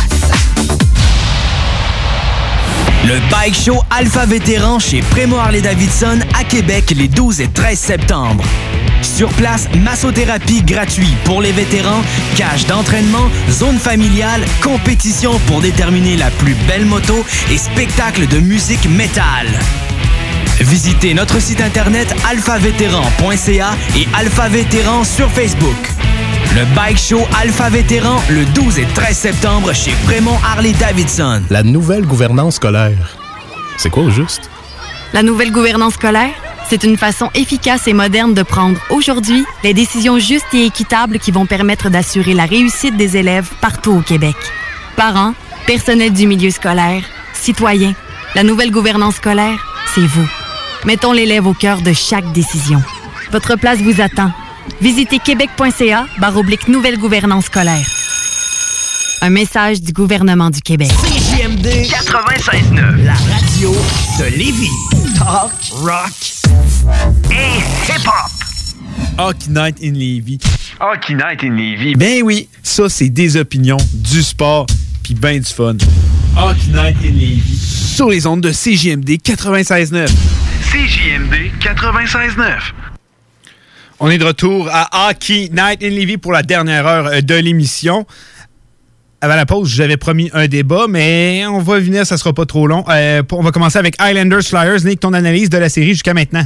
Le 3.05 3.19
Bike 3.29 3.55
Show 3.55 3.81
Alpha 3.89 4.25
Vétéran 4.25 4.79
chez 4.79 5.01
Prémo 5.01 5.35
Harley-Davidson 5.37 6.19
à 6.39 6.45
Québec 6.45 6.93
les 6.95 7.09
12 7.09 7.41
et 7.41 7.49
13 7.49 7.77
septembre. 7.77 8.43
Sur 9.03 9.29
place, 9.33 9.67
massothérapie 9.83 10.63
gratuite 10.63 11.17
pour 11.25 11.41
les 11.41 11.51
vétérans, 11.51 12.01
cage 12.35 12.65
d'entraînement, 12.65 13.29
zone 13.49 13.77
familiale, 13.77 14.43
compétition 14.61 15.37
pour 15.47 15.61
déterminer 15.61 16.17
la 16.17 16.31
plus 16.31 16.55
belle 16.67 16.85
moto 16.85 17.23
et 17.51 17.57
spectacle 17.57 18.27
de 18.27 18.39
musique 18.39 18.89
métal. 18.89 19.47
Visitez 20.59 21.13
notre 21.13 21.39
site 21.41 21.61
internet 21.61 22.15
alphavétéran.ca 22.29 23.71
et 23.97 24.07
Alpha 24.17 24.47
Vétéran 24.47 25.03
sur 25.03 25.29
Facebook. 25.29 25.75
Le 26.55 26.63
Bike 26.75 26.97
Show 26.97 27.21
Alpha 27.41 27.69
Vétéran 27.69 28.21
le 28.29 28.45
12 28.45 28.79
et 28.79 28.85
13 28.93 29.17
septembre 29.17 29.73
chez 29.73 29.93
Prémont 30.05 30.37
Harley-Davidson. 30.43 31.43
La 31.49 31.63
nouvelle 31.63 32.05
gouvernance 32.05 32.55
scolaire. 32.55 33.17
C'est 33.77 33.89
quoi 33.89 34.03
au 34.03 34.09
juste? 34.11 34.49
La 35.13 35.23
nouvelle 35.23 35.51
gouvernance 35.51 35.95
scolaire, 35.95 36.31
C'est 36.73 36.85
une 36.85 36.97
façon 36.97 37.29
efficace 37.35 37.87
et 37.87 37.93
moderne 37.93 38.33
de 38.33 38.41
prendre 38.41 38.79
aujourd'hui 38.89 39.45
les 39.63 39.75
décisions 39.75 40.17
justes 40.17 40.51
et 40.55 40.65
équitables 40.65 41.19
qui 41.19 41.29
vont 41.29 41.45
permettre 41.45 41.91
d'assurer 41.91 42.33
la 42.33 42.45
réussite 42.45 42.97
des 42.97 43.15
élèves 43.15 43.47
partout 43.61 43.91
au 43.91 44.01
Québec. 44.01 44.35
Parents, 44.95 45.35
personnel 45.67 46.11
du 46.13 46.25
milieu 46.25 46.49
scolaire, 46.49 47.03
citoyens, 47.35 47.93
la 48.33 48.41
nouvelle 48.41 48.71
gouvernance 48.71 49.17
scolaire, 49.17 49.63
c'est 49.93 50.01
vous. 50.01 50.27
Mettons 50.83 51.11
l'élève 51.11 51.45
au 51.45 51.53
cœur 51.53 51.79
de 51.83 51.93
chaque 51.93 52.31
décision. 52.31 52.81
Votre 53.31 53.55
place 53.55 53.77
vous 53.77 54.01
attend. 54.01 54.31
Visitez 54.81 55.19
québec.ca 55.19 56.07
oblique 56.35 56.69
nouvelle 56.69 56.97
gouvernance 56.97 57.45
scolaire. 57.45 57.85
Un 59.21 59.29
message 59.29 59.79
du 59.79 59.93
gouvernement 59.93 60.49
du 60.49 60.61
Québec. 60.61 60.89
CJMD 60.89 61.67
96.9, 61.67 63.05
la 63.05 63.13
radio 63.63 63.71
de 64.19 64.37
Lévis. 64.37 64.71
Talk, 65.17 65.51
rock 65.71 66.11
et 67.31 67.59
hip-hop. 67.87 68.31
Hockey 69.17 69.49
Night 69.49 69.77
in 69.81 69.93
Levy. 69.93 70.37
Hockey 70.79 71.13
Night 71.13 71.43
in 71.43 71.55
Lévis. 71.55 71.95
Ben 71.95 72.23
oui, 72.23 72.49
ça 72.61 72.89
c'est 72.89 73.09
des 73.09 73.37
opinions, 73.37 73.77
du 73.93 74.21
sport, 74.21 74.65
puis 75.03 75.13
ben 75.13 75.39
du 75.39 75.45
fun. 75.45 75.77
Hockey 76.37 76.71
Night 76.73 76.97
in 77.03 77.11
Levy. 77.11 77.57
Sur 77.57 78.09
les 78.09 78.27
ondes 78.27 78.41
de 78.41 78.51
CJMD 78.51 79.11
96.9. 79.11 80.07
CJMD 80.71 81.51
96.9. 81.61 82.73
On 83.99 84.09
est 84.09 84.17
de 84.17 84.25
retour 84.25 84.67
à 84.71 85.09
Hockey 85.09 85.49
Night 85.53 85.81
in 85.81 85.89
Levy 85.89 86.17
pour 86.17 86.33
la 86.33 86.43
dernière 86.43 86.85
heure 86.85 87.05
euh, 87.05 87.21
de 87.21 87.35
l'émission. 87.35 88.05
Avant 89.23 89.37
la 89.37 89.45
pause, 89.45 89.69
j'avais 89.69 89.95
promis 89.95 90.29
un 90.33 90.47
débat, 90.47 90.87
mais 90.89 91.45
on 91.47 91.59
va 91.59 91.79
venir, 91.79 92.05
ça 92.05 92.17
sera 92.17 92.33
pas 92.33 92.45
trop 92.45 92.67
long. 92.67 92.83
Euh, 92.89 93.23
on 93.31 93.41
va 93.41 93.51
commencer 93.51 93.79
avec 93.79 93.95
Highlanders 93.97 94.41
Flyers. 94.41 94.83
Nick, 94.83 94.99
ton 94.99 95.13
analyse 95.13 95.49
de 95.49 95.57
la 95.57 95.69
série 95.69 95.93
jusqu'à 95.93 96.13
maintenant? 96.13 96.45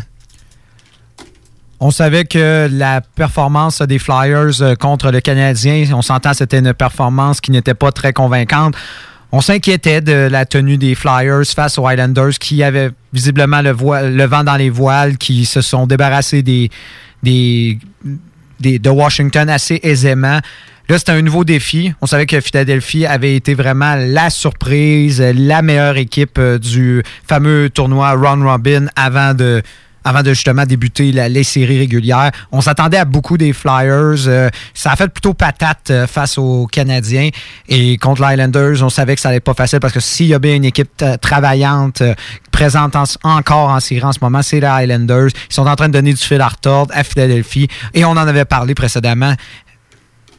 On 1.80 1.90
savait 1.90 2.26
que 2.26 2.70
la 2.72 3.02
performance 3.02 3.82
des 3.82 3.98
Flyers 3.98 4.62
euh, 4.62 4.76
contre 4.76 5.10
le 5.10 5.22
Canadien, 5.22 5.90
on 5.92 6.04
s'entend, 6.04 6.36
c'était 6.36 6.60
une 6.60 6.72
performance 6.76 7.42
qui 7.42 7.50
n'était 7.50 7.74
pas 7.74 7.92
très 7.92 8.14
convaincante. 8.14 8.76
On 9.32 9.42
s'inquiétait 9.42 10.02
de 10.02 10.28
la 10.30 10.46
tenue 10.46 10.78
des 10.78 10.94
Flyers 10.94 11.48
face 11.48 11.80
aux 11.80 11.88
Highlanders 11.88 12.38
qui 12.40 12.62
avaient 12.62 12.92
visiblement 13.12 13.64
le, 13.64 13.72
vent 13.72 14.44
dans 14.44 14.56
les 14.56 14.70
voiles, 14.70 15.18
qui 15.18 15.46
se 15.46 15.62
sont 15.62 15.88
débarrassés 15.88 16.44
des, 16.44 16.70
de 17.24 18.90
Washington 18.92 19.50
assez 19.50 19.80
aisément. 19.82 20.42
Là, 20.90 20.98
c'était 20.98 21.12
un 21.12 21.22
nouveau 21.22 21.44
défi. 21.44 21.94
On 22.00 22.06
savait 22.06 22.26
que 22.26 22.40
Philadelphie 22.40 23.06
avait 23.06 23.36
été 23.36 23.54
vraiment 23.56 23.96
la 23.96 24.30
surprise, 24.30 25.22
la 25.22 25.62
meilleure 25.62 25.98
équipe 25.98 26.38
euh, 26.40 26.58
du 26.58 27.04
fameux 27.28 27.70
tournoi 27.70 28.14
Ron 28.14 28.42
Robin 28.46 28.86
avant 28.96 29.34
de 29.34 29.62
avant 30.06 30.24
de 30.24 30.30
justement 30.30 30.64
débuter 30.64 31.12
les 31.12 31.44
séries 31.44 31.80
régulières. 31.80 32.32
On 32.54 32.62
s'attendait 32.62 32.96
à 32.96 33.04
beaucoup 33.04 33.38
des 33.38 33.52
Flyers. 33.52 34.28
Euh, 34.28 34.50
ça 34.74 34.94
a 34.94 34.96
fait 34.96 35.10
plutôt 35.10 35.34
patate 35.34 35.92
euh, 35.92 36.08
face 36.08 36.38
aux 36.38 36.66
Canadiens. 36.68 37.30
Et 37.68 37.98
contre 37.98 38.26
les 38.26 38.36
Islanders, 38.36 38.82
on 38.82 38.90
savait 38.90 39.16
que 39.16 39.22
ça 39.22 39.28
n'allait 39.28 39.42
pas 39.42 39.54
facile 39.54 39.82
parce 39.82 39.92
que 39.92 40.00
s'il 40.00 40.28
y 40.28 40.34
a 40.34 40.40
bien 40.40 40.56
une 40.56 40.64
équipe 40.64 41.04
travaillante 41.20 42.02
présente 42.54 42.96
encore 43.24 43.70
en 43.70 43.82
série 43.82 44.06
en 44.06 44.14
ce 44.14 44.20
moment, 44.22 44.42
c'est 44.42 44.62
les 44.62 44.84
Islanders. 44.84 45.32
Ils 45.50 45.54
sont 45.54 45.68
en 45.68 45.76
train 45.76 45.90
de 45.90 45.94
donner 45.94 46.14
du 46.14 46.24
fil 46.24 46.40
à 46.40 46.48
retordre 46.48 46.94
à 46.96 47.04
Philadelphie. 47.04 47.68
Et 47.94 48.06
on 48.06 48.12
en 48.12 48.18
avait 48.18 48.46
parlé 48.46 48.76
précédemment 48.76 49.34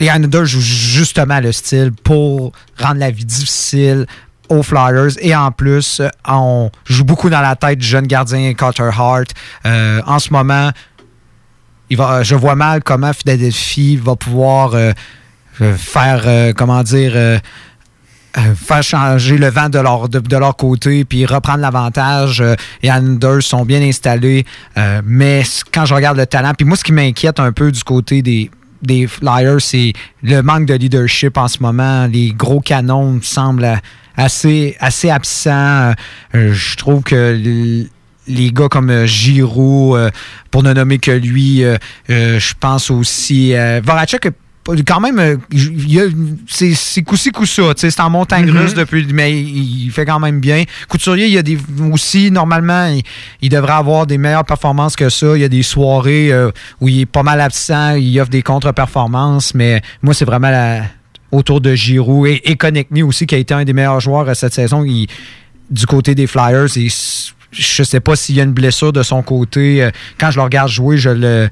les 0.01 0.07
Islanders 0.07 0.47
jouent 0.47 0.61
justement 0.61 1.41
le 1.41 1.53
style 1.53 1.93
pour 1.93 2.53
rendre 2.79 3.01
la 3.01 3.11
vie 3.11 3.25
difficile 3.25 4.07
aux 4.49 4.63
Flyers. 4.63 5.13
Et 5.21 5.35
en 5.35 5.51
plus, 5.51 6.01
euh, 6.01 6.09
on 6.27 6.71
joue 6.87 7.05
beaucoup 7.05 7.31
dans 7.31 7.41
la 7.41 7.57
tête 7.57 7.79
du 7.79 7.87
jeune 7.87 8.07
gardien 8.07 8.53
Carter 8.55 8.91
Hart. 8.97 9.29
Euh, 9.67 10.01
en 10.07 10.19
ce 10.19 10.33
moment, 10.33 10.71
je 11.91 12.35
vois 12.35 12.55
mal 12.55 12.83
comment 12.83 13.13
Philadelphie 13.13 13.97
va 13.97 14.17
pouvoir 14.17 14.75
euh, 14.75 14.93
faire, 15.77 16.55
comment 16.55 16.83
dire, 16.83 17.41
faire 18.35 18.83
changer 18.83 19.39
le 19.39 19.49
vent 19.49 19.71
de 19.71 19.79
leur, 19.79 20.09
de, 20.09 20.37
leur 20.37 20.55
côté 20.55 21.07
puis 21.07 21.25
reprendre 21.25 21.61
l'avantage. 21.61 22.43
les 22.83 22.89
Islanders 22.89 23.43
sont 23.43 23.65
bien 23.65 23.81
installés. 23.81 24.45
mais 25.03 25.43
quand 25.73 25.87
je 25.87 25.95
regarde 25.95 26.19
le 26.19 26.27
talent, 26.27 26.53
puis 26.57 26.67
moi, 26.67 26.77
ce 26.77 26.85
qui 26.85 26.93
m'inquiète 26.93 27.41
un 27.41 27.53
peu 27.53 27.73
du 27.73 27.83
côté 27.83 28.21
des, 28.21 28.51
des 28.83 29.07
Flyers, 29.07 29.61
c'est 29.61 29.93
le 30.23 30.41
manque 30.43 30.67
de 30.67 30.75
leadership 30.75 31.37
en 31.37 31.49
ce 31.49 31.63
moment. 31.63 32.07
Les 32.07 32.31
gros 32.31 32.61
canons 32.61 33.21
semblent 33.23 33.81
assez, 34.17 34.77
assez 34.81 35.11
absents. 35.11 35.93
Euh, 36.35 36.53
je 36.53 36.77
trouve 36.77 37.03
que 37.03 37.87
les 38.27 38.53
gars 38.53 38.69
comme 38.69 39.07
Giroud, 39.07 39.97
euh, 39.97 40.11
pour 40.51 40.63
ne 40.63 40.73
nommer 40.73 40.99
que 40.99 41.13
lui, 41.13 41.65
euh, 41.65 41.79
je 42.09 42.55
pense 42.59 42.91
aussi. 42.91 43.55
Voracek 43.83 44.29
quand 44.87 45.01
même, 45.01 45.19
euh, 45.19 45.37
c'est 46.47 47.03
coup-ci, 47.03 47.31
coup-ça. 47.31 47.73
C'est 47.77 47.99
en 48.01 48.11
montagne 48.11 48.47
mm-hmm. 48.47 48.59
russe 48.59 48.75
depuis, 48.75 49.07
mais 49.13 49.41
il, 49.41 49.91
fait 49.91 50.05
quand 50.05 50.21
même 50.21 50.41
bien. 50.41 50.65
Couturier, 50.89 51.27
il 51.27 51.33
y 51.33 51.39
a 51.39 51.43
des 51.43 51.59
aussi, 51.91 52.31
normalement, 52.31 52.95
il, 53.41 53.49
devrait 53.49 53.73
avoir 53.73 54.07
des 54.07 54.19
meilleures 54.19 54.45
performances 54.45 54.97
que 54.97 55.09
ça. 55.09 55.37
Il 55.37 55.41
y 55.41 55.45
a 55.45 55.49
des 55.49 55.63
soirées 55.63 56.33
euh, 56.33 56.51
où 56.81 56.89
il 56.89 57.01
est 57.01 57.07
pas 57.07 57.23
mal 57.23 57.41
absent, 57.41 57.95
il 57.95 58.21
offre 58.21 58.31
des 58.31 58.43
contre-performances, 58.43 59.55
mais 59.55 59.81
moi, 60.03 60.13
c'est 60.13 60.25
vraiment 60.27 60.83
autour 61.33 61.61
de 61.61 61.75
Giroud 61.75 62.27
et, 62.29 62.43
et 62.45 63.03
aussi, 63.03 63.27
qui 63.27 63.35
a 63.35 63.39
été 63.39 63.55
un 63.55 63.65
des 63.65 63.73
meilleurs 63.73 64.01
joueurs 64.01 64.35
cette 64.37 64.55
saison. 64.55 64.85
du 65.71 65.87
côté 65.87 66.15
des 66.15 66.27
Flyers, 66.27 66.77
et 66.77 66.89
je 67.51 67.83
sais 67.83 68.01
pas 68.01 68.17
s'il 68.17 68.37
y 68.37 68.41
a 68.41 68.45
une 68.45 68.53
blessure 68.53 68.93
de 68.93 69.03
son 69.03 69.23
côté. 69.23 69.83
Euh, 69.83 69.91
quand 70.19 70.31
je 70.31 70.37
le 70.37 70.43
regarde 70.43 70.69
jouer, 70.69 70.99
je 70.99 71.11
le 71.11 71.49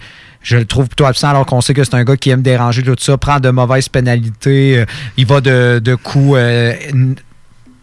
je 0.47 0.57
le 0.57 0.64
trouve 0.64 0.86
plutôt 0.86 1.07
absent 1.07 1.28
alors 1.28 1.44
qu'on 1.44 1.61
sait 1.61 1.74
que 1.74 1.82
c'est 1.82 1.94
un 1.94 2.05
gars 2.05 2.16
qui 2.16 2.30
aime 2.30 2.42
déranger 2.42 2.84
tout 2.84 2.94
ça, 2.99 3.18
prend 3.18 3.40
de 3.40 3.51
mauvaises 3.51 3.88
pénalités, 3.88 4.78
euh, 4.78 4.84
il 5.16 5.26
va 5.26 5.40
de, 5.40 5.80
de 5.82 5.94
coups 5.97 6.34
euh, 6.36 6.72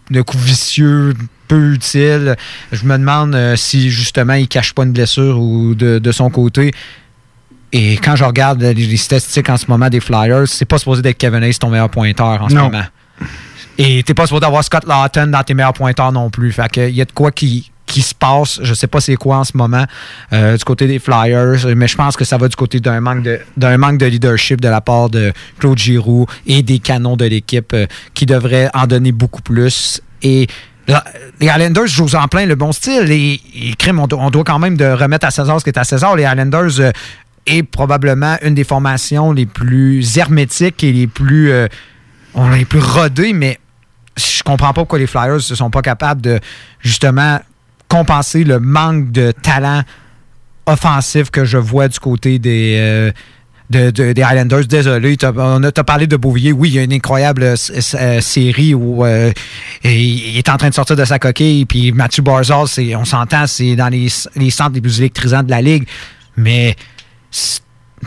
de 0.10 0.22
coups 0.22 0.42
vicieux 0.42 1.14
peu 1.50 1.74
utiles. 1.74 2.38
Je 2.72 2.86
me 2.86 2.98
demande 2.98 3.36
euh, 3.36 3.58
si 3.58 3.90
justement 3.90 4.34
il 4.34 4.48
cache 4.48 4.74
pas 4.74 4.84
une 4.84 4.94
blessure 4.94 5.40
ou 5.40 5.76
de, 5.76 6.12
son 6.12 6.30
côté. 6.30 6.72
Et 7.74 7.98
quand 7.98 8.16
je 8.16 8.24
regarde 8.24 8.62
les 8.62 8.98
statistiques 8.98 9.50
en 9.50 9.58
ce 9.58 9.66
moment 9.68 9.90
des 9.90 10.00
Flyers, 10.00 10.48
c'est 10.48 10.66
pas 10.66 10.78
supposé 10.78 11.02
d'être 11.02 11.18
Kevin 11.18 11.44
Hayes 11.44 11.56
ton 11.56 11.70
meilleur 11.70 11.90
pointeur 11.90 12.44
en 12.44 12.48
ce 12.48 12.56
moment. 12.56 12.84
Et 13.78 14.04
t'es 14.04 14.14
pas 14.14 14.28
supposé 14.28 14.46
avoir 14.46 14.64
Scott 14.64 14.86
Lawton 14.86 15.32
dans 15.32 15.44
tes 15.44 15.54
meilleurs 15.54 15.74
pointeurs 15.74 16.12
non 16.12 16.30
plus. 16.30 16.52
Fait 16.52 16.72
que 16.72 16.90
y 16.90 17.02
a 17.02 17.06
de 17.06 17.12
quoi 17.12 17.32
qui 17.32 17.72
qui 17.94 18.02
se 18.02 18.16
passe. 18.16 18.60
Je 18.64 18.74
sais 18.74 18.88
pas 18.88 19.00
c'est 19.00 19.16
quoi 19.16 19.38
en 19.38 19.44
ce 19.44 19.56
moment 19.56 19.86
euh, 20.34 20.58
du 20.58 20.64
côté 20.64 20.88
des 20.88 20.98
Flyers, 20.98 21.68
mais 21.76 21.88
je 21.88 21.96
pense 21.96 22.18
que 22.18 22.26
ça 22.26 22.38
va 22.38 22.48
du 22.48 22.56
côté 22.56 22.80
d'un 22.80 23.00
manque 23.00 23.22
de 23.22 23.40
d'un 23.56 23.78
manque 23.78 24.00
de 24.00 24.08
leadership 24.08 24.60
de 24.60 24.68
la 24.68 24.82
part 24.82 25.12
de 25.12 25.32
Claude 25.60 25.78
Giroux 25.78 26.26
et 26.48 26.64
des 26.64 26.80
canons 26.80 27.16
de 27.16 27.26
l'équipe 27.26 27.72
euh, 27.74 27.86
qui 28.16 28.26
devraient 28.26 28.68
en 28.74 28.88
donner 28.88 29.12
beaucoup 29.12 29.44
plus. 29.44 30.02
Et 30.24 30.48
les 30.88 30.98
Islanders 31.48 31.86
jouent 31.86 32.16
en 32.16 32.28
plein 32.28 32.48
le 32.48 32.56
bon 32.56 32.72
style. 32.72 33.12
Et, 33.12 33.40
on, 33.88 34.30
doit 34.32 34.44
quand 34.44 34.58
même 34.58 34.76
de 34.76 34.86
remettre 34.86 35.28
à 35.28 35.32
César 35.32 35.60
ce 35.60 35.64
qui 35.64 35.70
est 35.70 35.78
à 35.78 35.84
César. 35.84 36.16
Les 36.16 36.24
Islanders 36.24 36.80
euh, 36.80 36.92
est 37.46 37.62
probablement 37.62 38.38
une 38.42 38.56
des 38.56 38.64
formations 38.64 39.32
les 39.34 39.46
plus 39.46 40.18
hermétiques 40.18 40.84
et 40.84 40.92
les 40.92 41.06
plus, 41.06 41.52
on 42.34 42.50
les 42.50 42.66
plus 42.66 42.80
rodées, 42.80 43.34
mais 43.34 43.60
je 44.18 44.42
comprends 44.42 44.74
pas 44.74 44.82
pourquoi 44.82 44.98
les 44.98 45.08
Flyers 45.08 45.36
ne 45.36 45.56
sont 45.56 45.70
pas 45.70 45.84
capables 45.84 46.22
de 46.22 46.40
justement 46.80 47.40
compenser 47.94 48.44
le 48.44 48.60
manque 48.60 49.12
de 49.12 49.32
talent 49.32 49.84
offensif 50.66 51.30
que 51.30 51.46
je 51.46 51.60
vois 51.60 51.88
du 51.88 52.00
côté 52.00 52.40
des, 52.40 52.76
euh, 53.70 53.92
des 53.92 54.24
Highlanders. 54.24 54.66
Désolé, 54.66 55.16
on 55.22 55.64
a 55.64 55.72
parlé 55.72 56.08
de 56.08 56.16
Beauvillier. 56.16 56.54
Oui, 56.54 56.70
il 56.70 56.76
y 56.76 56.80
a 56.80 56.84
une 56.84 56.94
incroyable 56.94 57.44
euh, 57.44 57.56
euh, 57.96 58.22
série 58.22 58.74
où 58.74 59.06
il 59.84 60.38
est 60.38 60.50
en 60.50 60.58
train 60.58 60.70
de 60.70 60.74
sortir 60.74 60.96
de 60.96 61.06
sa 61.06 61.20
coquille. 61.20 61.66
Puis 61.66 61.92
Mathieu 61.92 62.24
Barzal, 62.24 62.66
on 62.98 63.06
s'entend, 63.06 63.46
c'est 63.46 63.76
dans 63.76 63.90
les, 63.90 64.08
les 64.38 64.50
centres 64.50 64.74
les 64.74 64.82
plus 64.82 65.00
électrisants 65.00 65.44
de 65.44 65.52
la 65.52 65.62
ligue. 65.62 65.88
Mais 66.36 66.76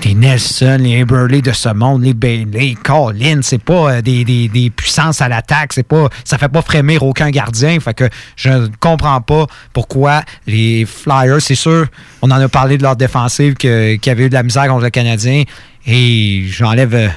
les 0.04 0.14
Nelson, 0.14 0.78
les 0.80 1.04
Burley 1.04 1.42
de 1.42 1.52
ce 1.52 1.68
monde, 1.68 2.02
les 2.02 2.14
Bailey, 2.14 2.74
Colin, 2.82 3.40
c'est 3.42 3.62
pas 3.62 3.94
euh, 3.94 4.02
des, 4.02 4.72
puissances 4.74 5.20
à 5.20 5.28
l'attaque, 5.28 5.72
c'est 5.72 5.82
pas, 5.82 6.08
ça 6.24 6.38
fait 6.38 6.48
pas 6.48 6.62
frémir 6.62 7.02
aucun 7.02 7.30
gardien. 7.30 7.78
Fait 7.80 7.94
que 7.94 8.08
je 8.36 8.50
ne 8.50 8.68
comprends 8.80 9.20
pas 9.20 9.46
pourquoi 9.72 10.22
les 10.46 10.86
Flyers, 10.86 11.40
c'est 11.40 11.54
sûr, 11.54 11.86
on 12.22 12.30
en 12.30 12.40
a 12.40 12.48
parlé 12.48 12.78
de 12.78 12.82
leur 12.82 12.96
défensive 12.96 13.54
qui 13.54 13.68
avait 13.68 14.26
eu 14.26 14.28
de 14.28 14.34
la 14.34 14.42
misère 14.42 14.68
contre 14.68 14.84
le 14.84 14.90
Canadien 14.90 15.44
et 15.86 16.44
j'enlève, 16.48 17.12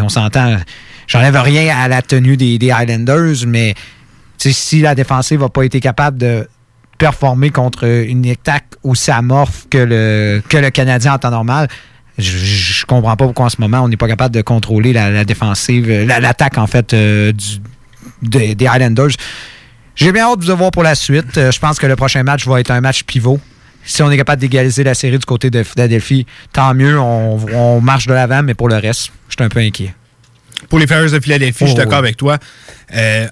on 0.00 0.08
s'entend, 0.08 0.56
j'enlève 1.06 1.36
rien 1.36 1.76
à 1.76 1.88
la 1.88 2.02
tenue 2.02 2.36
des, 2.36 2.58
des 2.58 2.70
Highlanders, 2.70 3.46
mais 3.46 3.74
si 4.38 4.80
la 4.80 4.94
défensive 4.94 5.40
n'a 5.40 5.48
pas 5.48 5.64
été 5.64 5.80
capable 5.80 6.18
de 6.18 6.48
performer 6.98 7.50
contre 7.50 7.84
une 7.84 8.28
attaque 8.30 8.66
aussi 8.82 9.10
amorphe 9.10 9.66
que 9.68 9.78
le, 9.78 10.42
que 10.48 10.56
le 10.56 10.70
Canadien 10.70 11.14
en 11.14 11.18
temps 11.18 11.30
normal, 11.30 11.68
je, 12.18 12.84
comprends 12.86 13.16
pas 13.16 13.24
pourquoi 13.24 13.46
en 13.46 13.48
ce 13.48 13.60
moment 13.60 13.80
on 13.80 13.88
n'est 13.88 13.96
pas 13.96 14.08
capable 14.08 14.34
de 14.34 14.42
contrôler 14.42 14.92
la, 14.92 15.24
défensive, 15.24 15.88
euh, 15.88 16.04
l'attaque 16.04 16.58
en 16.58 16.66
fait 16.66 16.92
euh, 16.92 17.32
des, 18.22 18.56
Islanders. 18.60 19.16
J'ai 19.94 20.12
bien 20.12 20.24
hâte 20.24 20.40
de 20.40 20.50
vous 20.50 20.56
voir 20.56 20.70
pour 20.70 20.82
la 20.82 20.94
suite. 20.94 21.36
Euh, 21.36 21.50
je 21.50 21.58
pense 21.58 21.78
que 21.78 21.86
le 21.86 21.96
prochain 21.96 22.22
match 22.22 22.46
va 22.46 22.60
être 22.60 22.70
un 22.70 22.80
match 22.80 23.04
pivot. 23.04 23.40
si 23.84 24.02
on 24.02 24.10
est 24.10 24.16
capable 24.16 24.40
d'égaliser 24.40 24.84
la 24.84 24.94
série 24.94 25.18
du 25.18 25.26
côté 25.26 25.50
de 25.50 25.62
Philadelphie, 25.62 26.26
tant 26.52 26.74
mieux, 26.74 26.98
on, 26.98 27.38
on 27.52 27.80
marche 27.80 28.06
de 28.06 28.14
l'avant, 28.14 28.42
mais 28.42 28.54
pour 28.54 28.68
le 28.68 28.76
reste, 28.76 29.10
je 29.28 29.34
suis 29.36 29.44
un 29.44 29.48
peu 29.48 29.60
inquiet. 29.60 29.94
Pour 30.68 30.78
les 30.78 30.86
Flyers 30.86 31.10
de 31.10 31.20
Philadelphie, 31.20 31.64
je 31.66 31.70
suis 31.70 31.74
Oh, 31.74 31.78
d'accord 31.78 31.98
avec 31.98 32.16
toi. 32.16 32.38
Euh, 32.94 33.28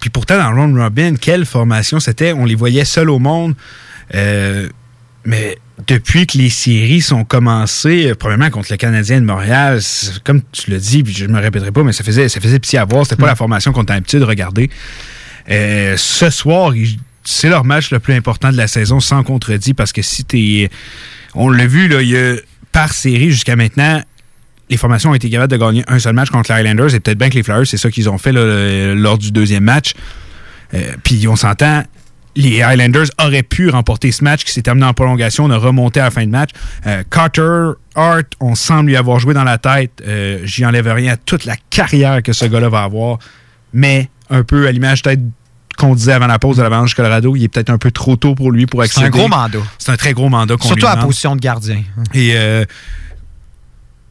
puis 0.00 0.10
pourtant, 0.10 0.38
dans 0.38 0.50
le 0.50 0.60
round 0.60 0.76
robin, 0.76 1.14
quelle 1.20 1.44
formation 1.44 2.00
c'était? 2.00 2.32
On 2.32 2.44
les 2.44 2.54
voyait 2.54 2.84
seuls 2.84 3.10
au 3.10 3.18
monde. 3.18 3.54
Euh, 4.14 4.68
mais 5.24 5.58
depuis 5.86 6.26
que 6.26 6.38
les 6.38 6.50
séries 6.50 7.00
sont 7.00 7.24
commencées, 7.24 8.10
euh, 8.10 8.14
premièrement 8.14 8.50
contre 8.50 8.68
le 8.70 8.76
Canadien 8.76 9.20
de 9.20 9.26
Montréal, 9.26 9.80
comme 10.24 10.42
tu 10.52 10.70
l'as 10.70 10.78
dit, 10.78 11.02
puis 11.02 11.12
je 11.12 11.26
me 11.26 11.40
répéterai 11.40 11.72
pas, 11.72 11.82
mais 11.82 11.92
ça 11.92 12.04
faisait, 12.04 12.28
ça 12.28 12.40
faisait 12.40 12.58
pitié 12.58 12.78
à 12.78 12.84
voir. 12.84 13.04
C'était 13.04 13.16
pas 13.16 13.26
Mm. 13.26 13.28
la 13.28 13.36
formation 13.36 13.72
qu'on 13.72 13.82
a 13.84 13.94
l'habitude 13.94 14.20
de 14.20 14.24
regarder. 14.24 14.70
Euh, 15.50 15.96
ce 15.96 16.30
soir, 16.30 16.72
c'est 17.24 17.48
leur 17.48 17.64
match 17.64 17.90
le 17.90 17.98
plus 18.00 18.14
important 18.14 18.50
de 18.52 18.56
la 18.56 18.68
saison, 18.68 19.00
sans 19.00 19.22
contredit, 19.22 19.74
parce 19.74 19.92
que 19.92 20.02
si 20.02 20.24
t'es. 20.24 20.70
On 21.34 21.48
l'a 21.50 21.66
vu, 21.66 21.88
là, 21.88 22.02
il 22.02 22.08
y 22.10 22.16
a, 22.16 22.34
par 22.72 22.92
série 22.92 23.30
jusqu'à 23.30 23.56
maintenant, 23.56 24.02
les 24.70 24.76
formations 24.76 25.10
ont 25.10 25.14
été 25.14 25.28
capables 25.30 25.50
de 25.52 25.56
gagner 25.56 25.84
un 25.88 25.98
seul 25.98 26.14
match 26.14 26.30
contre 26.30 26.52
les 26.52 26.58
Highlanders, 26.60 26.94
et 26.94 27.00
peut-être 27.00 27.18
bien 27.18 27.28
que 27.30 27.34
les 27.34 27.42
Flyers, 27.42 27.66
c'est 27.66 27.76
ça 27.76 27.90
qu'ils 27.90 28.08
ont 28.08 28.18
fait 28.18 28.32
là, 28.32 28.44
le- 28.44 28.94
lors 28.94 29.18
du 29.18 29.30
deuxième 29.32 29.64
match. 29.64 29.92
Euh, 30.74 30.92
Puis 31.02 31.26
on 31.28 31.36
s'entend, 31.36 31.82
les 32.34 32.62
Highlanders 32.62 33.06
auraient 33.22 33.42
pu 33.42 33.68
remporter 33.68 34.10
ce 34.12 34.24
match 34.24 34.44
qui 34.44 34.52
s'est 34.52 34.62
terminé 34.62 34.86
en 34.86 34.94
prolongation. 34.94 35.44
On 35.44 35.50
a 35.50 35.56
remonté 35.58 36.00
à 36.00 36.04
la 36.04 36.10
fin 36.10 36.24
de 36.24 36.30
match. 36.30 36.50
Euh, 36.86 37.02
Carter 37.10 37.72
Hart, 37.94 38.26
on 38.40 38.54
semble 38.54 38.88
lui 38.88 38.96
avoir 38.96 39.18
joué 39.18 39.34
dans 39.34 39.44
la 39.44 39.58
tête. 39.58 40.02
Euh, 40.06 40.40
J'y 40.44 40.64
enlève 40.64 40.86
rien 40.88 41.12
à 41.12 41.16
toute 41.16 41.44
la 41.44 41.56
carrière 41.70 42.22
que 42.22 42.32
ce 42.32 42.46
gars-là 42.46 42.68
va 42.70 42.82
avoir. 42.84 43.18
Mais 43.74 44.08
un 44.30 44.44
peu 44.44 44.66
à 44.66 44.72
l'image 44.72 45.02
peut-être 45.02 45.20
qu'on 45.76 45.94
disait 45.94 46.12
avant 46.12 46.26
la 46.26 46.38
pause 46.38 46.58
de 46.58 46.62
l'Avalanche 46.62 46.94
Colorado, 46.94 47.34
il 47.36 47.44
est 47.44 47.48
peut-être 47.48 47.70
un 47.70 47.78
peu 47.78 47.90
trop 47.90 48.16
tôt 48.16 48.34
pour 48.34 48.50
lui 48.52 48.66
pour 48.66 48.82
C'est 48.84 49.00
un 49.00 49.04
accéder. 49.06 49.18
gros 49.18 49.28
mandat. 49.28 49.58
C'est 49.78 49.90
un 49.92 49.96
très 49.96 50.12
gros 50.12 50.28
mandat 50.28 50.56
qu'on 50.56 50.62
lui 50.68 50.68
Surtout 50.68 50.86
à 50.86 50.96
la 50.96 51.02
position 51.02 51.34
de 51.36 51.40
gardien. 51.40 51.82
Et 52.14 52.32
euh, 52.34 52.64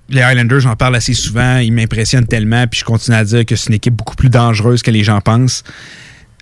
les 0.10 0.22
Highlanders, 0.22 0.60
j'en 0.60 0.76
parle 0.76 0.96
assez 0.96 1.14
souvent, 1.14 1.58
ils 1.58 1.72
m'impressionnent 1.72 2.28
tellement, 2.28 2.68
puis 2.68 2.82
je 2.82 2.86
continue 2.86 3.16
à 3.16 3.24
dire 3.24 3.46
que 3.46 3.56
c'est 3.56 3.70
une 3.70 3.76
équipe 3.76 3.96
beaucoup 3.96 4.16
plus 4.16 4.30
dangereuse 4.30 4.82
que 4.82 4.92
les 4.92 5.04
gens 5.04 5.22
pensent. 5.22 5.64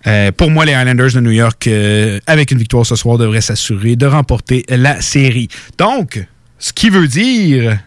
Euh, 0.08 0.32
pour 0.32 0.50
moi, 0.50 0.66
les 0.66 0.74
Highlanders 0.74 1.14
de 1.14 1.20
New 1.20 1.32
York, 1.32 1.68
euh, 1.68 2.20
avec 2.26 2.52
une 2.52 2.58
victoire 2.58 2.86
ce 2.86 2.96
soir, 2.96 3.18
devraient 3.18 3.42
s'assurer 3.42 3.96
de 3.96 4.06
remporter 4.06 4.66
la 4.70 5.02
série. 5.02 5.50
Donc, 5.78 6.26
ce 6.58 6.74
qui 6.74 6.90
veut 6.90 7.08
dire 7.08 7.80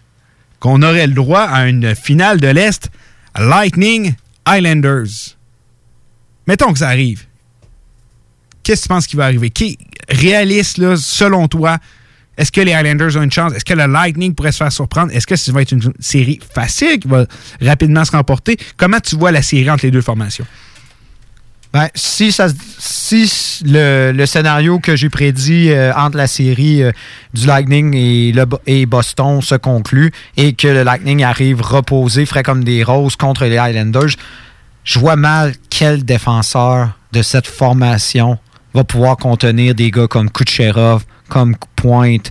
qu'on 0.60 0.82
aurait 0.82 1.06
le 1.06 1.14
droit 1.14 1.42
à 1.42 1.68
une 1.68 1.94
finale 1.94 2.40
de 2.40 2.48
l'Est 2.48 2.88
Lightning 3.36 4.14
Highlanders. 4.44 5.36
Mettons 6.46 6.72
que 6.72 6.78
ça 6.78 6.88
arrive. 6.88 7.24
Qu'est-ce 8.62 8.82
que 8.82 8.86
tu 8.86 8.88
penses 8.88 9.06
qui 9.06 9.16
va 9.16 9.24
arriver? 9.24 9.50
Qui 9.50 9.78
réaliste, 10.08 10.78
là, 10.78 10.96
selon 10.96 11.48
toi, 11.48 11.78
est-ce 12.36 12.52
que 12.52 12.60
les 12.60 12.72
Highlanders 12.72 13.16
ont 13.16 13.22
une 13.22 13.32
chance? 13.32 13.52
Est-ce 13.54 13.64
que 13.64 13.74
le 13.74 13.86
Lightning 13.86 14.34
pourrait 14.34 14.52
se 14.52 14.58
faire 14.58 14.72
surprendre? 14.72 15.12
Est-ce 15.12 15.26
que 15.26 15.36
ça 15.36 15.52
va 15.52 15.62
être 15.62 15.72
une 15.72 15.92
série 15.98 16.38
facile 16.54 16.98
qui 16.98 17.08
va 17.08 17.26
rapidement 17.60 18.04
se 18.04 18.12
remporter? 18.12 18.56
Comment 18.76 19.00
tu 19.00 19.16
vois 19.16 19.32
la 19.32 19.42
série 19.42 19.70
entre 19.70 19.84
les 19.84 19.90
deux 19.90 20.00
formations? 20.00 20.46
Ben, 21.72 21.88
si 21.94 22.32
ça, 22.32 22.48
si 22.78 23.62
le, 23.64 24.12
le 24.12 24.26
scénario 24.26 24.78
que 24.78 24.94
j'ai 24.94 25.08
prédit 25.08 25.70
euh, 25.70 25.94
entre 25.94 26.18
la 26.18 26.26
série 26.26 26.82
euh, 26.82 26.92
du 27.32 27.46
Lightning 27.46 27.94
et, 27.94 28.32
le, 28.32 28.44
et 28.66 28.84
Boston 28.84 29.40
se 29.40 29.54
conclut 29.54 30.12
et 30.36 30.52
que 30.52 30.68
le 30.68 30.82
Lightning 30.82 31.24
arrive 31.24 31.62
reposé, 31.62 32.26
frais 32.26 32.42
comme 32.42 32.62
des 32.62 32.84
roses 32.84 33.16
contre 33.16 33.46
les 33.46 33.56
Highlanders, 33.56 34.16
je 34.84 34.98
vois 34.98 35.16
mal 35.16 35.54
quel 35.70 36.04
défenseur 36.04 36.90
de 37.12 37.22
cette 37.22 37.46
formation 37.46 38.38
va 38.74 38.84
pouvoir 38.84 39.16
contenir 39.16 39.74
des 39.74 39.90
gars 39.90 40.08
comme 40.08 40.30
Kucherov, 40.30 41.04
comme 41.28 41.56
Pointe. 41.76 42.30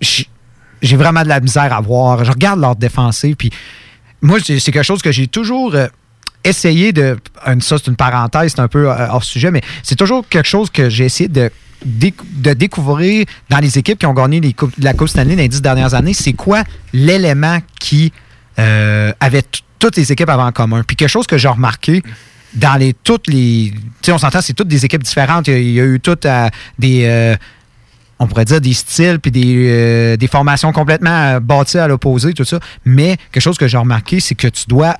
J'ai 0.00 0.96
vraiment 0.96 1.22
de 1.22 1.28
la 1.28 1.40
misère 1.40 1.72
à 1.72 1.80
voir. 1.82 2.24
Je 2.24 2.30
regarde 2.30 2.60
leur 2.60 2.76
défensive, 2.76 3.36
puis 3.36 3.50
moi, 4.22 4.38
c'est 4.42 4.58
c'est 4.58 4.72
quelque 4.72 4.84
chose 4.84 5.02
que 5.02 5.12
j'ai 5.12 5.26
toujours 5.26 5.74
euh, 5.74 5.86
essayé 6.44 6.92
de. 6.92 7.18
Ça, 7.60 7.78
c'est 7.78 7.88
une 7.88 7.96
parenthèse, 7.96 8.52
c'est 8.54 8.60
un 8.60 8.68
peu 8.68 8.90
euh, 8.90 9.08
hors 9.08 9.24
sujet, 9.24 9.50
mais 9.50 9.62
c'est 9.82 9.96
toujours 9.96 10.28
quelque 10.28 10.48
chose 10.48 10.70
que 10.70 10.88
j'ai 10.88 11.06
essayé 11.06 11.28
de, 11.28 11.50
de 11.84 12.52
découvrir 12.52 13.26
dans 13.50 13.58
les 13.58 13.78
équipes 13.78 13.98
qui 13.98 14.06
ont 14.06 14.14
gagné 14.14 14.40
la 14.78 14.92
Coupe 14.92 15.08
Stanley 15.08 15.36
dans 15.36 15.42
les 15.42 15.48
dix 15.48 15.62
dernières 15.62 15.94
années. 15.94 16.14
C'est 16.14 16.34
quoi 16.34 16.62
l'élément 16.92 17.58
qui 17.80 18.12
euh, 18.58 19.12
avait 19.20 19.42
toutes 19.78 19.96
les 19.96 20.12
équipes 20.12 20.28
avaient 20.28 20.42
en 20.42 20.52
commun? 20.52 20.82
Puis 20.86 20.96
quelque 20.96 21.08
chose 21.08 21.26
que 21.26 21.38
j'ai 21.38 21.48
remarqué 21.48 22.02
dans 22.54 22.74
les 22.76 22.92
toutes 22.92 23.26
les. 23.26 23.72
Tu 23.72 23.80
sais, 24.02 24.12
on 24.12 24.18
s'entend, 24.18 24.40
c'est 24.40 24.54
toutes 24.54 24.68
des 24.68 24.84
équipes 24.84 25.02
différentes. 25.02 25.48
Il 25.48 25.70
y 25.70 25.80
a, 25.80 25.84
eu 25.84 25.98
toutes 25.98 26.26
euh, 26.26 26.48
des. 26.78 27.36
on 28.18 28.26
pourrait 28.26 28.44
dire 28.44 28.60
des 28.60 28.74
styles 28.74 29.18
puis 29.18 29.32
des, 29.32 30.16
des 30.16 30.26
formations 30.28 30.72
complètement 30.72 31.40
bâties 31.40 31.78
à 31.78 31.88
l'opposé, 31.88 32.32
tout 32.32 32.44
ça. 32.44 32.60
Mais 32.84 33.16
quelque 33.32 33.42
chose 33.42 33.58
que 33.58 33.66
j'ai 33.66 33.78
remarqué, 33.78 34.20
c'est 34.20 34.36
que 34.36 34.46
tu 34.46 34.64
dois 34.68 34.96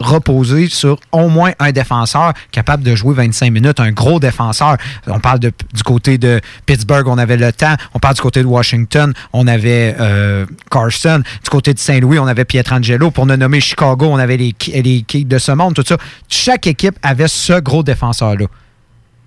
reposer 0.00 0.68
sur 0.68 0.98
au 1.12 1.28
moins 1.28 1.52
un 1.58 1.72
défenseur 1.72 2.32
capable 2.52 2.82
de 2.82 2.94
jouer 2.94 3.14
25 3.14 3.50
minutes, 3.50 3.80
un 3.80 3.92
gros 3.92 4.20
défenseur. 4.20 4.76
On 5.06 5.20
parle 5.20 5.38
de- 5.40 5.52
du 5.72 5.82
côté 5.82 6.18
de 6.18 6.40
Pittsburgh, 6.66 7.06
on 7.08 7.18
avait 7.18 7.36
le 7.36 7.52
temps. 7.52 7.74
On 7.94 7.98
parle 7.98 8.14
du 8.14 8.20
côté 8.20 8.42
de 8.42 8.46
Washington, 8.46 9.12
on 9.32 9.46
avait 9.46 9.96
euh, 9.98 10.46
Carson. 10.70 11.22
Du 11.44 11.50
côté 11.50 11.72
de 11.74 11.78
Saint-Louis, 11.78 12.18
on 12.18 12.26
avait 12.26 12.44
Pietrangelo. 12.44 13.10
Pour 13.10 13.26
ne 13.26 13.36
nommer 13.36 13.60
Chicago, 13.60 14.06
on 14.10 14.16
avait 14.18 14.36
les, 14.36 14.54
les 14.82 15.02
Kings 15.02 15.26
de 15.28 15.38
ce 15.38 15.52
monde, 15.52 15.74
tout 15.74 15.84
ça. 15.86 15.96
Chaque 16.28 16.66
équipe 16.66 16.96
avait 17.02 17.28
ce 17.28 17.58
gros 17.60 17.82
défenseur-là. 17.82 18.46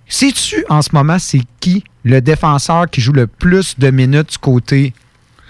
Sais-tu 0.07 0.65
en 0.69 0.81
ce 0.81 0.89
moment, 0.93 1.17
c'est 1.19 1.41
qui 1.59 1.83
le 2.03 2.21
défenseur 2.21 2.89
qui 2.89 3.01
joue 3.01 3.11
le 3.13 3.27
plus 3.27 3.77
de 3.77 3.91
minutes 3.91 4.31
du 4.31 4.37
côté 4.39 4.93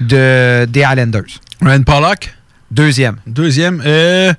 de, 0.02 0.66
des 0.66 0.82
Islanders? 0.82 1.40
Ryan 1.62 1.84
Pollock? 1.84 2.34
Deuxième. 2.72 3.18
Deuxième. 3.26 3.82
Euh, 3.86 4.34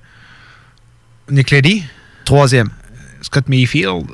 Nick 1.31 1.51
Leddy. 1.51 1.85
Troisième. 2.25 2.69
Scott 3.23 3.49
Mayfield? 3.49 4.07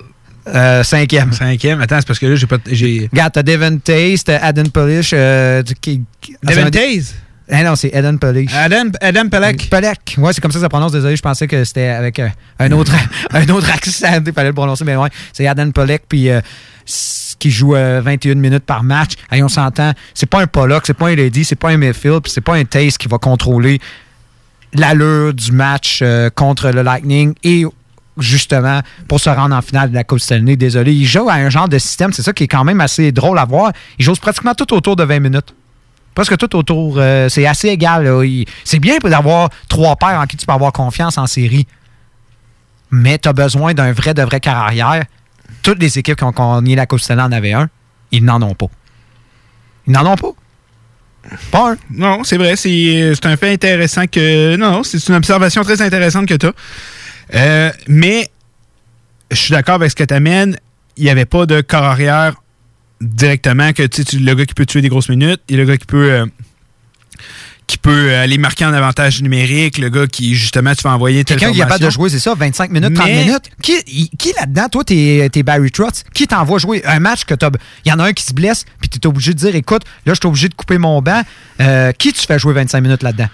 Euh, 0.49 0.83
cinquième. 0.85 1.33
Cinquième. 1.33 1.81
Attends, 1.81 1.99
c'est 2.01 2.07
parce 2.07 2.19
que 2.19 2.27
là, 2.27 2.37
j'ai 2.37 2.47
pas. 2.47 2.59
Regarde, 2.65 3.33
t'as 3.33 3.43
Devin 3.43 3.79
Taze, 3.79 4.25
t'as 4.25 4.39
Adam 4.39 4.65
Polish. 4.73 5.11
Euh, 5.13 5.63
qui- 5.81 6.03
Devin 6.43 6.71
Taze? 6.71 7.15
Eh 7.49 7.63
non, 7.63 7.77
c'est 7.77 7.95
Adam 7.95 8.17
Polish. 8.17 8.53
Adam, 8.53 8.91
Adam 9.01 9.29
Pelech. 9.29 9.71
Pelech. 9.71 10.17
Ouais, 10.19 10.33
c'est 10.33 10.41
comme 10.41 10.51
ça 10.51 10.59
que 10.59 10.63
ça 10.65 10.69
prononce. 10.69 10.91
Désolé, 10.93 11.15
je 11.15 11.23
pensais 11.23 11.47
que 11.47 11.63
c'était 11.63 11.89
avec 11.89 12.19
euh, 12.19 12.29
un, 12.59 12.73
autre, 12.73 12.93
un 13.31 13.49
autre 13.49 13.71
accent. 13.71 14.21
Il 14.27 14.33
fallait 14.33 14.49
le 14.49 14.55
prononcer, 14.55 14.85
mais 14.85 14.97
ouais. 14.97 15.09
C'est 15.33 15.47
Adam 15.47 15.71
Pollock, 15.71 16.03
puis 16.09 16.29
euh, 16.29 16.41
qui 17.39 17.51
joue 17.51 17.77
euh, 17.77 18.01
21 18.05 18.35
minutes 18.35 18.65
par 18.65 18.83
match. 18.83 19.13
Hey, 19.31 19.43
on 19.45 19.49
s'entend. 19.49 19.93
C'est 20.13 20.27
pas 20.29 20.41
un 20.41 20.47
Pollock, 20.49 20.85
c'est 20.87 20.95
pas 20.95 21.09
un 21.09 21.15
Lady, 21.15 21.45
c'est 21.45 21.55
pas 21.57 21.71
un 21.71 21.77
Mayfield, 21.77 22.21
puis 22.23 22.33
c'est 22.33 22.41
pas 22.41 22.55
un 22.55 22.65
Taze 22.65 22.97
qui 22.99 23.07
va 23.07 23.19
contrôler 23.19 23.79
l'allure 24.81 25.35
du 25.35 25.53
match 25.53 26.01
euh, 26.03 26.31
contre 26.31 26.71
le 26.71 26.83
Lightning 26.83 27.35
et 27.43 27.65
justement 28.19 28.81
pour 29.09 29.21
se 29.21 29.29
rendre 29.29 29.55
en 29.55 29.63
finale 29.63 29.91
de 29.91 29.95
la 29.95 30.05
Coupe 30.05 30.21
Stanley. 30.21 30.57
Désolé, 30.57 30.93
il 30.95 31.05
joue 31.07 31.29
à 31.29 31.35
un 31.35 31.51
genre 31.51 31.69
de 31.69 31.79
système, 31.79 32.13
c'est 32.13 32.23
ça 32.23 32.33
qui 32.33 32.45
est 32.45 32.49
quand 32.49 32.65
même 32.65 32.81
assez 32.81 33.13
drôle 33.13 33.39
à 33.39 33.45
voir. 33.45 33.73
Il 33.99 34.05
joue 34.05 34.15
pratiquement 34.15 34.55
tout 34.55 34.73
autour 34.75 34.97
de 34.97 35.05
20 35.05 35.21
minutes. 35.21 35.55
Presque 36.15 36.37
tout 36.39 36.57
autour. 36.57 36.97
euh, 36.97 37.29
c'est 37.29 37.47
assez 37.47 37.69
égal. 37.69 38.11
C'est 38.65 38.79
bien 38.79 38.97
d'avoir 38.99 39.51
trois 39.69 39.97
paires 39.97 40.19
en 40.19 40.27
qui 40.27 40.39
tu 40.39 40.47
peux 40.47 40.53
avoir 40.53 40.73
confiance 40.73 41.19
en 41.19 41.27
série. 41.27 41.67
Mais 42.91 43.19
tu 43.19 43.29
as 43.29 43.35
besoin 43.35 43.75
d'un 43.75 43.93
vrai, 43.93 44.15
de 44.15 44.23
vrai 44.23 44.41
carrière. 44.41 45.05
Toutes 45.63 45.79
les 45.79 45.99
équipes 45.99 46.17
qui 46.17 46.25
ont 46.25 46.31
gagné 46.31 46.75
la 46.75 46.87
Coupe 46.87 47.01
Stanley 47.01 47.23
en 47.23 47.33
avaient 47.33 47.53
un. 47.53 47.69
Ils 48.13 48.25
n'en 48.25 48.41
ont 48.41 48.55
pas. 48.55 48.67
Ils 49.87 49.93
n'en 49.93 50.11
ont 50.11 50.17
pas. 50.17 50.31
Un. 51.53 51.77
Non, 51.91 52.25
c'est 52.25 52.37
vrai, 52.37 52.57
c'est 52.57 53.15
un 53.25 53.37
fait 53.37 53.53
intéressant 53.53 54.07
que. 54.07 54.57
Non, 54.57 54.83
c'est 54.83 55.07
une 55.09 55.15
observation 55.15 55.63
très 55.63 55.81
intéressante 55.83 56.27
que 56.27 56.35
tu 56.35 56.47
as. 56.47 57.73
mais 57.89 58.29
je 59.31 59.37
suis 59.37 59.53
d'accord 59.53 59.77
avec 59.77 59.91
ce 59.91 59.97
que 59.97 60.05
tu 60.05 60.15
amènes. 60.15 60.57
Il 60.97 61.05
n'y 61.05 61.11
avait 61.11 61.25
pas 61.27 61.47
de 61.47 61.61
corps 61.61 61.83
arrière 61.85 62.35
directement 63.01 63.73
que 63.73 63.83
tu- 63.87 64.19
le 64.19 64.35
gars 64.35 64.47
qui 64.47 64.55
peut 64.55 64.65
tuer 64.67 64.81
des 64.81 64.89
grosses 64.89 65.09
minutes 65.11 65.41
et 65.49 65.57
le 65.57 65.65
gars 65.65 65.77
qui 65.77 65.87
peut. 65.87 66.11
euh, 66.11 66.27
qui 67.67 67.79
peut 67.79 68.15
aller 68.15 68.39
marquer 68.39 68.65
en 68.65 68.73
avantage 68.73 69.23
numérique, 69.23 69.79
le 69.79 69.89
gars 69.89 70.07
qui, 70.07 70.35
justement, 70.37 70.73
tu 70.75 70.83
vas 70.83 70.91
envoyer 70.95 71.25
telle 71.25 71.39
Quelqu'un 71.39 71.53
qui 71.53 71.59
est 71.59 71.63
capable 71.63 71.85
de 71.85 71.91
jouer, 71.91 72.09
c'est 72.11 72.21
ça, 72.21 72.33
25 72.35 72.71
minutes, 72.71 72.95
30 72.95 73.07
Mais- 73.07 73.25
minutes. 73.25 73.51
Qui, 73.61 74.09
qui 74.17 74.33
là-dedans, 74.39 74.69
toi, 74.71 74.85
t'es 74.85 75.29
es 75.35 75.43
Barry 75.43 75.71
Trotz, 75.73 76.05
qui 76.15 76.27
t'envoie 76.29 76.59
jouer 76.59 76.85
un 76.85 77.01
match 77.01 77.25
que 77.25 77.35
t'as. 77.35 77.51
Il 77.85 77.89
y 77.89 77.93
en 77.93 77.99
a 77.99 78.05
un 78.05 78.13
qui 78.13 78.23
se 78.23 78.33
blesse, 78.35 78.65
puis 78.81 78.89
t'es 78.89 79.05
obligé 79.07 79.33
de 79.35 79.39
dire 79.39 79.55
écoute, 79.57 79.83
là, 80.05 80.15
je 80.15 80.19
suis 80.21 80.29
obligé 80.29 80.49
de 80.49 80.55
couper 80.55 80.79
mon 80.79 81.03
banc. 81.03 81.23
Euh, 81.61 81.91
qui 81.93 82.13
tu 82.13 82.25
fais 82.25 82.39
jouer 82.39 82.53
25 82.55 82.81
minutes 82.81 83.03
là-dedans? 83.03 83.29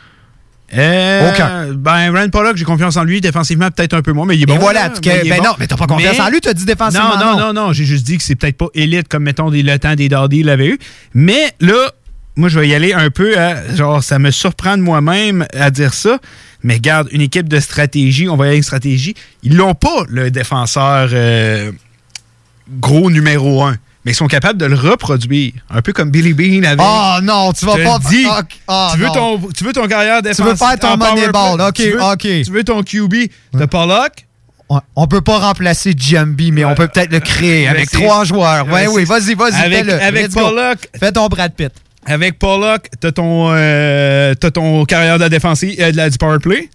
Euh, 0.75 1.31
Aucun. 1.31 1.75
Ben, 1.75 2.11
Ryan 2.11 2.31
Pollock, 2.31 2.57
j'ai 2.57 2.65
confiance 2.65 2.97
en 2.97 3.05
lui. 3.05 3.21
Défensivement, 3.21 3.71
peut-être 3.71 3.93
un 3.93 4.01
peu 4.01 4.13
moins, 4.13 4.25
mais 4.25 4.37
il 4.37 4.41
est 4.41 4.43
Et 4.45 4.47
bon. 4.47 4.57
voilà, 4.59 4.89
là, 4.89 4.95
mais 5.05 5.23
ben 5.29 5.37
bon. 5.39 5.45
non, 5.45 5.51
mais 5.59 5.67
t'as 5.67 5.77
pas 5.77 5.87
confiance 5.87 6.19
en 6.19 6.31
lui, 6.31 6.41
t'as 6.41 6.55
dit 6.55 6.65
défensivement, 6.65 7.19
Non, 7.19 7.33
non, 7.33 7.33
non. 7.39 7.53
non, 7.53 7.67
non. 7.67 7.73
J'ai 7.75 7.85
juste 7.85 8.05
dit 8.07 8.17
que 8.17 8.23
c'est 8.25 8.37
peut-être 8.37 8.57
pas 8.57 8.69
élite 8.75 9.09
comme, 9.09 9.25
mettons, 9.25 9.51
des, 9.51 9.63
le 9.63 9.79
temps 9.79 9.95
des 9.95 10.09
Dardy 10.09 10.43
l'avait 10.43 10.69
eu. 10.69 10.79
Mais 11.13 11.53
là, 11.61 11.93
moi, 12.37 12.49
je 12.49 12.59
vais 12.59 12.69
y 12.69 12.75
aller 12.75 12.93
un 12.93 13.11
peu 13.11 13.39
à. 13.39 13.75
Genre, 13.75 14.03
ça 14.03 14.19
me 14.19 14.31
surprend 14.31 14.77
de 14.77 14.83
moi-même 14.83 15.47
à 15.53 15.71
dire 15.71 15.93
ça. 15.95 16.19
Mais 16.63 16.75
regarde, 16.75 17.09
une 17.13 17.21
équipe 17.21 17.49
de 17.49 17.61
stratégie, 17.61 18.29
on 18.29 18.37
va 18.37 18.45
y 18.45 18.49
aller 18.49 18.57
avec 18.57 18.65
stratégie. 18.65 19.15
Ils 19.43 19.57
l'ont 19.57 19.75
pas, 19.75 20.05
le 20.09 20.31
défenseur 20.31 21.11
euh, 21.13 21.73
gros 22.79 23.11
numéro 23.11 23.63
un. 23.65 23.77
mais 24.05 24.13
ils 24.13 24.15
sont 24.15 24.29
capables 24.29 24.59
de 24.59 24.67
le 24.67 24.77
reproduire. 24.77 25.53
Un 25.71 25.83
peu 25.83 25.93
comme 25.93 26.11
Billy 26.11 26.33
Bean 26.35 26.63
avait. 26.69 26.81
Oh 26.83 27.19
non, 27.23 27.53
tu 27.53 27.67
vas 27.67 27.77
pas. 27.77 27.99
dis, 28.09 28.25
Ah, 28.29 28.43
ah, 28.69 28.91
tu, 28.95 29.01
veux 29.01 29.07
non. 29.09 29.13
ton, 29.13 29.49
tu 29.55 29.65
veux 29.65 29.73
ton 29.73 29.87
carrière 29.89 30.19
Tu 30.19 30.29
défensive. 30.29 30.45
veux 30.53 30.57
faire 30.57 30.79
ton 30.79 30.97
Moneyball. 30.97 31.61
OK, 31.61 31.75
tu 31.75 31.91
veux, 31.91 32.03
OK. 32.03 32.19
Tu 32.21 32.51
veux 32.53 32.65
ton 32.65 32.83
QB 32.83 33.15
de 33.55 33.65
Pollock. 33.67 34.13
Ouais, 34.71 34.81
On 34.97 35.07
peut 35.07 35.21
pas 35.21 35.39
remplacer 35.39 35.93
Giambi, 35.97 36.51
mais 36.53 36.65
on 36.65 36.75
peut 36.75 36.89
peut-être 36.89 37.13
le 37.13 37.21
créer 37.21 37.67
avec 37.69 37.91
trois 37.91 38.25
joueurs. 38.25 38.67
Ouais, 38.69 38.87
oui, 38.87 39.05
vas-y, 39.05 39.35
vas-y, 39.35 39.55
Avec, 39.61 39.85
Let's 40.29 40.35
go. 40.35 40.41
Pollock. 40.49 40.79
Fais 40.99 41.13
ton 41.13 41.27
Brad 41.27 41.53
Pitt. 41.55 41.73
Avec 42.05 42.39
Pollock, 42.39 42.89
t'as 43.01 43.13
ton, 43.13 43.49
euh, 43.53 44.35
t'as 44.35 44.51
ton 44.51 44.85
carrière 44.85 45.17
de 45.17 45.23
la 45.23 45.29
défensive, 45.29 45.77
euh, 45.79 45.93
de 45.93 45.97
la, 45.97 46.11
du 46.11 46.19
power 46.19 46.39
play? 46.39 46.69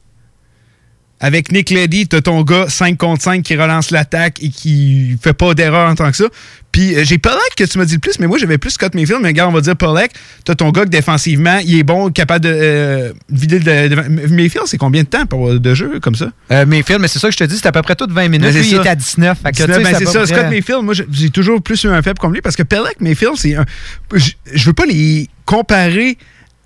Avec 1.20 1.52
Nick 1.52 1.72
Leddy, 1.72 2.08
t'as 2.08 2.22
ton 2.22 2.44
gars 2.44 2.66
5 2.70 2.96
contre 2.96 3.24
5 3.24 3.42
qui 3.42 3.56
relance 3.56 3.90
l'attaque 3.90 4.38
et 4.42 4.50
qui 4.50 5.18
fait 5.20 5.34
pas 5.34 5.56
d'erreur 5.56 5.90
en 5.90 5.96
tant 5.96 6.12
que 6.12 6.18
ça. 6.18 6.26
Puis 6.72 6.94
euh, 6.96 7.04
j'ai 7.04 7.18
Pollock 7.18 7.40
que 7.58 7.64
tu 7.64 7.80
m'as 7.80 7.86
dit 7.86 7.96
le 7.96 8.00
plus, 8.00 8.20
mais 8.20 8.28
moi 8.28 8.38
j'avais 8.38 8.60
plus 8.60 8.70
Scott 8.70 8.94
Mayfield, 8.94 9.22
mais 9.24 9.30
regarde, 9.30 9.50
on 9.50 9.54
va 9.56 9.62
dire 9.62 9.76
Pollock. 9.76 10.12
T'as 10.46 10.54
ton 10.54 10.70
gars 10.70 10.84
que 10.84 10.90
défensivement, 10.90 11.58
il 11.66 11.80
est 11.80 11.84
bon, 11.84 12.12
capable 12.12 12.46
de 12.46 12.52
euh, 12.54 13.14
vider 13.32 13.58
le. 13.58 13.90
de- 13.90 14.28
Mayfield, 14.32 14.68
c'est 14.68 14.78
combien 14.78 15.02
de 15.02 15.08
temps 15.08 15.26
pour, 15.26 15.60
de 15.60 15.74
jeu 15.74 16.00
comme 16.00 16.14
ça? 16.14 16.30
Euh, 16.52 16.68
Mayfield, 16.68 17.02
mais 17.02 17.08
c'est 17.08 17.18
ça 17.18 17.30
que 17.30 17.34
je 17.34 17.38
te 17.40 17.44
dis, 17.46 17.58
c'est 17.58 17.66
à 17.66 17.72
peu 17.72 17.82
près 17.82 17.96
tout 17.96 18.06
20 18.08 18.28
minutes. 18.28 18.54
Lui, 18.54 18.60
il 18.60 18.76
ça. 18.76 18.78
était 18.82 18.90
à 18.90 18.96
19. 18.96 19.40
Fait 19.42 19.52
que, 19.54 19.56
19, 19.58 19.68
tu 19.70 19.74
sais, 19.74 19.80
ben, 19.90 19.96
à 19.96 19.98
c'est 19.98 20.06
ça. 20.06 20.20
près- 20.20 20.28
Scott 20.28 20.50
Mayfield, 20.52 20.84
moi, 20.84 20.94
j'ai- 20.94 21.30
toujours 21.32 21.64
plus 21.64 21.84
eu 21.84 21.88
un 21.88 22.02
faible 22.04 22.20
comme 22.20 22.34
lui 22.36 22.42
parce 22.42 22.56
que 22.56 22.62
Pelleck, 22.64 23.02
Mayfield, 23.02 23.34
c'est 23.38 23.56
un. 23.56 23.66
Je, 24.14 24.32
je 24.54 24.66
veux 24.68 24.74
pas 24.74 24.86
les 24.86 25.30
comparer 25.46 26.18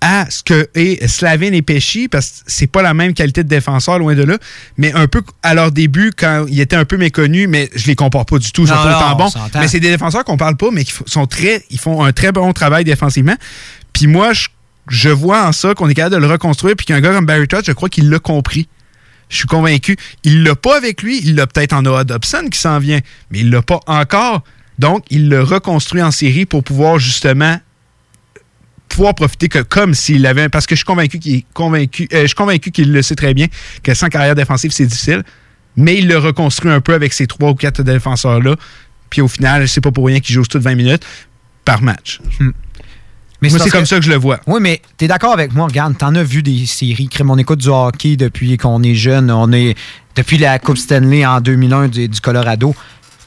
à 0.04 0.28
ce 0.28 0.42
que 0.42 0.68
est 0.74 1.06
Slavin 1.06 1.52
et 1.52 1.62
Pesci 1.62 2.08
parce 2.08 2.26
que 2.28 2.36
c'est 2.48 2.66
pas 2.66 2.82
la 2.82 2.92
même 2.92 3.14
qualité 3.14 3.44
de 3.44 3.48
défenseur, 3.48 3.98
loin 4.00 4.14
de 4.16 4.24
là. 4.24 4.36
Mais 4.76 4.92
un 4.92 5.06
peu 5.06 5.22
à 5.44 5.54
leur 5.54 5.70
début, 5.70 6.10
quand 6.14 6.44
ils 6.48 6.60
étaient 6.60 6.76
un 6.76 6.84
peu 6.84 6.96
méconnus, 6.96 7.46
mais 7.48 7.70
je 7.74 7.86
les 7.86 7.94
compare 7.94 8.26
pas 8.26 8.38
du 8.38 8.50
tout, 8.50 8.62
ils 8.62 8.68
sont 8.68 8.74
Non, 8.74 8.82
tout 8.82 8.88
le 8.88 8.92
non, 8.94 8.98
temps 9.00 9.14
on 9.14 9.16
bons. 9.16 9.30
s'entend. 9.30 9.60
Mais 9.60 9.68
c'est 9.68 9.80
des 9.80 9.90
défenseurs 9.90 10.24
qu'on 10.24 10.36
parle 10.36 10.56
pas, 10.56 10.70
mais 10.72 10.84
qui 10.84 10.92
sont 11.06 11.26
très, 11.26 11.64
ils 11.70 11.78
font 11.78 12.04
un 12.04 12.12
très 12.12 12.32
bon 12.32 12.52
travail 12.52 12.84
défensivement. 12.84 13.36
Puis 13.92 14.08
moi, 14.08 14.32
je, 14.32 14.48
je 14.90 15.08
vois 15.08 15.46
en 15.46 15.52
ça 15.52 15.74
qu'on 15.74 15.88
est 15.88 15.94
capable 15.94 16.16
de 16.16 16.20
le 16.20 16.26
reconstruire, 16.26 16.74
puis 16.76 16.84
qu'un 16.84 17.00
gars 17.00 17.12
comme 17.12 17.26
Barry 17.26 17.46
Trotz, 17.46 17.64
je 17.64 17.72
crois 17.72 17.88
qu'il 17.88 18.10
l'a 18.10 18.18
compris. 18.18 18.68
Je 19.28 19.36
suis 19.38 19.46
convaincu. 19.46 19.96
Il 20.24 20.42
l'a 20.42 20.56
pas 20.56 20.76
avec 20.76 21.02
lui. 21.02 21.20
Il 21.24 21.36
l'a 21.36 21.46
peut-être 21.46 21.72
en 21.72 21.82
Noah 21.82 22.04
Dobson 22.04 22.48
qui 22.50 22.58
s'en 22.58 22.78
vient, 22.78 22.98
mais 23.30 23.38
il 23.38 23.50
l'a 23.50 23.62
pas 23.62 23.80
encore. 23.86 24.42
Donc, 24.78 25.04
il 25.10 25.28
le 25.28 25.42
reconstruit 25.42 26.02
en 26.02 26.10
série 26.10 26.44
pour 26.44 26.64
pouvoir 26.64 26.98
justement 26.98 27.58
pouvoir 28.94 29.14
profiter 29.14 29.48
que 29.48 29.60
comme 29.60 29.94
s'il 29.94 30.22
l'avait. 30.22 30.48
Parce 30.48 30.66
que 30.66 30.74
je 30.74 30.78
suis 30.78 30.84
convaincu 30.86 31.18
qu'il 31.18 31.34
est 31.36 31.44
convaincu. 31.54 32.08
euh, 32.12 32.22
je 32.22 32.26
suis 32.26 32.34
convaincu 32.36 32.70
qu'il 32.70 32.92
le 32.92 33.02
sait 33.02 33.14
très 33.16 33.34
bien 33.34 33.46
que 33.82 33.94
sans 33.94 34.08
carrière 34.08 34.34
défensive, 34.34 34.70
c'est 34.72 34.86
difficile. 34.86 35.22
Mais 35.76 35.96
il 35.98 36.06
le 36.08 36.18
reconstruit 36.18 36.70
un 36.70 36.80
peu 36.80 36.94
avec 36.94 37.12
ces 37.12 37.26
trois 37.26 37.50
ou 37.50 37.54
quatre 37.54 37.82
défenseurs-là. 37.82 38.56
Puis 39.10 39.20
au 39.20 39.28
final, 39.28 39.66
c'est 39.68 39.80
pas 39.80 39.90
pour 39.90 40.06
rien 40.06 40.20
qu'il 40.20 40.34
joue 40.34 40.44
toutes 40.44 40.62
20 40.62 40.74
minutes 40.74 41.02
par 41.64 41.82
match. 41.82 42.20
Mais 43.40 43.48
Moi, 43.48 43.58
parce 43.58 43.64
c'est 43.64 43.70
comme 43.70 43.82
que- 43.82 43.88
ça 43.88 43.96
que 43.98 44.04
je 44.04 44.10
le 44.10 44.16
vois. 44.16 44.40
Oui, 44.46 44.60
mais 44.60 44.80
t'es 44.96 45.08
d'accord 45.08 45.32
avec 45.32 45.52
moi, 45.52 45.66
regarde, 45.66 45.98
t'en 45.98 46.14
as 46.14 46.22
vu 46.22 46.42
des 46.44 46.64
séries. 46.66 47.08
Crème, 47.08 47.30
on 47.30 47.38
écoute 47.38 47.58
du 47.58 47.68
hockey 47.68 48.16
depuis 48.16 48.56
qu'on 48.56 48.82
est 48.84 48.94
jeune. 48.94 49.30
On 49.32 49.50
est 49.52 49.74
depuis 50.14 50.38
la 50.38 50.58
Coupe 50.60 50.76
Stanley 50.78 51.26
en 51.26 51.40
2001 51.40 51.88
du, 51.88 52.08
du 52.08 52.20
Colorado. 52.20 52.74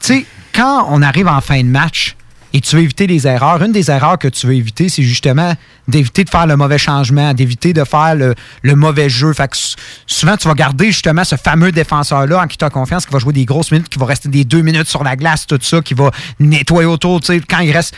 Tu 0.00 0.06
sais, 0.06 0.26
quand 0.54 0.86
on 0.90 1.02
arrive 1.02 1.28
en 1.28 1.40
fin 1.42 1.60
de 1.62 1.68
match 1.68 2.16
et 2.56 2.60
tu 2.62 2.74
veux 2.74 2.82
éviter 2.82 3.06
les 3.06 3.26
erreurs, 3.26 3.62
une 3.62 3.72
des 3.72 3.90
erreurs 3.90 4.16
que 4.16 4.28
tu 4.28 4.46
veux 4.46 4.54
éviter, 4.54 4.88
c'est 4.88 5.02
justement 5.02 5.52
d'éviter 5.88 6.24
de 6.24 6.30
faire 6.30 6.46
le 6.46 6.56
mauvais 6.56 6.78
changement, 6.78 7.34
d'éviter 7.34 7.74
de 7.74 7.84
faire 7.84 8.14
le, 8.14 8.34
le 8.62 8.74
mauvais 8.74 9.10
jeu. 9.10 9.30
Fait 9.34 9.46
que 9.46 9.58
souvent, 10.06 10.38
tu 10.38 10.48
vas 10.48 10.54
garder 10.54 10.86
justement 10.86 11.22
ce 11.22 11.36
fameux 11.36 11.70
défenseur-là 11.70 12.40
en 12.40 12.46
qui 12.46 12.56
tu 12.56 12.64
as 12.64 12.70
confiance, 12.70 13.04
qui 13.04 13.12
va 13.12 13.18
jouer 13.18 13.34
des 13.34 13.44
grosses 13.44 13.72
minutes, 13.72 13.90
qui 13.90 13.98
va 13.98 14.06
rester 14.06 14.30
des 14.30 14.46
deux 14.46 14.62
minutes 14.62 14.88
sur 14.88 15.04
la 15.04 15.16
glace, 15.16 15.46
tout 15.46 15.58
ça, 15.60 15.82
qui 15.82 15.92
va 15.92 16.10
nettoyer 16.40 16.86
autour. 16.86 17.20
Tu 17.20 17.26
sais, 17.26 17.40
quand 17.40 17.58
il 17.58 17.72
reste 17.72 17.94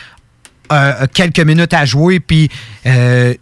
euh, 0.73 1.07
quelques 1.13 1.39
minutes 1.39 1.73
à 1.73 1.85
jouer, 1.85 2.19
puis 2.19 2.49
euh, 2.85 3.33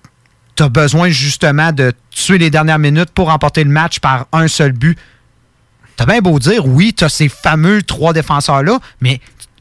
tu 0.56 0.62
as 0.62 0.70
besoin 0.70 1.10
justement 1.10 1.72
de 1.72 1.94
tuer 2.12 2.38
les 2.38 2.52
dernières 2.52 2.78
minutes 2.78 3.10
pour 3.10 3.30
remporter 3.30 3.64
le 3.64 3.72
match 3.72 4.00
par 4.00 4.28
un 4.34 4.48
seul 4.48 4.72
but. 4.72 4.96
T'as 5.96 6.06
bien 6.06 6.20
beau 6.20 6.38
dire, 6.38 6.68
oui, 6.68 6.94
tu 6.96 7.06
as 7.06 7.10
ces 7.10 7.28
fameux 7.28 7.82
trois 7.82 8.14
défenseurs-là, 8.14 8.78
mais 9.02 9.20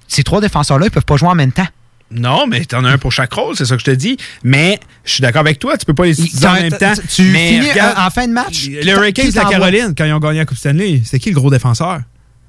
ces 0.08 0.22
trois 0.22 0.40
défenseurs-là, 0.40 0.86
ils 0.86 0.90
peuvent 0.90 1.04
pas 1.04 1.16
jouer 1.16 1.28
en 1.28 1.34
même 1.34 1.52
temps. 1.52 1.66
Non, 2.12 2.46
mais 2.46 2.64
t'en 2.64 2.84
as 2.84 2.90
un 2.90 2.98
pour 2.98 3.10
chaque 3.10 3.32
rôle, 3.32 3.56
c'est 3.56 3.64
ça 3.64 3.74
que 3.74 3.80
je 3.80 3.84
te 3.86 3.90
dis. 3.90 4.16
Mais 4.44 4.78
je 5.04 5.12
suis 5.14 5.22
d'accord 5.22 5.40
avec 5.40 5.58
toi, 5.58 5.76
tu 5.76 5.84
peux 5.84 5.94
pas 5.94 6.04
les 6.04 6.20
utiliser 6.20 6.46
en 6.46 6.52
même 6.54 6.70
temps. 6.70 6.92
tu 7.12 7.22
mais 7.22 7.48
finis 7.48 7.70
regarde, 7.70 7.98
en- 7.98 8.10
fin 8.10 8.28
de 8.28 8.32
match, 8.32 8.66
Les 8.68 8.92
Hurricanes 8.92 9.30
de 9.30 9.34
la? 9.34 9.44
Caroline, 9.44 9.94
quand 9.98 10.04
ils 10.04 10.12
ont 10.12 10.20
gagné 10.20 10.38
la 10.38 10.44
Coupe 10.44 10.56
Stanley, 10.58 11.00
c'était 11.04 11.18
qui 11.18 11.30
le 11.30 11.34
gros 11.34 11.50
défenseur? 11.50 12.00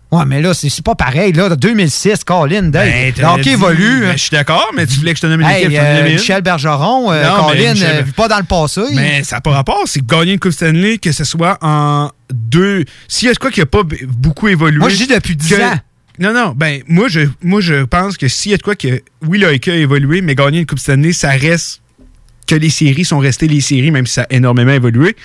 Ouais, 0.09 0.23
mais 0.25 0.41
là, 0.41 0.53
c'est 0.53 0.69
c'est 0.69 0.85
pas 0.85 0.95
pareil. 0.95 1.33
Là, 1.33 1.53
2006, 1.55 2.23
Colin, 2.23 2.69
Dave. 2.69 2.87
Ben, 2.87 3.41
dit- 3.41 3.49
évolue. 3.49 4.01
ben, 4.01 4.09
hein. 4.09 4.11
je 4.13 4.17
suis 4.21 4.29
d'accord, 4.31 4.69
mais 4.73 4.85
tu 4.87 4.93
voulais 4.99 5.11
que 5.11 5.17
je 5.17 5.23
te 5.23 5.27
nomme 5.27 5.41
une 5.41 5.47
Hey, 5.47 5.65
équipe, 5.65 5.77
euh. 5.81 6.03
Michel 6.13 6.41
Bergeron, 6.43 7.11
euh, 7.11 7.27
Non, 7.27 7.43
Colin, 7.47 7.73
Michel- 7.73 8.05
euh, 8.07 8.11
pas 8.15 8.27
dans 8.29 8.37
le 8.37 8.43
passé. 8.45 8.81
Mais 8.93 9.23
ça 9.25 9.35
n'a 9.37 9.41
pas 9.41 9.51
rapport. 9.51 9.81
C'est 9.85 10.05
gagner 10.05 10.33
une 10.33 10.39
Coupe 10.39 10.53
Stanley, 10.53 10.97
que 10.99 11.11
ce 11.11 11.25
soit 11.25 11.57
en 11.61 12.09
deux. 12.31 12.85
S'il 13.09 13.27
y 13.27 13.31
a 13.31 13.33
quoi 13.35 13.51
qui 13.51 13.59
n'a 13.59 13.65
pas 13.65 13.81
beaucoup 14.07 14.47
évolué. 14.47 14.79
Moi, 14.79 14.87
je 14.89 14.95
dis 14.95 15.07
depuis 15.07 15.35
10 15.35 15.49
que- 15.55 15.61
ans. 15.61 15.75
Non, 16.19 16.33
non. 16.33 16.53
Ben, 16.55 16.81
moi, 16.87 17.07
je, 17.09 17.21
moi, 17.43 17.61
je 17.61 17.83
pense 17.83 18.17
que 18.17 18.27
s'il 18.27 18.51
y 18.51 18.53
a 18.55 18.57
de 18.57 18.63
quoi 18.63 18.75
que. 18.75 19.01
Oui, 19.27 19.43
hockey 19.45 19.71
a 19.71 19.75
évolué, 19.75 20.21
mais 20.21 20.35
gagner 20.35 20.59
une 20.59 20.65
Coupe 20.65 20.79
Stanley, 20.79 21.13
ça 21.13 21.29
reste 21.31 21.81
que 22.47 22.55
les 22.55 22.69
séries 22.69 23.05
sont 23.05 23.19
restées 23.19 23.47
les 23.47 23.61
séries, 23.61 23.91
même 23.91 24.07
si 24.07 24.13
ça 24.13 24.23
a 24.23 24.27
énormément 24.33 24.71
évolué. 24.71 25.15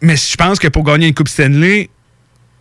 Mais 0.00 0.16
je 0.16 0.36
pense 0.36 0.58
que 0.58 0.68
pour 0.68 0.84
gagner 0.84 1.08
une 1.08 1.14
Coupe 1.14 1.28
Stanley, 1.28 1.90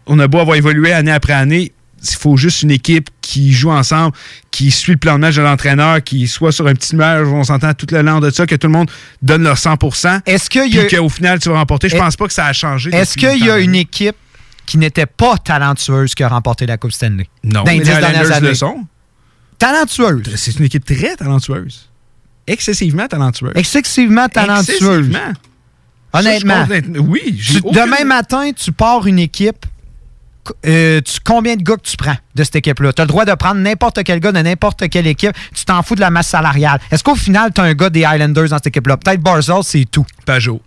on 0.06 0.20
a 0.20 0.28
beau 0.28 0.40
avoir 0.40 0.58
évolué 0.58 0.92
année 0.92 1.12
après 1.12 1.34
année, 1.34 1.72
il 2.02 2.16
faut 2.18 2.36
juste 2.36 2.64
une 2.64 2.72
équipe 2.72 3.10
qui 3.22 3.54
joue 3.54 3.72
ensemble, 3.72 4.14
qui 4.52 4.72
suit 4.72 4.94
le 4.94 4.98
plan 4.98 5.16
de 5.16 5.20
match 5.20 5.36
de 5.36 5.42
l'entraîneur, 5.42 6.04
qui 6.04 6.28
soit 6.28 6.52
sur 6.52 6.68
un 6.68 6.74
petit 6.74 6.96
nuage, 6.96 7.28
on 7.28 7.44
s'entend 7.46 7.74
tout 7.74 7.88
le 7.92 8.02
long 8.02 8.20
de 8.20 8.30
ça, 8.30 8.46
que 8.46 8.56
tout 8.56 8.68
le 8.68 8.74
monde 8.74 8.92
donne 9.22 9.44
leur 9.44 9.56
100% 9.58 10.20
Est-ce 10.26 10.50
a- 10.60 10.98
qu'au 10.98 11.10
final, 11.10 11.40
tu 11.40 11.48
vas 11.50 11.60
remporter. 11.60 11.88
Je 11.88 11.96
pense 11.96 12.18
pas 12.18 12.28
que 12.28 12.34
ça 12.34 12.48
a 12.48 12.54
changé. 12.54 12.90
Est-ce 12.94 13.16
qu'il 13.18 13.46
y 13.46 13.50
a 13.50 13.60
une 13.60 13.76
équipe 13.76 14.16
qui 14.66 14.78
n'était 14.78 15.06
pas 15.06 15.38
talentueuse 15.38 16.16
qui 16.16 16.24
a 16.24 16.30
remporté 16.30 16.66
la 16.66 16.78
Coupe 16.78 16.92
Stanley? 16.94 17.28
Non, 17.44 17.64
Dans 17.64 17.72
les 17.72 17.80
les 17.80 17.84
dernières 17.86 18.10
Islanders 18.12 18.38
années. 18.38 18.48
le 18.50 18.54
sont. 18.56 18.86
Talentueuse. 19.60 20.36
C'est 20.36 20.56
une 20.58 20.66
équipe 20.66 20.86
très 20.86 21.16
talentueuse. 21.16 21.90
Excessivement 22.48 23.08
talentueuse. 23.08 23.52
Excessivement 23.56 24.28
talentueuse. 24.28 24.70
Excessivement. 24.70 25.34
Honnêtement. 26.12 26.68
Ça, 26.68 26.76
je 26.76 27.00
oui. 27.00 27.42
aucune- 27.64 27.82
Demain 27.82 28.04
matin, 28.06 28.52
tu 28.52 28.72
pars 28.72 29.06
une 29.08 29.20
équipe. 29.20 29.66
euh, 30.66 31.00
tu- 31.00 31.20
combien 31.24 31.56
de 31.56 31.64
gars 31.64 31.78
que 31.78 31.88
tu 31.90 31.96
prends 31.96 32.18
de 32.36 32.44
cette 32.44 32.58
équipe-là? 32.58 32.92
Tu 32.92 33.02
as 33.02 33.06
le 33.06 33.08
droit 33.08 33.24
de 33.24 33.34
prendre 33.34 33.62
n'importe 33.62 34.04
quel 34.04 34.20
gars 34.20 34.34
de 34.34 34.40
n'importe 34.40 34.90
quelle 34.90 35.08
équipe. 35.08 35.32
Tu 35.56 35.64
t'en 35.64 35.82
fous 35.84 35.96
de 35.96 36.02
la 36.02 36.10
masse 36.10 36.28
salariale. 36.28 36.82
Est-ce 36.92 37.02
qu'au 37.02 37.16
final, 37.16 37.52
tu 37.56 37.62
as 37.62 37.64
un 37.64 37.74
gars 37.74 37.90
des 37.90 38.04
Highlanders 38.04 38.50
dans 38.50 38.58
cette 38.58 38.68
équipe-là? 38.68 38.98
Peut-être 38.98 39.22
Barzell, 39.22 39.64
c'est 39.64 39.86
tout. 39.86 40.06
Pajot. 40.26 40.62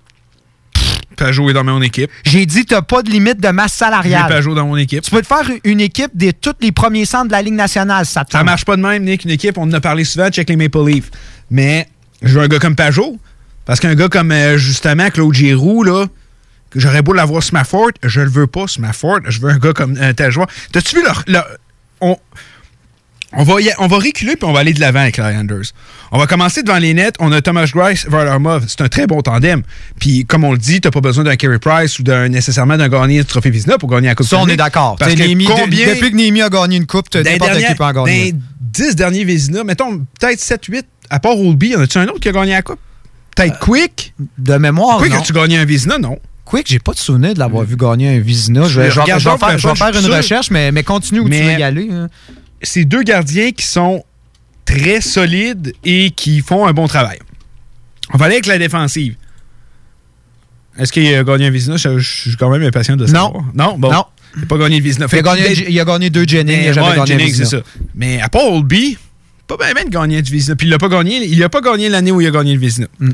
Pajot 1.17 1.51
est 1.51 1.53
dans 1.53 1.65
mon 1.65 1.83
équipe. 1.83 2.11
J'ai 2.25 2.47
dit, 2.47 2.65
tu 2.65 2.75
n'as 2.75 2.83
pas 2.83 3.03
de 3.03 3.11
limite 3.11 3.41
de 3.41 3.49
masse 3.49 3.73
J'ai 3.73 3.79
salariale. 3.79 4.29
Pajot 4.29 4.55
dans 4.55 4.67
mon 4.67 4.77
équipe. 4.77 5.03
Tu 5.03 5.11
peux 5.11 5.23
te 5.23 5.27
faire 5.27 5.49
une 5.65 5.81
équipe 5.81 6.11
des 6.15 6.33
tous 6.33 6.55
les 6.61 6.73
premiers 6.73 7.05
centres 7.05 7.27
de 7.29 7.33
la 7.33 7.43
Ligue 7.43 7.55
nationale. 7.55 8.07
Ça, 8.07 8.25
te 8.25 8.33
Ça 8.33 8.45
marche 8.45 8.65
pas 8.65 8.77
de 8.77 8.83
même, 8.83 9.03
Nick. 9.05 9.25
Une 9.25 9.31
équipe, 9.31 9.59
on 9.59 9.63
en 9.65 9.73
a 9.73 9.81
parlé 9.81 10.05
souvent, 10.05 10.29
check 10.31 10.49
les 10.49 10.57
Maple 10.57 10.85
Leafs. 10.87 11.11
Mais 11.51 11.89
je 12.23 12.39
veux 12.39 12.45
un 12.45 12.49
gars 12.49 12.59
comme 12.59 12.77
Pajot. 12.77 13.17
Parce 13.65 13.81
qu'un 13.81 13.95
gars 13.97 14.09
comme, 14.09 14.31
euh, 14.31 14.57
justement, 14.59 15.11
Claude 15.11 15.35
Giroux, 15.35 15.83
là, 15.83 16.07
que 16.71 16.79
j'aurais 16.79 17.03
beau 17.03 17.13
l'avoir 17.13 17.43
Smafford, 17.43 17.91
je 18.05 18.21
le 18.21 18.31
veux 18.31 18.47
pas, 18.47 18.67
Smafford. 18.69 19.21
Je 19.29 19.41
veux 19.41 19.51
un 19.51 19.59
gars 19.59 19.73
comme 19.73 19.97
un 20.01 20.15
tel 20.15 20.31
joueur. 20.31 20.47
T'as-tu 20.73 20.97
vu 20.97 21.03
leur. 21.03 21.23
leur- 21.27 21.49
on, 22.01 22.17
on, 23.32 23.43
va 23.43 23.61
y- 23.61 23.73
on 23.78 23.86
va 23.86 23.97
reculer 23.97 24.36
puis 24.36 24.44
on 24.48 24.53
va 24.53 24.61
aller 24.61 24.73
de 24.73 24.81
l'avant 24.81 25.01
avec 25.01 25.19
Islanders. 25.19 25.65
On 26.12 26.19
va 26.19 26.27
commencer 26.27 26.62
devant 26.62 26.78
les 26.78 26.94
nets. 26.94 27.15
On 27.19 27.32
a 27.32 27.40
Thomas 27.43 27.66
Grice, 27.74 28.07
Varlamov. 28.09 28.65
C'est 28.69 28.81
un 28.81 28.89
très 28.89 29.07
bon 29.07 29.20
tandem. 29.23 29.62
Puis, 29.98 30.24
comme 30.24 30.44
on 30.44 30.53
le 30.53 30.59
dit, 30.59 30.81
t'as 30.81 30.90
pas 30.90 31.01
besoin 31.01 31.24
d'un 31.24 31.36
Carey 31.36 31.59
Price 31.59 31.98
ou 31.98 32.03
d'un 32.05 32.28
nécessairement 32.28 32.77
d'un 32.77 32.89
gagné 32.89 33.19
du 33.20 33.24
Trophée 33.27 33.51
Vizina 33.51 33.77
pour 33.78 33.89
gagner 33.90 34.09
la 34.09 34.15
Coupe 34.15 34.27
Ça, 34.27 34.39
on 34.39 34.47
est 34.48 34.57
d'accord. 34.57 34.97
Parce 34.98 35.12
T'sais, 35.15 35.23
que 35.23 35.28
Némi- 35.28 35.47
de- 35.47 35.53
combien... 35.53 35.86
Depuis 35.89 36.11
que 36.12 36.16
Némi 36.16 36.43
a 36.43 36.48
gagné 36.48 36.77
une 36.77 36.86
coupe, 36.86 37.11
Dans 37.11 37.23
n'importe 37.23 37.59
qui 37.59 37.74
peut 37.74 37.85
en 37.85 37.93
dans 37.93 38.05
gagner. 38.05 38.24
les 38.32 38.35
10 38.61 38.94
derniers 38.97 39.24
Vézina, 39.24 39.65
mettons 39.65 39.98
peut-être 40.20 40.40
7-8, 40.40 40.82
à 41.11 41.19
part 41.19 41.36
Oldby, 41.39 41.70
y 41.70 41.77
en 41.77 41.81
a-tu 41.81 41.98
un 41.98 42.07
autre 42.07 42.20
qui 42.20 42.28
a 42.28 42.32
gagné 42.32 42.53
la 42.53 42.62
Coupe? 42.62 42.78
Peut-être 43.35 43.59
Quick? 43.59 44.15
De 44.39 44.55
mémoire, 44.57 44.98
Quick, 44.98 45.12
non? 45.12 45.19
as-tu 45.19 45.32
gagné 45.32 45.59
un 45.59 45.65
Vézina? 45.65 45.98
Non. 45.98 46.19
Quick, 46.44 46.69
j'ai 46.69 46.78
pas 46.78 46.93
de 46.93 46.98
souvenir 46.98 47.35
de 47.35 47.40
l'avoir 47.40 47.65
vu 47.65 47.77
gagner 47.77 48.16
un 48.16 48.20
Vizina. 48.20 48.69
Je 48.69 48.81
vais, 48.81 48.90
je 48.90 48.94
vais- 48.94 49.01
Regarde 49.03 49.20
je 49.20 49.24
vais 49.28 49.31
donc, 49.32 49.40
faire, 49.40 49.48
je 49.59 49.66
vais 49.69 49.74
je 49.74 49.78
faire 49.78 49.89
suis 49.89 49.97
une 49.98 50.05
sûr. 50.07 50.16
recherche, 50.16 50.51
mais, 50.53 50.70
mais 50.70 50.85
continue 50.85 51.19
où 51.20 51.28
tu 51.28 51.35
veux 51.35 51.59
y 51.59 51.62
aller. 51.62 51.89
hein. 51.93 52.09
C'est 52.62 52.85
deux 52.85 53.03
gardiens 53.03 53.53
qui 53.53 53.66
sont 53.66 54.05
très 54.65 55.01
solides 55.01 55.74
et 55.85 56.11
qui 56.11 56.41
font 56.41 56.66
un 56.66 56.73
bon 56.73 56.87
travail. 56.87 57.19
On 58.12 58.19
va 58.19 58.27
aller 58.27 58.35
avec 58.37 58.47
la 58.47 58.59
défensive. 58.59 59.15
Est-ce 60.78 60.93
qu'il 60.93 61.15
a 61.15 61.24
gagné 61.24 61.47
un 61.47 61.51
Vézina? 61.51 61.77
Je, 61.77 61.99
je 61.99 62.20
suis 62.23 62.37
quand 62.37 62.51
même 62.51 62.62
impatient 62.62 62.97
de 62.97 63.07
savoir. 63.07 63.45
Non? 63.55 63.77
bon. 63.78 63.91
Non. 63.93 64.05
Il 64.35 64.41
n'a 64.43 64.47
pas 64.47 64.59
gagné 64.59 64.78
le 64.78 64.85
Vézina. 64.85 65.07
Il 65.11 65.19
a, 65.19 65.23
gagné, 65.23 65.70
il 65.70 65.81
a 65.81 65.85
gagné 65.85 66.11
deux 66.11 66.24
Jennings, 66.27 66.61
il 66.62 66.69
a 66.69 66.73
jamais 66.73 66.89
Ouais, 66.89 66.97
gagné 66.97 67.07
Jennings, 67.07 67.27
Vizina. 67.28 67.47
c'est 67.49 67.57
ça. 67.57 67.62
Mais 67.95 68.20
à 68.20 68.28
part 68.28 68.45
Oldby, 68.53 68.99
pas 69.47 69.57
bien 69.57 69.85
de 69.85 69.89
gagner 69.91 70.20
du 70.20 70.31
Vizina. 70.33 70.57
Puis 70.57 70.66
il 70.66 70.70
l'a 70.70 70.78
pas 70.78 70.89
gagné. 70.89 71.24
Il 71.24 71.43
a 71.43 71.49
pas 71.49 71.61
gagné 71.62 71.89
l'année 71.89 72.11
où 72.12 72.20
il 72.20 72.27
a 72.27 72.31
gagné 72.31 72.53
le 72.53 72.61
Vizina. 72.61 72.87
Mm. 72.99 73.11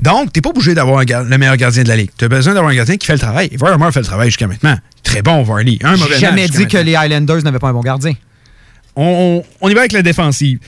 Donc, 0.00 0.32
t'es 0.32 0.40
pas 0.40 0.50
obligé 0.50 0.74
d'avoir 0.74 1.04
le 1.04 1.38
meilleur 1.38 1.56
gardien 1.56 1.84
de 1.84 1.88
la 1.88 1.96
ligue. 1.96 2.10
Tu 2.18 2.24
as 2.24 2.28
besoin 2.28 2.54
d'avoir 2.54 2.72
un 2.72 2.76
gardien 2.76 2.96
qui 2.96 3.06
fait 3.06 3.12
le 3.12 3.18
travail. 3.18 3.48
Et 3.52 3.56
Varlamar 3.56 3.92
fait 3.92 4.00
le 4.00 4.06
travail 4.06 4.28
jusqu'à 4.28 4.46
maintenant. 4.48 4.76
Très 5.04 5.22
bon, 5.22 5.42
Varley. 5.42 5.78
Un 5.84 5.96
mauvais 5.96 6.14
J'ai 6.14 6.20
jamais 6.20 6.48
dit 6.48 6.66
que 6.66 6.78
les 6.78 6.96
Highlanders 6.96 7.42
n'avaient 7.42 7.58
pas 7.60 7.68
un 7.68 7.72
bon 7.72 7.80
gardien. 7.80 8.12
On, 8.96 9.42
y 9.68 9.74
va 9.74 9.80
avec 9.80 9.92
la 9.92 10.02
défensive 10.02 10.58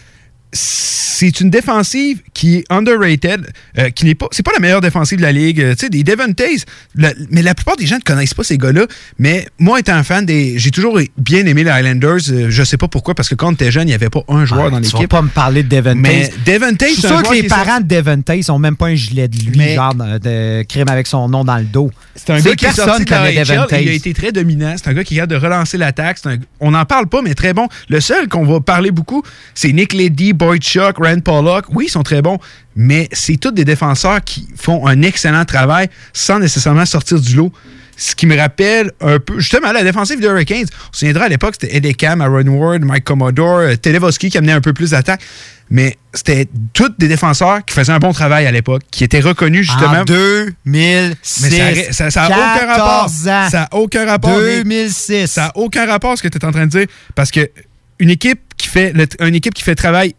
c'est 0.53 1.41
une 1.41 1.51
défensive 1.51 2.23
qui 2.33 2.59
est 2.59 2.65
underrated, 2.71 3.45
euh, 3.77 3.91
qui 3.91 4.05
n'est 4.05 4.15
pas, 4.15 4.29
c'est 4.31 4.45
pas 4.45 4.53
la 4.53 4.61
meilleure 4.61 4.81
défensive 4.81 5.19
de 5.19 5.23
la 5.23 5.33
ligue. 5.33 5.61
Euh, 5.61 5.73
tu 5.73 5.81
sais, 5.81 5.91
des 5.91 6.05
Devon 6.05 6.33
Tays, 6.33 6.59
mais 6.95 7.43
la 7.43 7.57
plupart 7.57 7.77
des 7.77 7.87
gens 7.87 7.97
ne 7.97 8.03
connaissent 8.03 8.35
pas 8.35 8.45
ces 8.45 8.57
gars-là. 8.57 8.87
Mais 9.19 9.49
moi, 9.59 9.81
étant 9.81 10.01
fan 10.05 10.25
des, 10.25 10.59
j'ai 10.59 10.71
toujours 10.71 11.01
bien 11.17 11.45
aimé 11.47 11.65
les 11.65 11.71
Highlanders. 11.71 12.31
Euh, 12.31 12.47
je 12.51 12.63
sais 12.63 12.77
pas 12.77 12.87
pourquoi, 12.87 13.17
parce 13.17 13.29
que 13.29 13.35
quand 13.35 13.53
était 13.53 13.73
jeune, 13.73 13.85
il 13.85 13.87
n'y 13.89 13.95
avait 13.95 14.11
pas 14.11 14.23
un 14.29 14.45
joueur 14.45 14.71
dans 14.71 14.79
l'équipe. 14.79 14.95
Tu 14.95 15.03
vas 15.03 15.09
pas 15.09 15.23
me 15.23 15.29
parler 15.29 15.65
de 15.65 15.69
Devon 15.69 15.97
Mais 15.97 16.31
Devon 16.47 16.73
Tays, 16.75 16.91
je 16.91 17.01
suis 17.01 17.03
sûr 17.03 17.23
que 17.23 17.35
les 17.35 17.43
parents 17.49 17.81
de 17.81 17.87
Devon 17.87 18.23
Tays 18.23 18.49
ont 18.51 18.61
même 18.61 18.77
pas 18.77 18.87
un 18.87 18.95
gilet 18.95 19.27
de 19.27 19.39
lui, 19.39 19.75
genre 19.75 19.95
de 19.95 20.63
crime 20.63 20.89
avec 20.89 21.09
son 21.09 21.29
nom 21.29 21.45
dans 21.45 21.59
le 21.59 21.65
dos. 21.65 21.91
C'est 22.15 22.31
un 22.31 22.41
gars 22.41 22.55
qui 22.55 22.67
est 22.67 22.73
sorti 22.73 23.05
de 23.05 23.11
la 23.11 23.67
Tays. 23.67 23.83
Il 23.83 23.89
a 23.89 23.93
été 23.93 24.15
très 24.15 24.31
dominant. 24.31 24.75
C'est 24.77 24.89
un 24.89 24.95
gars 24.95 25.05
qui 25.05 25.17
garde 25.17 25.31
de 25.31 25.37
relancer 25.37 25.79
l'attaque. 25.79 26.19
On 26.61 26.71
n'en 26.71 26.85
parle 26.85 27.09
pas, 27.09 27.23
mais 27.23 27.35
très 27.35 27.55
bon. 27.55 27.67
Le 27.89 28.01
seul 28.01 28.29
qu'on 28.29 28.45
va 28.45 28.61
parler 28.61 28.93
beaucoup, 28.93 29.25
c'est 29.55 29.73
Nick 29.73 29.93
Leddy, 29.93 30.33
Boyd 30.39 30.63
Chuck, 30.63 30.97
Rand 30.99 31.21
Pollock. 31.21 31.67
Oui, 31.71 31.87
ils 31.89 31.91
sont 31.91 32.03
très 32.03 32.23
bons, 32.23 32.39
mais 32.77 33.09
c'est 33.13 33.37
tous 33.37 33.51
des 33.51 33.65
défenseurs 33.65 34.23
qui 34.25 34.49
font 34.57 34.87
un 34.87 35.03
excellent 35.03 35.45
travail 35.45 35.89
sans 36.13 36.39
nécessairement 36.39 36.87
sortir 36.87 37.21
du 37.21 37.37
lot. 37.37 37.53
Ce 38.01 38.15
qui 38.15 38.27
me 38.27 38.37
rappelle 38.37 38.93
un 39.01 39.19
peu, 39.19 39.41
justement, 39.41 39.73
la 39.73 39.83
défensive 39.83 40.21
des 40.21 40.29
Hurricanes. 40.29 40.67
On 40.71 40.93
se 40.93 41.01
souviendra 41.01 41.25
à 41.25 41.29
l'époque, 41.29 41.57
c'était 41.61 41.77
Edekam, 41.77 42.21
Aaron 42.21 42.47
Ward, 42.47 42.85
Mike 42.85 43.03
Commodore, 43.03 43.59
euh, 43.59 43.75
Televoski 43.75 44.31
qui 44.31 44.39
amenait 44.39 44.53
un 44.53 44.61
peu 44.61 44.73
plus 44.73 44.91
d'attaque. 44.91 45.21
Mais 45.69 45.99
c'était 46.15 46.47
tous 46.73 46.91
des 46.97 47.09
défenseurs 47.09 47.65
qui 47.65 47.75
faisaient 47.75 47.93
un 47.93 47.99
bon 47.99 48.13
travail 48.13 48.47
à 48.47 48.53
l'époque, 48.53 48.83
qui 48.93 49.03
étaient 49.03 49.21
reconnus 49.21 49.67
justement. 49.67 50.01
En 50.01 50.05
2006. 50.05 51.43
Mais 51.43 51.93
ça 51.93 52.11
n'a 52.11 52.27
aucun 52.27 52.67
rapport. 52.67 53.09
Ça 53.11 53.49
n'a 53.53 53.69
aucun 53.73 54.07
rapport. 54.07 54.39
2006. 54.39 55.27
Ça 55.27 55.47
n'a 55.47 55.53
aucun 55.57 55.85
rapport 55.87 56.17
ce 56.17 56.23
que 56.23 56.29
tu 56.29 56.39
es 56.39 56.45
en 56.45 56.53
train 56.53 56.67
de 56.67 56.71
dire. 56.71 56.87
Parce 57.17 57.33
que 57.33 57.51
une 57.99 58.11
équipe 58.11 58.41
qui 58.57 58.69
fait, 58.69 58.95
une 59.21 59.35
équipe 59.35 59.55
qui 59.55 59.65
fait 59.65 59.75
travail 59.75 60.15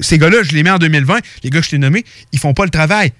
ces 0.00 0.18
gars-là, 0.18 0.42
je 0.42 0.52
les 0.52 0.62
mets 0.62 0.70
en 0.70 0.78
2020, 0.78 1.18
les 1.42 1.50
gars 1.50 1.60
que 1.60 1.64
je 1.66 1.70
t'ai 1.70 1.78
nommés, 1.78 2.04
ils 2.32 2.38
font 2.38 2.54
pas 2.54 2.64
le 2.64 2.70
travail. 2.70 3.12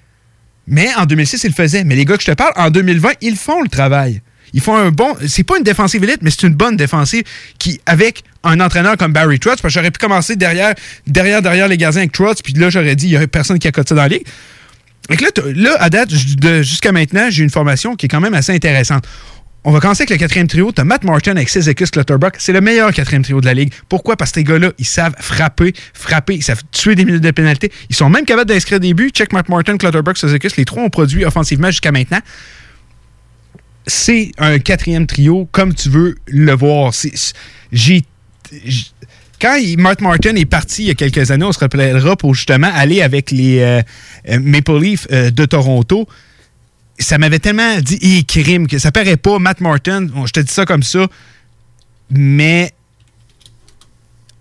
Mais 0.67 0.89
en 0.95 1.05
2006, 1.05 1.43
ils 1.43 1.47
le 1.47 1.53
faisaient. 1.53 1.83
Mais 1.83 1.95
les 1.95 2.05
gars 2.05 2.17
que 2.17 2.23
je 2.23 2.31
te 2.31 2.35
parle, 2.35 2.53
en 2.55 2.69
2020, 2.69 3.09
ils 3.21 3.35
font 3.35 3.61
le 3.61 3.69
travail. 3.69 4.21
Ils 4.53 4.61
font 4.61 4.75
un 4.75 4.89
bon. 4.89 5.15
C'est 5.27 5.43
pas 5.43 5.57
une 5.57 5.63
défensive 5.63 6.03
élite, 6.03 6.19
mais 6.21 6.31
c'est 6.31 6.43
une 6.47 6.53
bonne 6.53 6.77
défensive 6.77 7.23
qui, 7.59 7.81
avec 7.85 8.23
un 8.43 8.59
entraîneur 8.59 8.95
comme 8.97 9.11
Barry 9.11 9.39
Trotz, 9.39 9.61
j'aurais 9.65 9.91
pu 9.91 9.99
commencer 9.99 10.35
derrière, 10.35 10.73
derrière, 11.07 11.41
derrière 11.41 11.67
les 11.67 11.77
gardiens 11.77 12.01
avec 12.01 12.11
Trotz, 12.11 12.41
puis 12.41 12.53
là, 12.53 12.69
j'aurais 12.69 12.95
dit, 12.95 13.07
il 13.07 13.11
y 13.11 13.17
a 13.17 13.27
personne 13.27 13.59
qui 13.59 13.67
a 13.67 13.71
coté 13.71 13.89
ça 13.89 13.95
dans 13.95 14.03
la 14.03 14.07
ligue. 14.07 14.25
Et 15.09 15.17
là, 15.17 15.29
là, 15.53 15.75
à 15.79 15.89
date, 15.89 16.09
jusqu'à 16.63 16.91
maintenant, 16.91 17.27
j'ai 17.29 17.43
une 17.43 17.49
formation 17.49 17.95
qui 17.95 18.07
est 18.07 18.09
quand 18.09 18.21
même 18.21 18.33
assez 18.33 18.53
intéressante. 18.53 19.05
On 19.67 19.71
va 19.71 19.79
commencer 19.79 20.03
avec 20.03 20.11
le 20.11 20.17
quatrième 20.17 20.47
trio. 20.47 20.71
Tu 20.71 20.79
as 20.79 20.83
Matt 20.83 21.03
Martin 21.03 21.31
avec 21.31 21.49
Cezekis 21.49 21.85
Clutterbuck. 21.85 22.35
C'est 22.37 22.53
le 22.53 22.61
meilleur 22.61 22.93
quatrième 22.93 23.23
trio 23.23 23.41
de 23.41 23.47
la 23.47 23.55
ligue. 23.55 23.73
Pourquoi? 23.89 24.15
Parce 24.15 24.29
que 24.29 24.35
ces 24.39 24.43
gars-là, 24.43 24.71
ils 24.77 24.85
savent 24.85 25.15
frapper, 25.17 25.73
frapper, 25.95 26.35
ils 26.35 26.43
savent 26.43 26.61
tuer 26.71 26.93
des 26.93 27.03
minutes 27.03 27.23
de 27.23 27.31
pénalité. 27.31 27.71
Ils 27.89 27.95
sont 27.95 28.07
même 28.07 28.25
capables 28.25 28.47
d'inscrire 28.47 28.79
des 28.79 28.93
buts. 28.93 29.09
Check 29.09 29.33
Matt 29.33 29.49
Martin, 29.49 29.77
Clutterbuck, 29.77 30.19
Cezekis. 30.19 30.49
Les 30.57 30.65
trois 30.65 30.83
ont 30.83 30.91
produit 30.91 31.25
offensivement 31.25 31.71
jusqu'à 31.71 31.91
maintenant. 31.91 32.19
C'est 33.87 34.31
un 34.37 34.59
quatrième 34.59 35.07
trio 35.07 35.49
comme 35.51 35.73
tu 35.73 35.89
veux 35.89 36.15
le 36.27 36.53
voir. 36.53 36.93
J'ai 37.71 38.03
quand 39.41 39.59
Matt 39.79 40.01
Martin 40.01 40.35
est 40.35 40.45
parti 40.45 40.83
il 40.83 40.87
y 40.89 40.91
a 40.91 40.93
quelques 40.93 41.31
années, 41.31 41.45
on 41.45 41.51
se 41.51 41.59
rappellera 41.59 42.15
pour 42.15 42.35
justement 42.35 42.69
aller 42.71 43.01
avec 43.01 43.31
les 43.31 43.59
euh, 43.59 43.81
euh, 44.29 44.39
Maple 44.39 44.79
Leafs 44.79 45.07
euh, 45.11 45.31
de 45.31 45.45
Toronto 45.45 46.07
ça 46.99 47.17
m'avait 47.17 47.39
tellement 47.39 47.79
dit, 47.79 47.97
hé, 48.01 48.23
crime, 48.23 48.67
que 48.67 48.79
ça 48.79 48.91
paraît 48.91 49.17
pas, 49.17 49.39
Matt 49.39 49.61
Martin, 49.61 50.07
je 50.25 50.31
te 50.31 50.39
dis 50.39 50.53
ça 50.53 50.65
comme 50.65 50.83
ça, 50.83 51.07
mais 52.09 52.73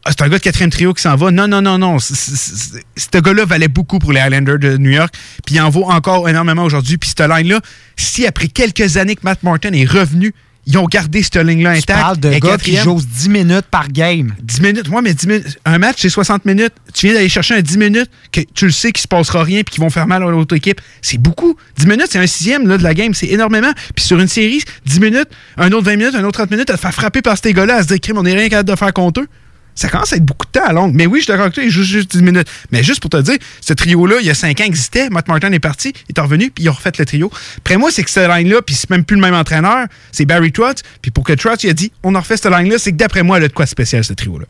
ah, 0.07 0.11
c'est 0.11 0.23
un 0.23 0.29
gars 0.29 0.37
de 0.37 0.43
quatrième 0.43 0.71
trio 0.71 0.93
qui 0.93 1.01
s'en 1.01 1.17
va. 1.17 1.31
Non, 1.31 1.49
non, 1.49 1.63
non, 1.63 1.79
non. 1.79 1.99
Ce 1.99 3.19
gars-là 3.19 3.47
valait 3.47 3.69
beaucoup 3.69 3.99
pour 3.99 4.13
les 4.13 4.21
Highlanders 4.21 4.59
de 4.59 4.77
New 4.77 4.91
York, 4.91 5.15
puis 5.47 5.55
il 5.55 5.61
en 5.61 5.71
vaut 5.71 5.85
encore 5.85 6.29
énormément 6.29 6.65
aujourd'hui. 6.65 6.99
Puis 6.99 7.09
cette 7.17 7.27
line-là, 7.27 7.61
si 7.97 8.27
après 8.27 8.49
quelques 8.49 8.99
années 8.99 9.17
que 9.17 9.23
Matt 9.25 9.43
Martin 9.43 9.73
est 9.73 9.87
revenu, 9.87 10.35
ils 10.67 10.79
ont 10.79 10.87
gardé 10.87 11.23
ce 11.23 11.39
ligne-là 11.39 11.71
intact. 11.71 11.87
Tu 11.87 11.93
parles 11.93 12.19
de 12.19 12.39
gars 12.39 12.57
qui 12.57 12.77
jouent 12.77 13.01
10 13.01 13.29
minutes 13.29 13.67
par 13.71 13.89
game. 13.89 14.35
10 14.43 14.61
minutes, 14.61 14.89
moi, 14.89 15.03
mais 15.03 15.15
10 15.15 15.27
minutes. 15.27 15.59
Un 15.65 15.79
match, 15.79 15.97
c'est 15.99 16.09
60 16.09 16.45
minutes. 16.45 16.73
Tu 16.93 17.07
viens 17.07 17.15
d'aller 17.15 17.29
chercher 17.29 17.55
un 17.55 17.61
10 17.61 17.79
minutes 17.79 18.11
que 18.33 18.41
tu 18.55 18.67
le 18.67 18.73
sais 18.73 18.93
qu'il 18.93 19.03
se 19.03 19.09
passera 19.09 19.43
rien 19.43 19.63
puis 19.63 19.75
qu'ils 19.75 19.83
vont 19.83 19.91
faire 19.91 20.07
mal 20.07 20.23
à 20.23 20.27
l'autre 20.27 20.55
équipe. 20.55 20.81
C'est 21.03 21.19
beaucoup. 21.19 21.57
10 21.77 21.87
minutes, 21.87 22.09
c'est 22.11 22.19
un 22.19 22.27
sixième 22.27 22.67
là, 22.67 22.79
de 22.79 22.83
la 22.83 22.95
game. 22.95 23.15
C'est 23.15 23.29
énormément. 23.29 23.73
Puis 23.95 24.05
sur 24.05 24.19
une 24.19 24.29
série, 24.29 24.63
10 24.87 25.01
minutes, 25.01 25.29
un 25.57 25.71
autre 25.73 25.85
20 25.85 25.97
minutes, 25.97 26.15
un 26.15 26.25
autre 26.25 26.39
30 26.39 26.51
minutes, 26.51 26.71
à 26.71 26.75
te 26.75 26.81
faire 26.81 26.95
frapper 26.95 27.23
par 27.23 27.37
ces 27.37 27.53
gars-là, 27.53 27.77
à 27.77 27.83
se 27.83 27.89
dire, 27.89 28.01
crime, 28.01 28.19
on 28.19 28.23
n'est 28.23 28.35
rien 28.35 28.49
capable 28.49 28.71
de 28.71 28.77
faire 28.77 28.93
contre 28.93 29.21
eux 29.21 29.29
ça 29.75 29.89
commence 29.89 30.13
à 30.13 30.17
être 30.17 30.25
beaucoup 30.25 30.47
de 30.47 30.53
temps 30.53 30.67
à 30.67 30.73
longue. 30.73 30.95
Mais 30.95 31.07
oui, 31.07 31.21
je 31.21 31.27
te 31.27 31.33
raconte, 31.33 31.57
il 31.59 31.71
joue 31.71 31.83
juste 31.83 32.13
10 32.13 32.23
minutes. 32.23 32.49
Mais 32.71 32.83
juste 32.83 33.01
pour 33.01 33.11
te 33.11 33.21
dire, 33.21 33.37
ce 33.61 33.73
trio-là, 33.73 34.17
il 34.21 34.27
y 34.27 34.31
a 34.31 34.35
5 34.35 34.61
ans, 34.61 34.65
existait. 34.65 35.11
Matt 35.11 35.29
Martin 35.29 35.53
est 35.53 35.59
parti, 35.59 35.93
il 36.09 36.15
est 36.17 36.21
revenu, 36.21 36.51
puis 36.51 36.65
ils 36.65 36.69
ont 36.69 36.73
refait 36.73 36.93
le 36.99 37.05
trio. 37.05 37.31
Après 37.59 37.77
moi, 37.77 37.91
c'est 37.91 38.05
que 38.05 38.11
cette 38.11 38.29
line-là, 38.29 38.63
puis 38.63 38.75
c'est 38.75 38.91
même 38.91 39.05
plus 39.05 39.17
le 39.17 39.23
même 39.23 39.35
entraîneur, 39.35 39.87
c'est 40.13 40.25
Barry 40.25 40.53
Trotz. 40.53 40.83
Puis 41.03 41.11
pour 41.11 41.25
que 41.25 41.33
Trotz, 41.33 41.65
il 41.65 41.71
a 41.71 41.73
dit, 41.73 41.93
on 42.03 42.15
a 42.15 42.21
refait 42.21 42.37
cette 42.37 42.53
line-là, 42.53 42.79
c'est 42.79 42.93
que 42.93 42.97
d'après 42.97 43.23
moi, 43.23 43.39
elle 43.39 43.45
a 43.45 43.49
de 43.49 43.53
quoi 43.53 43.67
spécial, 43.67 44.05
ce 44.05 44.13
trio-là. 44.13 44.47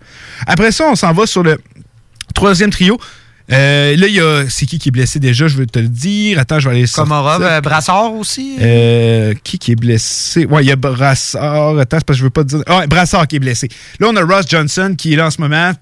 Après 0.47 0.73
ça, 0.73 0.87
on 0.91 0.95
s'en 0.95 1.13
va 1.13 1.27
sur 1.27 1.43
le 1.43 1.59
troisième 2.35 2.71
trio. 2.71 2.99
Euh, 3.53 3.95
là, 3.97 4.07
il 4.07 4.15
y 4.15 4.21
a. 4.21 4.45
C'est 4.49 4.65
qui 4.65 4.79
qui 4.79 4.89
est 4.89 4.93
blessé 4.93 5.21
déjà, 5.21 5.49
je 5.49 5.57
veux 5.59 5.67
te 5.67 5.79
le 5.79 5.89
dire. 5.89 6.39
Attends, 6.39 6.61
je 6.61 6.69
vais 6.69 6.77
aller 6.77 6.87
Komarov, 6.89 7.43
euh, 7.43 7.61
Brassard 7.61 8.15
aussi? 8.15 8.57
Euh, 8.61 9.35
Qui 9.45 9.59
qui 9.59 9.73
est 9.73 9.77
blessé? 9.77 10.47
Ouais, 10.47 10.65
il 10.65 10.69
y 10.69 10.73
a 10.73 10.77
Brassard. 10.77 11.79
Attends, 11.79 11.99
c'est 11.99 12.07
parce 12.07 12.17
que 12.17 12.21
je 12.21 12.25
veux 12.25 12.31
pas 12.31 12.43
te 12.45 12.49
dire. 12.49 12.63
Ah, 12.67 12.87
Brassard 12.87 13.29
qui 13.29 13.37
est 13.37 13.41
blessé. 13.41 13.69
Là, 14.01 14.09
on 14.11 14.17
a 14.17 14.23
Ross 14.23 14.47
Johnson 14.49 14.95
qui 14.97 15.13
est 15.13 15.17
là 15.17 15.27
en 15.27 15.31
ce 15.31 15.41
moment. 15.43 15.73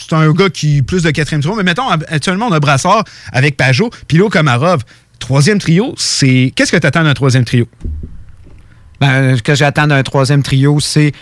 C'est 0.00 0.14
un 0.14 0.32
gars 0.32 0.48
qui 0.48 0.78
est 0.78 0.82
plus 0.82 1.02
de 1.02 1.10
quatrième 1.10 1.42
trio. 1.42 1.54
Mais 1.56 1.62
mettons, 1.62 1.88
actuellement, 1.88 2.46
on 2.48 2.52
a 2.52 2.60
Brassard 2.60 3.04
avec 3.32 3.56
Pajot. 3.56 3.90
Puis 4.08 4.16
là, 4.16 4.28
Komarov. 4.30 4.82
Troisième 5.18 5.58
trio, 5.58 5.94
c'est. 5.98 6.52
Qu'est-ce 6.56 6.72
que 6.72 6.78
tu 6.78 6.86
attends 6.86 7.04
d'un 7.04 7.12
troisième 7.12 7.44
trio? 7.44 7.68
Ben, 8.98 9.36
ce 9.36 9.42
que 9.42 9.54
j'attends 9.54 9.86
d'un 9.86 10.02
troisième 10.02 10.42
trio, 10.42 10.80
c'est 10.80 11.12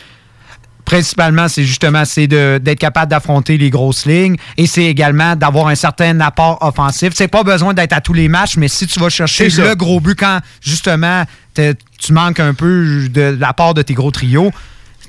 principalement, 0.89 1.49
c'est 1.49 1.65
justement 1.65 2.07
c'est 2.07 2.27
d'être 2.27 2.79
capable 2.79 3.11
d'affronter 3.11 3.59
les 3.59 3.69
grosses 3.69 4.07
lignes 4.07 4.37
et 4.57 4.67
c'est 4.67 4.85
également 4.85 5.37
d'avoir 5.37 5.69
un 5.69 5.75
certain 5.75 6.19
apport 6.21 6.57
offensif. 6.63 7.11
C'est 7.15 7.29
pas 7.29 7.43
besoin 7.45 7.75
d'être 7.75 7.93
à 7.93 8.01
tous 8.01 8.15
les 8.15 8.27
matchs, 8.29 8.57
mais 8.57 8.69
si 8.69 8.87
tu 8.87 8.99
vas 8.99 9.11
chercher 9.11 9.51
le 9.51 9.75
gros 9.75 10.01
but 10.01 10.19
quand 10.19 10.39
justement 10.63 11.25
tu 11.55 12.13
manques 12.13 12.41
un 12.41 12.55
peu 12.55 13.07
de 13.11 13.37
l'apport 13.39 13.75
de 13.75 13.83
tes 13.83 13.93
gros 13.93 14.11
trios, 14.11 14.51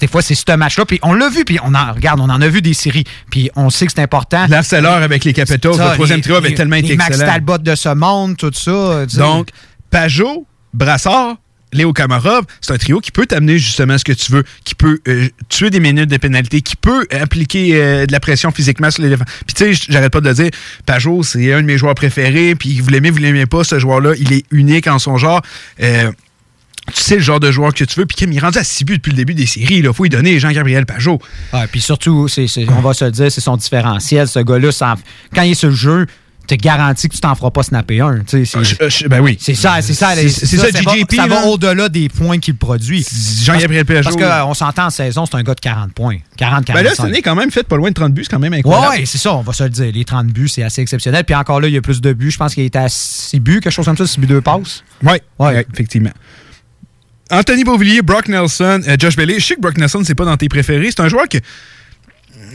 des 0.01 0.07
fois, 0.07 0.22
c'est 0.22 0.35
ce 0.35 0.56
match-là. 0.56 0.85
Puis 0.85 0.99
on 1.01 1.14
l'a 1.14 1.30
vu, 1.30 1.45
puis 1.45 1.60
on 1.64 1.73
en 1.73 1.93
regarde, 1.93 2.19
on 2.19 2.30
en 2.30 2.41
a 2.41 2.47
vu 2.47 2.61
des 2.61 2.73
séries. 2.73 3.03
Puis 3.31 3.49
on 3.56 3.69
sait 3.69 3.85
que 3.85 3.93
c'est 3.93 4.01
important. 4.01 4.47
L'heure 4.47 4.93
avec 5.03 5.23
les 5.23 5.34
Capitals, 5.34 5.77
le 5.77 5.93
troisième 5.93 6.22
trio 6.22 6.35
avait 6.35 6.53
tellement 6.56 6.76
été 6.76 6.93
excellent. 6.93 7.18
Max 7.18 7.31
Talbot 7.31 7.57
de 7.57 7.76
ce 7.76 7.89
monde, 7.89 8.35
tout 8.35 8.51
ça. 8.53 9.06
Donc, 9.18 9.49
Pajot, 9.91 10.45
Brassard, 10.73 11.35
Léo 11.72 11.94
Kamarov, 11.94 12.46
c'est 12.62 12.74
un 12.74 12.78
trio 12.78 13.00
qui 13.00 13.12
peut 13.12 13.26
t'amener 13.26 13.58
justement 13.60 13.98
ce 13.98 14.04
que 14.04 14.12
tu 14.12 14.32
veux, 14.32 14.44
qui 14.64 14.76
peut 14.76 15.00
euh, 15.08 15.28
tuer 15.50 15.70
des 15.70 15.80
minutes 15.80 16.10
de 16.10 16.18
pénalité, 16.18 16.62
qui 16.62 16.76
peut 16.76 17.06
appliquer 17.12 17.76
euh, 17.76 18.06
de 18.06 18.12
la 18.12 18.20
pression 18.20 18.52
physiquement 18.52 18.90
sur 18.90 19.04
les. 19.04 19.16
Puis 19.18 19.56
tu 19.56 19.76
sais, 19.76 19.86
j'arrête 19.90 20.12
pas 20.12 20.22
de 20.22 20.30
le 20.30 20.34
dire, 20.34 20.50
Pajot, 20.86 21.24
c'est 21.24 21.54
un 21.54 21.62
de 21.62 21.68
mes 21.68 21.78
joueurs 21.78 21.96
préférés, 21.96 22.56
puis 22.56 22.80
vous 22.80 22.90
l'aimez, 22.90 23.12
vous 23.12 23.20
l'aimez 23.20 23.46
pas, 23.46 23.64
ce 23.64 23.78
joueur-là, 23.78 24.14
il 24.20 24.34
est 24.34 24.46
unique 24.52 24.88
en 24.88 25.00
son 25.00 25.18
genre. 25.18 25.41
Euh, 25.82 26.12
tu 26.94 27.02
sais 27.02 27.16
le 27.16 27.22
genre 27.22 27.40
de 27.40 27.52
joueur 27.52 27.72
que 27.74 27.84
tu 27.84 28.00
veux. 28.00 28.06
Puis 28.08 28.16
Kim, 28.16 28.32
il 28.32 28.38
est 28.38 28.41
rendu 28.41 28.58
à 28.58 28.64
6 28.64 28.84
buts 28.84 28.98
depuis 28.98 29.12
le 29.12 29.18
début 29.18 29.36
des 29.36 29.46
séries. 29.46 29.76
Il 29.78 29.94
faut 29.94 30.04
lui 30.04 30.10
donner 30.10 30.40
Jean-Gabriel 30.40 30.88
Pajot. 30.88 31.20
Ah, 31.54 31.68
puis 31.72 31.82
surtout, 31.82 32.28
on 32.68 32.82
va 32.82 32.94
se 32.94 33.06
le 33.06 33.12
dire, 33.12 33.32
c'est 33.32 33.41
son 33.41 33.58
différentiel. 33.58 34.28
Ce 34.28 34.40
gars-là, 34.40 34.70
quand 35.36 35.41
il 35.44 35.52
est 35.52 35.56
sur 35.56 35.70
le 35.70 35.76
jeu, 35.76 36.08
te 36.58 36.62
garantis 36.64 37.10
que 37.10 37.16
tu 37.16 37.22
t'en 37.22 37.36
feras 37.36 37.52
pas 37.52 37.64
snapper 37.64 38.02
un. 38.02 38.22
ben 39.10 39.20
oui. 39.22 39.38
C'est 39.40 39.56
ça, 39.56 39.82
c'est 39.82 39.94
ça. 39.94 40.16
C'est 40.16 40.30
ça, 40.30 40.72
ça, 40.72 40.82
ça 41.16 41.28
va, 41.28 41.46
au-delà 41.46 41.90
des 41.90 42.10
points 42.10 42.40
qu'il 42.40 42.56
produit. 42.56 43.06
Jean-Gabriel 43.44 43.86
Parce 43.86 44.16
qu'on 44.16 44.54
s'entend 44.54 44.86
en 44.86 44.90
saison, 44.90 45.26
c'est 45.26 45.36
un 45.36 45.44
gars 45.44 45.56
de 45.56 45.60
40 45.60 45.94
points. 45.94 46.18
40, 46.38 46.66
45. 46.66 46.74
Ben 46.74 46.84
là, 46.84 46.90
cette 46.96 47.06
année, 47.06 47.22
quand 47.22 47.36
même, 47.36 47.52
fait 47.52 47.68
pas 47.68 47.78
loin 47.78 47.90
de 47.90 47.94
30 47.94 48.14
buts, 48.14 48.24
c'est 48.24 48.32
quand 48.32 48.40
même 48.40 48.54
incroyable. 48.54 48.96
Oui, 48.98 49.08
c'est 49.08 49.18
ça, 49.18 49.34
on 49.36 49.42
va 49.42 49.54
se 49.54 49.64
le 49.64 49.70
dire. 49.70 49.92
Les 49.94 50.06
30 50.06 50.28
buts, 50.28 50.48
c'est 50.48 50.64
assez 50.64 50.82
exceptionnel. 50.82 51.24
Puis 51.24 51.36
encore 51.36 51.62
là, 51.62 51.68
il 51.68 51.74
y 51.74 51.78
a 51.78 51.82
plus 51.82 52.02
de 52.02 52.14
buts. 52.14 52.32
Je 52.32 52.38
pense 52.38 52.54
qu'il 52.54 52.64
était 52.64 52.80
à 52.80 52.90
6 52.90 53.40
buts, 53.40 53.60
quelque 53.62 53.72
chose 53.72 53.86
comme 53.86 53.98
ça, 53.98 54.08
6 54.08 54.20
buts, 54.20 54.28
2 54.28 54.42
passes. 54.42 54.84
Oui, 55.04 55.18
ouais. 55.40 55.66
effectivement. 55.74 56.12
Anthony 57.32 57.64
Beauvillier, 57.64 58.02
Brock 58.02 58.28
Nelson, 58.28 58.82
euh, 58.88 58.96
Josh 58.98 59.16
Bailey. 59.16 59.40
Je 59.40 59.46
sais 59.46 59.56
que 59.56 59.62
Brock 59.62 59.78
Nelson, 59.78 60.02
c'est 60.04 60.16
pas 60.16 60.26
dans 60.26 60.38
tes 60.38 60.50
préférés. 60.50 60.90
C'est 60.90 61.02
un 61.02 61.10
joueur 61.10 61.28
que 61.30 61.38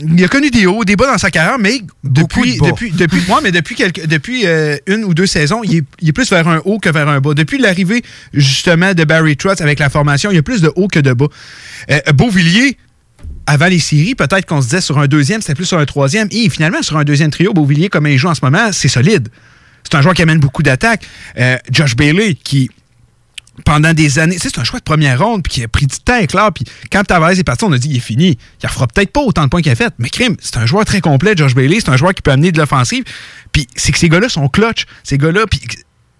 il 0.01 0.23
a 0.23 0.27
connu 0.27 0.49
des 0.49 0.65
hauts, 0.65 0.83
des 0.83 0.95
bas 0.95 1.11
dans 1.11 1.17
sa 1.17 1.31
carrière, 1.31 1.57
mais 1.59 1.81
depuis, 2.03 2.57
depuis, 2.57 2.91
depuis, 2.91 3.21
moi, 3.27 3.39
mais 3.43 3.51
depuis, 3.51 3.75
quelques, 3.75 4.05
depuis 4.05 4.45
euh, 4.45 4.77
une 4.87 5.03
ou 5.03 5.13
deux 5.13 5.25
saisons, 5.25 5.61
il 5.63 5.83
est, 6.01 6.11
plus 6.11 6.29
vers 6.29 6.47
un 6.47 6.61
haut 6.65 6.79
que 6.79 6.89
vers 6.89 7.07
un 7.07 7.19
bas. 7.19 7.33
Depuis 7.33 7.57
l'arrivée, 7.57 8.03
justement, 8.33 8.93
de 8.93 9.03
Barry 9.03 9.37
Trotz 9.37 9.61
avec 9.61 9.79
la 9.79 9.89
formation, 9.89 10.31
il 10.31 10.35
y 10.35 10.37
a 10.37 10.43
plus 10.43 10.61
de 10.61 10.71
haut 10.75 10.87
que 10.87 10.99
de 10.99 11.13
bas. 11.13 11.27
Euh, 11.91 11.99
Beauvillier, 12.13 12.77
avant 13.47 13.67
les 13.67 13.79
séries, 13.79 14.15
peut-être 14.15 14.45
qu'on 14.45 14.61
se 14.61 14.67
disait 14.67 14.81
sur 14.81 14.97
un 14.97 15.07
deuxième, 15.07 15.41
c'était 15.41 15.55
plus 15.55 15.65
sur 15.65 15.77
un 15.77 15.85
troisième. 15.85 16.27
Et 16.31 16.49
finalement, 16.49 16.81
sur 16.81 16.97
un 16.97 17.03
deuxième 17.03 17.31
trio, 17.31 17.53
Beauvillier, 17.53 17.89
comme 17.89 18.07
il 18.07 18.17
joue 18.17 18.29
en 18.29 18.35
ce 18.35 18.43
moment, 18.43 18.71
c'est 18.71 18.87
solide. 18.87 19.29
C'est 19.83 19.95
un 19.95 20.01
joueur 20.01 20.15
qui 20.15 20.23
amène 20.23 20.39
beaucoup 20.39 20.63
d'attaques. 20.63 21.05
Euh, 21.37 21.57
Josh 21.71 21.95
Bailey, 21.95 22.35
qui 22.35 22.69
pendant 23.63 23.93
des 23.93 24.19
années. 24.19 24.35
Tu 24.35 24.49
C'est 24.49 24.59
un 24.59 24.63
choix 24.63 24.79
de 24.79 24.83
première 24.83 25.19
ronde, 25.19 25.43
puis 25.43 25.53
qui 25.53 25.63
a 25.63 25.67
pris 25.67 25.87
du 25.87 25.97
temps 25.99 26.17
éclore. 26.17 26.51
Puis 26.53 26.65
quand 26.91 27.03
Tavares 27.03 27.31
est 27.31 27.43
parti, 27.43 27.63
on 27.63 27.71
a 27.71 27.77
dit 27.77 27.89
il 27.89 27.97
est 27.97 28.01
fini. 28.01 28.37
Il 28.61 28.65
ne 28.65 28.69
refera 28.69 28.87
peut-être 28.87 29.11
pas 29.11 29.21
autant 29.21 29.43
de 29.43 29.49
points 29.49 29.61
qu'il 29.61 29.71
a 29.71 29.75
fait. 29.75 29.93
Mais 29.97 30.09
crime, 30.09 30.35
c'est 30.39 30.57
un 30.57 30.65
joueur 30.65 30.85
très 30.85 31.01
complet, 31.01 31.33
Josh 31.35 31.55
Bailey. 31.55 31.79
C'est 31.79 31.89
un 31.89 31.97
joueur 31.97 32.13
qui 32.13 32.21
peut 32.21 32.31
amener 32.31 32.51
de 32.51 32.57
l'offensive. 32.57 33.03
Puis 33.51 33.67
c'est 33.75 33.91
que 33.91 33.97
ces 33.97 34.09
gars-là 34.09 34.29
sont 34.29 34.47
clutch. 34.47 34.85
Ces 35.03 35.17
gars-là, 35.17 35.45
puis 35.49 35.61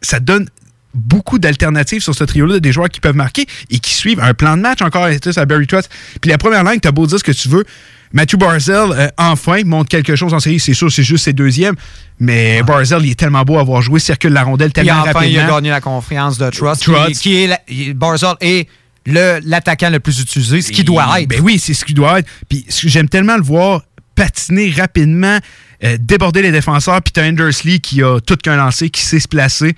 ça 0.01 0.19
donne 0.19 0.49
beaucoup 0.93 1.39
d'alternatives 1.39 2.01
sur 2.01 2.15
ce 2.15 2.23
trio-là, 2.23 2.59
des 2.59 2.71
joueurs 2.71 2.89
qui 2.89 3.01
peuvent 3.01 3.15
marquer 3.15 3.45
et 3.69 3.79
qui 3.79 3.93
suivent 3.93 4.21
un 4.21 4.33
plan 4.33 4.55
de 4.55 4.61
match 4.61 4.81
encore 4.81 5.05
à 5.05 5.45
Barry 5.45 5.67
Trotz. 5.67 5.89
Puis 6.21 6.31
la 6.31 6.37
première 6.37 6.63
ligne, 6.63 6.79
t'as 6.79 6.91
beau 6.91 7.05
dire 7.05 7.19
ce 7.19 7.23
que 7.23 7.33
tu 7.33 7.49
veux. 7.49 7.65
Matthew 8.13 8.37
Barzell, 8.37 8.91
euh, 8.91 9.07
enfin, 9.17 9.61
montre 9.65 9.89
quelque 9.89 10.15
chose 10.15 10.33
en 10.33 10.39
série. 10.39 10.59
C'est 10.59 10.73
sûr, 10.73 10.91
c'est 10.91 11.03
juste 11.03 11.25
ses 11.25 11.33
deuxièmes. 11.33 11.75
Mais 12.19 12.63
Barzell, 12.63 13.03
il 13.05 13.11
est 13.11 13.19
tellement 13.19 13.43
beau 13.43 13.57
à 13.57 13.61
avoir 13.61 13.81
joué, 13.81 13.99
circule 13.99 14.31
la 14.33 14.43
rondelle 14.43 14.71
tellement 14.71 14.93
enfin, 15.01 15.11
rapidement. 15.11 15.27
il 15.29 15.39
a 15.39 15.47
gagné 15.47 15.69
la 15.69 15.81
confiance 15.81 16.37
de 16.37 16.49
Trust, 16.49 16.83
Trotz. 16.83 17.07
qui, 17.07 17.19
qui 17.19 17.43
est 17.43 17.47
la- 17.47 17.93
Barzell 17.93 18.35
est 18.41 18.69
le- 19.05 19.39
l'attaquant 19.45 19.89
le, 19.89 19.99
plus 19.99 20.19
utilisé, 20.21 20.61
ce 20.61 20.71
qui 20.71 20.83
doit 20.83 21.19
être. 21.21 21.27
Ben 21.27 21.41
oui, 21.43 21.59
c'est 21.59 21.73
ce 21.73 21.83
qui 21.83 21.93
doit 21.93 22.19
être. 22.19 22.27
Puis 22.49 22.65
j'aime 22.69 23.09
tellement 23.09 23.35
le 23.35 23.43
voir 23.43 23.81
patiner 24.15 24.71
rapidement, 24.71 25.37
euh, 25.83 25.97
déborder 25.99 26.41
les 26.41 26.51
défenseurs. 26.51 27.01
Puis 27.01 27.11
t'as 27.11 27.27
Andersley 27.27 27.79
qui 27.79 28.01
a 28.01 28.19
tout 28.21 28.37
qu'un 28.37 28.55
lancé, 28.55 28.89
qui 28.89 29.01
sait 29.01 29.19
se 29.19 29.27
placer, 29.27 29.75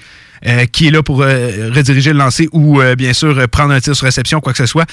qui 0.72 0.88
est 0.88 0.92
là 0.92 1.04
pour 1.04 1.22
euh, 1.22 1.72
rediriger 1.74 2.14
le 2.14 2.20
lancer 2.20 2.48
ou 2.52 2.82
euh, 2.82 2.96
bien 2.96 3.14
sûr 3.14 3.38
euh, 3.38 3.48
prendre 3.48 3.74
un 3.74 3.80
tir 3.80 3.96
sur 3.96 4.06
réception, 4.06 4.40
quoi 4.40 4.54
que 4.54 4.58
ce 4.58 4.66
soit. 4.66 4.86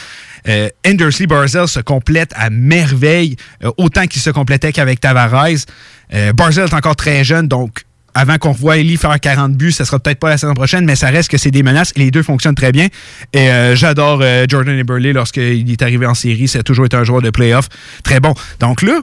Euh, 0.48 0.68
Andersley 0.86 1.26
Barzell 1.26 1.68
se 1.68 1.80
complète 1.80 2.32
à 2.34 2.50
merveille, 2.50 3.36
euh, 3.62 3.70
autant 3.76 4.06
qu'il 4.06 4.20
se 4.20 4.30
complétait 4.30 4.72
qu'avec 4.72 5.00
Tavares. 5.00 5.64
Euh, 6.12 6.32
Barzell 6.32 6.64
est 6.64 6.74
encore 6.74 6.96
très 6.96 7.24
jeune, 7.24 7.48
donc 7.48 7.84
avant 8.14 8.38
qu'on 8.38 8.52
voit 8.52 8.78
Ellie 8.78 8.96
faire 8.96 9.18
40 9.18 9.54
buts, 9.54 9.72
ça 9.72 9.84
sera 9.84 9.98
peut-être 9.98 10.20
pas 10.20 10.28
la 10.28 10.38
saison 10.38 10.54
prochaine, 10.54 10.84
mais 10.84 10.94
ça 10.96 11.08
reste 11.08 11.30
que 11.30 11.36
c'est 11.36 11.50
des 11.50 11.62
menaces 11.62 11.92
et 11.96 12.00
les 12.00 12.10
deux 12.10 12.22
fonctionnent 12.22 12.54
très 12.54 12.70
bien. 12.70 12.86
Et 13.32 13.50
euh, 13.50 13.74
j'adore 13.74 14.20
euh, 14.22 14.46
Jordan 14.48 14.78
Eberle 14.78 15.10
lorsqu'il 15.10 15.70
est 15.70 15.82
arrivé 15.82 16.06
en 16.06 16.14
série, 16.14 16.46
ça 16.46 16.60
a 16.60 16.62
toujours 16.62 16.86
été 16.86 16.96
un 16.96 17.04
joueur 17.04 17.22
de 17.22 17.30
playoff 17.30 17.68
très 18.04 18.20
bon. 18.20 18.34
Donc 18.60 18.82
là, 18.82 19.00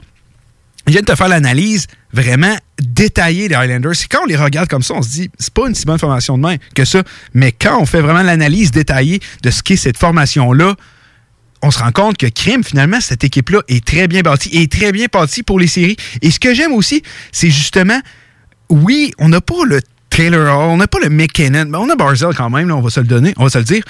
je 0.87 0.93
viens 0.93 1.01
de 1.01 1.05
te 1.05 1.15
faire 1.15 1.27
l'analyse 1.27 1.87
vraiment 2.11 2.55
détaillée 2.81 3.47
des 3.47 3.55
Highlanders. 3.55 3.95
C'est 3.95 4.07
quand 4.07 4.23
on 4.23 4.25
les 4.25 4.35
regarde 4.35 4.67
comme 4.67 4.81
ça, 4.81 4.95
on 4.95 5.01
se 5.01 5.09
dit, 5.09 5.29
c'est 5.37 5.53
pas 5.53 5.67
une 5.67 5.75
si 5.75 5.85
bonne 5.85 5.99
formation 5.99 6.37
de 6.37 6.41
main 6.41 6.55
que 6.75 6.85
ça. 6.85 7.03
Mais 7.33 7.51
quand 7.51 7.79
on 7.79 7.85
fait 7.85 8.01
vraiment 8.01 8.23
l'analyse 8.23 8.71
détaillée 8.71 9.19
de 9.43 9.51
ce 9.51 9.61
qu'est 9.61 9.75
cette 9.75 9.97
formation-là, 9.97 10.75
on 11.61 11.69
se 11.69 11.79
rend 11.79 11.91
compte 11.91 12.17
que 12.17 12.25
crime, 12.25 12.63
finalement, 12.63 12.99
cette 12.99 13.23
équipe-là 13.23 13.59
est 13.67 13.85
très 13.85 14.07
bien 14.07 14.21
bâtie 14.21 14.49
et 14.53 14.67
très 14.67 14.91
bien 14.91 15.05
bâtie 15.11 15.43
pour 15.43 15.59
les 15.59 15.67
séries. 15.67 15.97
Et 16.21 16.31
ce 16.31 16.39
que 16.39 16.53
j'aime 16.53 16.73
aussi, 16.73 17.03
c'est 17.31 17.51
justement, 17.51 17.99
oui, 18.69 19.13
on 19.19 19.29
n'a 19.29 19.41
pas 19.41 19.63
le 19.65 19.81
Taylor 20.09 20.57
Hall, 20.57 20.69
on 20.71 20.77
n'a 20.77 20.87
pas 20.87 20.99
le 20.99 21.09
McKinnon, 21.09 21.65
mais 21.69 21.77
on 21.77 21.89
a 21.89 21.95
Barzell 21.95 22.33
quand 22.35 22.49
même, 22.49 22.71
on 22.71 22.81
va 22.81 22.89
se 22.89 22.99
le 22.99 23.07
donner, 23.07 23.33
on 23.37 23.43
va 23.43 23.49
se 23.49 23.59
le 23.59 23.63
dire. 23.63 23.83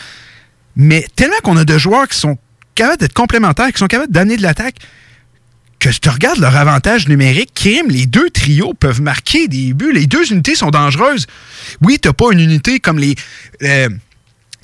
Mais 0.76 1.06
tellement 1.16 1.38
qu'on 1.44 1.58
a 1.58 1.64
de 1.64 1.78
joueurs 1.78 2.08
qui 2.08 2.18
sont 2.18 2.38
capables 2.76 3.00
d'être 3.00 3.14
complémentaires, 3.14 3.72
qui 3.72 3.80
sont 3.80 3.88
capables 3.88 4.12
d'amener 4.12 4.38
de 4.38 4.42
l'attaque, 4.42 4.76
que 5.82 5.92
je 5.92 5.98
te 5.98 6.10
regarde 6.10 6.38
leur 6.38 6.56
avantage 6.56 7.08
numérique, 7.10 7.54
crime, 7.56 7.88
les 7.90 8.06
deux 8.06 8.30
trios 8.30 8.76
peuvent 8.76 9.02
marquer 9.02 9.48
des 9.48 9.74
buts. 9.74 9.92
Les 9.92 10.06
deux 10.06 10.32
unités 10.32 10.54
sont 10.54 10.70
dangereuses. 10.70 11.26
Oui, 11.82 11.98
t'as 12.00 12.14
pas 12.14 12.32
une 12.32 12.40
unité 12.40 12.80
comme 12.80 13.00
les. 13.00 13.16
euh, 13.64 13.90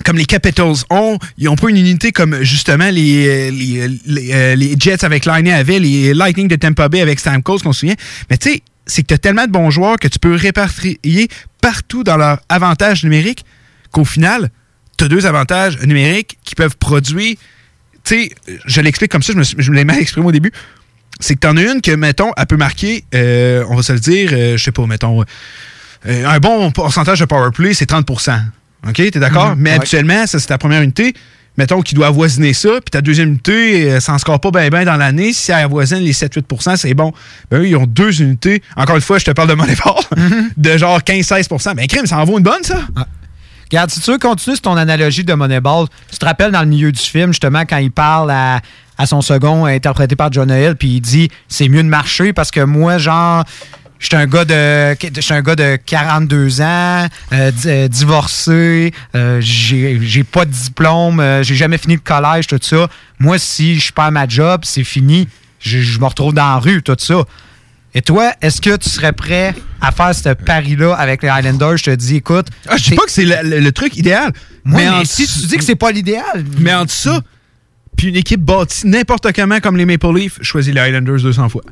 comme 0.04 0.16
les 0.16 0.26
Capitals 0.26 0.76
ont, 0.90 1.18
ils 1.36 1.46
n'ont 1.46 1.56
pas 1.56 1.70
une 1.70 1.76
unité 1.76 2.12
comme 2.12 2.44
justement 2.44 2.88
les, 2.88 3.26
euh, 3.26 3.88
euh, 4.08 4.54
les 4.54 4.76
Jets 4.78 5.04
avec 5.04 5.26
Liney 5.26 5.52
avaient, 5.52 5.80
les 5.80 6.14
Lightning 6.14 6.46
de 6.46 6.54
Tampa 6.54 6.88
Bay 6.88 7.00
avec 7.00 7.18
Stamkos, 7.18 7.58
qu'on 7.58 7.72
se 7.72 7.80
souvient. 7.80 7.96
Mais 8.30 8.38
tu 8.38 8.50
sais, 8.50 8.62
c'est 8.86 9.02
que 9.02 9.08
tu 9.08 9.14
as 9.14 9.18
tellement 9.18 9.46
de 9.46 9.50
bons 9.50 9.70
joueurs 9.72 9.96
que 9.98 10.06
tu 10.06 10.20
peux 10.20 10.36
répatrier 10.36 11.28
partout 11.60 12.04
dans 12.04 12.16
leur 12.16 12.38
avantage 12.48 13.02
numérique 13.02 13.44
qu'au 13.90 14.04
final, 14.04 14.50
tu 14.96 15.04
as 15.04 15.08
deux 15.08 15.26
avantages 15.26 15.80
numériques 15.80 16.38
qui 16.44 16.54
peuvent 16.54 16.76
produire. 16.76 17.34
Tu 18.04 18.22
sais, 18.22 18.30
je 18.66 18.80
l'explique 18.80 19.10
comme 19.10 19.24
ça, 19.24 19.32
je 19.32 19.38
me, 19.38 19.42
je 19.42 19.70
me 19.72 19.76
l'ai 19.76 19.84
mal 19.84 19.98
exprimé 19.98 20.28
au 20.28 20.32
début. 20.32 20.52
C'est 21.20 21.34
que 21.34 21.40
tu 21.40 21.46
en 21.46 21.56
as 21.56 21.62
une 21.62 21.80
que, 21.80 21.90
mettons, 21.92 22.30
elle 22.36 22.46
peut 22.46 22.56
marquer, 22.56 23.04
euh, 23.14 23.64
on 23.68 23.76
va 23.76 23.82
se 23.82 23.92
le 23.92 23.98
dire, 24.00 24.30
euh, 24.32 24.56
je 24.56 24.62
sais 24.62 24.72
pas, 24.72 24.86
mettons, 24.86 25.24
euh, 26.06 26.26
un 26.26 26.38
bon 26.38 26.70
pourcentage 26.70 27.18
de 27.20 27.24
power 27.24 27.50
play, 27.52 27.74
c'est 27.74 27.90
30% 27.90 28.40
OK, 28.88 28.94
t'es 28.94 29.10
d'accord? 29.18 29.50
Mhm, 29.50 29.56
Mais 29.58 29.70
ouais. 29.70 29.76
habituellement, 29.76 30.26
ça, 30.26 30.38
c'est 30.38 30.46
ta 30.46 30.58
première 30.58 30.82
unité. 30.82 31.12
Mettons 31.56 31.82
qu'il 31.82 31.96
doit 31.98 32.06
avoisiner 32.06 32.52
ça, 32.52 32.68
puis 32.74 32.90
ta 32.92 33.00
deuxième 33.00 33.30
unité, 33.30 33.90
euh, 33.90 33.98
ça 33.98 34.12
n'en 34.12 34.18
score 34.18 34.38
pas 34.38 34.52
bien 34.52 34.68
ben 34.68 34.84
dans 34.84 34.94
l'année. 34.96 35.32
Si 35.32 35.50
elle 35.50 35.64
avoisine 35.64 35.98
les 35.98 36.12
7-8% 36.12 36.76
c'est 36.76 36.94
bon. 36.94 37.12
Ben 37.50 37.58
eux, 37.58 37.66
ils 37.68 37.74
ont 37.74 37.84
deux 37.86 38.22
unités. 38.22 38.62
Encore 38.76 38.94
une 38.94 39.02
fois, 39.02 39.18
je 39.18 39.24
te 39.24 39.32
parle 39.32 39.48
de 39.48 39.54
mon 39.54 39.64
effort. 39.66 40.04
Mhm. 40.16 40.50
de 40.56 40.76
genre 40.78 41.00
15-16% 41.00 41.74
Ben 41.74 41.86
crime, 41.88 42.06
ça 42.06 42.18
en 42.18 42.24
vaut 42.24 42.38
une 42.38 42.44
bonne, 42.44 42.62
ça? 42.62 42.78
Regarde, 43.70 43.90
si 43.90 44.00
tu 44.00 44.12
veux 44.12 44.18
continuer 44.18 44.54
sur 44.54 44.62
ton 44.62 44.76
analogie 44.76 45.24
de 45.24 45.34
Moneyball, 45.34 45.86
tu 46.10 46.18
te 46.18 46.24
rappelles 46.24 46.52
dans 46.52 46.60
le 46.62 46.68
milieu 46.68 46.92
du 46.92 47.00
film, 47.00 47.32
justement, 47.32 47.64
quand 47.68 47.76
il 47.78 47.90
parle 47.90 48.30
à, 48.30 48.60
à 48.98 49.06
son 49.06 49.22
second, 49.22 49.64
interprété 49.64 50.16
par 50.16 50.32
John 50.32 50.50
Hill, 50.50 50.74
puis 50.78 50.96
il 50.96 51.00
dit 51.00 51.28
c'est 51.48 51.68
mieux 51.68 51.82
de 51.82 51.88
marcher 51.88 52.32
parce 52.32 52.50
que 52.50 52.60
moi, 52.60 52.98
genre, 52.98 53.44
je 54.00 54.06
suis 54.06 54.16
un 54.16 54.26
gars 54.26 54.44
de 54.44 54.96
je 55.14 55.20
suis 55.20 55.34
un 55.34 55.42
gars 55.42 55.56
de 55.56 55.76
42 55.86 56.60
ans, 56.60 57.06
euh, 57.32 57.50
euh, 57.66 57.88
divorcé, 57.88 58.92
euh, 59.14 59.38
j'ai 59.40 60.24
pas 60.24 60.44
de 60.44 60.50
diplôme, 60.50 61.20
euh, 61.20 61.42
j'ai 61.42 61.54
jamais 61.54 61.78
fini 61.78 61.94
le 61.94 62.00
collège, 62.00 62.46
tout 62.46 62.58
ça. 62.60 62.88
Moi, 63.18 63.38
si 63.38 63.78
je 63.78 63.92
perds 63.92 64.12
ma 64.12 64.26
job, 64.28 64.60
c'est 64.64 64.84
fini. 64.84 65.28
Je, 65.60 65.80
je 65.80 65.98
me 65.98 66.04
retrouve 66.06 66.34
dans 66.34 66.44
la 66.46 66.56
rue, 66.58 66.82
tout 66.82 66.96
ça. 66.98 67.22
Et 67.94 68.02
toi, 68.02 68.32
est-ce 68.42 68.60
que 68.60 68.76
tu 68.76 68.88
serais 68.88 69.12
prêt 69.12 69.54
à 69.80 69.90
faire 69.90 70.14
ce 70.14 70.28
pari-là 70.34 70.94
avec 70.94 71.22
les 71.22 71.28
Highlanders? 71.28 71.78
Je 71.78 71.84
te 71.84 71.90
dis, 71.90 72.16
écoute. 72.16 72.46
Ah, 72.68 72.76
je 72.76 72.90
dis 72.90 72.94
pas 72.94 73.04
que 73.04 73.10
c'est 73.10 73.24
le, 73.24 73.34
le- 73.42 73.58
le 73.60 73.72
truc 73.72 73.96
idéal. 73.96 74.32
Moi, 74.64 74.82
mais, 74.82 74.88
en- 74.88 75.04
si 75.04 75.26
tu 75.26 75.46
dis 75.48 75.56
que 75.56 75.64
c'est 75.64 75.74
pas 75.74 75.90
l'idéal. 75.90 76.44
Mais 76.58 76.72
entre 76.74 76.92
ça, 76.92 77.20
puis 77.98 78.08
une 78.08 78.16
équipe 78.16 78.40
bâtie 78.40 78.86
n'importe 78.86 79.30
comment 79.34 79.60
comme 79.60 79.76
les 79.76 79.84
Maple 79.84 80.14
Leafs, 80.14 80.38
choisis 80.40 80.72
les 80.72 80.80
Highlanders 80.80 81.20
200 81.20 81.50
fois. 81.50 81.62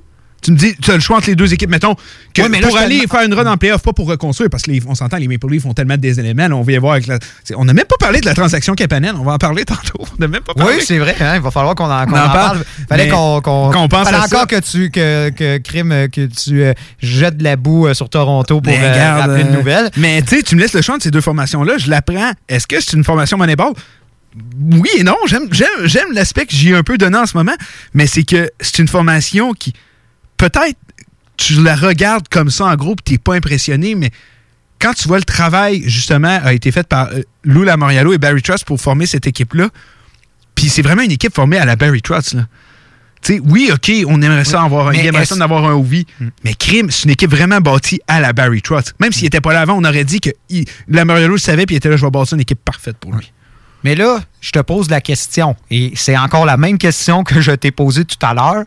Tu 0.42 0.52
me 0.52 0.56
dis, 0.58 0.76
tu 0.80 0.90
as 0.90 0.94
le 0.94 1.00
choix 1.00 1.16
entre 1.16 1.28
les 1.28 1.34
deux 1.34 1.52
équipes, 1.54 1.70
mettons, 1.70 1.96
que 2.34 2.42
Ouais, 2.42 2.48
mais 2.48 2.60
là, 2.60 2.68
pour 2.68 2.76
aller 2.76 3.06
faire 3.10 3.22
une 3.22 3.32
run 3.32 3.46
en 3.50 3.56
playoff, 3.56 3.82
pas 3.82 3.94
pour 3.94 4.06
reconstruire, 4.06 4.50
parce 4.50 4.64
qu'on 4.64 4.94
s'entend, 4.94 5.16
les 5.16 5.26
Maple 5.28 5.48
Leafs 5.50 5.64
ont 5.64 5.72
tellement 5.72 5.96
des 5.96 6.20
éléments, 6.20 6.46
là, 6.46 6.54
on 6.54 6.62
y 6.62 6.76
voir 6.76 6.92
avec 6.92 7.06
la. 7.06 7.18
On 7.56 7.64
n'a 7.64 7.72
même 7.72 7.86
pas 7.86 7.96
parlé 7.98 8.20
de 8.20 8.26
la 8.26 8.34
transaction 8.34 8.74
Kapanen, 8.74 9.16
on 9.18 9.24
va 9.24 9.32
en 9.32 9.38
parler 9.38 9.64
tantôt. 9.64 9.98
On 9.98 10.20
n'a 10.20 10.28
même 10.28 10.42
pas 10.42 10.52
parlé. 10.52 10.74
Oui, 10.76 10.82
c'est 10.86 10.98
vrai. 10.98 11.16
hein, 11.20 11.36
il 11.36 11.40
va 11.42 11.50
falloir 11.50 11.74
qu'on 11.74 11.86
en, 11.86 12.06
parle, 12.06 12.10
parle. 12.12 12.64
Fallait 12.88 13.08
qu'on 13.08 13.40
qu'on 13.40 13.72
qu'on 13.72 13.88
pense 13.88 14.04
fallait 14.04 14.18
à 14.18 14.28
ça. 14.28 14.36
encore 14.36 14.46
que 14.46 14.60
tu 14.60 14.90
que, 14.90 15.30
que 15.30 15.56
crime 15.58 16.08
que 16.12 16.26
tu 16.26 16.62
euh, 16.62 16.74
jettes 17.00 17.38
de 17.38 17.44
la 17.44 17.56
boue 17.56 17.86
euh, 17.88 17.94
sur 17.94 18.08
Toronto 18.10 18.60
pour 18.60 18.72
Mais 18.72 18.78
euh, 18.78 18.92
regarde, 18.92 19.20
rappeler 19.22 19.42
une 19.42 19.48
euh, 19.48 19.56
nouvelle. 19.56 19.90
Mais 19.96 20.20
tu 20.22 20.36
sais, 20.36 20.42
tu 20.42 20.54
me 20.54 20.60
laisses 20.60 20.74
le 20.74 20.82
choix 20.82 20.98
de 20.98 21.02
ces 21.02 21.10
deux 21.10 21.22
formations-là, 21.22 21.78
je 21.78 21.90
l'apprends. 21.90 22.32
Est-ce 22.48 22.66
que 22.66 22.78
c'est 22.78 22.92
une 22.92 23.04
formation 23.04 23.38
Moneyball? 23.38 23.72
Oui 24.70 24.88
et 24.98 25.02
non. 25.02 25.16
J'aime, 25.26 25.48
l'aspect 26.12 26.46
que 26.46 26.54
j'y 26.54 26.70
ai 26.70 26.74
un 26.74 26.82
peu 26.82 26.98
donné 26.98 27.16
en 27.16 27.26
ce 27.26 27.36
moment, 27.36 27.54
mais 27.94 28.06
c'est 28.06 28.24
que 28.24 28.50
c'est 28.60 28.78
une 28.78 28.88
formation 28.88 29.52
qui, 29.52 29.72
peut-être, 30.36 30.78
tu 31.36 31.62
la 31.62 31.76
regardes 31.76 32.28
comme 32.28 32.50
ça 32.50 32.66
en 32.66 32.74
groupe, 32.76 33.04
t'es 33.04 33.18
pas 33.18 33.34
impressionné, 33.34 33.94
mais 33.94 34.10
quand 34.78 34.94
tu 34.94 35.08
vois 35.08 35.18
le 35.18 35.24
travail, 35.24 35.82
justement, 35.86 36.40
a 36.42 36.52
été 36.52 36.70
fait 36.72 36.86
par 36.86 37.08
euh, 37.08 37.22
Lou 37.44 37.62
Lamoriello 37.62 38.12
et 38.12 38.18
Barry 38.18 38.42
Trust 38.42 38.64
pour 38.64 38.80
former 38.80 39.06
cette 39.06 39.26
équipe-là, 39.26 39.68
puis 40.54 40.68
c'est 40.68 40.82
vraiment 40.82 41.02
une 41.02 41.12
équipe 41.12 41.34
formée 41.34 41.58
à 41.58 41.64
la 41.64 41.76
Barry 41.76 42.02
là. 42.10 42.20
Sais, 43.22 43.40
oui, 43.44 43.70
OK, 43.72 43.90
on 44.06 44.22
aimerait 44.22 44.44
ça 44.44 44.62
avoir 44.62 44.88
un, 44.88 45.24
ça 45.24 45.36
d'avoir 45.36 45.64
un 45.64 45.72
OV, 45.72 46.04
mais 46.44 46.54
Crime, 46.54 46.90
c'est 46.90 47.04
une 47.04 47.10
équipe 47.10 47.30
vraiment 47.30 47.60
bâtie 47.60 48.00
à 48.06 48.20
la 48.20 48.32
Barry 48.32 48.62
Trotz. 48.62 48.92
Même 49.00 49.12
s'il 49.12 49.24
n'était 49.24 49.40
pas 49.40 49.52
là 49.52 49.62
avant, 49.62 49.74
on 49.74 49.84
aurait 49.84 50.04
dit 50.04 50.20
que 50.20 50.30
il, 50.48 50.64
Lamoriello 50.86 51.32
le 51.32 51.38
savait, 51.38 51.66
puis 51.66 51.74
il 51.74 51.78
était 51.78 51.88
là, 51.88 51.96
je 51.96 52.04
vais 52.04 52.10
bâtir 52.10 52.34
une 52.34 52.42
équipe 52.42 52.60
parfaite 52.64 52.96
pour 52.98 53.12
lui. 53.12 53.32
Mais 53.86 53.94
là, 53.94 54.18
je 54.40 54.50
te 54.50 54.58
pose 54.58 54.90
la 54.90 55.00
question, 55.00 55.54
et 55.70 55.92
c'est 55.94 56.16
encore 56.18 56.44
la 56.44 56.56
même 56.56 56.76
question 56.76 57.22
que 57.22 57.40
je 57.40 57.52
t'ai 57.52 57.70
posée 57.70 58.04
tout 58.04 58.16
à 58.20 58.34
l'heure. 58.34 58.64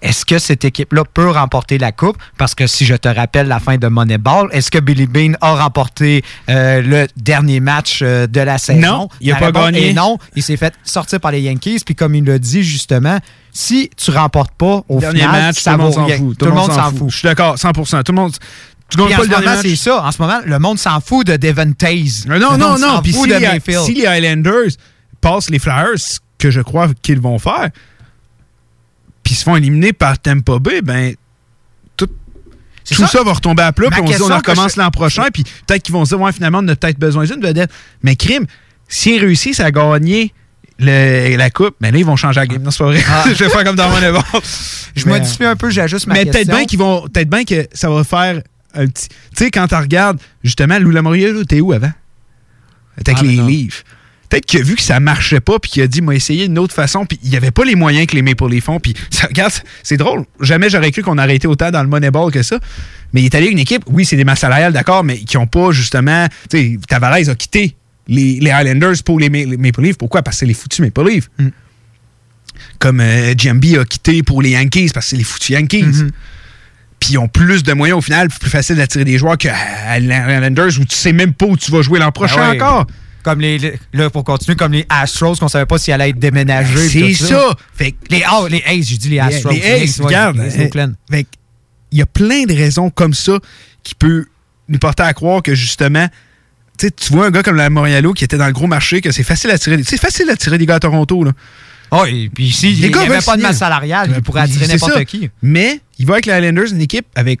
Est-ce 0.00 0.24
que 0.24 0.38
cette 0.38 0.64
équipe-là 0.64 1.02
peut 1.12 1.28
remporter 1.28 1.76
la 1.76 1.90
Coupe? 1.90 2.16
Parce 2.38 2.54
que 2.54 2.68
si 2.68 2.86
je 2.86 2.94
te 2.94 3.08
rappelle 3.08 3.48
la 3.48 3.58
fin 3.58 3.78
de 3.78 3.88
Moneyball, 3.88 4.48
est-ce 4.52 4.70
que 4.70 4.78
Billy 4.78 5.06
Bean 5.08 5.32
a 5.40 5.56
remporté 5.62 6.22
euh, 6.48 6.80
le 6.82 7.08
dernier 7.16 7.58
match 7.58 7.98
euh, 8.02 8.28
de 8.28 8.40
la 8.40 8.58
saison? 8.58 8.80
Non, 8.80 9.08
il 9.20 9.32
a 9.32 9.40
La 9.40 9.50
pas 9.52 9.70
gagné. 9.72 9.92
non, 9.92 10.18
il 10.36 10.42
s'est 10.44 10.56
fait 10.56 10.72
sortir 10.84 11.18
par 11.20 11.32
les 11.32 11.40
Yankees. 11.42 11.80
Puis 11.84 11.94
comme 11.96 12.14
il 12.14 12.24
l'a 12.24 12.38
dit 12.38 12.62
justement, 12.62 13.18
si 13.52 13.90
tu 13.96 14.10
remportes 14.12 14.54
pas 14.54 14.82
au 14.88 15.00
Dernier 15.00 15.18
final, 15.20 15.42
match, 15.42 15.58
ça 15.60 15.72
tout 15.72 15.78
le 15.78 15.82
monde 15.82 15.92
vaut 15.92 16.00
s'en 16.00 16.06
rien. 16.06 16.16
fout. 16.16 16.38
Tout 16.38 16.46
le 16.46 16.52
monde 16.52 16.72
s'en 16.72 16.90
fout. 16.92 17.10
Je 17.10 17.16
suis 17.18 17.26
d'accord, 17.28 17.56
100%. 17.56 18.02
Tout 18.04 18.12
le 18.12 18.16
monde. 18.16 18.32
Tu 18.90 18.96
gagnes 18.98 19.16
pas 19.16 19.22
le 19.22 19.28
dernier 19.28 19.46
match. 19.46 19.60
c'est 19.62 19.76
ça. 19.76 20.04
En 20.04 20.10
ce 20.12 20.20
moment, 20.20 20.40
le 20.44 20.58
monde 20.58 20.78
s'en 20.78 21.00
fout 21.00 21.26
de 21.26 21.36
Devon 21.36 21.72
Taze. 21.72 22.26
Non, 22.26 22.56
non, 22.58 22.78
non. 22.78 23.00
Puis 23.02 23.12
si, 23.12 23.22
de 23.22 23.34
les- 23.34 23.40
Mayfield. 23.46 23.84
si 23.84 23.94
les 23.94 24.06
Highlanders 24.06 24.70
passent 25.20 25.48
les 25.50 25.58
Flyers, 25.58 25.96
ce 25.98 26.18
que 26.38 26.50
je 26.50 26.60
crois 26.60 26.88
qu'ils 27.02 27.20
vont 27.20 27.38
faire, 27.38 27.70
puis 29.22 29.34
se 29.34 29.44
font 29.44 29.56
éliminer 29.56 29.92
par 29.92 30.18
Tampa 30.18 30.58
Bay, 30.58 30.80
ben 30.82 31.14
tout, 31.96 32.08
ça. 32.84 33.06
ça. 33.06 33.22
va 33.22 33.32
retomber 33.34 33.62
à 33.62 33.72
plat, 33.72 33.90
puis 33.90 34.00
on 34.02 34.06
se 34.06 34.16
dit 34.16 34.22
on 34.22 34.34
recommence 34.36 34.74
je- 34.74 34.80
l'an 34.80 34.90
prochain, 34.90 35.26
puis 35.32 35.44
peut-être 35.66 35.82
qu'ils 35.82 35.92
vont 35.92 36.04
se 36.04 36.10
dire 36.10 36.20
ouais, 36.20 36.32
finalement, 36.32 36.58
on 36.62 36.68
a 36.68 36.74
peut-être 36.76 36.98
besoin 36.98 37.24
d'une 37.24 37.40
vedette. 37.40 37.70
Mais 38.02 38.16
crime, 38.16 38.46
s'ils 38.88 39.20
réussissent 39.20 39.60
à 39.60 39.70
gagner 39.70 40.32
le- 40.78 41.36
la 41.36 41.50
coupe, 41.50 41.74
ben 41.80 41.92
là, 41.92 41.98
ils 41.98 42.04
vont 42.06 42.16
changer 42.16 42.40
la 42.40 42.46
game. 42.46 42.62
Non, 42.62 42.70
c'est 42.70 42.78
pas 42.78 42.86
vrai. 42.86 43.04
Ah. 43.08 43.24
je 43.28 43.32
vais 43.34 43.50
faire 43.50 43.64
comme 43.64 43.76
dans 43.76 43.90
mon 43.90 43.96
événement. 43.98 44.22
Je 44.96 45.04
Mais- 45.06 45.18
modifie 45.18 45.44
un 45.44 45.56
peu, 45.56 45.68
j'ajuste 45.70 46.06
ma 46.06 46.14
mais 46.14 46.24
question. 46.24 46.40
peut-être 46.44 46.56
bien 46.56 46.64
qu'ils 46.66 46.78
vont. 46.78 47.02
Peut-être 47.08 47.28
bien 47.28 47.44
que 47.44 47.68
ça 47.72 47.90
va 47.90 48.02
faire 48.02 48.40
un 48.74 48.86
petit. 48.86 49.08
Tu 49.08 49.16
sais, 49.44 49.50
quand 49.50 49.66
tu 49.68 49.74
regardes, 49.74 50.18
justement, 50.44 50.78
Lou 50.78 50.90
Lamoriello, 50.90 51.44
t'es 51.44 51.60
où 51.60 51.72
avant? 51.72 51.92
T'es 53.04 53.12
avec 53.12 53.22
Ah, 53.24 53.26
les 53.26 53.36
non. 53.36 53.46
livres. 53.46 53.76
peut-être 54.28 54.46
qu'il 54.46 54.60
a 54.60 54.62
vu 54.62 54.76
que 54.76 54.82
ça 54.82 55.00
marchait 55.00 55.40
pas, 55.40 55.58
puis 55.58 55.70
qu'il 55.72 55.82
a 55.82 55.86
dit, 55.88 56.02
m'a 56.02 56.14
essayé 56.14 56.46
d'une 56.46 56.58
autre 56.58 56.74
façon, 56.74 57.04
puis 57.04 57.18
il 57.24 57.30
n'y 57.30 57.36
avait 57.36 57.50
pas 57.50 57.64
les 57.64 57.74
moyens 57.74 58.06
que 58.06 58.14
les 58.14 58.22
Maple 58.22 58.48
Leafs 58.48 58.64
font. 58.64 58.78
Puis, 58.78 58.94
ça, 59.10 59.26
regarde, 59.26 59.52
c'est 59.82 59.96
drôle. 59.96 60.24
Jamais 60.40 60.70
j'aurais 60.70 60.92
cru 60.92 61.02
qu'on 61.02 61.18
aurait 61.18 61.34
été 61.36 61.48
autant 61.48 61.70
dans 61.70 61.82
le 61.82 61.88
Moneyball 61.88 62.30
que 62.30 62.42
ça. 62.42 62.58
Mais 63.12 63.22
il 63.22 63.24
est 63.24 63.34
allé 63.34 63.46
avec 63.46 63.52
une 63.54 63.58
équipe, 63.58 63.82
oui, 63.88 64.04
c'est 64.04 64.16
des 64.16 64.24
masses 64.24 64.40
salariales, 64.40 64.72
d'accord, 64.72 65.02
mais 65.02 65.18
qui 65.18 65.36
n'ont 65.36 65.46
pas 65.48 65.72
justement. 65.72 66.26
Tu 66.48 66.56
sais, 66.58 66.78
Tavares 66.88 67.28
a 67.28 67.34
quitté 67.34 67.74
les, 68.06 68.38
les 68.40 68.50
Highlanders 68.50 69.02
pour 69.04 69.18
les, 69.18 69.28
les 69.28 69.56
Maple 69.56 69.82
Leafs. 69.82 69.96
Pourquoi? 69.98 70.22
Parce 70.22 70.36
que 70.36 70.40
c'est 70.40 70.46
les 70.46 70.54
foutus 70.54 70.78
Maple 70.80 71.08
Leafs. 71.08 71.28
Comme 72.78 73.00
euh, 73.00 73.34
GMB 73.34 73.64
a 73.80 73.84
quitté 73.84 74.22
pour 74.22 74.42
les 74.42 74.50
Yankees 74.50 74.90
parce 74.92 75.06
que 75.06 75.10
c'est 75.10 75.16
les 75.16 75.24
foutus 75.24 75.50
Yankees. 75.50 76.04
Puis 77.00 77.14
ils 77.14 77.18
ont 77.18 77.28
plus 77.28 77.62
de 77.62 77.72
moyens 77.72 77.98
au 77.98 78.02
final, 78.02 78.28
plus 78.28 78.50
facile 78.50 78.76
d'attirer 78.76 79.04
des 79.04 79.16
joueurs 79.18 79.38
qu'à 79.38 79.98
les 79.98 80.12
Highlanders 80.12 80.78
où 80.78 80.84
tu 80.84 80.94
sais 80.94 81.12
même 81.12 81.32
pas 81.32 81.46
où 81.46 81.56
tu 81.56 81.70
vas 81.70 81.80
jouer 81.82 81.98
l'an 81.98 82.12
prochain 82.12 82.36
Ah 82.38 82.50
ouais. 82.50 82.62
encore. 82.62 82.86
Comme 83.22 83.40
les, 83.40 83.58
les- 83.58 83.78
là, 83.92 84.08
pour 84.08 84.24
continuer, 84.24 84.56
comme 84.56 84.72
les 84.72 84.86
Astros, 84.88 85.34
qu'on 85.36 85.48
savait 85.48 85.66
pas 85.66 85.76
si 85.78 85.90
elle 85.90 86.00
allait 86.00 86.10
être 86.10 86.18
déménagée. 86.18 86.88
C'est 86.88 87.26
ça. 87.26 87.54
Fait 87.74 87.92
que- 87.92 87.96
les, 88.10 88.22
oh, 88.32 88.46
les 88.48 88.62
Aces, 88.66 88.86
j'ai 88.88 88.96
dit 88.96 89.08
les 89.10 89.18
Astros. 89.18 89.50
Les 89.52 89.62
Aces, 89.62 89.98
ouais, 89.98 90.06
regarde. 90.06 90.36
les 90.38 90.58
euh, 91.18 91.22
il 91.92 91.98
y 91.98 92.02
a 92.02 92.06
plein 92.06 92.44
de 92.44 92.54
raisons 92.54 92.88
comme 92.88 93.12
ça 93.14 93.38
qui 93.82 93.94
peut 93.94 94.26
nous 94.68 94.78
porter 94.78 95.02
à 95.02 95.12
croire 95.12 95.42
que 95.42 95.54
justement, 95.54 96.06
tu 96.78 96.88
vois 97.10 97.26
un 97.26 97.30
gars 97.30 97.42
comme 97.42 97.56
la 97.56 97.68
Morialo 97.68 98.12
qui 98.14 98.24
était 98.24 98.38
dans 98.38 98.46
le 98.46 98.52
gros 98.52 98.66
marché, 98.68 99.00
que 99.02 99.10
c'est 99.12 99.22
facile 99.22 99.50
à 99.50 99.58
tirer. 99.58 99.76
des- 99.76 99.84
C'est 99.84 100.00
facile 100.00 100.30
à 100.30 100.36
tirer 100.36 100.56
des 100.56 100.64
gars 100.66 100.76
à 100.76 100.80
Toronto, 100.80 101.24
là. 101.24 101.32
Oh, 101.92 102.04
et 102.06 102.30
puis 102.32 102.44
ici, 102.44 102.72
il 102.72 102.80
n'y 102.84 102.90
gars 102.90 103.00
avait 103.00 103.08
veulent 103.14 103.22
pas 103.24 103.36
de 103.36 103.42
masse 103.42 103.58
salariale, 103.58 104.12
il 104.16 104.22
pourrait 104.22 104.42
attirer 104.42 104.66
n'importe 104.68 105.04
qui. 105.06 105.28
Mais 105.42 105.80
il 105.98 106.06
va 106.06 106.14
avec 106.14 106.26
les 106.26 106.32
Highlanders, 106.32 106.72
une 106.72 106.80
équipe 106.80 107.06
avec 107.14 107.40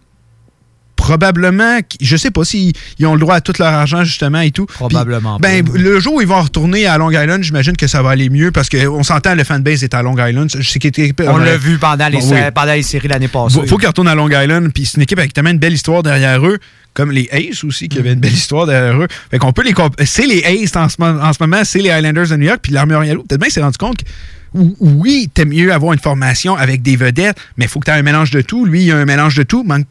probablement, 0.96 1.78
je 2.00 2.16
sais 2.16 2.30
pas 2.30 2.44
s'ils 2.44 2.72
ils 2.98 3.06
ont 3.06 3.14
le 3.14 3.20
droit 3.20 3.34
à 3.36 3.40
tout 3.40 3.54
leur 3.58 3.72
argent 3.72 4.04
justement 4.04 4.40
et 4.40 4.50
tout. 4.50 4.66
Probablement 4.66 5.38
Ben, 5.38 5.64
le 5.74 5.98
jour 5.98 6.16
où 6.16 6.20
ils 6.20 6.26
vont 6.26 6.42
retourner 6.42 6.86
à 6.86 6.98
Long 6.98 7.10
Island, 7.10 7.42
j'imagine 7.42 7.74
que 7.76 7.86
ça 7.86 8.02
va 8.02 8.10
aller 8.10 8.28
mieux 8.28 8.50
parce 8.52 8.68
qu'on 8.68 9.02
s'entend 9.02 9.34
le 9.34 9.42
fanbase 9.44 9.82
est 9.82 9.94
à 9.94 10.02
Long 10.02 10.14
Island. 10.18 10.50
Je 10.58 10.68
sais 10.68 10.78
On 11.26 11.38
l'a 11.38 11.56
vu 11.56 11.78
pendant 11.78 12.06
les, 12.08 12.18
Bon, 12.18 12.30
oui. 12.32 12.38
pendant 12.54 12.72
les 12.74 12.82
séries 12.82 13.08
l'année 13.08 13.28
passée. 13.28 13.60
Faut, 13.60 13.66
faut 13.66 13.78
qu'ils 13.78 13.86
retournent 13.88 14.08
à 14.08 14.14
Long 14.14 14.28
Island, 14.28 14.70
puis 14.74 14.84
c'est 14.84 14.96
une 14.96 15.02
équipe 15.02 15.18
avec 15.18 15.32
tellement 15.32 15.50
une 15.50 15.58
belle 15.58 15.72
histoire 15.72 16.02
derrière 16.02 16.46
eux, 16.46 16.58
comme 16.92 17.10
les 17.12 17.28
Aces 17.32 17.64
aussi, 17.64 17.88
qui 17.88 17.98
avaient 17.98 18.12
une 18.12 18.20
belle 18.20 18.34
histoire 18.34 18.66
derrière 18.66 19.00
eux. 19.00 19.08
Fait 19.30 19.38
qu'on 19.38 19.52
peut 19.52 19.62
les 19.64 19.72
C'est 20.04 20.26
les 20.26 20.44
Aces 20.44 20.76
en 20.76 20.88
ce, 20.90 20.96
mo- 20.98 21.18
en 21.20 21.32
ce 21.32 21.38
moment, 21.40 21.62
c'est 21.64 21.78
les 21.80 21.90
Highlanders 21.90 22.28
de 22.28 22.36
New 22.36 22.46
York, 22.46 22.58
puis 22.62 22.72
l'armée. 22.72 22.94
Peut-être 23.26 23.40
bien 23.40 23.48
s'est 23.48 23.62
rendu 23.62 23.78
compte 23.78 24.04
que 24.04 24.10
oui, 24.54 25.30
t'aimes 25.32 25.50
mieux 25.50 25.72
avoir 25.72 25.92
une 25.92 25.98
formation 26.00 26.56
avec 26.56 26.82
des 26.82 26.96
vedettes, 26.96 27.36
mais 27.56 27.66
il 27.66 27.68
faut 27.68 27.80
que 27.80 27.84
tu 27.86 27.90
aies 27.90 27.94
un 27.98 28.02
mélange 28.02 28.30
de 28.30 28.40
tout. 28.40 28.64
Lui, 28.64 28.84
il 28.84 28.92
a 28.92 28.96
un 28.96 29.04
mélange 29.04 29.34
de 29.36 29.42
tout. 29.44 29.62
Man- 29.62 29.84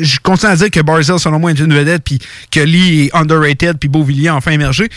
Je 0.00 0.18
continue 0.20 0.52
à 0.52 0.56
dire 0.56 0.70
que 0.70 0.80
Barzell, 0.80 1.18
selon 1.18 1.38
moi, 1.40 1.50
est 1.50 1.58
une 1.58 1.74
vedette, 1.74 2.02
puis 2.04 2.18
que 2.50 2.60
Lee 2.60 3.06
est 3.06 3.16
underrated, 3.16 3.78
puis 3.78 3.88
Beauvillier 3.88 4.28
a 4.28 4.36
enfin 4.36 4.52
émergé. 4.52 4.88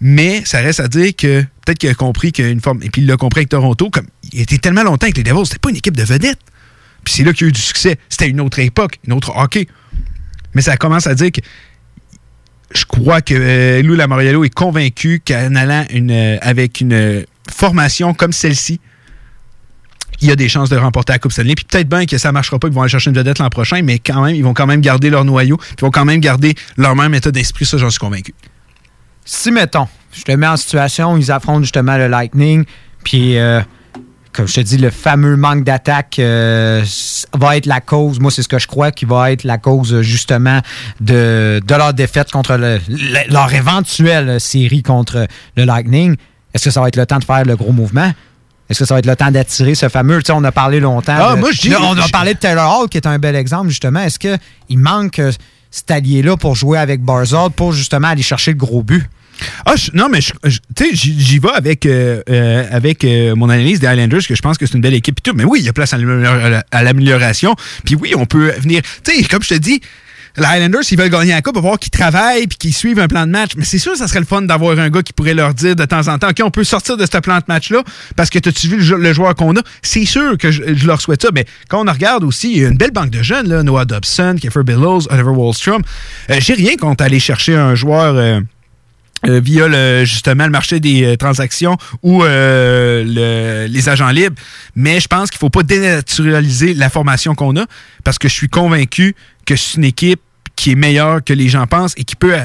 Mais 0.00 0.42
ça 0.44 0.58
reste 0.60 0.80
à 0.80 0.88
dire 0.88 1.14
que 1.16 1.42
peut-être 1.64 1.78
qu'il 1.78 1.88
a 1.90 1.94
compris 1.94 2.32
qu'une 2.32 2.60
forme. 2.60 2.82
Et 2.82 2.90
puis 2.90 3.02
il 3.02 3.06
l'a 3.06 3.16
compris 3.16 3.40
avec 3.40 3.50
Toronto, 3.50 3.88
comme 3.90 4.06
il 4.32 4.40
était 4.40 4.58
tellement 4.58 4.82
longtemps 4.82 5.04
avec 5.06 5.16
les 5.16 5.22
Devils, 5.22 5.44
c'était 5.46 5.58
pas 5.60 5.70
une 5.70 5.76
équipe 5.76 5.96
de 5.96 6.02
vedettes. 6.02 6.40
Puis 7.04 7.14
c'est 7.14 7.24
là 7.24 7.32
qu'il 7.32 7.42
y 7.42 7.44
a 7.46 7.48
eu 7.50 7.52
du 7.52 7.60
succès. 7.60 7.98
C'était 8.08 8.28
une 8.28 8.40
autre 8.40 8.58
époque, 8.58 8.98
une 9.06 9.12
autre 9.12 9.32
hockey. 9.36 9.68
Mais 10.54 10.62
ça 10.62 10.76
commence 10.76 11.06
à 11.06 11.14
dire 11.14 11.30
que 11.30 11.40
je 12.74 12.84
crois 12.84 13.20
que 13.20 13.34
euh, 13.36 13.82
Lou 13.82 13.94
Lamoriello 13.94 14.44
est 14.44 14.54
convaincu 14.54 15.22
qu'en 15.26 15.54
allant 15.54 15.84
euh, 15.92 16.38
avec 16.40 16.80
une 16.80 16.92
euh, 16.94 17.22
formation 17.66 18.12
comme 18.12 18.32
celle-ci, 18.32 18.80
il 20.20 20.28
y 20.28 20.32
a 20.32 20.36
des 20.36 20.48
chances 20.48 20.68
de 20.68 20.76
remporter 20.76 21.12
la 21.12 21.18
Coupe 21.20 21.30
Stanley. 21.32 21.54
Puis 21.54 21.64
peut-être 21.64 21.88
bien 21.88 22.06
que 22.06 22.18
ça 22.18 22.28
ne 22.28 22.32
marchera 22.32 22.58
pas, 22.58 22.66
ils 22.68 22.74
vont 22.74 22.82
aller 22.82 22.90
chercher 22.90 23.10
une 23.10 23.16
vedette 23.16 23.38
l'an 23.38 23.48
prochain, 23.50 23.82
mais 23.82 23.98
quand 24.00 24.22
même, 24.24 24.34
ils 24.34 24.42
vont 24.42 24.52
quand 24.54 24.66
même 24.66 24.80
garder 24.80 25.10
leur 25.10 25.24
noyau, 25.24 25.56
puis 25.56 25.68
ils 25.78 25.80
vont 25.82 25.90
quand 25.92 26.04
même 26.04 26.20
garder 26.20 26.54
leur 26.76 26.96
même 26.96 27.14
état 27.14 27.30
d'esprit, 27.30 27.64
ça 27.66 27.78
j'en 27.78 27.90
suis 27.90 28.00
convaincu. 28.00 28.34
si, 29.24 29.52
mettons, 29.52 29.86
je 30.12 30.22
te 30.22 30.32
mets 30.32 30.48
en 30.48 30.56
situation 30.56 31.14
où 31.14 31.18
ils 31.18 31.30
affrontent 31.30 31.62
justement 31.62 31.96
le 31.96 32.08
Lightning, 32.08 32.64
puis, 33.04 33.38
euh, 33.38 33.60
comme 34.32 34.46
je 34.48 34.54
te 34.54 34.60
dis, 34.60 34.76
le 34.78 34.90
fameux 34.90 35.36
manque 35.36 35.62
d'attaque 35.64 36.18
euh, 36.18 36.84
va 37.36 37.56
être 37.56 37.66
la 37.66 37.80
cause, 37.80 38.18
moi, 38.20 38.30
c'est 38.32 38.42
ce 38.42 38.48
que 38.48 38.58
je 38.58 38.66
crois, 38.66 38.90
qui 38.92 39.04
va 39.04 39.30
être 39.32 39.44
la 39.44 39.58
cause, 39.58 39.92
euh, 39.94 40.02
justement, 40.02 40.60
de, 41.00 41.60
de 41.64 41.74
leur 41.74 41.94
défaite 41.94 42.30
contre 42.32 42.56
le- 42.56 42.80
le- 42.88 43.32
leur 43.32 43.52
éventuelle 43.54 44.40
série 44.40 44.82
contre 44.82 45.26
le 45.56 45.64
Lightning. 45.64 46.16
Est-ce 46.54 46.64
que 46.66 46.70
ça 46.70 46.80
va 46.80 46.88
être 46.88 46.96
le 46.96 47.06
temps 47.06 47.18
de 47.18 47.24
faire 47.24 47.44
le 47.44 47.56
gros 47.56 47.72
mouvement? 47.72 48.12
Est-ce 48.70 48.78
que 48.78 48.84
ça 48.84 48.94
va 48.94 48.98
être 49.00 49.06
le 49.06 49.16
temps 49.16 49.30
d'attirer 49.30 49.74
ce 49.74 49.88
fameux. 49.88 50.18
Tu 50.22 50.26
sais, 50.28 50.32
on 50.32 50.44
a 50.44 50.52
parlé 50.52 50.80
longtemps. 50.80 51.16
Ah, 51.18 51.34
de- 51.34 51.40
moi, 51.40 51.50
je 51.52 51.60
dis- 51.60 51.74
on 51.74 51.96
a 51.98 52.08
parlé 52.08 52.34
de 52.34 52.38
Taylor 52.38 52.80
Hall, 52.80 52.88
qui 52.88 52.96
est 52.96 53.06
un 53.06 53.18
bel 53.18 53.36
exemple, 53.36 53.68
justement. 53.68 54.00
Est-ce 54.00 54.18
qu'il 54.18 54.78
manque 54.78 55.18
euh, 55.18 55.32
cet 55.70 55.90
allié-là 55.90 56.36
pour 56.36 56.54
jouer 56.54 56.78
avec 56.78 57.02
Barzard, 57.02 57.50
pour 57.52 57.72
justement 57.72 58.08
aller 58.08 58.22
chercher 58.22 58.52
le 58.52 58.56
gros 58.56 58.82
but? 58.82 59.04
Ah, 59.66 59.74
je- 59.76 59.90
non, 59.94 60.08
mais 60.10 60.20
tu 60.20 60.30
sais, 60.78 60.90
j'y 60.94 61.38
vais 61.38 61.50
avec, 61.54 61.84
euh, 61.84 62.22
euh, 62.30 62.64
avec 62.70 63.04
euh, 63.04 63.34
mon 63.34 63.48
analyse 63.50 63.80
des 63.80 63.86
Highlanders, 63.88 64.26
que 64.26 64.34
je 64.34 64.42
pense 64.42 64.56
que 64.56 64.66
c'est 64.66 64.74
une 64.74 64.80
belle 64.82 64.94
équipe. 64.94 65.18
et 65.18 65.22
tout. 65.22 65.36
Mais 65.36 65.44
oui, 65.44 65.58
il 65.60 65.66
y 65.66 65.68
a 65.68 65.72
place 65.72 65.92
à 65.92 66.82
l'amélioration. 66.82 67.54
Puis 67.84 67.94
oui, 67.96 68.14
on 68.16 68.26
peut 68.26 68.52
venir. 68.58 68.82
Tu 69.04 69.16
sais, 69.16 69.24
comme 69.24 69.42
je 69.42 69.48
te 69.50 69.54
dis, 69.54 69.80
les 70.36 70.44
Highlanders, 70.44 70.82
s'ils 70.84 70.98
veulent 70.98 71.10
gagner 71.10 71.32
la 71.32 71.42
Coupe, 71.42 71.54
il 71.54 71.58
va 71.58 71.62
falloir 71.62 71.78
qu'ils 71.78 71.90
travaillent 71.90 72.46
puis 72.46 72.56
qu'ils 72.58 72.74
suivent 72.74 72.98
un 72.98 73.08
plan 73.08 73.26
de 73.26 73.30
match. 73.32 73.50
Mais 73.56 73.64
c'est 73.64 73.78
sûr, 73.78 73.96
ça 73.96 74.08
serait 74.08 74.20
le 74.20 74.26
fun 74.26 74.42
d'avoir 74.42 74.78
un 74.78 74.88
gars 74.90 75.02
qui 75.02 75.12
pourrait 75.12 75.34
leur 75.34 75.52
dire 75.54 75.76
de 75.76 75.84
temps 75.84 76.08
en 76.08 76.18
temps 76.18 76.30
OK, 76.30 76.40
on 76.42 76.50
peut 76.50 76.64
sortir 76.64 76.96
de 76.96 77.04
ce 77.04 77.18
plan 77.18 77.36
de 77.38 77.44
match-là 77.48 77.82
parce 78.16 78.30
que 78.30 78.38
t'as-tu 78.38 78.68
vu 78.68 78.78
le, 78.78 78.96
le 78.96 79.12
joueur 79.12 79.34
qu'on 79.34 79.54
a? 79.56 79.60
C'est 79.82 80.04
sûr 80.06 80.38
que 80.38 80.50
je, 80.50 80.86
leur 80.86 81.00
souhaite 81.00 81.22
ça. 81.22 81.28
Mais 81.34 81.44
quand 81.68 81.86
on 81.86 81.92
regarde 81.92 82.24
aussi, 82.24 82.52
il 82.52 82.58
y 82.62 82.64
a 82.64 82.68
une 82.68 82.76
belle 82.78 82.92
banque 82.92 83.10
de 83.10 83.22
jeunes, 83.22 83.48
là, 83.48 83.62
Noah 83.62 83.84
Dobson, 83.84 84.36
Kiefer 84.40 84.62
Billows, 84.64 85.00
Oliver 85.10 85.30
Wallstrom. 85.30 85.82
Euh, 86.30 86.36
J'ai 86.38 86.54
rien 86.54 86.76
contre 86.76 87.04
aller 87.04 87.20
chercher 87.20 87.54
un 87.56 87.74
joueur. 87.74 88.14
euh, 88.16 88.40
euh, 89.28 89.38
via 89.38 89.68
le, 89.68 90.04
justement 90.04 90.46
le 90.46 90.50
marché 90.50 90.80
des 90.80 91.16
transactions 91.16 91.76
ou 92.02 92.24
le- 92.24 93.66
les 93.68 93.88
agents 93.88 94.08
libres. 94.10 94.34
Mais 94.74 94.98
je 94.98 95.06
pense 95.06 95.30
qu'il 95.30 95.36
ne 95.36 95.40
faut 95.40 95.48
pas 95.50 95.62
dénaturaliser 95.62 96.74
la 96.74 96.90
formation 96.90 97.36
qu'on 97.36 97.56
a 97.56 97.64
parce 98.02 98.18
que 98.18 98.28
je 98.28 98.34
suis 98.34 98.48
convaincu 98.48 99.14
que 99.46 99.56
c'est 99.56 99.76
une 99.78 99.84
équipe 99.84 100.20
qui 100.56 100.72
est 100.72 100.74
meilleure 100.76 101.22
que 101.24 101.32
les 101.32 101.48
gens 101.48 101.66
pensent 101.66 101.94
et 101.96 102.04
qui 102.04 102.16
peut 102.16 102.34
euh, 102.34 102.44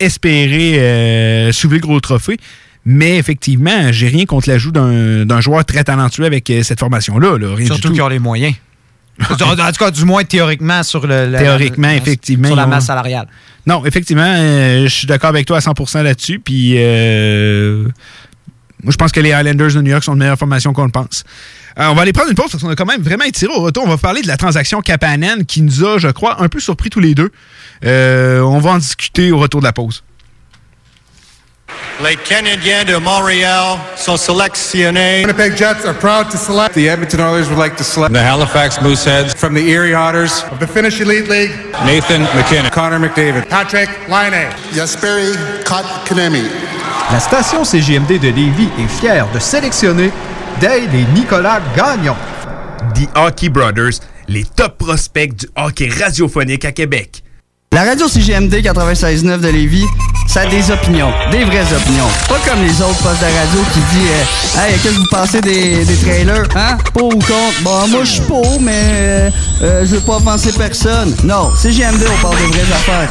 espérer 0.00 0.78
euh, 0.78 1.52
soulever 1.52 1.76
le 1.78 1.82
gros 1.82 2.00
trophée. 2.00 2.36
Mais 2.84 3.18
effectivement, 3.18 3.90
j'ai 3.92 4.08
rien 4.08 4.24
contre 4.24 4.48
l'ajout 4.48 4.72
d'un 4.72 5.40
joueur 5.40 5.64
très 5.64 5.84
talentueux 5.84 6.24
avec 6.24 6.48
euh, 6.50 6.62
cette 6.62 6.80
formation-là. 6.80 7.36
là, 7.38 7.56
Surtout 7.66 7.88
tout. 7.88 7.92
qu'ils 7.92 8.02
ont 8.02 8.08
les 8.08 8.18
moyens. 8.18 8.54
en 9.30 9.34
tout 9.36 9.78
cas, 9.78 9.90
du 9.90 10.04
moins 10.04 10.24
théoriquement 10.24 10.82
sur 10.82 11.06
le. 11.06 11.30
le- 11.30 11.38
Théoriquement, 11.38 11.88
la- 11.88 11.96
effectivement. 11.96 12.48
Sur 12.48 12.56
la 12.56 12.66
masse 12.66 12.86
salariale. 12.86 13.26
Non, 13.66 13.84
effectivement, 13.84 14.22
euh, 14.24 14.84
je 14.84 14.88
suis 14.94 15.06
d'accord 15.06 15.28
avec 15.30 15.44
toi 15.46 15.58
à 15.58 15.60
100% 15.60 16.02
là-dessus. 16.02 16.38
Puis, 16.38 16.74
euh, 16.76 17.82
moi, 18.82 18.92
je 18.92 18.96
pense 18.96 19.12
que 19.12 19.20
les 19.20 19.32
Highlanders 19.32 19.74
de 19.74 19.82
New 19.82 19.90
York 19.90 20.04
sont 20.04 20.14
de 20.14 20.20
meilleure 20.20 20.38
formation 20.38 20.72
qu'on 20.72 20.84
le 20.86 20.90
pense. 20.92 21.24
Euh, 21.78 21.86
on 21.88 21.94
va 21.94 22.02
aller 22.02 22.12
prendre 22.12 22.28
une 22.28 22.34
pause 22.34 22.50
parce 22.50 22.62
qu'on 22.62 22.70
a 22.70 22.76
quand 22.76 22.86
même 22.86 23.02
vraiment 23.02 23.24
étiré 23.24 23.52
au 23.52 23.60
retour. 23.60 23.84
On 23.86 23.88
va 23.88 23.98
parler 23.98 24.22
de 24.22 24.26
la 24.26 24.36
transaction 24.36 24.80
Kapanen 24.80 25.44
qui 25.46 25.62
nous 25.62 25.84
a, 25.84 25.98
je 25.98 26.08
crois, 26.08 26.42
un 26.42 26.48
peu 26.48 26.58
surpris 26.58 26.90
tous 26.90 27.00
les 27.00 27.14
deux. 27.14 27.30
Euh, 27.84 28.40
on 28.40 28.58
va 28.58 28.70
en 28.70 28.78
discuter 28.78 29.30
au 29.30 29.38
retour 29.38 29.60
de 29.60 29.66
la 29.66 29.72
pause. 29.72 30.02
Les 32.02 32.16
Canadiens 32.16 32.84
de 32.84 32.96
Montréal 32.96 33.76
sont 33.96 34.16
sélectionnés. 34.16 35.22
Winnipeg 35.22 35.56
Jets 35.56 35.84
are 35.84 35.94
proud 35.94 36.30
to 36.30 36.36
select. 36.36 36.74
The 36.74 36.88
Edmonton 36.88 37.20
Oilers 37.20 37.48
would 37.48 37.58
like 37.58 37.76
to 37.76 37.84
select. 37.84 38.12
The 38.12 38.22
Halifax 38.22 38.80
Mooseheads. 38.80 39.34
From 39.36 39.54
the 39.54 39.68
Erie 39.68 39.94
Otters 39.94 40.44
of 40.50 40.58
the 40.60 40.66
Finnish 40.66 41.00
Elite 41.00 41.28
League. 41.28 41.50
Nathan 41.84 42.22
McKinnon. 42.36 42.70
Connor 42.70 42.98
McDavid. 42.98 43.48
Patrick 43.48 43.88
Laine. 44.08 44.48
Yasperi 44.74 45.34
Kotkaniemi. 45.64 46.44
La 47.12 47.20
station 47.20 47.64
CGMD 47.64 48.20
de 48.20 48.28
Lévis 48.28 48.68
est 48.78 49.00
fière 49.00 49.26
de 49.32 49.38
sélectionner 49.38 50.10
Dale 50.60 50.94
et 50.94 51.04
Nicolas 51.14 51.60
Gagnon. 51.76 52.16
The 52.94 53.08
Hockey 53.16 53.48
Brothers, 53.48 54.00
les 54.26 54.44
top 54.44 54.78
prospects 54.78 55.36
du 55.36 55.46
hockey 55.56 55.88
radiophonique 55.88 56.64
à 56.64 56.72
Québec. 56.72 57.22
La 57.72 57.84
radio 57.84 58.08
CGMD 58.08 58.54
96.9 58.54 59.40
de 59.40 59.48
Lévis, 59.48 59.84
ça 60.26 60.40
a 60.40 60.46
des 60.46 60.70
opinions, 60.70 61.12
des 61.30 61.44
vraies 61.44 61.72
opinions. 61.76 62.08
Pas 62.28 62.38
comme 62.48 62.62
les 62.62 62.82
autres 62.82 62.98
postes 63.02 63.20
de 63.20 63.26
radio 63.26 63.60
qui 63.72 63.80
disent 63.80 64.10
euh, 64.10 64.60
Hey, 64.60 64.78
qu'est-ce 64.78 64.94
que 64.94 64.98
vous 64.98 65.06
pensez 65.10 65.40
des, 65.42 65.84
des 65.84 65.96
trailers? 65.96 66.48
Hein? 66.56 66.78
Pour 66.92 67.08
ou 67.08 67.18
contre? 67.18 67.62
Bon, 67.62 67.86
moi, 67.88 68.00
je 68.04 68.10
suis 68.10 68.22
pour, 68.22 68.60
mais 68.60 68.72
euh, 68.74 69.30
euh, 69.62 69.80
je 69.86 69.94
veux 69.96 70.00
pas 70.00 70.16
offenser 70.16 70.50
personne. 70.56 71.14
Non, 71.24 71.54
CGMD, 71.54 72.02
on 72.18 72.22
parle 72.22 72.36
de 72.36 72.48
vraies 72.48 72.72
affaires. 72.74 73.10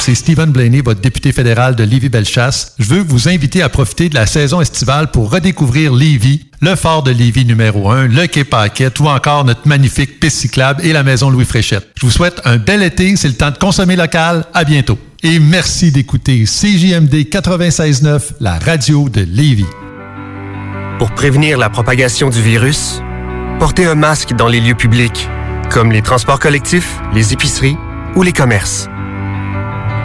C'est 0.00 0.14
Stephen 0.14 0.50
Blaney, 0.50 0.80
votre 0.80 1.02
député 1.02 1.30
fédéral 1.30 1.76
de 1.76 1.84
Lévis-Bellechasse. 1.84 2.72
Je 2.78 2.86
veux 2.86 3.02
vous 3.02 3.28
inviter 3.28 3.60
à 3.60 3.68
profiter 3.68 4.08
de 4.08 4.14
la 4.14 4.24
saison 4.24 4.62
estivale 4.62 5.10
pour 5.10 5.30
redécouvrir 5.30 5.92
Lévis, 5.92 6.46
le 6.62 6.74
fort 6.74 7.02
de 7.02 7.10
Lévis 7.10 7.44
numéro 7.44 7.90
1, 7.90 8.08
le 8.08 8.26
quai 8.26 8.44
Paquette 8.44 8.98
ou 9.00 9.08
encore 9.08 9.44
notre 9.44 9.68
magnifique 9.68 10.18
piste 10.18 10.38
cyclable 10.38 10.82
et 10.86 10.94
la 10.94 11.02
maison 11.02 11.28
Louis 11.28 11.44
Fréchette. 11.44 11.86
Je 11.96 12.06
vous 12.06 12.10
souhaite 12.10 12.40
un 12.46 12.56
bel 12.56 12.82
été, 12.82 13.14
c'est 13.16 13.28
le 13.28 13.34
temps 13.34 13.50
de 13.50 13.58
consommer 13.58 13.94
local. 13.94 14.46
À 14.54 14.64
bientôt. 14.64 14.98
Et 15.22 15.38
merci 15.38 15.92
d'écouter 15.92 16.44
CJMD 16.44 17.14
96.9, 17.30 18.20
la 18.40 18.58
radio 18.58 19.10
de 19.10 19.20
Lévis. 19.20 19.66
Pour 20.98 21.10
prévenir 21.10 21.58
la 21.58 21.68
propagation 21.68 22.30
du 22.30 22.40
virus, 22.40 23.02
portez 23.58 23.84
un 23.84 23.96
masque 23.96 24.32
dans 24.32 24.48
les 24.48 24.60
lieux 24.60 24.74
publics, 24.74 25.28
comme 25.70 25.92
les 25.92 26.00
transports 26.00 26.40
collectifs, 26.40 26.96
les 27.12 27.34
épiceries 27.34 27.76
ou 28.16 28.22
les 28.22 28.32
commerces. 28.32 28.88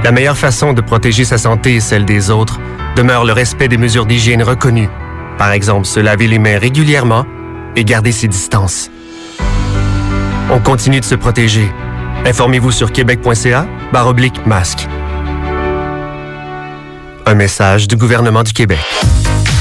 La 0.03 0.11
meilleure 0.11 0.37
façon 0.37 0.73
de 0.73 0.81
protéger 0.81 1.23
sa 1.25 1.37
santé 1.37 1.75
et 1.75 1.79
celle 1.79 2.05
des 2.05 2.29
autres 2.29 2.59
demeure 2.95 3.25
le 3.25 3.33
respect 3.33 3.67
des 3.67 3.77
mesures 3.77 4.05
d'hygiène 4.05 4.43
reconnues. 4.43 4.89
Par 5.37 5.51
exemple, 5.51 5.85
se 5.85 5.99
laver 5.99 6.27
les 6.27 6.39
mains 6.39 6.59
régulièrement 6.59 7.25
et 7.75 7.83
garder 7.83 8.11
ses 8.11 8.27
distances. 8.27 8.89
On 10.51 10.59
continue 10.59 10.99
de 10.99 11.05
se 11.05 11.15
protéger. 11.15 11.69
Informez-vous 12.25 12.71
sur 12.71 12.91
québec.ca 12.91 13.67
oblique 14.05 14.45
masque. 14.45 14.87
Un 17.25 17.33
message 17.33 17.87
du 17.87 17.95
gouvernement 17.95 18.43
du 18.43 18.53
Québec. 18.53 18.79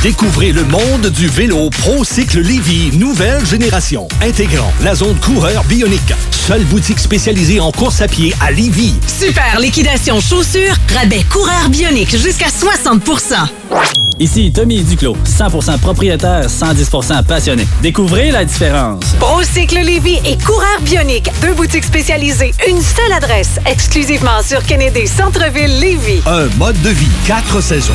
Découvrez 0.05 0.53
le 0.53 0.65
monde 0.65 1.07
du 1.07 1.29
vélo 1.29 1.71
ProCycle 1.71 2.41
Lévy, 2.41 2.95
nouvelle 2.95 3.43
génération, 3.47 4.07
intégrant 4.21 4.71
la 4.83 4.95
zone 4.95 5.17
coureur 5.17 5.65
bionique. 5.65 6.13
Seule 6.31 6.63
boutique 6.65 6.99
spécialisée 6.99 7.59
en 7.59 7.73
course 7.73 8.03
à 8.03 8.07
pied 8.07 8.35
à 8.43 8.51
Lévy. 8.51 8.97
Super 9.07 9.59
liquidation 9.59 10.21
chaussures, 10.21 10.77
rabais 10.95 11.23
coureur 11.33 11.71
bionique 11.71 12.15
jusqu'à 12.19 12.49
60% 12.49 13.01
Ici 14.19 14.53
Tommy 14.53 14.83
Duclos, 14.83 15.17
100% 15.25 15.79
propriétaire, 15.79 16.49
110% 16.49 17.25
passionné. 17.25 17.67
Découvrez 17.81 18.31
la 18.31 18.45
différence. 18.45 19.05
Procycle 19.19 19.81
Lévy 19.81 20.19
et 20.27 20.37
Coureur 20.37 20.83
Bionique, 20.83 21.31
deux 21.41 21.55
boutiques 21.55 21.85
spécialisées, 21.85 22.53
une 22.69 22.83
seule 22.83 23.13
adresse, 23.17 23.59
exclusivement 23.65 24.43
sur 24.47 24.63
Kennedy 24.65 25.07
Centre-ville 25.07 25.81
Lévy. 25.81 26.21
Un 26.27 26.49
mode 26.59 26.79
de 26.83 26.91
vie, 26.91 27.09
quatre 27.27 27.63
saisons. 27.63 27.95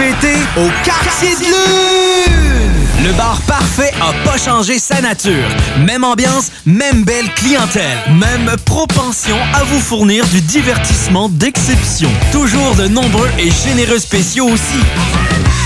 Au 0.00 0.68
quartier 0.84 1.34
de 1.34 1.44
lune! 1.44 2.72
Le 3.04 3.12
bar 3.14 3.40
parfait 3.48 3.92
a 4.00 4.12
pas 4.24 4.38
changé 4.38 4.78
sa 4.78 5.00
nature. 5.00 5.48
Même 5.84 6.04
ambiance, 6.04 6.52
même 6.64 7.02
belle 7.02 7.28
clientèle, 7.34 7.98
même 8.14 8.48
propension 8.64 9.36
à 9.54 9.64
vous 9.64 9.80
fournir 9.80 10.24
du 10.28 10.40
divertissement 10.40 11.28
d'exception. 11.28 12.10
Toujours 12.30 12.76
de 12.76 12.86
nombreux 12.86 13.28
et 13.40 13.50
généreux 13.50 13.98
spéciaux 13.98 14.46
aussi. 14.46 14.78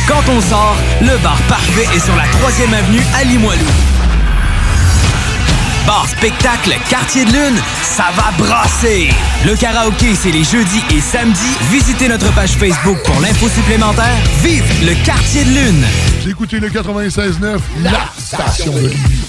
Quand 0.09 0.23
on 0.31 0.41
sort, 0.41 0.77
le 1.03 1.19
bar 1.19 1.39
parfait 1.47 1.87
est 1.95 2.01
sur 2.01 2.17
la 2.17 2.25
3e 2.25 2.73
avenue 2.73 3.03
à 3.21 3.25
Limoilou. 3.25 3.67
Bar 5.87 6.07
spectacle 6.09 6.75
Quartier 6.89 7.25
de 7.25 7.33
Lune, 7.33 7.61
ça 7.83 8.05
va 8.15 8.31
brasser! 8.39 9.09
Le 9.45 9.57
karaoké, 9.57 10.15
c'est 10.15 10.31
les 10.31 10.45
jeudis 10.45 10.83
et 10.95 11.01
samedis. 11.01 11.57
Visitez 11.71 12.09
notre 12.09 12.33
page 12.35 12.51
Facebook 12.51 12.99
pour 13.05 13.21
l'info 13.21 13.49
supplémentaire. 13.49 14.17
Vive 14.43 14.65
le 14.87 14.95
Quartier 15.05 15.45
de 15.45 15.51
Lune! 15.51 15.85
Écoutez 16.29 16.61
le 16.61 16.69
96.9, 16.69 17.59
la 17.83 18.09
station 18.17 18.73
de 18.73 18.81
Lévis. 18.81 19.23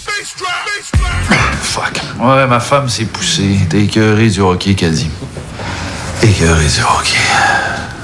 Fuck. 1.61 2.01
Ouais, 2.19 2.45
ma 2.45 2.59
femme 2.59 2.88
s'est 2.88 3.05
poussée. 3.05 3.57
T'es 3.69 3.81
écœuré 3.85 4.30
du 4.30 4.39
hockey, 4.41 4.75
qu'a 4.75 4.89
dit. 4.89 5.09
Écœuré 6.21 6.65
du 6.65 6.81
hockey. 6.81 7.17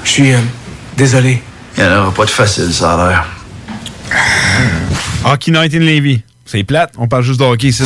Je 0.03 0.09
suis 0.09 0.33
euh, 0.33 0.39
désolé. 0.97 1.43
Il 1.77 1.83
n'y 1.83 1.89
en 1.89 2.01
aura 2.01 2.11
pas 2.11 2.25
de 2.25 2.31
facile, 2.31 2.73
ça 2.73 2.93
a 2.93 3.09
l'air. 3.09 3.25
Hockey 5.23 5.51
Night 5.51 5.73
in 5.75 5.79
Levy. 5.79 6.23
C'est 6.45 6.63
plate, 6.63 6.93
on 6.97 7.07
parle 7.07 7.23
juste 7.23 7.39
de 7.39 7.45
hockey 7.45 7.67
ici. 7.67 7.83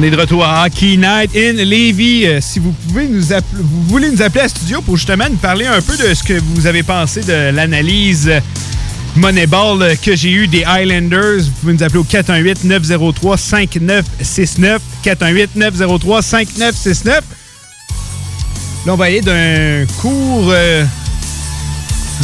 On 0.00 0.02
est 0.02 0.10
de 0.10 0.16
retour 0.16 0.42
à 0.42 0.64
Hockey 0.64 0.96
Night 0.96 1.30
in 1.36 1.62
Levy. 1.62 2.24
Euh, 2.24 2.40
si 2.40 2.58
vous 2.58 2.72
pouvez 2.72 3.06
nous 3.06 3.20
vous 3.52 3.82
voulez 3.82 4.10
nous 4.10 4.22
appeler 4.22 4.44
à 4.44 4.48
studio 4.48 4.80
pour 4.80 4.96
justement 4.96 5.26
nous 5.28 5.36
parler 5.36 5.66
un 5.66 5.82
peu 5.82 5.94
de 5.94 6.14
ce 6.14 6.22
que 6.22 6.40
vous 6.54 6.66
avez 6.66 6.82
pensé 6.82 7.20
de 7.20 7.50
l'analyse 7.50 8.32
Moneyball 9.16 9.82
euh, 9.82 9.94
que 10.02 10.16
j'ai 10.16 10.30
eu 10.30 10.46
des 10.46 10.64
Highlanders, 10.64 11.42
vous 11.42 11.50
pouvez 11.60 11.72
nous 11.74 11.82
appeler 11.82 11.98
au 11.98 12.04
418 12.04 12.64
903 12.64 13.36
5969 13.36 14.80
418 15.02 15.56
903 15.56 16.22
5969. 16.22 17.20
Là, 18.86 18.94
on 18.94 18.96
va 18.96 19.04
aller 19.04 19.20
d'un 19.20 19.84
court 20.00 20.48
euh, 20.48 20.82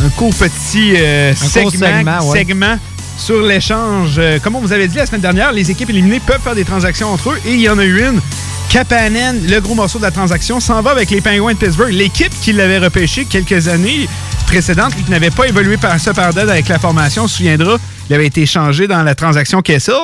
un 0.02 0.08
court 0.16 0.32
petit 0.34 0.94
euh, 0.96 1.34
court 1.34 1.50
segment, 1.50 1.70
segment, 1.72 2.30
ouais. 2.30 2.38
segment 2.38 2.78
sur 3.16 3.42
l'échange. 3.42 4.16
Euh, 4.18 4.38
comme 4.38 4.56
on 4.56 4.60
vous 4.60 4.72
avait 4.72 4.88
dit 4.88 4.96
la 4.96 5.06
semaine 5.06 5.20
dernière, 5.20 5.52
les 5.52 5.70
équipes 5.70 5.90
éliminées 5.90 6.20
peuvent 6.20 6.40
faire 6.40 6.54
des 6.54 6.64
transactions 6.64 7.10
entre 7.12 7.30
eux 7.30 7.38
et 7.46 7.54
il 7.54 7.60
y 7.60 7.68
en 7.68 7.78
a 7.78 7.84
eu 7.84 8.06
une. 8.06 8.20
Kapanen, 8.68 9.46
le 9.46 9.60
gros 9.60 9.74
morceau 9.74 9.98
de 9.98 10.04
la 10.04 10.10
transaction, 10.10 10.60
s'en 10.60 10.82
va 10.82 10.90
avec 10.90 11.10
les 11.10 11.20
Penguins 11.20 11.52
de 11.52 11.58
Pittsburgh. 11.58 11.92
L'équipe 11.92 12.32
qui 12.42 12.52
l'avait 12.52 12.78
repêché 12.78 13.24
quelques 13.24 13.68
années 13.68 14.08
précédentes, 14.46 14.94
qui 14.94 15.10
n'avait 15.10 15.30
pas 15.30 15.46
évolué 15.46 15.76
par 15.76 15.98
ce 15.98 16.10
par 16.10 16.36
avec 16.36 16.68
la 16.68 16.78
formation, 16.78 17.24
on 17.24 17.28
se 17.28 17.36
souviendra, 17.36 17.76
il 18.08 18.14
avait 18.14 18.26
été 18.26 18.44
changé 18.46 18.86
dans 18.86 19.02
la 19.02 19.14
transaction 19.14 19.62
Kessel. 19.62 19.94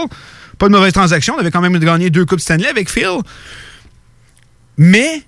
Pas 0.59 0.69
de 0.69 0.73
mauvaise 0.73 0.93
transaction, 0.93 1.35
on 1.37 1.41
avait 1.41 1.51
quand 1.51 1.61
même 1.61 1.79
gagné 1.79 2.11
deux 2.11 2.25
Coupes 2.25 2.41
Stanley 2.41 2.69
avec 2.69 2.91
Phil. 2.91 3.19
Mais 4.79 5.23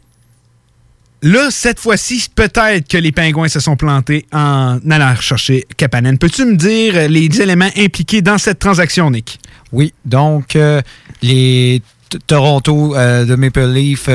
Là, 1.24 1.50
cette 1.50 1.80
fois-ci, 1.80 2.28
peut-être 2.34 2.86
que 2.86 2.98
les 2.98 3.10
Pingouins 3.10 3.48
se 3.48 3.58
sont 3.58 3.76
plantés 3.76 4.26
en 4.30 4.78
allant 4.90 5.16
chercher 5.16 5.66
Kapanen. 5.78 6.18
Peux-tu 6.18 6.44
me 6.44 6.54
dire 6.54 6.92
euh, 6.96 7.08
les 7.08 7.40
éléments 7.40 7.70
impliqués 7.78 8.20
dans 8.20 8.36
cette 8.36 8.58
transaction, 8.58 9.10
Nick? 9.10 9.40
Oui, 9.72 9.94
donc 10.04 10.54
euh, 10.54 10.82
les 11.22 11.80
Toronto 12.26 12.94
euh, 12.94 13.24
de 13.24 13.36
Maple 13.36 13.68
Leaf 13.68 14.06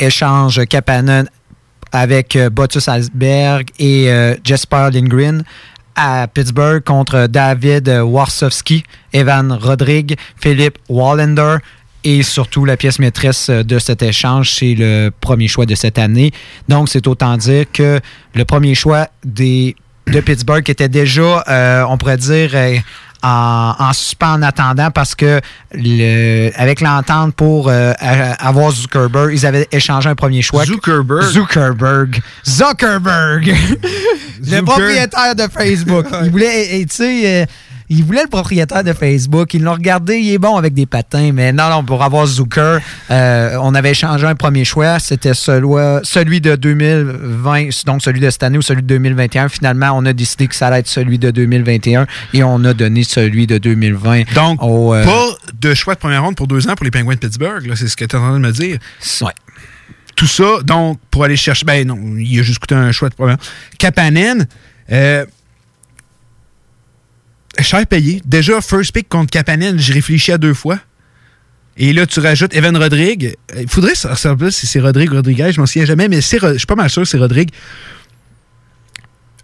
échangent 0.00 0.66
Kapanen 0.66 1.30
avec 1.92 2.36
Botus 2.50 2.88
Alsberg 2.88 3.68
et 3.78 4.10
Jesper 4.42 4.88
Lindgren 4.92 5.44
à 5.94 6.26
Pittsburgh 6.26 6.82
contre 6.82 7.28
David 7.28 7.88
Warsowski, 7.88 8.82
Evan 9.12 9.52
Rodrigue, 9.52 10.16
Philippe 10.36 10.78
Wallander 10.88 11.58
et 12.04 12.22
surtout 12.22 12.64
la 12.64 12.76
pièce 12.76 12.98
maîtresse 12.98 13.50
de 13.50 13.78
cet 13.78 14.02
échange, 14.02 14.52
c'est 14.52 14.74
le 14.74 15.10
premier 15.20 15.48
choix 15.48 15.66
de 15.66 15.74
cette 15.74 15.98
année. 15.98 16.32
Donc, 16.68 16.88
c'est 16.88 17.06
autant 17.06 17.36
dire 17.36 17.66
que 17.72 18.00
le 18.34 18.44
premier 18.44 18.74
choix 18.74 19.08
des 19.24 19.76
de 20.10 20.20
Pittsburgh 20.20 20.68
était 20.68 20.88
déjà, 20.88 21.44
euh, 21.48 21.84
on 21.88 21.98
pourrait 21.98 22.16
dire, 22.16 22.50
euh, 22.54 22.76
en, 23.22 23.74
en 23.78 23.92
suspens 23.92 24.34
en 24.34 24.42
attendant 24.42 24.90
parce 24.90 25.14
que 25.14 25.40
le, 25.72 26.50
avec 26.54 26.80
l'entente 26.80 27.34
pour 27.34 27.68
euh, 27.68 27.92
avoir 28.38 28.70
Zuckerberg, 28.70 29.32
ils 29.32 29.44
avaient 29.44 29.66
échangé 29.72 30.08
un 30.08 30.14
premier 30.14 30.40
choix. 30.40 30.64
Zuckerberg? 30.64 31.24
Zuckerberg. 31.24 32.20
Zuckerberg. 32.46 33.46
le 34.46 34.62
propriétaire 34.62 35.34
de 35.34 35.48
Facebook. 35.52 36.06
il 36.22 36.30
voulait, 36.30 36.84
tu 36.88 36.94
sais, 36.94 37.46
il 37.90 38.04
voulait 38.04 38.22
le 38.22 38.28
propriétaire 38.28 38.84
de 38.84 38.92
Facebook. 38.92 39.54
Ils 39.54 39.62
l'ont 39.62 39.72
regardé, 39.72 40.18
il 40.18 40.32
est 40.32 40.38
bon 40.38 40.56
avec 40.56 40.74
des 40.74 40.86
patins, 40.86 41.32
mais 41.32 41.52
non, 41.52 41.70
non, 41.70 41.84
pour 41.84 42.02
avoir 42.02 42.26
Zucker, 42.26 42.78
euh, 43.10 43.56
on 43.62 43.74
avait 43.74 43.92
échangé 43.92 44.26
un 44.26 44.34
premier 44.34 44.64
choix. 44.64 44.98
C'était 44.98 45.34
celui, 45.34 46.40
de 46.40 46.56
2020, 46.56 47.84
donc 47.86 48.02
celui 48.02 48.20
de 48.20 48.30
cette 48.30 48.42
année 48.42 48.58
ou 48.58 48.62
celui 48.62 48.82
de 48.82 48.88
2021. 48.88 49.48
Finalement, 49.48 49.92
on 49.94 50.04
a 50.04 50.12
décidé 50.12 50.48
que 50.48 50.54
ça 50.54 50.66
allait 50.68 50.80
être 50.80 50.88
celui 50.88 51.18
de 51.18 51.30
2021 51.30 52.06
et 52.34 52.42
on 52.42 52.62
a 52.64 52.74
donné 52.74 53.04
celui 53.04 53.46
de 53.46 53.58
2020. 53.58 54.34
Donc, 54.34 54.62
au, 54.62 54.94
euh, 54.94 55.04
pas 55.04 55.28
de 55.60 55.74
choix 55.74 55.94
de 55.94 56.00
première 56.00 56.22
ronde 56.22 56.36
pour 56.36 56.46
deux 56.46 56.68
ans 56.68 56.74
pour 56.74 56.84
les 56.84 56.90
Penguins 56.90 57.14
de 57.14 57.18
Pittsburgh. 57.18 57.66
là, 57.66 57.74
C'est 57.76 57.88
ce 57.88 57.96
que 57.96 58.04
tu 58.04 58.16
es 58.16 58.18
en 58.18 58.22
train 58.22 58.34
de 58.34 58.46
me 58.46 58.52
dire. 58.52 58.78
Ouais. 59.22 59.32
Tout 60.14 60.26
ça, 60.26 60.58
donc, 60.64 60.98
pour 61.10 61.24
aller 61.24 61.36
chercher. 61.36 61.64
Ben 61.64 61.86
non, 61.86 61.98
il 62.18 62.40
a 62.40 62.42
juste 62.42 62.58
coûté 62.58 62.74
un 62.74 62.90
choix 62.92 63.08
de 63.08 63.14
première. 63.14 63.36
Kapanen, 63.78 64.46
euh, 64.90 65.24
cher 67.62 67.86
payé. 67.86 68.20
Déjà, 68.24 68.60
first 68.60 68.92
pick 68.92 69.08
contre 69.08 69.30
Kapanen, 69.30 69.78
j'ai 69.78 69.92
réfléchi 69.94 70.32
à 70.32 70.38
deux 70.38 70.54
fois. 70.54 70.78
Et 71.76 71.92
là, 71.92 72.06
tu 72.06 72.18
rajoutes 72.20 72.54
Evan 72.54 72.76
Rodrigue. 72.76 73.36
Euh, 73.54 73.62
Il 73.62 73.68
faudrait 73.68 73.94
savoir 73.94 74.52
si 74.52 74.66
c'est 74.66 74.80
Rodrigue 74.80 75.12
ou 75.12 75.14
Rodriguez, 75.14 75.52
je 75.52 75.60
m'en 75.60 75.66
souviens 75.66 75.84
jamais, 75.84 76.08
mais 76.08 76.20
je 76.20 76.56
suis 76.56 76.66
pas 76.66 76.74
mal 76.74 76.90
sûr 76.90 77.02
que 77.02 77.08
c'est 77.08 77.18
Rodrigue. 77.18 77.50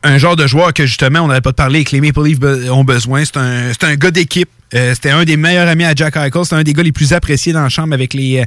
Un 0.02 0.18
genre 0.18 0.36
de 0.36 0.46
joueur 0.46 0.74
que 0.74 0.84
justement, 0.84 1.20
on 1.20 1.28
n'avait 1.28 1.40
pas 1.40 1.52
parlé 1.54 1.80
et 1.80 1.84
que 1.84 1.92
les 1.92 2.00
Maple 2.00 2.24
Leafs 2.24 2.70
ont 2.70 2.84
besoin. 2.84 3.24
C'est 3.24 3.36
un, 3.38 3.70
un 3.80 3.94
gars 3.94 4.10
d'équipe. 4.10 4.50
Euh, 4.74 4.92
C'était 4.92 5.10
un 5.10 5.24
des 5.24 5.36
meilleurs 5.36 5.68
amis 5.68 5.84
à 5.84 5.94
Jack 5.94 6.16
Eichel. 6.16 6.44
C'est 6.44 6.54
un 6.56 6.62
des 6.62 6.74
gars 6.74 6.82
les 6.82 6.92
plus 6.92 7.12
appréciés 7.12 7.52
dans 7.52 7.62
la 7.62 7.68
chambre 7.70 7.94
avec 7.94 8.12
les, 8.12 8.40
euh, 8.40 8.44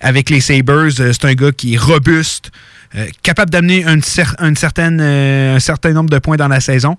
avec 0.00 0.30
les 0.30 0.40
Sabres. 0.40 0.88
C'est 0.90 1.24
un 1.24 1.34
gars 1.34 1.52
qui 1.52 1.74
est 1.74 1.78
robuste, 1.78 2.50
capable 3.22 3.50
d'amener 3.50 3.84
un 3.84 4.00
certain 4.00 4.90
nombre 4.90 6.10
de 6.10 6.18
points 6.18 6.36
dans 6.36 6.48
la 6.48 6.60
saison. 6.60 6.96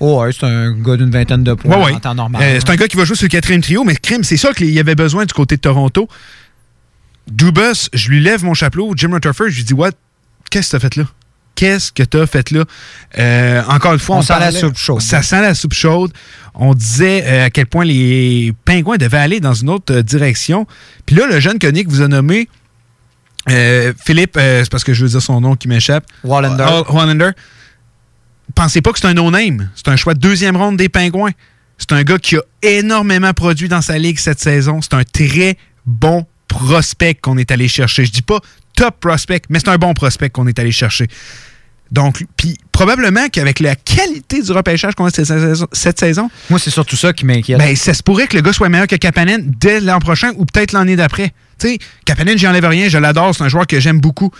Oh, 0.00 0.20
ouais, 0.22 0.30
c'est 0.32 0.44
un 0.46 0.72
gars 0.72 0.96
d'une 0.96 1.10
vingtaine 1.10 1.42
de 1.44 1.54
points 1.54 1.76
Ouais, 1.84 1.92
en 1.94 1.98
temps 2.00 2.14
normal. 2.14 2.42
Euh, 2.42 2.58
c'est 2.60 2.70
un 2.70 2.76
gars 2.76 2.86
qui 2.88 2.96
va 2.96 3.04
jouer 3.04 3.16
sur 3.16 3.24
le 3.24 3.30
quatrième 3.30 3.62
trio, 3.62 3.82
mais 3.84 3.94
crime, 3.96 4.24
c'est 4.24 4.36
ça 4.36 4.52
qu'il 4.52 4.70
y 4.70 4.78
avait 4.80 4.94
besoin 4.94 5.24
du 5.24 5.32
côté 5.32 5.56
de 5.56 5.60
Toronto. 5.62 6.08
Dubas, 7.30 7.88
je 7.92 8.08
lui 8.10 8.20
lève 8.20 8.44
mon 8.44 8.54
chapeau. 8.54 8.92
Jim 8.96 9.10
Rutherford, 9.12 9.48
je 9.48 9.56
lui 9.56 9.64
dis, 9.64 9.74
what? 9.74 9.90
Qu'est-ce 10.50 10.68
que 10.68 10.76
t'as 10.76 10.80
fait 10.80 10.96
là? 10.96 11.04
Qu'est-ce 11.56 11.90
que 11.90 12.02
t'as 12.02 12.26
fait 12.26 12.50
là? 12.50 12.64
Euh, 13.18 13.62
encore 13.68 13.94
une 13.94 13.98
fois, 13.98 14.16
On 14.16 14.18
on, 14.18 14.22
sent 14.22 14.34
la 14.38 14.52
soupe 14.52 14.76
chaude. 14.76 15.00
Ça 15.00 15.22
sent 15.22 15.40
la 15.40 15.54
soupe 15.54 15.72
chaude. 15.72 16.12
On 16.54 16.74
disait 16.74 17.24
euh, 17.26 17.46
à 17.46 17.50
quel 17.50 17.66
point 17.66 17.84
les 17.84 18.52
pingouins 18.66 18.98
devaient 18.98 19.16
aller 19.18 19.40
dans 19.40 19.54
une 19.54 19.70
autre 19.70 20.00
direction. 20.02 20.66
Puis 21.06 21.16
là, 21.16 21.26
le 21.26 21.40
jeune 21.40 21.58
Koenig 21.58 21.88
vous 21.88 22.02
a 22.02 22.08
nommé 22.08 22.48
Philippe, 23.48 24.32
c'est 24.34 24.68
parce 24.70 24.82
que 24.84 24.92
je 24.92 25.04
veux 25.04 25.10
dire 25.10 25.22
son 25.22 25.40
nom 25.40 25.54
qui 25.56 25.68
m'échappe. 25.68 26.04
Wallander. 26.24 26.64
Wa- 26.64 26.92
Wallander. 26.92 27.30
Pensez 28.54 28.80
pas 28.80 28.92
que 28.92 28.98
c'est 28.98 29.06
un 29.06 29.14
no-name. 29.14 29.70
C'est 29.74 29.88
un 29.88 29.96
choix 29.96 30.14
de 30.14 30.20
deuxième 30.20 30.56
ronde 30.56 30.76
des 30.76 30.88
Pingouins. 30.88 31.32
C'est 31.78 31.92
un 31.92 32.02
gars 32.02 32.18
qui 32.18 32.36
a 32.36 32.42
énormément 32.62 33.32
produit 33.34 33.68
dans 33.68 33.82
sa 33.82 33.98
ligue 33.98 34.18
cette 34.18 34.40
saison. 34.40 34.80
C'est 34.80 34.94
un 34.94 35.04
très 35.04 35.58
bon 35.84 36.26
prospect 36.48 37.16
qu'on 37.16 37.36
est 37.38 37.50
allé 37.50 37.68
chercher. 37.68 38.04
Je 38.06 38.12
dis 38.12 38.22
pas 38.22 38.40
top 38.74 38.98
prospect, 39.00 39.42
mais 39.50 39.58
c'est 39.58 39.68
un 39.68 39.78
bon 39.78 39.94
prospect 39.94 40.30
qu'on 40.30 40.46
est 40.46 40.58
allé 40.58 40.72
chercher. 40.72 41.06
Donc, 41.92 42.24
puis 42.36 42.56
probablement 42.72 43.28
qu'avec 43.28 43.60
la 43.60 43.76
qualité 43.76 44.42
du 44.42 44.50
repêchage 44.52 44.94
qu'on 44.94 45.04
a 45.06 45.10
cette 45.10 45.26
saison, 45.26 45.66
cette 45.72 46.00
saison 46.00 46.30
Moi, 46.50 46.58
c'est 46.58 46.70
surtout 46.70 46.96
ça 46.96 47.12
qui 47.12 47.24
m'inquiète. 47.24 47.58
ben, 47.58 47.76
ça 47.76 47.94
se 47.94 48.02
pourrait 48.02 48.26
que 48.26 48.36
le 48.36 48.42
gars 48.42 48.52
soit 48.52 48.68
meilleur 48.68 48.88
que 48.88 48.96
Kapanen 48.96 49.52
dès 49.60 49.80
l'an 49.80 50.00
prochain 50.00 50.32
ou 50.36 50.44
peut-être 50.44 50.72
l'année 50.72 50.96
d'après. 50.96 51.32
Tu 51.58 51.68
sais, 51.68 51.78
Kapanen, 52.04 52.36
j'y 52.36 52.48
enlève 52.48 52.66
rien, 52.66 52.88
je 52.88 52.98
l'adore, 52.98 53.34
c'est 53.34 53.44
un 53.44 53.48
joueur 53.48 53.66
que 53.66 53.78
j'aime 53.78 54.00
beaucoup. 54.00 54.32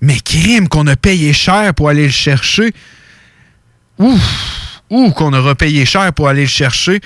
Mais 0.00 0.18
crime 0.20 0.68
qu'on 0.68 0.86
a 0.86 0.96
payé 0.96 1.32
cher 1.32 1.74
pour 1.74 1.88
aller 1.88 2.04
le 2.04 2.12
chercher. 2.12 2.72
Ouf! 3.98 4.80
Ou 4.90 5.10
qu'on 5.10 5.32
aura 5.32 5.54
payé 5.54 5.84
cher 5.84 6.12
pour 6.12 6.28
aller 6.28 6.42
le 6.42 6.48
chercher. 6.48 7.00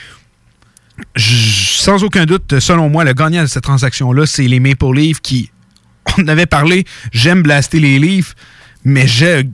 Sans 1.16 2.04
aucun 2.04 2.26
doute, 2.26 2.60
selon 2.60 2.88
moi, 2.88 3.04
le 3.04 3.12
gagnant 3.12 3.42
de 3.42 3.46
cette 3.46 3.64
transaction-là, 3.64 4.26
c'est 4.26 4.46
les 4.46 4.60
Maple 4.60 4.94
Leafs 4.94 5.20
qui, 5.20 5.50
on 6.18 6.28
avait 6.28 6.46
parlé, 6.46 6.84
j'aime 7.12 7.42
blaster 7.42 7.80
les 7.80 7.98
Leafs, 7.98 8.34
mais 8.84 9.06
je, 9.08 9.44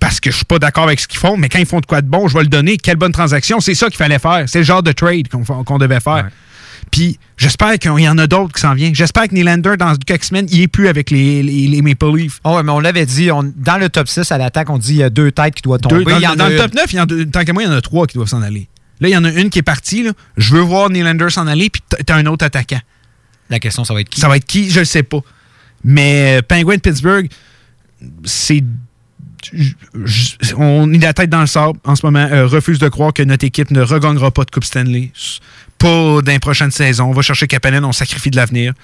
parce 0.00 0.20
que 0.20 0.30
je 0.30 0.36
suis 0.36 0.44
pas 0.44 0.58
d'accord 0.58 0.84
avec 0.84 1.00
ce 1.00 1.06
qu'ils 1.06 1.20
font, 1.20 1.36
mais 1.36 1.48
quand 1.48 1.58
ils 1.58 1.66
font 1.66 1.80
de 1.80 1.86
quoi 1.86 2.02
de 2.02 2.08
bon, 2.08 2.28
je 2.28 2.36
vais 2.36 2.42
le 2.42 2.48
donner. 2.48 2.76
Quelle 2.76 2.96
bonne 2.96 3.12
transaction. 3.12 3.60
C'est 3.60 3.74
ça 3.74 3.86
qu'il 3.86 3.96
fallait 3.96 4.18
faire. 4.18 4.44
C'est 4.46 4.58
le 4.58 4.64
genre 4.64 4.82
de 4.82 4.92
trade 4.92 5.28
qu'on 5.28 5.78
devait 5.78 6.00
faire. 6.00 6.28
Puis 6.90 7.18
j'espère 7.36 7.78
qu'il 7.78 7.98
y 8.00 8.08
en 8.08 8.18
a 8.18 8.26
d'autres 8.26 8.52
qui 8.52 8.60
s'en 8.60 8.74
viennent. 8.74 8.94
J'espère 8.94 9.28
que 9.28 9.34
Nylander, 9.34 9.76
dans 9.78 9.94
quelques 9.96 10.24
semaines, 10.24 10.46
il 10.50 10.60
est 10.62 10.68
plus 10.68 10.88
avec 10.88 11.10
les, 11.10 11.42
les, 11.42 11.68
les 11.68 11.82
Maple 11.82 12.16
Leafs. 12.16 12.40
Ah 12.42 12.54
ouais, 12.54 12.62
mais 12.64 12.72
on 12.72 12.80
l'avait 12.80 13.06
dit, 13.06 13.30
on- 13.30 13.52
dans 13.56 13.78
le 13.78 13.88
top 13.88 14.08
6 14.08 14.30
à 14.32 14.38
l'attaque, 14.38 14.68
on 14.70 14.78
dit 14.78 14.94
il 14.94 14.96
y 14.98 15.02
a 15.02 15.10
deux 15.10 15.30
têtes 15.30 15.54
qui 15.54 15.62
doivent 15.62 15.80
tomber. 15.80 16.04
Deux- 16.04 16.10
dans, 16.10 16.16
Il 16.18 16.22
y 16.22 16.26
en 16.26 16.34
dans 16.36 16.44
a 16.46 16.50
le 16.50 16.56
top 16.56 16.74
9, 16.74 16.92
il 16.92 16.96
y 16.96 17.00
en 17.00 17.04
a, 17.04 17.24
tant 17.30 17.44
qu'à 17.44 17.52
moi, 17.52 17.62
il 17.62 17.66
y 17.66 17.68
en 17.68 17.72
a 17.76 17.80
trois 17.80 18.06
qui 18.06 18.16
doivent 18.16 18.28
s'en 18.28 18.42
aller. 18.42 18.68
Là, 19.00 19.08
il 19.08 19.12
y 19.12 19.16
en 19.16 19.24
a 19.24 19.30
une 19.30 19.50
qui 19.50 19.60
est 19.60 19.62
partie. 19.62 20.02
là. 20.02 20.12
Je 20.36 20.54
veux 20.54 20.60
voir 20.60 20.90
Nylander 20.90 21.30
s'en 21.30 21.46
aller, 21.46 21.70
puis 21.70 21.80
t'as- 22.04 22.16
un 22.16 22.26
autre 22.26 22.44
attaquant. 22.44 22.80
La 23.48 23.58
question, 23.60 23.84
ça 23.84 23.94
va 23.94 24.00
être 24.00 24.08
qui? 24.10 24.20
Ça 24.20 24.28
va 24.28 24.36
être 24.36 24.44
qui? 24.46 24.68
Je 24.70 24.80
le 24.80 24.84
sais 24.84 25.02
pas. 25.02 25.20
Mais 25.84 26.38
euh, 26.38 26.42
Penguin 26.42 26.74
de 26.76 26.80
Pittsburgh, 26.80 27.28
c'est. 28.24 28.62
On 30.56 30.92
est 30.92 30.98
la 30.98 31.14
tête 31.14 31.30
dans 31.30 31.40
le 31.40 31.46
sable 31.46 31.78
en 31.84 31.96
ce 31.96 32.04
moment. 32.04 32.26
euh, 32.30 32.46
refuse 32.46 32.78
de 32.78 32.88
croire 32.88 33.12
que 33.12 33.22
notre 33.22 33.44
équipe 33.44 33.70
ne 33.70 33.80
regagnera 33.80 34.30
pas 34.30 34.44
de 34.44 34.50
Coupe 34.50 34.64
Stanley. 34.64 35.10
Pas 35.80 36.22
dans 36.22 36.32
les 36.32 36.38
prochaines 36.38 36.70
saisons. 36.70 37.06
On 37.06 37.12
va 37.12 37.22
chercher 37.22 37.46
Kapanen, 37.48 37.84
on 37.84 37.92
sacrifie 37.92 38.30
de 38.30 38.36
l'avenir. 38.36 38.74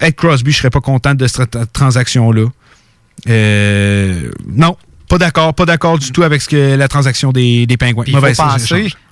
Ed 0.00 0.14
Crosby, 0.16 0.50
je 0.50 0.56
serais 0.58 0.70
pas 0.70 0.80
content 0.80 1.14
de 1.14 1.26
cette 1.28 1.54
tra- 1.54 1.66
transaction-là. 1.72 2.46
Euh, 3.28 4.30
non, 4.48 4.76
pas 5.08 5.18
d'accord. 5.18 5.54
Pas 5.54 5.66
d'accord 5.66 5.98
du 5.98 6.10
tout 6.12 6.22
avec 6.22 6.40
ce 6.42 6.48
que 6.48 6.74
la 6.76 6.88
transaction 6.88 7.32
des, 7.32 7.66
des 7.66 7.76
Pingouins. 7.76 8.04
Mauvaise 8.08 8.38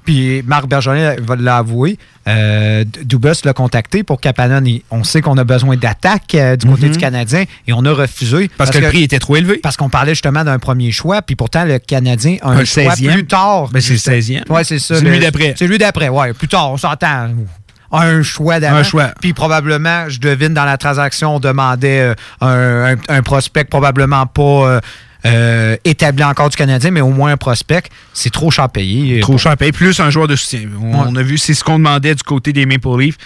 puis 0.04 0.42
Marc 0.44 0.66
Bergeron 0.66 1.14
va 1.22 1.36
l'avouer, 1.36 1.96
euh, 2.26 2.84
Dubas 3.04 3.42
l'a 3.44 3.52
contacté 3.52 4.02
pour 4.02 4.20
Kapanen. 4.20 4.66
Il- 4.66 4.82
On 4.90 5.04
sait 5.04 5.20
qu'on 5.20 5.38
a 5.38 5.44
besoin 5.44 5.76
d'attaque 5.76 6.34
euh, 6.34 6.56
du 6.56 6.66
côté 6.66 6.86
Mhm. 6.86 6.92
du 6.92 6.98
Canadien 6.98 7.44
et 7.68 7.72
on 7.72 7.84
a 7.84 7.92
refusé. 7.92 8.50
Parce 8.58 8.70
que 8.70 8.78
le 8.78 8.88
prix 8.88 9.04
était 9.04 9.20
trop 9.20 9.36
élevé. 9.36 9.58
Parce 9.62 9.76
qu'on 9.76 9.88
parlait 9.90 10.12
justement 10.14 10.42
d'un 10.42 10.58
premier 10.58 10.90
choix, 10.90 11.22
puis 11.22 11.36
pourtant 11.36 11.64
le 11.64 11.78
Canadien 11.78 12.36
a 12.42 12.48
un, 12.48 12.56
Un 12.58 12.64
choix 12.64 12.82
16e. 12.94 13.12
plus 13.12 13.26
tard. 13.26 13.68
Ben, 13.68 13.80
c'est 13.80 13.92
le 13.92 13.98
16e. 13.98 14.42
Oui, 14.48 14.62
c'est 14.64 14.80
ça. 14.80 14.96
C'est 14.96 15.04
le- 15.04 15.10
lui 15.12 15.20
d'après. 15.20 15.54
C'est 15.56 15.68
lui 15.68 15.78
d'après, 15.78 16.08
oui. 16.08 16.32
Plus 16.32 16.48
tard, 16.48 16.72
on 16.72 16.76
s'entend. 16.76 17.28
Un 17.92 18.22
choix 18.22 18.58
d'avant. 18.58 18.78
Un 18.78 18.82
choix. 18.82 19.10
Puis 19.20 19.34
probablement, 19.34 20.08
je 20.08 20.18
devine, 20.18 20.54
dans 20.54 20.64
la 20.64 20.78
transaction, 20.78 21.36
on 21.36 21.40
demandait 21.40 22.00
euh, 22.00 22.14
un, 22.40 22.94
un- 22.94 22.96
un 23.08 23.22
prospect 23.22 23.64
probablement 23.64 24.26
pas 24.26 24.42
euh, 24.42 24.80
euh, 25.26 25.76
établi 25.84 26.24
encore 26.24 26.48
du 26.50 26.56
Canadien, 26.56 26.90
mais 26.90 27.00
au 27.00 27.10
moins 27.10 27.32
un 27.32 27.36
prospect. 27.36 27.82
C'est 28.12 28.30
trop 28.30 28.50
cher 28.50 28.68
payé. 28.68 29.20
Trop 29.20 29.38
cher 29.38 29.56
payé, 29.56 29.72
plus 29.72 29.98
un 30.00 30.10
joueur 30.10 30.26
de 30.28 30.36
soutien. 30.36 30.62
On, 30.80 30.94
on 30.96 31.16
a 31.16 31.22
vu, 31.22 31.38
c'est 31.38 31.54
ce 31.54 31.62
qu'on 31.64 31.78
demandait 31.78 32.14
du 32.14 32.22
côté 32.22 32.52
des 32.52 32.66
Maple 32.66 32.98
Leafs. 32.98 33.16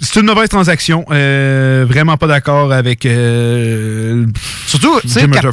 C'est 0.00 0.18
une 0.20 0.26
mauvaise 0.26 0.48
transaction. 0.48 1.04
Euh, 1.10 1.84
vraiment 1.88 2.16
pas 2.16 2.26
d'accord 2.26 2.72
avec. 2.72 3.06
euh, 3.06 4.26
Surtout, 4.66 5.00
tu 5.00 5.08
sais, 5.08 5.20
Jim 5.20 5.30
Cap- 5.30 5.44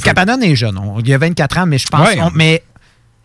est 0.42 0.56
jeune. 0.56 0.78
On- 0.78 1.00
il 1.00 1.14
a 1.14 1.18
24 1.20 1.60
ans, 1.60 1.66
mais 1.68 1.78
je 1.78 1.88
pense. 1.88 2.08
Ouais. 2.08 2.20
on- 2.22 2.32
mais 2.34 2.64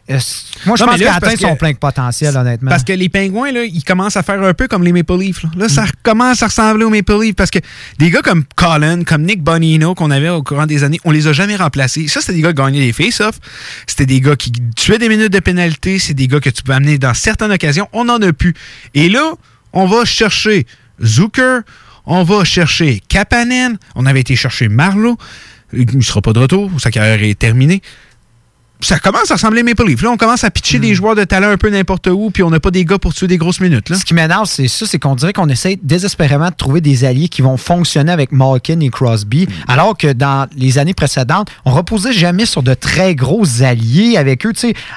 moi, 0.08 0.76
je 0.76 0.82
Non, 0.84 0.88
pense 0.90 0.96
qu'il 0.96 1.06
a 1.06 1.14
atteint 1.16 1.36
son 1.36 1.54
que- 1.54 1.58
plein 1.58 1.74
potentiel, 1.74 2.36
honnêtement. 2.36 2.70
Parce 2.70 2.84
que 2.84 2.92
les 2.92 3.08
Pingouins, 3.08 3.50
là, 3.50 3.64
ils 3.64 3.82
commencent 3.82 4.16
à 4.16 4.22
faire 4.22 4.40
un 4.40 4.54
peu 4.54 4.68
comme 4.68 4.84
les 4.84 4.92
Maple 4.92 5.18
Leafs. 5.18 5.42
Là, 5.42 5.50
Là, 5.56 5.68
ça 5.68 5.84
commence 6.04 6.42
à 6.42 6.46
ressembler 6.46 6.84
aux 6.84 6.90
Maple 6.90 7.20
Leafs 7.20 7.34
parce 7.34 7.50
que 7.50 7.58
des 7.98 8.10
gars 8.10 8.22
comme 8.22 8.44
Colin, 8.54 9.02
comme 9.02 9.22
Nick 9.22 9.42
Bonino 9.42 9.94
qu'on 9.96 10.10
avait 10.12 10.28
au 10.28 10.42
courant 10.44 10.66
des 10.66 10.84
années, 10.84 11.00
on 11.04 11.10
les 11.10 11.26
a 11.26 11.32
jamais 11.32 11.56
remplacés. 11.56 12.06
Ça, 12.08 12.20
c'était 12.20 12.34
des 12.34 12.42
gars 12.42 12.52
qui 12.52 12.62
gagnaient 12.62 12.86
des 12.86 12.92
face-offs. 12.92 13.40
C'était 13.86 14.06
des 14.06 14.20
gars 14.20 14.36
qui 14.36 14.52
tuaient 14.76 14.98
des 14.98 15.08
minutes 15.08 15.32
de 15.32 15.40
pénalité. 15.40 15.98
C'est 15.98 16.14
des 16.14 16.28
gars 16.28 16.38
que 16.40 16.50
tu 16.50 16.62
peux 16.62 16.72
amener 16.72 16.98
dans 16.98 17.14
certaines 17.14 17.50
occasions. 17.52 17.88
On 17.92 18.04
n'en 18.04 18.20
a 18.22 18.32
plus. 18.32 18.54
Et 18.94 19.08
là, 19.08 19.32
on 19.72 19.86
va 19.86 20.04
chercher 20.04 20.66
Zucker. 21.04 21.60
On 22.06 22.22
va 22.22 22.44
chercher 22.44 23.02
Kapanen. 23.08 23.76
On 23.96 24.06
avait 24.06 24.20
été 24.20 24.36
chercher 24.36 24.68
Marlowe. 24.68 25.16
Il 25.72 25.96
ne 25.96 26.00
sera 26.02 26.22
pas 26.22 26.32
de 26.32 26.38
retour. 26.38 26.70
Sa 26.78 26.92
carrière 26.92 27.20
est 27.24 27.36
terminée 27.36 27.82
ça 28.80 28.98
commence 28.98 29.30
à 29.30 29.34
ressembler 29.34 29.60
à 29.60 29.64
Maple 29.64 29.86
Leaf. 29.86 30.02
Là, 30.02 30.10
on 30.10 30.16
commence 30.16 30.44
à 30.44 30.50
pitcher 30.50 30.78
des 30.78 30.94
joueurs 30.94 31.14
de 31.14 31.24
talent 31.24 31.48
un 31.48 31.56
peu 31.56 31.70
n'importe 31.70 32.08
où, 32.08 32.30
puis 32.30 32.42
on 32.42 32.50
n'a 32.50 32.60
pas 32.60 32.70
des 32.70 32.84
gars 32.84 32.98
pour 32.98 33.14
tuer 33.14 33.26
des 33.26 33.38
grosses 33.38 33.60
minutes. 33.60 33.88
Là. 33.88 33.96
Ce 33.96 34.04
qui 34.04 34.14
m'énerve, 34.14 34.46
c'est 34.46 34.68
ça, 34.68 34.86
c'est 34.86 34.98
qu'on 34.98 35.14
dirait 35.14 35.32
qu'on 35.32 35.48
essaie 35.48 35.78
désespérément 35.82 36.50
de 36.50 36.54
trouver 36.54 36.80
des 36.80 37.04
alliés 37.04 37.28
qui 37.28 37.42
vont 37.42 37.56
fonctionner 37.56 38.12
avec 38.12 38.32
Malkin 38.32 38.80
et 38.80 38.90
Crosby, 38.90 39.48
alors 39.66 39.96
que 39.96 40.12
dans 40.12 40.46
les 40.56 40.78
années 40.78 40.94
précédentes, 40.94 41.48
on 41.64 41.72
reposait 41.72 42.12
jamais 42.12 42.46
sur 42.46 42.62
de 42.62 42.74
très 42.74 43.14
gros 43.14 43.62
alliés 43.62 44.16
avec 44.16 44.44
eux. 44.44 44.52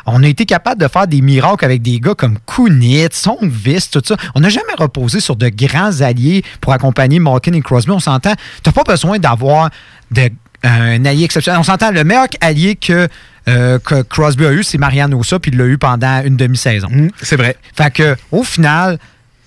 On 0.05 0.23
a 0.23 0.27
été 0.27 0.45
capable 0.45 0.81
de 0.81 0.87
faire 0.87 1.07
des 1.07 1.21
miracles 1.21 1.65
avec 1.65 1.81
des 1.81 1.99
gars 1.99 2.15
comme 2.15 2.37
Kunitz, 2.45 3.15
Sonvis, 3.15 3.89
tout 3.91 4.01
ça. 4.03 4.15
On 4.35 4.41
n'a 4.41 4.49
jamais 4.49 4.73
reposé 4.77 5.19
sur 5.19 5.35
de 5.35 5.49
grands 5.49 6.01
alliés 6.01 6.43
pour 6.61 6.73
accompagner 6.73 7.19
Malkin 7.19 7.53
et 7.53 7.61
Crosby. 7.61 7.91
On 7.91 7.99
s'entend, 7.99 8.33
t'as 8.63 8.71
pas 8.71 8.83
besoin 8.83 9.19
d'avoir 9.19 9.69
de 10.11 10.29
un 10.63 11.05
allié 11.05 11.23
exceptionnel. 11.23 11.59
On 11.59 11.63
s'entend, 11.63 11.91
le 11.91 12.03
meilleur 12.03 12.27
allié 12.41 12.75
que 12.75 13.07
euh, 13.47 13.79
que 13.79 14.01
Crosby 14.01 14.45
a 14.45 14.51
eu, 14.51 14.63
c'est 14.63 14.77
Marianne 14.77 15.13
Ossa, 15.13 15.39
puis 15.39 15.51
il 15.51 15.57
l'a 15.57 15.65
eu 15.65 15.77
pendant 15.77 16.21
une 16.23 16.35
demi-saison. 16.37 16.89
c'est 17.21 17.35
vrai. 17.37 17.55
Fait 17.75 17.91
que, 17.91 18.15
au 18.31 18.43
final, 18.43 18.99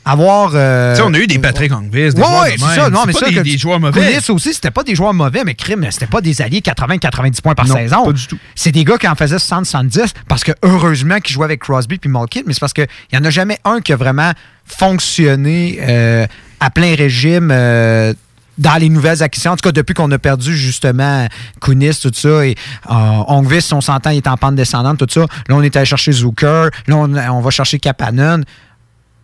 avoir. 0.04 0.50
euh, 0.54 0.94
Tu 0.94 0.96
sais, 0.96 1.02
on 1.06 1.14
a 1.14 1.18
eu 1.18 1.26
des 1.28 1.38
Patrick 1.38 1.70
Angvis, 1.72 1.90
des 1.90 2.04
Ouais, 2.06 2.10
joueurs 2.16 2.42
ouais, 2.42 2.54
de 2.56 2.60
c'est 2.60 2.74
ça. 2.74 2.90
Non, 2.90 3.04
mais 3.06 3.12
ça, 3.12 3.28
des, 3.28 3.34
que- 3.36 3.40
des 3.40 3.56
joueurs 3.58 3.78
mauvais. 3.78 4.18
Aussi, 4.30 4.52
c'était 4.54 4.72
pas 4.72 4.82
des 4.82 4.96
joueurs 4.96 5.14
mauvais, 5.14 5.44
mais 5.44 5.54
crime, 5.54 5.86
c'était 5.90 6.06
pas 6.06 6.20
des 6.20 6.42
alliés 6.42 6.60
80-90 6.60 7.40
points 7.40 7.54
par 7.54 7.66
Non, 7.68 7.76
saison. 7.76 8.04
pas 8.06 8.12
du 8.12 8.26
tout. 8.26 8.38
C'est 8.56 8.72
des 8.72 8.82
gars 8.84 8.98
qui 8.98 9.06
en 9.06 9.14
faisaient 9.14 9.36
60-70 9.38 10.12
parce 10.26 10.42
que 10.42 10.50
heureusement 10.64 11.20
qu'ils 11.20 11.34
jouaient 11.34 11.44
avec 11.44 11.60
Crosby 11.60 11.98
puis 11.98 12.10
Malkin, 12.10 12.40
mais 12.46 12.52
c'est 12.54 12.60
parce 12.60 12.72
qu'il 12.72 12.88
n'y 13.12 13.18
en 13.18 13.24
a 13.24 13.30
jamais 13.30 13.58
un 13.64 13.80
qui 13.80 13.92
a 13.92 13.96
vraiment 13.96 14.32
fonctionné 14.66 15.78
euh, 15.82 16.26
à 16.60 16.70
plein 16.70 16.94
régime. 16.96 17.50
euh, 17.52 18.12
dans 18.58 18.76
les 18.76 18.88
nouvelles 18.88 19.22
acquisitions, 19.22 19.52
en 19.52 19.56
tout 19.56 19.68
cas 19.68 19.72
depuis 19.72 19.94
qu'on 19.94 20.10
a 20.10 20.18
perdu 20.18 20.56
justement 20.56 21.26
Kunis, 21.60 21.98
tout 22.00 22.10
ça, 22.14 22.46
et 22.46 22.54
euh, 22.90 22.92
Ongvis, 23.28 23.68
on 23.72 23.80
s'entend, 23.80 24.10
il 24.10 24.18
est 24.18 24.26
en 24.26 24.36
pente 24.36 24.54
descendante, 24.54 24.98
tout 24.98 25.06
ça. 25.08 25.20
Là, 25.20 25.56
on 25.56 25.62
est 25.62 25.74
allé 25.76 25.86
chercher 25.86 26.12
Zucker, 26.12 26.68
là, 26.86 26.96
on, 26.96 27.14
on 27.16 27.40
va 27.40 27.50
chercher 27.50 27.78
Kapanen 27.78 28.44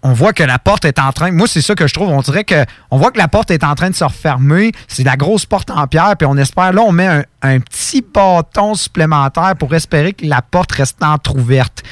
on 0.02 0.12
voit 0.12 0.32
que 0.32 0.42
la 0.42 0.58
porte 0.58 0.84
est 0.84 0.98
en 0.98 1.12
train. 1.12 1.32
Moi, 1.32 1.46
c'est 1.48 1.60
ça 1.60 1.74
que 1.74 1.86
je 1.86 1.94
trouve. 1.94 2.08
On 2.08 2.20
dirait 2.20 2.44
que 2.44 2.64
on 2.90 2.98
voit 2.98 3.10
que 3.10 3.18
la 3.18 3.28
porte 3.28 3.50
est 3.50 3.64
en 3.64 3.74
train 3.74 3.90
de 3.90 3.94
se 3.94 4.04
refermer. 4.04 4.72
C'est 4.86 5.02
la 5.02 5.16
grosse 5.16 5.44
porte 5.44 5.70
en 5.70 5.86
pierre, 5.86 6.14
puis 6.16 6.26
on 6.26 6.36
espère. 6.36 6.72
Là, 6.72 6.82
on 6.82 6.92
met 6.92 7.06
un, 7.06 7.24
un 7.42 7.60
petit 7.60 8.02
bâton 8.02 8.74
supplémentaire 8.74 9.54
pour 9.58 9.74
espérer 9.74 10.12
que 10.12 10.24
la 10.24 10.40
porte 10.40 10.72
reste 10.72 11.02
entrouverte. 11.02 11.82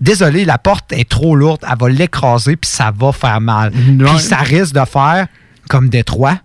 Désolé, 0.00 0.44
la 0.44 0.58
porte 0.58 0.92
est 0.92 1.08
trop 1.08 1.36
lourde. 1.36 1.60
Elle 1.68 1.78
va 1.78 1.88
l'écraser, 1.88 2.56
puis 2.56 2.70
ça 2.70 2.92
va 2.94 3.12
faire 3.12 3.40
mal. 3.40 3.70
Puis 3.70 4.18
ça 4.18 4.38
risque 4.38 4.74
de 4.74 4.84
faire 4.84 5.26
comme 5.68 5.88
Détroit, 5.88 6.38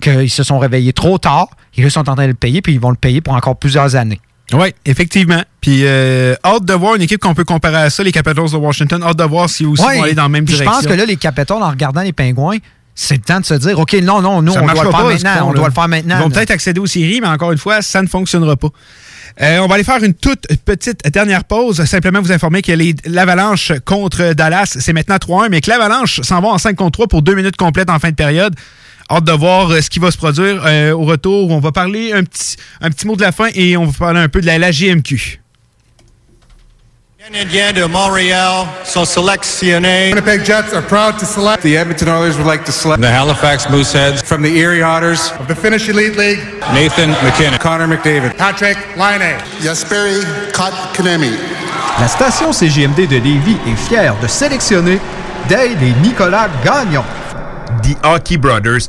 qu'ils 0.00 0.30
se 0.30 0.42
sont 0.42 0.58
réveillés 0.58 0.92
trop 0.92 1.18
tard. 1.18 1.48
Ils 1.76 1.90
sont 1.90 2.08
en 2.08 2.14
train 2.14 2.24
de 2.24 2.28
le 2.30 2.34
payer, 2.34 2.62
puis 2.62 2.72
ils 2.74 2.80
vont 2.80 2.90
le 2.90 2.96
payer 2.96 3.20
pour 3.20 3.34
encore 3.34 3.56
plusieurs 3.56 3.96
années. 3.96 4.20
Oui, 4.52 4.74
effectivement. 4.84 5.42
Puis, 5.60 5.82
euh, 5.84 6.34
hâte 6.44 6.64
de 6.64 6.74
voir 6.74 6.96
une 6.96 7.02
équipe 7.02 7.20
qu'on 7.20 7.34
peut 7.34 7.44
comparer 7.44 7.76
à 7.76 7.90
ça, 7.90 8.02
les 8.02 8.10
Capitals 8.12 8.50
de 8.50 8.56
Washington. 8.56 9.02
Hâte 9.02 9.16
de 9.18 9.24
voir 9.24 9.48
si 9.48 9.64
aussi 9.64 9.82
Ouais. 9.84 9.96
vont 9.98 10.02
aller 10.02 10.14
dans 10.14 10.24
la 10.24 10.28
même 10.28 10.44
direction. 10.44 10.70
Je 10.72 10.76
pense 10.78 10.86
que 10.86 10.92
là, 10.92 11.06
les 11.06 11.16
Capitals, 11.16 11.62
en 11.62 11.70
regardant 11.70 12.02
les 12.02 12.12
Pingouins, 12.12 12.56
c'est 12.94 13.14
le 13.14 13.20
temps 13.22 13.38
de 13.38 13.44
se 13.44 13.54
dire 13.54 13.78
OK, 13.78 13.92
non, 14.02 14.20
non, 14.20 14.42
nous, 14.42 14.52
Ça 14.52 14.62
on 14.62 14.66
doit 14.66 14.84
le 14.84 14.90
faire 14.90 15.04
maintenant. 15.04 15.48
On 15.48 15.52
doit 15.52 15.68
le 15.68 15.72
faire 15.74 15.88
maintenant. 15.88 16.16
Ils 16.18 16.22
vont 16.22 16.30
peut-être 16.30 16.50
accéder 16.50 16.80
aux 16.80 16.86
séries, 16.86 17.20
mais 17.20 17.28
encore 17.28 17.52
une 17.52 17.58
fois, 17.58 17.80
ça 17.80 18.02
ne 18.02 18.08
fonctionnera 18.08 18.56
pas. 18.56 18.68
Euh, 19.40 19.58
on 19.60 19.68
va 19.68 19.76
aller 19.76 19.84
faire 19.84 20.02
une 20.02 20.14
toute 20.14 20.48
petite 20.64 21.08
dernière 21.12 21.44
pause. 21.44 21.84
Simplement 21.84 22.20
vous 22.20 22.32
informer 22.32 22.62
que 22.62 22.72
l'Avalanche 23.06 23.72
contre 23.84 24.32
Dallas, 24.34 24.76
c'est 24.80 24.92
maintenant 24.92 25.16
3-1, 25.16 25.48
mais 25.48 25.60
que 25.60 25.70
l'Avalanche 25.70 26.20
s'en 26.22 26.40
va 26.40 26.48
en 26.48 26.58
5 26.58 26.74
contre 26.74 26.92
3 26.92 27.06
pour 27.06 27.22
deux 27.22 27.34
minutes 27.36 27.56
complètes 27.56 27.90
en 27.90 27.98
fin 28.00 28.10
de 28.10 28.16
période. 28.16 28.54
Hâte 29.10 29.24
de 29.24 29.32
voir 29.32 29.70
euh, 29.70 29.80
ce 29.80 29.90
qui 29.90 29.98
va 29.98 30.10
se 30.10 30.16
produire 30.16 30.62
euh, 30.64 30.92
au 30.92 31.04
retour. 31.04 31.50
On 31.50 31.58
va 31.58 31.72
parler 31.72 32.12
un 32.12 32.22
petit, 32.22 32.56
un 32.80 32.90
petit 32.90 33.06
mot 33.06 33.16
de 33.16 33.22
la 33.22 33.32
fin 33.32 33.48
et 33.54 33.76
on 33.76 33.86
va 33.86 33.92
parler 33.92 34.20
un 34.20 34.28
peu 34.28 34.40
de 34.40 34.46
la, 34.46 34.58
la 34.58 34.70
GMQ. 34.70 35.40
Canadiens 37.18 37.72
de 37.72 37.84
Montréal 37.84 38.66
sont 38.84 39.04
sélectionnés. 39.04 40.08
Winnipeg 40.10 40.44
Jets 40.44 40.72
are 40.74 40.82
proud 40.82 41.18
to 41.18 41.26
select. 41.26 41.62
The 41.62 41.76
Edmonton 41.76 42.08
Oilers 42.08 42.36
would 42.36 42.46
like 42.46 42.64
to 42.64 42.72
select 42.72 43.02
The 43.02 43.10
Halifax 43.10 43.68
Mooseheads, 43.68 44.22
From 44.22 44.42
the 44.42 44.56
Erie 44.56 44.82
Otters 44.82 45.32
of 45.38 45.46
the 45.48 45.54
Finnish 45.54 45.88
Elite 45.88 46.16
League, 46.16 46.40
Nathan 46.72 47.10
McKinnon. 47.24 47.58
Connor 47.58 47.86
McDavid. 47.88 48.36
Patrick 48.36 48.78
Laine. 48.96 49.38
Jesperi 49.60 50.22
Kotkaniemi. 50.52 51.32
La 52.00 52.08
station 52.08 52.52
CGMD 52.52 53.06
de 53.06 53.16
Lévis 53.16 53.58
est 53.66 53.76
fière 53.76 54.14
de 54.20 54.26
sélectionner 54.26 54.98
Dale 55.48 55.82
et 55.82 55.92
Nicolas 56.02 56.48
Gagnon. 56.64 57.04
The 57.82 57.96
Hockey 58.04 58.38
Brothers, 58.38 58.88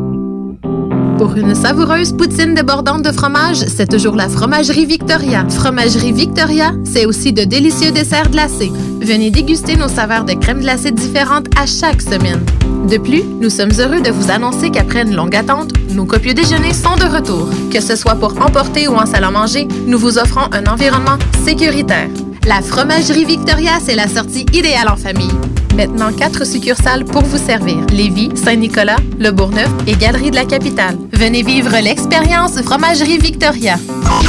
Pour 1.21 1.35
une 1.35 1.53
savoureuse 1.53 2.13
poutine 2.13 2.55
débordante 2.55 3.03
de 3.03 3.11
fromage, 3.11 3.57
c'est 3.57 3.87
toujours 3.87 4.15
la 4.15 4.27
Fromagerie 4.27 4.87
Victoria. 4.87 5.47
Fromagerie 5.49 6.13
Victoria, 6.13 6.71
c'est 6.83 7.05
aussi 7.05 7.31
de 7.31 7.43
délicieux 7.43 7.91
desserts 7.91 8.31
glacés. 8.31 8.71
Venez 8.99 9.29
déguster 9.29 9.75
nos 9.75 9.87
saveurs 9.87 10.25
de 10.25 10.33
crème 10.33 10.61
glacée 10.61 10.89
différentes 10.89 11.45
à 11.55 11.67
chaque 11.67 12.01
semaine. 12.01 12.43
De 12.89 12.97
plus, 12.97 13.21
nous 13.39 13.51
sommes 13.51 13.69
heureux 13.77 14.01
de 14.01 14.09
vous 14.09 14.31
annoncer 14.31 14.71
qu'après 14.71 15.03
une 15.03 15.13
longue 15.15 15.35
attente, 15.35 15.73
nos 15.93 16.05
copieux 16.05 16.33
déjeuners 16.33 16.73
sont 16.73 16.95
de 16.95 17.15
retour. 17.15 17.47
Que 17.71 17.81
ce 17.81 17.95
soit 17.95 18.15
pour 18.15 18.41
emporter 18.41 18.87
ou 18.87 18.95
en 18.95 19.05
salle 19.05 19.25
à 19.25 19.29
manger, 19.29 19.67
nous 19.85 19.99
vous 19.99 20.17
offrons 20.17 20.51
un 20.51 20.65
environnement 20.65 21.19
sécuritaire. 21.45 22.09
La 22.47 22.61
Fromagerie 22.61 23.25
Victoria, 23.25 23.73
c'est 23.83 23.95
la 23.95 24.07
sortie 24.07 24.45
idéale 24.51 24.89
en 24.89 24.97
famille. 24.97 25.29
Maintenant, 25.75 26.11
quatre 26.11 26.45
succursales 26.45 27.05
pour 27.05 27.23
vous 27.23 27.37
servir. 27.37 27.77
Lévis, 27.91 28.31
Saint-Nicolas, 28.35 28.97
Le 29.19 29.29
Bourgneuf 29.31 29.69
et 29.85 29.95
Galerie 29.95 30.31
de 30.31 30.35
la 30.35 30.45
Capitale. 30.45 30.97
Venez 31.13 31.43
vivre 31.43 31.71
l'expérience 31.81 32.59
Fromagerie 32.63 33.19
Victoria. 33.19 33.75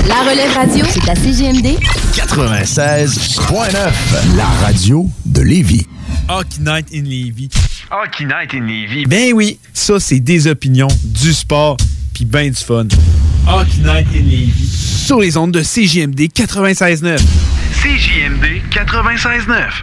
La 0.08 0.30
Relève 0.30 0.52
Radio, 0.54 0.84
c'est 0.90 1.08
à 1.08 1.14
CGMD 1.14 1.78
96.9, 2.14 4.36
la 4.36 4.44
radio 4.62 5.08
de 5.24 5.40
Lévis. 5.40 5.86
Hockey 6.28 6.60
Night 6.60 6.86
in 6.94 7.04
Levy. 7.04 7.48
Hockey 7.90 8.24
Night 8.24 8.52
in 8.54 8.60
Levy. 8.60 9.06
Ben 9.06 9.32
oui, 9.32 9.58
ça, 9.72 9.98
c'est 9.98 10.20
des 10.20 10.46
opinions, 10.46 10.88
du 11.02 11.32
sport, 11.32 11.78
puis 12.12 12.26
ben 12.26 12.50
du 12.50 12.56
fun. 12.56 12.86
Hockey 13.48 13.78
Night 13.78 14.06
in 14.14 14.24
Levy. 14.24 14.68
Sur 15.06 15.18
les 15.18 15.36
ondes 15.38 15.52
de 15.52 15.62
CJMD 15.62 16.20
96.9. 16.32 17.18
CJMD 17.82 18.62
96.9. 18.70 19.82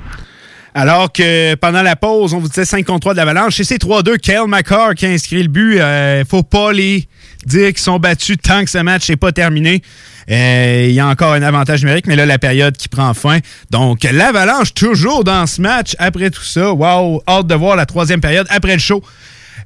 Alors 0.74 1.12
que 1.12 1.56
pendant 1.56 1.82
la 1.82 1.98
pause, 1.98 2.34
on 2.34 2.40
vous 2.40 2.48
disait 2.48 2.64
5 2.64 2.86
contre 2.86 3.02
3 3.02 3.14
de 3.14 3.18
l'Avalanche, 3.18 3.60
et 3.60 3.66
c'est 3.66 3.76
3-2. 3.76 4.18
Kyle 4.20 4.46
McCarr 4.48 4.96
qui 4.96 5.06
a 5.06 5.10
inscrit 5.10 5.44
le 5.44 5.50
but. 5.50 5.80
Euh, 5.82 6.24
faut 6.24 6.44
pas 6.44 6.72
les 6.72 7.10
dire 7.46 7.68
qu'ils 7.68 7.80
sont 7.80 8.00
battus 8.00 8.38
tant 8.42 8.64
que 8.64 8.70
ce 8.70 8.78
match 8.78 9.10
n'est 9.10 9.18
pas 9.18 9.34
terminé. 9.34 9.82
Euh, 10.32 10.86
Il 10.88 10.94
y 10.94 11.02
a 11.02 11.08
encore 11.08 11.34
un 11.34 11.42
avantage 11.42 11.82
numérique, 11.82 12.08
mais 12.08 12.16
là, 12.16 12.26
la 12.26 12.40
période 12.40 12.78
qui 12.78 12.88
prend 12.88 13.14
fin. 13.14 13.40
Donc, 13.70 14.04
l'Avalanche 14.10 14.74
toujours 14.74 15.26
dans 15.26 15.46
ce 15.46 15.62
match 15.62 15.98
après 16.00 16.30
tout 16.30 16.44
ça. 16.44 16.72
Wow, 16.72 17.22
hâte 17.28 17.48
de 17.48 17.56
voir 17.56 17.76
la 17.76 17.86
troisième 17.86 18.22
période 18.22 18.48
après 18.50 18.76
le 18.76 18.80
show. 18.80 19.04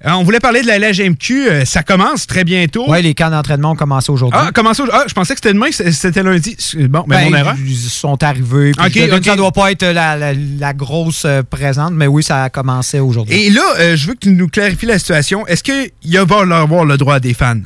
Euh, 0.06 0.12
on 0.12 0.24
voulait 0.24 0.42
parler 0.42 0.62
de 0.62 0.68
la 0.68 0.80
LGMQ. 0.80 1.48
Euh, 1.50 1.66
ça 1.66 1.82
commence 1.82 2.28
très 2.28 2.44
bientôt. 2.44 2.86
Oui, 2.90 3.02
les 3.02 3.14
camps 3.14 3.30
d'entraînement 3.30 3.72
ont 3.72 3.76
commencé 3.76 4.12
aujourd'hui. 4.12 4.38
Ah, 4.42 4.50
comment 4.54 4.74
ça? 4.74 4.84
Ah, 4.92 5.06
je 5.08 5.14
pensais 5.14 5.34
que 5.34 5.40
c'était 5.40 5.54
demain, 5.54 5.68
c'était 5.72 6.24
lundi. 6.24 6.58
Bon, 6.90 7.06
ben, 7.08 7.24
Ben, 7.24 7.30
mon 7.32 7.38
erreur. 7.38 7.56
Ils 7.66 7.76
sont 7.76 8.22
arrivés. 8.22 8.72
puis 8.72 8.86
Ok, 8.86 8.92
je 8.94 9.00
devine 9.00 9.14
ok. 9.14 9.20
que 9.22 9.26
Ça 9.26 9.36
doit 9.38 9.52
pas 9.54 9.72
être 9.72 9.84
la, 9.86 10.18
la- 10.18 10.34
la 10.34 10.74
grosse 10.74 11.24
euh, 11.26 11.42
présente, 11.42 11.94
mais 11.94 12.08
oui, 12.08 12.22
ça 12.22 12.44
a 12.44 12.50
commencé 12.50 13.00
aujourd'hui. 13.00 13.34
Et 13.46 13.50
là, 13.50 13.62
euh, 13.80 13.96
je 13.96 14.08
veux 14.08 14.14
que 14.16 14.20
tu 14.20 14.32
nous 14.32 14.50
clarifies 14.50 14.88
la 14.88 15.00
situation. 15.00 15.48
Est-ce 15.48 15.64
qu'il 15.64 15.74
va 15.74 15.86
y 16.04 16.18
avoir 16.18 16.44
le 16.86 16.98
droit 16.98 17.20
des 17.22 17.34
fans? 17.34 17.62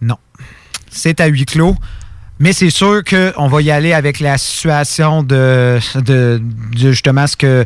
Non. 0.00 0.16
C'est 0.90 1.20
à 1.20 1.26
huis 1.26 1.44
clos. 1.44 1.76
Mais 2.38 2.52
c'est 2.52 2.70
sûr 2.70 3.02
qu'on 3.04 3.46
va 3.46 3.62
y 3.62 3.70
aller 3.70 3.92
avec 3.92 4.18
la 4.18 4.36
situation 4.36 5.22
de, 5.22 5.78
de, 5.96 6.40
de 6.74 6.90
justement 6.90 7.26
ce 7.28 7.36
que 7.36 7.64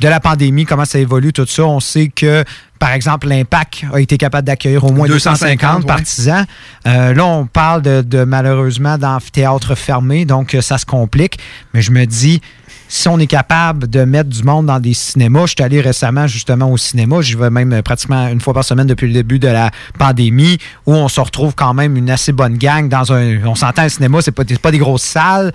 de 0.00 0.08
la 0.08 0.20
pandémie, 0.20 0.64
comment 0.64 0.84
ça 0.84 0.98
évolue, 0.98 1.32
tout 1.32 1.46
ça. 1.46 1.64
On 1.64 1.80
sait 1.80 2.08
que, 2.08 2.44
par 2.78 2.92
exemple, 2.92 3.28
l'Impact 3.28 3.84
a 3.92 4.00
été 4.00 4.18
capable 4.18 4.46
d'accueillir 4.46 4.84
au 4.84 4.92
moins 4.92 5.06
250, 5.06 5.40
250, 5.40 5.80
ouais. 5.80 5.86
partisans. 5.86 6.44
Euh, 6.86 7.14
là, 7.14 7.24
on 7.24 7.46
parle 7.46 7.82
de, 7.82 8.02
de, 8.02 8.24
malheureusement 8.24 8.98
d'amphithéâtre 8.98 9.76
fermé, 9.76 10.24
donc 10.24 10.54
euh, 10.54 10.60
ça 10.60 10.78
se 10.78 10.86
complique. 10.86 11.38
Mais 11.74 11.82
je 11.82 11.90
me 11.90 12.04
dis, 12.04 12.40
si 12.88 13.08
on 13.08 13.18
est 13.18 13.26
capable 13.26 13.88
de 13.88 14.04
mettre 14.04 14.28
du 14.28 14.42
monde 14.42 14.66
dans 14.66 14.78
des 14.78 14.92
cinémas, 14.92 15.46
je 15.46 15.54
suis 15.56 15.62
allé 15.62 15.80
récemment 15.80 16.26
justement 16.26 16.70
au 16.70 16.76
cinéma, 16.76 17.22
j'y 17.22 17.36
vais 17.36 17.48
même 17.48 17.72
euh, 17.72 17.80
pratiquement 17.80 18.28
une 18.28 18.42
fois 18.42 18.52
par 18.52 18.64
semaine 18.64 18.86
depuis 18.86 19.06
le 19.06 19.14
début 19.14 19.38
de 19.38 19.48
la 19.48 19.70
pandémie, 19.98 20.58
où 20.84 20.92
on 20.92 21.08
se 21.08 21.18
retrouve 21.18 21.54
quand 21.54 21.72
même 21.72 21.96
une 21.96 22.10
assez 22.10 22.32
bonne 22.32 22.58
gang 22.58 22.90
dans 22.90 23.10
un. 23.12 23.42
On 23.46 23.54
s'entend, 23.54 23.82
un 23.82 23.88
cinéma, 23.88 24.18
c'est 24.20 24.30
pas, 24.30 24.42
c'est 24.46 24.60
pas 24.60 24.70
des 24.70 24.78
grosses 24.78 25.04
salles. 25.04 25.52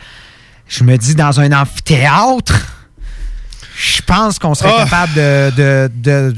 Je 0.67 0.83
me 0.83 0.97
dis, 0.97 1.13
dans 1.13 1.39
un 1.39 1.51
amphithéâtre, 1.51 2.76
je 3.77 4.01
pense 4.01 4.39
qu'on 4.39 4.55
serait 4.55 4.73
Ah. 4.75 4.83
capable 4.85 5.13
de, 5.13 5.51
de, 5.55 5.91
de, 5.93 6.35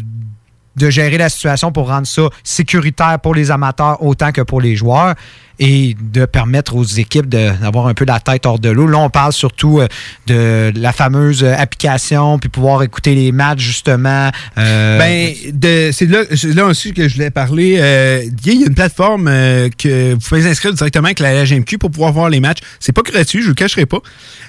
de 0.75 0.89
gérer 0.89 1.17
la 1.17 1.29
situation 1.29 1.71
pour 1.71 1.87
rendre 1.87 2.05
ça 2.07 2.23
sécuritaire 2.43 3.17
pour 3.19 3.33
les 3.33 3.49
amateurs 3.49 4.01
autant 4.03 4.31
que 4.31 4.41
pour 4.41 4.59
les 4.61 4.75
joueurs. 4.75 5.15
Et 5.59 5.95
de 5.99 6.25
permettre 6.25 6.75
aux 6.75 6.83
équipes 6.83 7.27
d'avoir 7.27 7.87
un 7.87 7.93
peu 7.93 8.05
la 8.05 8.19
tête 8.19 8.45
hors 8.45 8.59
de 8.59 8.69
l'eau. 8.69 8.87
Là, 8.87 8.97
on 8.99 9.09
parle 9.09 9.33
surtout 9.33 9.79
euh, 9.81 9.87
de 10.27 10.71
la 10.79 10.91
fameuse 10.93 11.43
euh, 11.43 11.53
application, 11.57 12.39
puis 12.39 12.49
pouvoir 12.49 12.81
écouter 12.83 13.13
les 13.15 13.31
matchs, 13.31 13.59
justement. 13.59 14.31
euh, 14.57 14.97
Ben, 14.97 15.33
c'est 15.91 16.05
là, 16.53 16.65
aussi 16.65 16.93
que 16.93 17.07
je 17.09 17.15
voulais 17.15 17.29
parler. 17.31 17.73
Il 18.45 18.53
y 18.59 18.63
a 18.63 18.67
une 18.67 18.73
plateforme 18.73 19.25
que 19.77 20.13
vous 20.13 20.19
pouvez 20.19 20.45
inscrire 20.47 20.73
directement 20.73 21.07
avec 21.07 21.19
la 21.19 21.43
LGMQ 21.43 21.77
pour 21.77 21.91
pouvoir 21.91 22.11
voir 22.13 22.29
les 22.29 22.39
matchs. 22.39 22.59
C'est 22.79 22.93
pas 22.93 23.01
gratuit, 23.01 23.39
je 23.39 23.45
vous 23.45 23.49
le 23.51 23.55
cacherai 23.55 23.85
pas. 23.85 23.99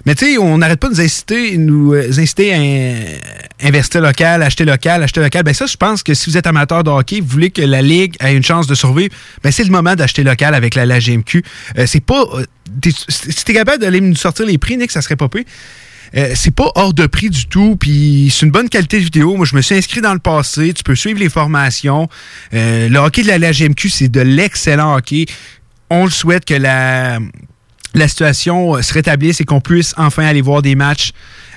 Mais 0.06 0.14
tu 0.14 0.26
sais, 0.34 0.38
on 0.38 0.58
n'arrête 0.58 0.80
pas 0.80 0.88
de 0.88 0.94
nous 0.94 1.00
inciter, 1.00 1.56
nous 1.58 1.94
inciter 1.94 2.54
à 2.54 2.58
in- 2.58 3.68
investir 3.68 4.00
local, 4.00 4.42
acheter 4.42 4.64
local, 4.64 5.02
acheter 5.02 5.20
local. 5.20 5.42
Ben 5.42 5.54
ça, 5.54 5.66
je 5.66 5.76
pense 5.76 6.02
que 6.02 6.14
si 6.14 6.30
vous 6.30 6.36
êtes 6.36 6.46
amateur 6.46 6.84
de 6.84 6.90
hockey, 6.90 7.20
vous 7.20 7.26
voulez 7.28 7.50
que 7.50 7.62
la 7.62 7.82
Ligue 7.82 8.14
ait 8.20 8.34
une 8.34 8.42
chance 8.44 8.66
de 8.66 8.74
survivre, 8.74 9.14
ben 9.42 9.50
c'est 9.52 9.64
le 9.64 9.70
moment 9.70 9.94
d'acheter 9.94 10.22
local 10.22 10.54
avec 10.54 10.74
la 10.74 10.86
LGMQ. 11.00 11.42
Euh, 11.78 11.86
c'est 11.86 12.04
pas... 12.04 12.22
euh, 12.34 12.44
si 13.08 13.44
t'es 13.44 13.54
capable 13.54 13.80
d'aller 13.80 14.00
nous 14.00 14.14
sortir 14.14 14.46
les 14.46 14.58
prix, 14.58 14.76
Nick, 14.76 14.90
ça 14.90 15.02
serait 15.02 15.16
pas. 15.16 15.28
Euh, 16.16 16.32
c'est 16.34 16.54
pas 16.54 16.70
hors 16.74 16.92
de 16.92 17.06
prix 17.06 17.30
du 17.30 17.46
tout, 17.46 17.76
puis 17.76 18.32
c'est 18.34 18.44
une 18.46 18.52
bonne 18.52 18.68
qualité 18.68 18.98
de 18.98 19.04
vidéo. 19.04 19.36
Moi, 19.36 19.46
je 19.46 19.54
me 19.54 19.62
suis 19.62 19.74
inscrit 19.74 20.00
dans 20.00 20.12
le 20.12 20.18
passé. 20.18 20.72
Tu 20.74 20.82
peux 20.82 20.96
suivre 20.96 21.20
les 21.20 21.28
formations. 21.28 22.08
Euh, 22.52 22.88
le 22.88 22.98
hockey 22.98 23.22
de 23.22 23.28
la 23.28 23.38
LGMQ, 23.38 23.88
c'est 23.88 24.08
de 24.08 24.20
l'excellent 24.20 24.96
hockey. 24.96 25.26
On 25.88 26.04
le 26.04 26.10
souhaite 26.10 26.44
que 26.44 26.54
la, 26.54 27.18
la 27.94 28.08
situation 28.08 28.80
se 28.82 28.92
rétablisse 28.92 29.40
et 29.40 29.44
qu'on 29.44 29.60
puisse 29.60 29.94
enfin 29.96 30.24
aller 30.24 30.42
voir 30.42 30.62
des 30.62 30.74
matchs 30.74 31.12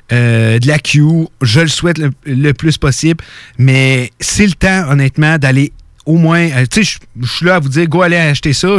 de 0.10 0.68
la 0.68 0.78
Q. 0.78 1.02
Je 1.42 1.62
le 1.62 1.68
souhaite 1.68 2.00
le, 2.26 2.54
plus 2.54 2.78
possible, 2.78 3.24
mais 3.58 4.12
c'est 4.20 4.46
le 4.46 4.54
temps, 4.54 4.92
honnêtement, 4.92 5.40
d'aller 5.40 5.72
au 6.06 6.18
moins. 6.18 6.50
tu 6.70 6.84
sais, 6.84 6.98
je 7.20 7.28
suis 7.28 7.46
là 7.46 7.56
à 7.56 7.60
vous 7.60 7.70
dire, 7.70 7.88
go 7.88 8.02
aller 8.02 8.18
acheter 8.18 8.54
ça. 8.54 8.78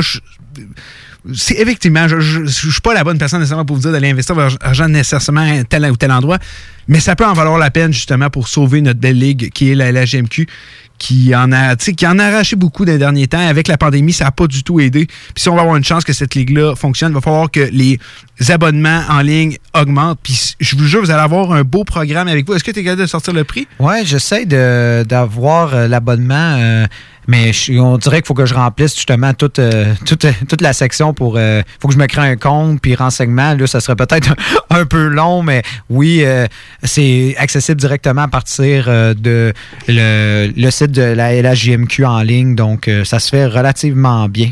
Effectivement, 1.50 2.06
je 2.06 2.40
ne 2.40 2.46
suis 2.46 2.80
pas 2.82 2.92
la 2.92 3.02
bonne 3.02 3.18
personne 3.18 3.40
nécessairement 3.40 3.64
pour 3.64 3.76
vous 3.76 3.82
dire 3.82 3.92
d'aller 3.92 4.10
investir 4.10 4.34
votre 4.34 4.58
argent 4.60 4.88
nécessairement 4.88 5.60
à 5.60 5.64
tel 5.64 5.90
ou 5.90 5.96
tel 5.96 6.12
endroit, 6.12 6.38
mais 6.86 7.00
ça 7.00 7.16
peut 7.16 7.24
en 7.24 7.32
valoir 7.32 7.56
la 7.56 7.70
peine 7.70 7.92
justement 7.92 8.28
pour 8.28 8.48
sauver 8.48 8.82
notre 8.82 9.00
belle 9.00 9.18
ligue 9.18 9.50
qui 9.50 9.70
est 9.70 9.74
la 9.74 9.90
LGMQ, 9.90 10.46
qui 10.98 11.34
en 11.34 11.50
a, 11.52 11.76
qui 11.76 12.06
en 12.06 12.18
a 12.18 12.24
arraché 12.24 12.56
beaucoup 12.56 12.84
dans 12.84 12.92
les 12.92 12.98
derniers 12.98 13.26
temps. 13.26 13.46
Avec 13.46 13.68
la 13.68 13.78
pandémie, 13.78 14.12
ça 14.12 14.24
n'a 14.24 14.30
pas 14.30 14.46
du 14.46 14.62
tout 14.62 14.80
aidé. 14.80 15.06
Puis 15.06 15.42
si 15.42 15.48
on 15.48 15.54
va 15.54 15.62
avoir 15.62 15.76
une 15.76 15.84
chance 15.84 16.04
que 16.04 16.12
cette 16.12 16.34
ligue-là 16.34 16.76
fonctionne, 16.76 17.12
il 17.12 17.14
va 17.14 17.20
falloir 17.20 17.50
que 17.50 17.60
les 17.72 17.98
abonnements 18.48 19.02
en 19.08 19.20
ligne 19.20 19.56
augmentent. 19.74 20.18
Puis 20.22 20.54
je 20.60 20.76
vous 20.76 20.84
jure, 20.84 21.00
vous 21.00 21.10
allez 21.10 21.22
avoir 21.22 21.52
un 21.52 21.62
beau 21.62 21.84
programme 21.84 22.28
avec 22.28 22.46
vous. 22.46 22.54
Est-ce 22.54 22.64
que 22.64 22.70
tu 22.70 22.80
es 22.80 22.84
capable 22.84 23.02
de 23.02 23.06
sortir 23.06 23.32
le 23.32 23.44
prix? 23.44 23.66
Ouais, 23.78 24.04
j'essaie 24.04 24.46
d'avoir 24.46 25.74
euh, 25.74 25.88
l'abonnement, 25.88 26.56
euh, 26.58 26.86
mais 27.26 27.52
on 27.78 27.96
dirait 27.96 28.18
qu'il 28.18 28.26
faut 28.26 28.34
que 28.34 28.46
je 28.46 28.54
remplisse 28.54 28.94
justement 28.94 29.32
toute, 29.34 29.58
euh, 29.58 29.94
toute, 30.04 30.26
toute 30.48 30.60
la 30.60 30.72
section 30.72 31.14
pour. 31.14 31.38
Il 31.38 31.64
faut 31.80 31.88
que 31.88 31.94
je 31.94 31.98
me 31.98 32.06
crée 32.06 32.28
un 32.28 32.36
compte, 32.36 32.80
puis 32.80 32.94
renseignement. 32.94 33.54
Là, 33.54 33.66
ça 33.66 33.80
serait 33.80 33.96
peut-être 33.96 34.34
un 34.70 34.86
peu 34.86 35.08
long, 35.08 35.42
mais 35.42 35.62
oui, 35.88 36.22
euh, 36.24 36.46
c'est 36.82 37.34
accessible 37.38 37.80
directement 37.80 38.22
à 38.22 38.28
partir 38.28 38.86
euh, 38.88 39.14
de 39.14 39.52
le, 39.88 40.52
le 40.54 40.70
site 40.70 40.92
de 40.92 41.02
la 41.02 41.40
LHJMQ 41.40 42.04
en 42.04 42.22
ligne, 42.22 42.54
donc 42.54 42.88
euh, 42.88 43.04
ça 43.04 43.18
se 43.18 43.28
fait 43.30 43.46
relativement 43.46 44.28
bien. 44.28 44.50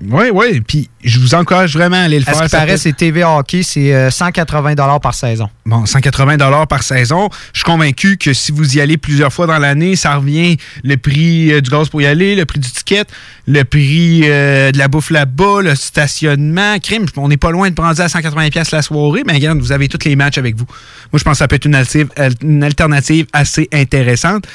Oui, 0.00 0.26
oui. 0.32 0.60
Puis 0.60 0.88
je 1.04 1.20
vous 1.20 1.34
encourage 1.34 1.74
vraiment 1.74 1.96
à 1.96 2.00
aller 2.00 2.18
le 2.18 2.28
À 2.28 2.32
faire. 2.32 2.42
ce 2.42 2.44
qui 2.44 2.50
paraît, 2.50 2.76
c'est 2.76 2.92
TV 2.92 3.22
Hockey, 3.24 3.62
c'est 3.62 3.94
euh, 3.94 4.10
180 4.10 4.74
par 5.00 5.14
saison. 5.14 5.48
Bon, 5.66 5.84
180 5.84 6.38
dollars 6.38 6.66
par 6.66 6.82
saison. 6.82 7.28
Je 7.52 7.58
suis 7.58 7.64
convaincu 7.64 8.16
que 8.16 8.32
si 8.32 8.52
vous 8.52 8.76
y 8.76 8.80
allez 8.80 8.96
plusieurs 8.96 9.32
fois 9.32 9.46
dans 9.46 9.58
l'année, 9.58 9.94
ça 9.96 10.16
revient 10.16 10.56
le 10.82 10.96
prix 10.96 11.52
euh, 11.52 11.60
du 11.60 11.70
gaz 11.70 11.88
pour 11.88 12.00
y 12.00 12.06
aller, 12.06 12.34
le 12.34 12.46
prix 12.46 12.58
du 12.58 12.70
ticket, 12.70 13.04
le 13.46 13.64
prix 13.64 14.22
euh, 14.24 14.72
de 14.72 14.78
la 14.78 14.88
bouffe 14.88 15.10
là-bas, 15.10 15.62
le 15.62 15.74
stationnement. 15.74 16.78
Crime, 16.78 17.06
on 17.16 17.28
n'est 17.28 17.36
pas 17.36 17.50
loin 17.50 17.68
de 17.68 17.74
prendre 17.74 18.00
à 18.00 18.08
180 18.08 18.48
pièces 18.48 18.70
la 18.70 18.82
soirée, 18.82 19.22
mais 19.26 19.34
regarde, 19.34 19.58
vous 19.58 19.72
avez 19.72 19.88
tous 19.88 20.04
les 20.06 20.16
matchs 20.16 20.38
avec 20.38 20.56
vous. 20.56 20.66
Moi, 21.12 21.18
je 21.18 21.24
pense 21.24 21.34
que 21.34 21.38
ça 21.38 21.48
peut 21.48 21.56
être 21.56 21.66
une 21.66 21.74
alternative, 21.74 22.08
une 22.42 22.64
alternative 22.64 23.26
assez 23.32 23.68
intéressante. 23.72 24.46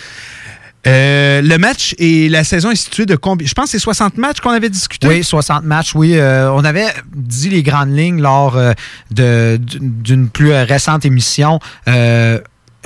Euh, 0.85 1.41
le 1.41 1.57
match 1.57 1.95
et 1.97 2.29
la 2.29 2.43
saison 2.43 2.71
est 2.71 2.75
située 2.75 3.05
de 3.05 3.15
combien? 3.15 3.47
Je 3.47 3.53
pense 3.53 3.65
que 3.65 3.71
c'est 3.71 3.79
60 3.79 4.17
matchs 4.17 4.39
qu'on 4.39 4.51
avait 4.51 4.69
discuté. 4.69 5.07
Oui, 5.07 5.23
60 5.23 5.63
matchs, 5.63 5.93
oui. 5.95 6.17
Euh, 6.17 6.51
on 6.51 6.63
avait 6.63 6.85
dit 7.15 7.49
les 7.49 7.63
grandes 7.63 7.95
lignes 7.97 8.21
lors 8.21 8.55
euh, 8.57 8.73
d'une 9.11 10.29
plus 10.29 10.53
récente 10.53 11.03
émission. 11.05 11.59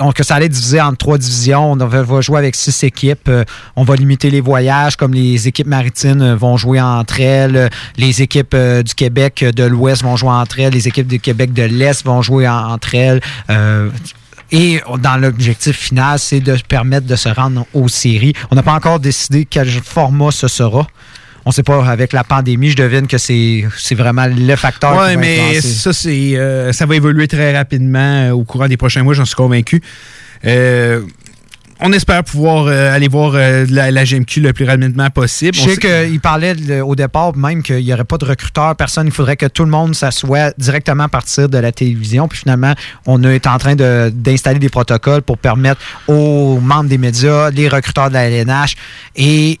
On- 0.00 0.10
que 0.10 0.24
ça 0.24 0.34
allait 0.34 0.48
diviser 0.48 0.80
en 0.80 0.94
trois 0.94 1.16
divisions. 1.16 1.72
On 1.72 1.76
va 1.76 2.20
jouer 2.22 2.38
avec 2.38 2.56
six 2.56 2.82
équipes. 2.82 3.30
On 3.76 3.84
va 3.84 3.94
limiter 3.94 4.30
les 4.30 4.40
voyages, 4.40 4.96
comme 4.96 5.14
les 5.14 5.46
équipes 5.46 5.68
maritimes 5.68 6.32
vont 6.34 6.56
jouer 6.56 6.80
entre 6.80 7.20
elles. 7.20 7.70
Les 7.98 8.20
équipes 8.20 8.56
du 8.56 8.94
Québec 8.96 9.44
de 9.54 9.62
l'Ouest 9.62 10.02
vont 10.02 10.16
jouer 10.16 10.30
entre 10.30 10.58
elles. 10.58 10.72
Les 10.72 10.88
équipes 10.88 11.06
du 11.06 11.20
Québec 11.20 11.52
de 11.52 11.62
l'Est 11.62 12.04
vont 12.04 12.20
jouer 12.20 12.48
en- 12.48 12.72
entre 12.72 12.96
elles. 12.96 13.20
Et 14.52 14.80
dans 14.98 15.16
l'objectif 15.16 15.76
final, 15.76 16.18
c'est 16.18 16.40
de 16.40 16.56
permettre 16.68 17.06
de 17.06 17.16
se 17.16 17.30
rendre 17.30 17.66
aux 17.72 17.88
séries. 17.88 18.34
On 18.50 18.54
n'a 18.54 18.62
pas 18.62 18.74
encore 18.74 19.00
décidé 19.00 19.46
quel 19.48 19.68
format 19.68 20.30
ce 20.30 20.46
sera. 20.46 20.86
On 21.44 21.50
ne 21.50 21.54
sait 21.54 21.62
pas, 21.62 21.84
avec 21.84 22.12
la 22.12 22.22
pandémie, 22.22 22.70
je 22.70 22.76
devine 22.76 23.08
que 23.08 23.18
c'est 23.18 23.64
vraiment 23.92 24.26
le 24.26 24.54
facteur. 24.54 24.92
qui 24.92 25.16
Oui, 25.16 25.16
mais 25.16 25.60
ça, 25.60 25.92
c'est, 25.92 26.36
euh, 26.36 26.72
ça 26.72 26.86
va 26.86 26.94
évoluer 26.94 27.26
très 27.26 27.56
rapidement 27.56 27.98
euh, 27.98 28.30
au 28.30 28.44
courant 28.44 28.68
des 28.68 28.76
prochains 28.76 29.02
mois, 29.02 29.14
j'en 29.14 29.24
suis 29.24 29.34
convaincu. 29.34 29.82
Euh, 30.44 31.02
on 31.84 31.92
espère 31.92 32.22
pouvoir 32.24 32.66
euh, 32.66 32.94
aller 32.94 33.08
voir 33.08 33.32
euh, 33.34 33.66
la, 33.68 33.90
la 33.90 34.04
GMQ 34.04 34.40
le 34.40 34.52
plus 34.52 34.64
rapidement 34.64 35.10
possible. 35.10 35.54
Je 35.56 35.62
sais 35.62 35.76
qu'il 35.76 36.20
parlait 36.20 36.54
de- 36.54 36.80
au 36.80 36.94
départ 36.94 37.36
même 37.36 37.62
qu'il 37.62 37.84
n'y 37.84 37.92
aurait 37.92 38.04
pas 38.04 38.18
de 38.18 38.24
recruteur, 38.24 38.76
personne. 38.76 39.06
Il 39.06 39.12
faudrait 39.12 39.36
que 39.36 39.46
tout 39.46 39.64
le 39.64 39.70
monde 39.70 39.94
s'assoie 39.94 40.52
directement 40.58 41.04
à 41.04 41.08
partir 41.08 41.48
de 41.48 41.58
la 41.58 41.72
télévision. 41.72 42.28
Puis 42.28 42.38
finalement, 42.40 42.74
on 43.06 43.22
est 43.24 43.46
en 43.46 43.58
train 43.58 43.74
de- 43.74 44.10
d'installer 44.14 44.58
des 44.58 44.68
protocoles 44.68 45.22
pour 45.22 45.38
permettre 45.38 45.80
aux 46.08 46.58
membres 46.60 46.88
des 46.88 46.98
médias, 46.98 47.50
les 47.50 47.68
recruteurs 47.68 48.08
de 48.08 48.14
la 48.14 48.28
LNH 48.30 48.76
et 49.16 49.58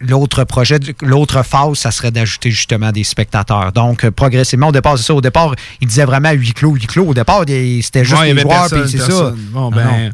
l'autre 0.00 0.44
projet, 0.44 0.78
l'autre 1.02 1.42
phase, 1.42 1.78
ça 1.78 1.90
serait 1.90 2.10
d'ajouter 2.10 2.50
justement 2.50 2.92
des 2.92 3.02
spectateurs. 3.02 3.72
Donc, 3.72 4.04
euh, 4.04 4.10
progressivement, 4.10 4.68
au 4.68 4.72
départ, 4.72 4.98
c'est 4.98 5.04
ça. 5.04 5.14
Au 5.14 5.22
départ, 5.22 5.54
il 5.80 5.88
disait 5.88 6.04
vraiment 6.04 6.30
huis 6.32 6.52
clos, 6.52 6.74
huis 6.74 6.86
clos. 6.86 7.06
Au 7.08 7.14
départ, 7.14 7.40
c'était 7.40 8.04
juste 8.04 8.20
Ouais, 8.20 8.34
les 8.34 8.42
joueurs, 8.42 8.68
puis 8.70 8.80
c'est 8.86 8.98
ça. 8.98 9.06
personne. 9.06 9.38
Bon, 9.52 9.70
ben, 9.70 9.84
non. 9.84 10.10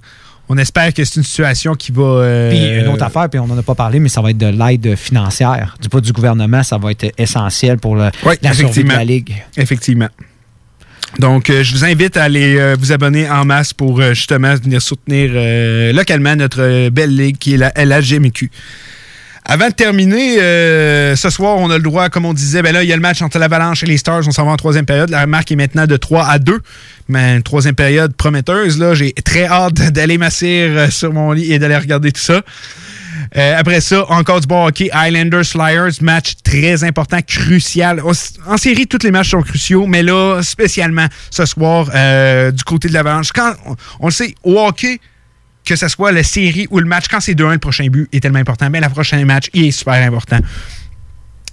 On 0.49 0.59
espère 0.59 0.93
que 0.93 1.05
c'est 1.05 1.17
une 1.17 1.23
situation 1.25 1.75
qui 1.75 1.93
va. 1.93 2.03
euh, 2.03 2.51
Puis 2.51 2.81
une 2.85 2.89
autre 2.89 3.05
affaire, 3.05 3.29
puis 3.31 3.39
on 3.41 3.47
n'en 3.47 3.57
a 3.59 3.63
pas 3.63 3.75
parlé, 3.75 4.01
mais 4.01 4.09
ça 4.09 4.21
va 4.21 4.31
être 4.31 4.39
de 4.39 4.47
l'aide 4.47 4.97
financière. 4.97 5.77
Du 5.81 5.89
pas 5.89 6.01
du 6.01 6.13
gouvernement, 6.13 6.63
ça 6.63 6.79
va 6.79 6.91
être 6.91 7.13
essentiel 7.17 7.79
pour 7.79 7.97
le, 7.97 8.11
Oui, 8.27 8.35
la 8.43 8.53
survie 8.53 8.63
de 8.65 8.69
effectivement. 8.71 8.95
la 8.97 9.05
Ligue. 9.05 9.35
Effectivement. 9.57 10.09
Donc, 11.19 11.51
euh, 11.51 11.63
je 11.63 11.73
vous 11.75 11.85
invite 11.85 12.17
à 12.17 12.25
aller 12.25 12.57
euh, 12.59 12.75
vous 12.79 12.91
abonner 12.93 13.29
en 13.31 13.45
masse 13.45 13.73
pour 13.75 14.01
justement 14.15 14.55
venir 14.55 14.81
soutenir 14.81 15.31
localement 15.95 16.35
notre 16.37 16.89
belle 16.91 17.15
ligue 17.15 17.37
qui 17.39 17.55
est 17.55 17.59
la 17.59 17.73
LHGMQ. 17.77 18.51
Avant 19.45 19.69
de 19.69 19.75
terminer, 19.75 20.41
euh, 20.41 21.17
ce 21.17 21.29
soir, 21.29 21.57
on 21.59 21.69
a 21.71 21.77
le 21.77 21.83
droit, 21.83 22.09
comme 22.11 22.25
on 22.25 22.33
disait, 22.33 22.63
ben 22.63 22.73
là, 22.73 22.85
il 22.85 22.89
y 22.89 22.93
a 22.93 22.97
le 22.97 23.03
match 23.03 23.23
entre 23.23 23.39
l'Avalanche 23.41 23.83
et 23.83 23.87
les 23.87 23.97
Stars. 23.97 24.23
On 24.29 24.31
s'en 24.31 24.45
va 24.45 24.53
en 24.53 24.57
troisième 24.57 24.87
période. 24.87 25.11
La 25.11 25.27
marque 25.27 25.51
est 25.51 25.57
maintenant 25.57 25.87
de 25.87 25.97
3 25.97 26.27
à 26.27 26.39
2. 26.39 26.61
Mais 27.09 27.35
une 27.35 27.43
troisième 27.43 27.75
période 27.75 28.15
prometteuse. 28.15 28.79
Là, 28.79 28.95
j'ai 28.95 29.13
très 29.13 29.47
hâte 29.47 29.75
d'aller 29.93 30.17
m'asseoir 30.17 30.51
euh, 30.51 30.91
sur 30.91 31.13
mon 31.13 31.33
lit 31.33 31.53
et 31.53 31.59
d'aller 31.59 31.77
regarder 31.77 32.13
tout 32.13 32.21
ça. 32.21 32.43
Euh, 33.37 33.59
après 33.59 33.81
ça, 33.81 34.09
encore 34.11 34.41
du 34.41 34.47
bon 34.47 34.65
hockey. 34.65 34.91
Islanders 34.95 35.45
Flyers, 35.45 35.91
match 36.03 36.35
très 36.45 36.85
important, 36.85 37.19
crucial. 37.27 38.01
En, 38.47 38.57
série, 38.57 38.87
tous 38.87 39.03
les 39.03 39.11
matchs 39.11 39.31
sont 39.31 39.43
cruciaux, 39.43 39.87
mais 39.87 40.05
là, 40.05 40.41
spécialement 40.43 41.07
ce 41.31 41.45
soir, 41.47 41.87
du 42.53 42.65
côté 42.65 42.89
de 42.89 42.95
l'Avalanche. 42.95 43.33
Quand 43.33 43.55
on, 43.67 43.77
on 44.01 44.07
le 44.07 44.13
sait, 44.13 44.35
au 44.45 44.61
hockey, 44.61 45.01
que 45.65 45.77
ce 45.77 45.89
soit 45.89 46.13
la 46.13 46.23
série 46.23 46.67
ou 46.71 46.79
le 46.81 46.87
match, 46.87 47.05
quand 47.11 47.21
c'est 47.21 47.35
2-1, 47.35 47.53
le 47.53 47.59
prochain 47.59 47.87
but 47.87 48.09
est 48.13 48.21
tellement 48.21 48.39
important. 48.41 48.69
Mais 48.71 48.81
le 48.81 48.89
prochain 48.89 49.25
match, 49.25 49.49
il 49.55 49.67
est 49.67 49.71
super 49.71 49.95
important. 49.95 50.39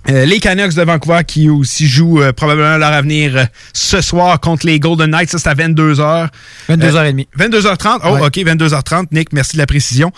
Euh, 0.09 0.25
les 0.25 0.39
Canucks 0.39 0.75
de 0.75 0.81
Vancouver 0.81 1.19
qui 1.27 1.49
aussi 1.49 1.85
jouent 1.85 2.21
euh, 2.21 2.31
probablement 2.31 2.77
leur 2.77 2.93
avenir 2.93 3.35
euh, 3.35 3.43
ce 3.73 3.99
soir 3.99 4.39
contre 4.39 4.65
les 4.65 4.79
Golden 4.79 5.11
Knights. 5.11 5.29
Ça, 5.29 5.37
c'est 5.39 5.49
à 5.49 5.53
22h. 5.55 6.29
22h30. 6.69 7.27
22h30. 7.37 7.99
Oh, 8.05 8.13
Ouais. 8.15 8.21
OK, 8.25 8.35
22h30. 8.37 9.07
Nick, 9.11 9.33
merci 9.33 9.53
de 9.53 9.57
la 9.61 9.65
précision. 9.67 10.11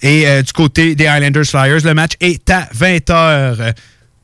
Et 0.00 0.24
du 0.42 0.52
côté 0.52 0.94
des 0.94 1.04
Islanders 1.04 1.44
Flyers, 1.44 1.84
le 1.84 1.92
match 1.94 2.12
est 2.20 2.48
à 2.50 2.68
20h. 2.74 3.10
Euh, 3.10 3.72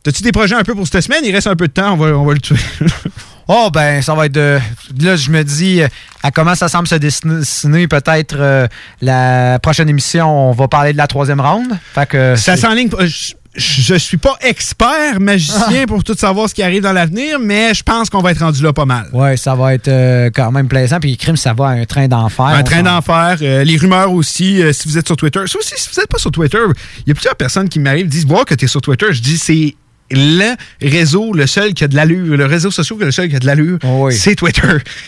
T'as-tu 0.04 0.22
des 0.22 0.32
projets 0.32 0.54
un 0.56 0.64
peu 0.64 0.74
pour 0.74 0.86
cette 0.86 1.02
semaine? 1.02 1.22
Il 1.24 1.32
reste 1.32 1.46
un 1.46 1.54
peu 1.56 1.68
de 1.68 1.72
temps, 1.72 1.94
on 1.94 1.96
va, 1.96 2.06
on 2.18 2.24
va 2.24 2.34
le 2.34 2.40
tuer. 2.40 2.56
Oh, 3.54 3.68
ben, 3.70 4.00
ça 4.00 4.14
va 4.14 4.26
être 4.26 4.32
de. 4.32 4.58
Là, 5.00 5.16
je 5.16 5.30
me 5.30 5.42
dis, 5.44 5.82
euh, 5.82 5.88
à 6.22 6.30
comment 6.30 6.54
ça 6.54 6.68
semble 6.68 6.88
se 6.88 6.94
dessiner, 6.94 7.86
peut-être 7.86 8.36
euh, 8.38 8.66
la 9.02 9.58
prochaine 9.62 9.88
émission, 9.90 10.48
on 10.48 10.52
va 10.52 10.68
parler 10.68 10.92
de 10.92 10.96
la 10.98 11.06
troisième 11.06 11.40
ronde. 11.40 11.68
Fait 11.94 12.06
que. 12.08 12.34
Ça 12.36 12.56
s'enligne. 12.56 12.88
pas- 12.88 13.04
Je, 13.06 13.34
je 13.54 13.94
suis 13.96 14.16
pas 14.16 14.34
expert 14.40 15.20
magicien 15.20 15.84
pour 15.86 16.02
tout 16.02 16.14
savoir 16.14 16.48
ce 16.48 16.54
qui 16.54 16.62
arrive 16.62 16.82
dans 16.82 16.94
l'avenir, 16.94 17.38
mais 17.38 17.74
je 17.74 17.82
pense 17.82 18.08
qu'on 18.08 18.22
va 18.22 18.30
être 18.30 18.38
rendu 18.38 18.62
là 18.62 18.72
pas 18.72 18.86
mal. 18.86 19.10
Ouais, 19.12 19.36
ça 19.36 19.54
va 19.54 19.74
être 19.74 19.88
euh, 19.88 20.30
quand 20.34 20.50
même 20.52 20.68
plaisant. 20.68 21.00
Puis, 21.00 21.18
crime, 21.18 21.36
ça 21.36 21.52
va 21.52 21.66
à 21.66 21.70
un 21.72 21.84
train 21.84 22.08
d'enfer. 22.08 22.46
Un 22.46 22.62
train 22.62 22.82
d'enfer. 22.82 23.36
euh, 23.42 23.62
les 23.62 23.76
rumeurs 23.76 24.10
aussi, 24.10 24.62
euh, 24.62 24.72
si 24.72 24.88
vous 24.88 24.96
êtes 24.96 25.06
sur 25.06 25.18
Twitter. 25.18 25.40
Ça 25.46 25.58
aussi, 25.58 25.74
si 25.76 25.90
vous 25.94 26.00
n'êtes 26.00 26.08
pas 26.08 26.16
sur 26.16 26.30
Twitter, 26.30 26.56
il 27.00 27.08
y 27.08 27.10
a 27.10 27.14
plusieurs 27.14 27.36
personnes 27.36 27.68
qui 27.68 27.78
m'arrivent, 27.78 28.08
disent 28.08 28.24
voir 28.26 28.46
que 28.46 28.54
tu 28.54 28.64
es 28.64 28.68
sur 28.68 28.80
Twitter. 28.80 29.08
Je 29.10 29.20
dis, 29.20 29.36
c'est 29.36 29.74
le 30.10 30.54
réseau, 30.82 31.32
le 31.32 31.46
seul 31.46 31.74
qui 31.74 31.84
a 31.84 31.88
de 31.88 31.96
l'allure, 31.96 32.36
le 32.36 32.44
réseau 32.46 32.70
social, 32.70 32.98
le 33.00 33.10
seul 33.10 33.28
qui 33.28 33.36
a 33.36 33.38
de 33.38 33.46
l'allure, 33.46 33.78
Oh 33.84 34.10
c'est 34.10 34.34
Twitter. 34.34 34.62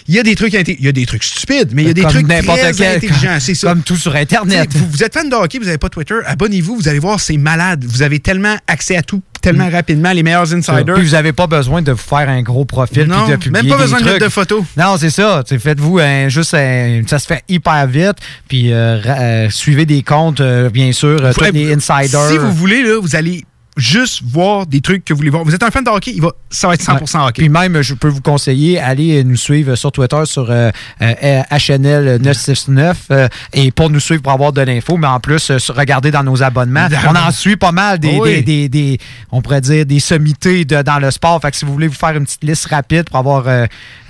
Il 0.08 0.14
y 0.14 0.18
a 0.18 0.22
des 0.22 0.34
trucs, 0.34 0.52
il 0.52 0.84
y 0.84 0.88
a 0.88 0.92
des 0.92 1.06
trucs 1.06 1.24
stupides, 1.24 1.70
mais 1.74 1.82
il 1.82 1.88
y 1.88 1.90
a 1.90 1.94
des 1.94 2.02
Comme 2.02 2.10
trucs 2.12 2.26
n'importe 2.28 2.60
très 2.60 2.72
quel- 2.72 2.96
intelligents. 2.96 3.36
C'est 3.40 3.54
ça. 3.54 3.68
Comme 3.68 3.82
tout 3.82 3.96
sur 3.96 4.14
Internet. 4.14 4.68
Vous, 4.74 4.86
vous 4.90 5.02
êtes 5.02 5.12
fan 5.12 5.28
de 5.28 5.34
hockey, 5.34 5.58
vous 5.58 5.64
n'avez 5.66 5.78
pas 5.78 5.88
Twitter, 5.88 6.14
abonnez-vous, 6.26 6.76
vous 6.76 6.88
allez 6.88 6.98
voir, 7.00 7.20
c'est 7.20 7.36
malade. 7.36 7.84
Vous 7.86 8.02
avez 8.02 8.18
tellement 8.20 8.56
accès 8.66 8.96
à 8.96 9.02
tout, 9.02 9.20
tellement 9.42 9.68
rapidement, 9.68 10.12
les 10.12 10.22
meilleurs 10.22 10.52
insiders. 10.54 10.84
Puis 10.94 11.04
vous 11.04 11.10
n'avez 11.12 11.32
pas 11.32 11.46
besoin 11.46 11.82
de 11.82 11.92
vous 11.92 11.98
faire 11.98 12.28
un 12.28 12.42
gros 12.42 12.64
profil 12.64 13.04
Non, 13.04 13.24
puis 13.24 13.32
de 13.32 13.36
publier 13.36 13.62
même 13.62 13.70
pas 13.70 13.76
des 13.76 13.82
besoin 13.82 13.98
de 13.98 14.02
trucs. 14.04 14.14
mettre 14.14 14.24
de 14.26 14.30
photos. 14.32 14.62
Non, 14.76 14.96
c'est 14.98 15.10
ça. 15.10 15.42
Faites-vous 15.46 15.98
un- 15.98 16.28
juste 16.28 16.54
un- 16.54 17.02
ça 17.06 17.18
se 17.18 17.26
fait 17.26 17.42
hyper 17.48 17.86
vite. 17.86 18.16
Puis 18.48 18.72
euh, 18.72 18.98
euh, 19.06 19.50
suivez 19.50 19.84
des 19.86 20.02
comptes, 20.02 20.40
euh, 20.40 20.70
bien 20.70 20.92
sûr, 20.92 21.20
tous 21.34 21.44
les 21.52 21.72
insiders. 21.74 22.28
Si 22.30 22.38
vous 22.38 22.52
voulez, 22.52 22.82
là, 22.82 22.98
vous 23.00 23.16
allez 23.16 23.44
juste 23.76 24.22
voir 24.24 24.66
des 24.66 24.80
trucs 24.80 25.04
que 25.04 25.12
vous 25.12 25.18
voulez 25.18 25.30
voir. 25.30 25.42
Vous 25.44 25.54
êtes 25.54 25.62
un 25.62 25.70
fan 25.70 25.82
de 25.82 25.90
hockey, 25.90 26.12
il 26.14 26.22
va, 26.22 26.30
ça 26.50 26.68
va 26.68 26.74
être 26.74 26.82
100% 26.82 27.18
Ouais. 27.18 27.24
hockey. 27.28 27.42
Puis 27.42 27.48
même, 27.48 27.82
je 27.82 27.94
peux 27.94 28.08
vous 28.08 28.20
conseiller, 28.20 28.78
allez 28.78 29.24
nous 29.24 29.36
suivre 29.36 29.74
sur 29.74 29.90
Twitter 29.90 30.22
sur 30.26 30.48
euh, 30.50 30.70
euh, 31.02 31.42
HNL969 31.50 32.94
euh, 33.10 33.28
et 33.52 33.70
pour 33.70 33.90
nous 33.90 34.00
suivre 34.00 34.22
pour 34.22 34.32
avoir 34.32 34.52
de 34.52 34.60
l'info, 34.60 34.96
mais 34.96 35.06
en 35.06 35.20
plus, 35.20 35.50
regardez 35.70 36.10
dans 36.10 36.22
nos 36.22 36.42
abonnements. 36.42 36.86
On 37.08 37.16
en 37.16 37.30
suit 37.30 37.56
pas 37.56 37.72
mal 37.72 37.98
des, 37.98 38.18
Oui. 38.18 38.42
des, 38.42 38.42
des- 38.42 38.68
des- 38.68 38.98
on 39.32 39.42
pourrait 39.42 39.60
dire, 39.60 39.84
des 39.86 40.00
sommités 40.00 40.64
de- 40.64 40.82
dans 40.82 40.98
le 40.98 41.10
sport. 41.10 41.40
Fait 41.40 41.50
que 41.50 41.56
si 41.56 41.64
vous 41.64 41.72
voulez 41.72 41.88
vous 41.88 41.94
faire 41.94 42.16
une 42.16 42.24
petite 42.24 42.44
liste 42.44 42.66
rapide 42.66 43.04
pour 43.10 43.18
avoir... 43.18 43.44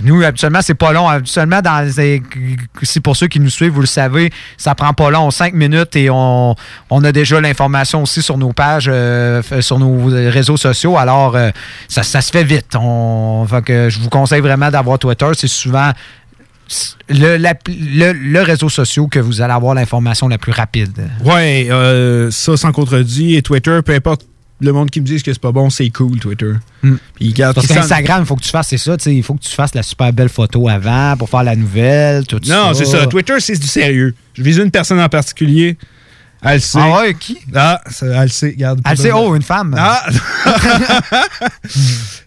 nous, 0.00 0.22
habituellement, 0.22 0.60
c'est 0.62 0.74
pas 0.74 0.92
long. 0.92 1.08
Habituellement, 1.08 1.60
dans 1.62 1.90
c'est 2.82 3.00
pour 3.00 3.16
ceux 3.16 3.28
qui 3.28 3.40
nous 3.40 3.50
suivent, 3.50 3.72
vous 3.72 3.80
le 3.80 3.86
savez, 3.86 4.30
ça 4.56 4.74
prend 4.74 4.92
pas 4.92 5.10
long, 5.10 5.30
cinq 5.30 5.54
minutes 5.54 5.96
et 5.96 6.10
on, 6.10 6.54
on 6.90 7.04
a 7.04 7.12
déjà 7.12 7.40
l'information 7.40 8.02
aussi 8.02 8.22
sur 8.22 8.38
nos 8.38 8.52
pages, 8.52 8.90
sur 9.60 9.78
nos 9.78 10.06
réseaux 10.30 10.56
sociaux. 10.56 10.96
Alors, 10.96 11.36
euh, 11.36 11.50
ça, 11.88 12.02
ça 12.02 12.20
se 12.20 12.30
fait 12.30 12.44
vite. 12.44 12.74
On, 12.74 13.46
fait 13.48 13.62
que 13.62 13.88
je 13.88 13.98
vous 13.98 14.08
conseille 14.10 14.40
vraiment 14.40 14.70
d'avoir 14.70 14.98
Twitter. 14.98 15.26
C'est 15.36 15.48
souvent 15.48 15.90
le, 17.08 17.36
la- 17.36 17.54
le, 17.68 18.12
le 18.12 18.40
réseau 18.42 18.68
social 18.68 19.06
que 19.10 19.18
vous 19.18 19.40
allez 19.42 19.52
avoir 19.52 19.74
l'information 19.74 20.28
la 20.28 20.38
plus 20.38 20.52
rapide. 20.52 21.08
Ouais, 21.24 21.68
euh, 21.70 22.30
ça 22.30 22.56
sans 22.56 22.72
contredit. 22.72 23.34
Et 23.36 23.42
Twitter, 23.42 23.80
peu 23.84 23.94
importe 23.94 24.26
le 24.60 24.72
monde 24.72 24.88
qui 24.88 25.00
me 25.00 25.06
dise 25.06 25.22
que 25.22 25.32
c'est 25.32 25.42
pas 25.42 25.52
bon, 25.52 25.68
c'est 25.68 25.90
cool, 25.90 26.18
Twitter. 26.20 26.52
Puis, 27.16 27.34
Parce 27.36 27.66
s'en- 27.66 27.74
qu'Instagram, 27.74 28.20
il 28.22 28.26
faut 28.26 28.36
que 28.36 28.42
tu 28.42 28.48
fasses, 28.48 28.68
c'est 28.68 28.78
ça, 28.78 28.96
il 29.06 29.22
faut 29.22 29.34
que 29.34 29.42
tu 29.42 29.50
fasses 29.54 29.74
la 29.74 29.82
super 29.82 30.10
belle 30.12 30.28
photo 30.30 30.68
avant 30.68 31.16
pour 31.18 31.28
faire 31.28 31.42
la 31.42 31.56
nouvelle, 31.56 32.26
tout 32.26 32.40
ça. 32.42 32.54
Non, 32.68 32.72
c'est 32.72 32.84
ça. 32.86 33.06
Twitter, 33.06 33.34
c'est 33.40 33.58
du 33.58 33.66
sérieux. 33.66 34.14
Je 34.32 34.42
vise 34.42 34.56
une 34.58 34.70
personne 34.70 35.00
en 35.00 35.08
particulier. 35.08 35.76
Elle 36.44 36.54
le 36.54 36.58
sait. 36.60 36.78
Ah 36.80 37.00
ouais, 37.00 37.14
qui? 37.14 37.38
Ah, 37.54 37.80
ça, 37.90 38.06
elle 38.06 38.22
le 38.22 38.28
sait. 38.28 38.48
Regarde, 38.48 38.80
Elle 38.88 38.96
sait, 38.98 39.12
oh, 39.12 39.34
une 39.34 39.42
femme. 39.42 39.74
Ah! 39.78 40.04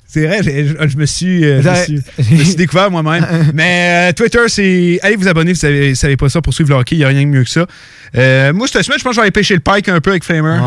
c'est 0.08 0.26
vrai, 0.26 0.42
je, 0.44 0.88
je 0.88 0.98
me 0.98 1.06
suis, 1.06 1.46
euh, 1.46 1.62
je 1.62 1.70
me 1.70 1.76
suis, 1.76 2.02
je 2.20 2.36
me 2.36 2.44
suis 2.44 2.56
découvert 2.56 2.90
moi-même. 2.90 3.26
Mais 3.54 4.10
euh, 4.10 4.14
Twitter, 4.14 4.40
c'est. 4.48 5.00
Allez 5.04 5.16
vous 5.16 5.28
abonner, 5.28 5.54
vous 5.54 5.60
savez, 5.60 5.96
savez 5.96 6.18
pas 6.18 6.30
ça 6.30 6.42
pour 6.42 6.54
suivre 6.54 6.70
le 6.72 6.76
hockey, 6.78 6.96
il 6.96 7.00
n'y 7.00 7.06
a 7.06 7.10
rien 7.10 7.22
de 7.22 7.28
mieux 7.28 7.44
que 7.44 7.50
ça. 7.50 7.66
Euh, 8.16 8.54
moi, 8.54 8.68
cette 8.68 8.84
semaine, 8.84 9.00
je 9.00 9.04
pense 9.04 9.12
que 9.12 9.16
je 9.16 9.20
vais 9.22 9.24
aller 9.26 9.32
pêcher 9.32 9.54
le 9.54 9.60
pike 9.60 9.90
un 9.90 10.00
peu 10.02 10.12
avec 10.12 10.24
Flamer. 10.24 10.60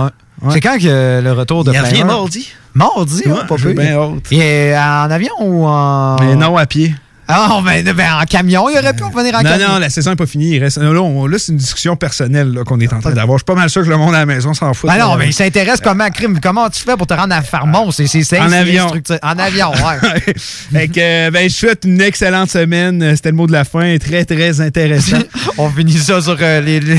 Ouais. 0.42 0.52
C'est 0.52 0.60
quand 0.60 0.78
que 0.78 1.20
le 1.22 1.32
retour 1.32 1.64
de 1.64 1.72
Il 1.72 1.78
revient 1.80 1.90
Flamer? 1.96 2.04
mardi. 2.04 2.52
Mardi, 2.74 3.22
Ouais, 3.26 3.32
oh, 3.42 3.46
pas 3.46 3.56
pire. 3.56 3.74
bien 3.74 3.96
hâte. 3.98 4.32
Et 4.32 4.72
en 4.76 5.10
avion 5.10 5.34
ou 5.40 5.64
en. 5.66 6.16
Mais 6.20 6.36
non, 6.36 6.56
à 6.56 6.66
pied. 6.66 6.94
Ah, 7.32 7.60
ben, 7.64 7.84
ben, 7.92 8.08
en 8.20 8.24
camion, 8.24 8.68
il 8.68 8.78
aurait 8.78 8.92
pu 8.94 9.04
revenir 9.04 9.34
en 9.34 9.42
non, 9.42 9.50
camion. 9.50 9.68
non, 9.68 9.78
la 9.78 9.90
saison 9.90 10.10
n'est 10.10 10.16
pas 10.16 10.26
finie. 10.26 10.56
Il 10.56 10.62
reste, 10.62 10.78
là, 10.78 10.88
on- 11.00 11.26
là, 11.26 11.38
c'est 11.38 11.52
une 11.52 11.58
discussion 11.58 11.96
personnelle 11.96 12.58
qu'on 12.66 12.80
est 12.80 12.92
en 12.92 13.00
train 13.00 13.12
d'avoir. 13.12 13.38
Je 13.38 13.42
suis 13.42 13.44
pas 13.46 13.54
mal 13.54 13.70
sûr 13.70 13.82
que 13.84 13.88
le 13.88 13.96
monde 13.96 14.14
à 14.14 14.18
la 14.20 14.26
maison 14.26 14.54
s'en 14.54 14.72
fout. 14.74 14.88
Ben 14.90 14.98
non, 14.98 15.16
mais 15.16 15.26
il 15.28 15.32
s'intéresse 15.34 15.80
comment, 15.82 16.08
crime, 16.10 16.38
comment 16.42 16.68
tu 16.70 16.82
fais 16.82 16.96
pour 16.96 17.06
te 17.06 17.14
rendre 17.14 17.34
à 17.34 17.42
Farmont? 17.42 17.90
C'est, 17.90 18.38
En 18.40 18.52
avion. 18.52 18.86
En 19.22 19.38
avion, 19.38 19.70
ouais. 19.72 20.34
Fait 20.72 20.88
que, 20.88 21.00
euh, 21.00 21.30
ben, 21.30 21.48
je 21.48 21.54
souhaite 21.54 21.84
une 21.84 22.00
excellente 22.00 22.50
semaine. 22.50 23.02
Euh, 23.02 23.14
C'était 23.16 23.30
le 23.30 23.36
mot 23.36 23.46
de 23.46 23.52
la 23.52 23.64
fin. 23.64 23.96
Très, 23.98 24.24
très 24.24 24.60
intéressant. 24.60 25.18
On 25.58 25.68
finit 25.70 25.98
ça 25.98 26.20
sur 26.20 26.36
euh, 26.40 26.60
les, 26.60 26.80
les- 26.80 26.98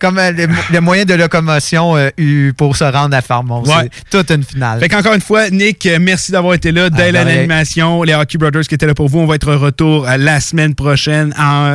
comme 0.00 0.18
euh, 0.18 0.30
les, 0.32 0.46
les 0.72 0.80
moyens 0.80 1.06
de 1.06 1.14
locomotion 1.14 1.96
euh, 1.96 2.52
pour 2.56 2.76
se 2.76 2.84
rendre 2.84 3.16
à 3.16 3.22
Farmont. 3.22 3.62
Ouais. 3.64 3.88
C'est 4.10 4.18
toute 4.18 4.30
une 4.30 4.42
finale. 4.44 4.80
Fait 4.80 4.88
qu'encore 4.88 5.14
une 5.14 5.20
fois, 5.20 5.50
Nick, 5.50 5.84
euh, 5.86 5.98
merci 6.00 6.32
d'avoir 6.32 6.54
été 6.54 6.72
là 6.72 6.90
dès 6.90 7.02
Ah, 7.02 7.22
rien. 7.22 7.24
l'animation. 7.24 8.02
Les 8.02 8.14
Hockey 8.14 8.38
Brothers 8.38 8.62
qui 8.62 8.74
étaient 8.74 8.86
là 8.86 8.94
pour 8.94 9.08
vous. 9.08 9.18
On 9.20 9.26
va 9.26 9.34
être 9.36 9.50
de 9.54 9.69
retour 9.70 10.06
euh, 10.06 10.16
la 10.16 10.40
semaine 10.40 10.74
prochaine. 10.74 11.34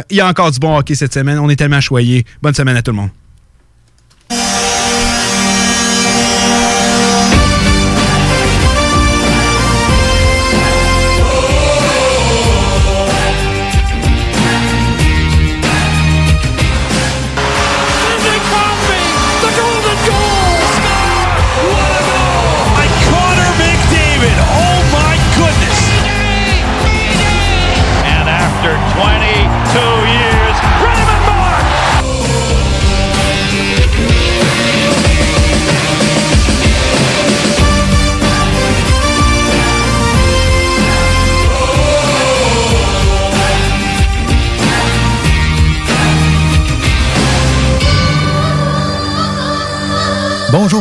Il 0.10 0.18
y 0.18 0.22
a 0.22 0.28
encore 0.28 0.52
du 0.52 0.60
bon 0.60 0.78
hockey 0.78 0.96
cette 0.96 1.14
semaine. 1.14 1.40
On 1.40 1.50
est 1.50 1.56
tellement 1.56 1.82
choyés. 1.82 2.26
Bonne 2.42 2.54
semaine 2.54 2.78
à 2.78 2.82
tout 2.82 2.92
le 2.92 2.98
monde. 2.98 3.10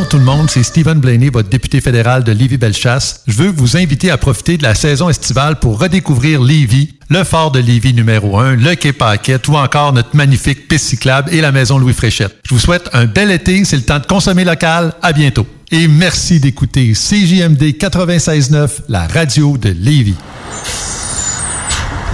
Bonjour 0.05 0.19
tout 0.19 0.25
le 0.27 0.37
monde, 0.37 0.51
c'est 0.51 0.61
Stephen 0.61 0.99
Blaney, 0.99 1.29
votre 1.29 1.49
député 1.49 1.81
fédéral 1.81 2.23
de 2.23 2.31
Lévis-Bellechasse. 2.31 3.23
Je 3.25 3.33
veux 3.33 3.49
vous 3.49 3.75
inviter 3.75 4.11
à 4.11 4.17
profiter 4.17 4.55
de 4.55 4.61
la 4.61 4.75
saison 4.75 5.09
estivale 5.09 5.55
pour 5.55 5.79
redécouvrir 5.79 6.43
Lévis, 6.43 6.93
le 7.09 7.23
fort 7.23 7.49
de 7.49 7.57
Lévis 7.57 7.95
numéro 7.95 8.37
1, 8.37 8.55
le 8.57 8.75
quai 8.75 8.93
Paquette 8.93 9.47
ou 9.47 9.55
encore 9.55 9.93
notre 9.93 10.15
magnifique 10.15 10.67
piste 10.67 10.85
cyclable 10.85 11.33
et 11.33 11.41
la 11.41 11.51
maison 11.51 11.79
Louis 11.79 11.93
Fréchette. 11.93 12.37
Je 12.47 12.53
vous 12.53 12.59
souhaite 12.59 12.87
un 12.93 13.05
bel 13.05 13.31
été, 13.31 13.65
c'est 13.65 13.77
le 13.77 13.81
temps 13.81 13.97
de 13.97 14.05
consommer 14.05 14.43
local. 14.43 14.93
À 15.01 15.11
bientôt. 15.11 15.47
Et 15.71 15.87
merci 15.87 16.39
d'écouter 16.39 16.93
CJMD 16.93 17.63
96.9, 17.63 18.69
la 18.89 19.07
radio 19.07 19.57
de 19.57 19.69
Lévis. 19.69 20.17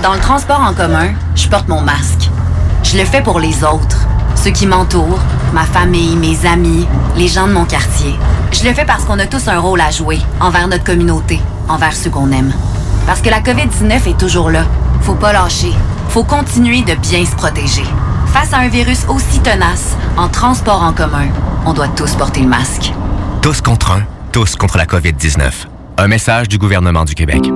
Dans 0.02 0.14
le 0.14 0.20
transport 0.22 0.62
en 0.62 0.74
commun, 0.74 1.14
je 1.36 1.50
porte 1.50 1.68
mon 1.68 1.82
masque. 1.82 2.30
Je 2.84 2.98
le 2.98 3.04
fais 3.04 3.22
pour 3.22 3.42
les 3.42 3.66
autres, 3.66 4.08
ceux 4.44 4.50
qui 4.50 4.66
m'entourent, 4.66 5.20
ma 5.54 5.66
famille, 5.66 6.16
mes 6.16 6.48
amis, 6.48 6.88
les 7.16 7.28
gens 7.28 7.48
de 7.48 7.54
mon 7.54 7.66
quartier. 7.66 8.16
Je 8.52 8.64
le 8.64 8.74
fais 8.74 8.86
parce 8.86 9.06
qu'on 9.06 9.20
a 9.20 9.28
tous 9.28 9.48
un 9.48 9.60
rôle 9.60 9.80
à 9.80 9.92
jouer 9.92 10.20
envers 10.40 10.68
notre 10.68 10.84
communauté, 10.84 11.40
envers 11.70 11.94
ceux 11.94 12.10
qu'on 12.10 12.32
aime. 12.32 12.52
Parce 13.06 13.22
que 13.22 13.30
la 13.30 13.42
COVID-19 13.42 14.10
est 14.10 14.20
toujours 14.20 14.50
là. 14.50 14.66
Faut 15.02 15.14
pas 15.14 15.32
lâcher. 15.32 15.74
Faut 16.10 16.24
continuer 16.24 16.82
de 16.82 16.96
bien 16.96 17.24
se 17.24 17.36
protéger. 17.36 17.84
Face 18.34 18.52
à 18.54 18.58
un 18.58 18.68
virus 18.68 19.06
aussi 19.10 19.40
tenace, 19.42 19.96
en 20.18 20.28
transport 20.28 20.82
en 20.82 20.94
commun, 20.94 21.28
on 21.68 21.74
doit 21.74 21.90
tous 21.90 22.16
porter 22.16 22.42
le 22.42 22.48
masque. 22.48 22.94
Tous 23.44 23.62
contre 23.62 23.92
un, 23.92 24.02
tous 24.32 24.56
contre 24.56 24.78
la 24.78 24.86
COVID-19. 24.86 25.52
Un 26.00 26.08
message 26.08 26.48
du 26.48 26.58
gouvernement 26.58 27.06
du 27.06 27.14
Québec. 27.14 27.52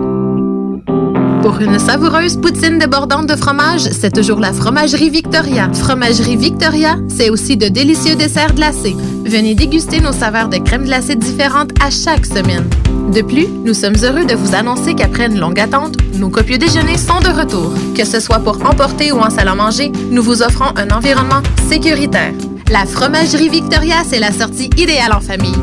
Pour 1.46 1.62
une 1.62 1.78
savoureuse 1.78 2.38
poutine 2.38 2.80
débordante 2.80 3.28
de 3.28 3.36
fromage, 3.36 3.82
c'est 3.82 4.12
toujours 4.12 4.40
la 4.40 4.52
Fromagerie 4.52 5.12
Victoria. 5.12 5.72
Fromagerie 5.74 6.38
Victoria, 6.38 6.98
c'est 7.08 7.30
aussi 7.30 7.56
de 7.56 7.68
délicieux 7.68 8.16
desserts 8.16 8.56
glacés. 8.56 8.96
Venez 9.24 9.54
déguster 9.54 10.00
nos 10.00 10.12
saveurs 10.12 10.50
de 10.50 10.58
crème 10.58 10.86
glacée 10.86 11.16
différentes 11.16 11.70
à 11.80 11.92
chaque 11.92 12.26
semaine. 12.26 12.68
De 13.14 13.22
plus, 13.22 13.46
nous 13.64 13.76
sommes 13.76 13.94
heureux 14.02 14.26
de 14.26 14.34
vous 14.34 14.56
annoncer 14.56 14.96
qu'après 14.96 15.28
une 15.28 15.40
longue 15.40 15.60
attente, 15.60 15.98
nos 16.16 16.30
copieux 16.30 16.58
déjeuners 16.58 16.98
sont 16.98 17.20
de 17.20 17.30
retour. 17.30 17.72
Que 17.96 18.06
ce 18.06 18.20
soit 18.20 18.40
pour 18.40 18.66
emporter 18.66 19.12
ou 19.12 19.20
en 19.20 19.30
salle 19.30 19.50
à 19.50 19.54
manger, 19.54 19.92
nous 20.10 20.24
vous 20.24 20.42
offrons 20.42 20.74
un 20.76 20.90
environnement 20.90 21.44
sécuritaire. 21.70 22.34
La 22.72 22.88
Fromagerie 22.88 23.50
Victoria, 23.50 23.98
c'est 24.04 24.18
la 24.18 24.32
sortie 24.32 24.72
idéale 24.78 25.14
en 25.14 25.22
famille. 25.22 25.54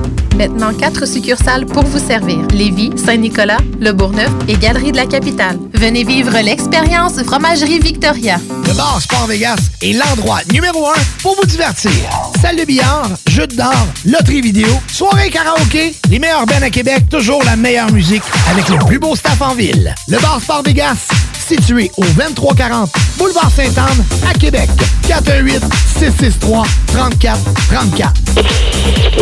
Maintenant, 0.42 0.74
quatre 0.74 1.06
succursales 1.06 1.66
pour 1.66 1.84
vous 1.84 2.04
servir. 2.04 2.38
Lévis, 2.52 2.90
Saint-Nicolas, 2.96 3.58
Le 3.78 3.92
Bourgneuf 3.92 4.32
et 4.48 4.56
Galerie 4.56 4.90
de 4.90 4.96
la 4.96 5.06
Capitale. 5.06 5.56
Venez 5.72 6.02
vivre 6.02 6.36
l'expérience 6.42 7.22
Fromagerie 7.22 7.78
Victoria. 7.78 8.40
Le 8.66 8.74
bar 8.74 9.00
Sport 9.00 9.28
Vegas 9.28 9.60
est 9.82 9.92
l'endroit 9.92 10.40
numéro 10.52 10.88
un 10.88 11.00
pour 11.22 11.36
vous 11.36 11.46
divertir. 11.46 11.92
Salle 12.40 12.56
de 12.56 12.64
billard, 12.64 13.08
jeux 13.28 13.46
d'or, 13.46 13.86
loterie 14.04 14.40
vidéo, 14.40 14.66
soirée 14.92 15.30
karaoké, 15.30 15.94
les 16.10 16.18
meilleurs 16.18 16.46
bands 16.46 16.60
à 16.60 16.70
Québec, 16.70 17.04
toujours 17.08 17.44
la 17.44 17.54
meilleure 17.54 17.92
musique 17.92 18.24
avec 18.50 18.68
le 18.68 18.84
plus 18.84 18.98
beau 18.98 19.14
staff 19.14 19.40
en 19.42 19.54
ville. 19.54 19.94
Le 20.08 20.18
bar 20.18 20.40
Sport 20.42 20.64
Vegas, 20.64 21.06
situé 21.46 21.90
au 21.96 22.04
2340 22.04 22.90
Boulevard 23.18 23.50
Sainte-Anne 23.50 24.04
à 24.28 24.32
Québec. 24.34 24.68
418 25.06 25.62
663 25.98 26.64
34 26.88 27.40
34. 27.70 28.12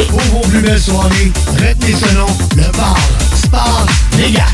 Pour 0.08 0.20
vos 0.20 0.48
plus 0.48 0.60
belles 0.60 0.80
soirées, 0.80 1.09
retenez 1.10 1.94
ce 1.94 2.14
nom, 2.14 2.26
le 2.56 2.64
bar 2.76 2.96
Sport 3.34 3.86
Vegas. 4.12 4.44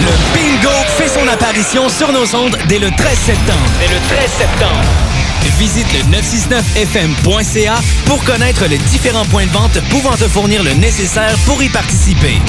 Le 0.00 0.12
bingo 0.34 0.74
fait 0.96 1.08
son 1.08 1.26
apparition 1.28 1.88
sur 1.88 2.12
nos 2.12 2.34
ondes 2.34 2.56
dès 2.68 2.78
le 2.78 2.90
13 2.90 3.18
septembre. 3.18 3.70
Dès 3.80 3.94
le 3.94 4.00
13 4.08 4.30
septembre. 4.38 4.84
Visite 5.58 5.86
le 5.92 6.00
969fm.ca 6.16 7.74
pour 8.06 8.22
connaître 8.24 8.66
les 8.66 8.78
différents 8.78 9.26
points 9.26 9.46
de 9.46 9.50
vente 9.50 9.78
pouvant 9.90 10.16
te 10.16 10.26
fournir 10.26 10.62
le 10.62 10.72
nécessaire 10.74 11.36
pour 11.46 11.62
y 11.62 11.68
participer. 11.68 12.40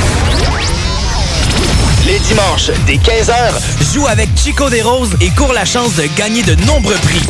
Les 2.05 2.19
dimanches, 2.19 2.69
dès 2.85 2.97
15h, 2.97 3.53
joue 3.93 4.05
avec 4.07 4.29
Chico 4.35 4.69
des 4.69 4.81
Roses 4.81 5.15
et 5.21 5.29
cours 5.31 5.53
la 5.53 5.65
chance 5.65 5.95
de 5.95 6.03
gagner 6.15 6.43
de 6.43 6.53
nombreux 6.65 6.95
prix. 6.95 7.23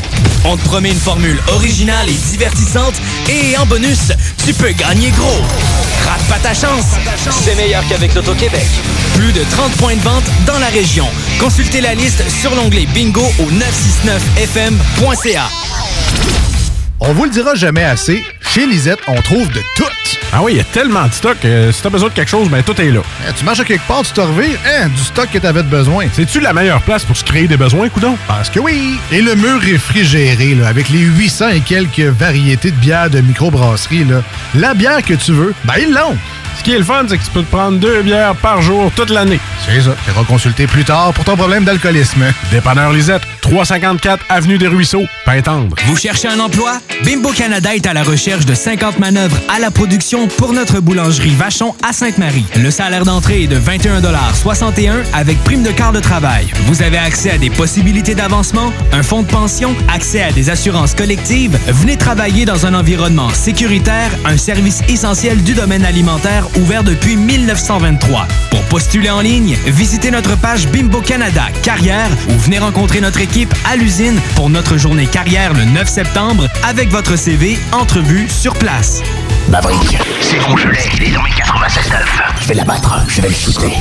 On 0.43 0.57
te 0.57 0.64
promet 0.65 0.91
une 0.91 0.99
formule 0.99 1.39
originale 1.47 2.10
et 2.10 2.30
divertissante 2.31 2.93
et 3.30 3.57
en 3.57 3.65
bonus, 3.65 4.11
tu 4.45 4.53
peux 4.53 4.72
gagner 4.72 5.11
gros. 5.11 5.41
Rate 6.06 6.23
pas 6.30 6.39
ta 6.39 6.53
chance. 6.53 6.85
C'est 7.43 7.56
meilleur 7.56 7.84
qu'avec 7.88 8.14
l'Auto-Québec. 8.14 8.68
Plus 9.15 9.31
de 9.31 9.43
30 9.49 9.72
points 9.77 9.95
de 9.95 10.02
vente 10.02 10.26
dans 10.45 10.60
la 10.60 10.68
région. 10.68 11.07
Consultez 11.39 11.81
la 11.81 11.95
liste 11.95 12.23
sur 12.41 12.53
l'onglet 12.53 12.85
bingo 12.93 13.23
au 13.39 13.49
969fm.ca. 13.52 15.49
On 17.01 17.11
vous 17.13 17.26
le 17.26 17.30
dira 17.30 17.55
jamais 17.55 17.84
assez, 17.84 18.23
chez 18.41 18.65
Lisette, 18.65 18.99
on 19.07 19.22
trouve 19.22 19.47
de 19.51 19.59
tout. 19.76 19.84
Ah 20.31 20.41
oui, 20.41 20.53
il 20.53 20.57
y 20.57 20.61
a 20.61 20.63
tellement 20.63 21.05
de 21.07 21.13
stock. 21.13 21.38
euh, 21.43 21.72
si 21.72 21.81
t'as 21.81 21.89
besoin 21.89 22.09
de 22.09 22.13
quelque 22.13 22.30
chose, 22.30 22.49
ben 22.49 22.63
tout 22.63 22.80
est 22.81 22.89
là. 22.89 23.01
Eh, 23.27 23.34
tu 23.34 23.43
marches 23.43 23.59
à 23.59 23.65
quelque 23.65 23.85
part, 23.88 24.03
tu 24.03 24.13
te 24.13 24.22
revires, 24.22 24.57
hein, 24.65 24.88
du 24.88 25.01
stock 25.01 25.30
que 25.31 25.38
t'avais 25.38 25.63
de 25.63 25.67
besoin. 25.67 26.05
C'est-tu 26.13 26.39
la 26.39 26.53
meilleure 26.53 26.81
place 26.81 27.03
pour 27.03 27.15
se 27.15 27.23
créer 27.23 27.47
des 27.47 27.57
besoins, 27.57 27.89
coudon? 27.89 28.17
Parce 28.27 28.49
que 28.49 28.59
oui! 28.59 28.97
Et 29.11 29.22
le 29.22 29.35
mur 29.35 29.59
réfrigéré, 29.59 30.55
là, 30.55 30.67
avec 30.67 30.89
les 30.89 30.99
800 30.99 31.49
et 31.49 31.59
quelques 31.61 31.99
variétés 31.99 32.72
de 32.72 32.77
bières 32.77 33.09
de 33.09 33.19
microbrasserie, 33.22 34.05
là, 34.05 34.23
la 34.55 34.73
bière 34.73 35.03
que 35.03 35.13
tu 35.13 35.34
veux, 35.34 35.53
ben 35.65 35.76
ils 35.80 35.93
l'ont! 35.93 36.17
Ce 36.57 36.64
qui 36.64 36.73
est 36.73 36.77
le 36.77 36.84
fun, 36.84 37.06
c'est 37.07 37.18
que 37.18 37.23
tu 37.23 37.32
peux 37.32 37.44
te 37.44 37.52
prendre 37.52 37.77
deux 37.80 38.02
bières 38.02 38.36
par 38.36 38.61
jour 38.61 38.91
toute 38.95 39.10
l'année. 39.10 39.40
C'est 39.65 39.82
ça. 39.82 39.95
Tu 40.06 40.11
consulter 40.26 40.68
plus 40.68 40.84
tard 40.84 41.14
pour 41.14 41.23
ton 41.23 41.36
problème 41.36 41.64
d'alcoolisme. 41.64 42.26
Dépanneur 42.52 42.91
Lisette, 42.91 43.22
354 43.41 44.26
Avenue 44.30 44.57
des 44.57 44.68
Ruisseaux, 44.68 45.03
Pintendre. 45.26 45.76
Vous 45.86 45.98
cherchez 45.98 46.27
un 46.27 46.40
emploi? 46.40 46.80
Bimbo 47.03 47.32
Canada 47.32 47.76
est 47.76 47.86
à 47.86 47.94
la 47.94 48.03
recherche 48.03 48.45
de 48.45 48.56
50 48.56 48.99
manœuvres 48.99 49.38
à 49.53 49.60
la 49.60 49.69
production 49.72 50.27
pour 50.27 50.53
notre 50.53 50.80
boulangerie 50.80 51.36
Vachon 51.36 51.76
à 51.88 51.94
Sainte-Marie. 51.94 52.45
Le 52.56 52.72
salaire 52.72 53.06
d'entrée 53.06 53.44
est 53.44 53.48
de 53.48 53.60
21,61 53.60 55.03
avec 55.14 55.44
prime 55.44 55.64
de 55.64 55.72
quart 55.72 55.91
de 55.91 55.99
travail. 55.99 56.48
Vous 56.65 56.82
avez 56.82 56.98
accès 56.98 57.32
à 57.32 57.38
des 57.38 57.49
possibilités 57.49 58.15
d'avancement, 58.15 58.72
un 58.91 59.03
fonds 59.03 59.22
de 59.22 59.27
pension, 59.27 59.76
accès 59.94 60.23
à 60.23 60.32
des 60.32 60.49
assurances 60.49 60.95
collectives. 60.95 61.57
Venez 61.68 61.98
travailler 61.98 62.45
dans 62.45 62.65
un 62.65 62.73
environnement 62.73 63.30
sécuritaire, 63.30 64.10
un 64.26 64.38
service 64.38 64.82
essentiel 64.88 65.44
du 65.44 65.53
domaine 65.53 65.86
alimentaire 65.86 66.44
ouvert 66.57 66.84
depuis 66.84 67.15
1923. 67.15 68.27
Pour 68.49 68.61
postuler 68.63 69.09
en 69.09 69.22
ligne, 69.22 69.57
visitez 69.67 70.11
notre 70.11 70.35
page 70.38 70.67
Bimbo 70.67 71.01
Canada 71.01 71.43
Carrière 71.63 72.09
ou 72.30 72.34
venez 72.39 72.59
rencontrer 72.59 73.01
notre 73.01 73.22
équipe 73.22 73.53
à 73.69 73.76
l'usine 73.76 74.19
pour 74.35 74.49
notre 74.49 74.77
journée 74.77 75.07
carrière 75.07 75.53
le 75.53 75.65
9 75.65 75.88
septembre 75.88 76.47
avec 76.67 76.89
votre 76.89 77.15
CV, 77.15 77.57
entrevue 77.72 78.27
sur 78.30 78.53
place. 78.53 79.01
Maverick, 79.49 79.97
c'est 80.22 80.39
congelé, 80.39 80.80
il 80.95 81.03
est 81.03 81.11
dans 81.11 81.22
mes 81.22 81.30
96.9. 81.30 82.41
Je 82.41 82.47
vais 82.47 82.55
l'abattre, 82.55 83.05
je 83.07 83.22
vais 83.22 83.30
le 83.30 83.35
shooter. 83.35 83.73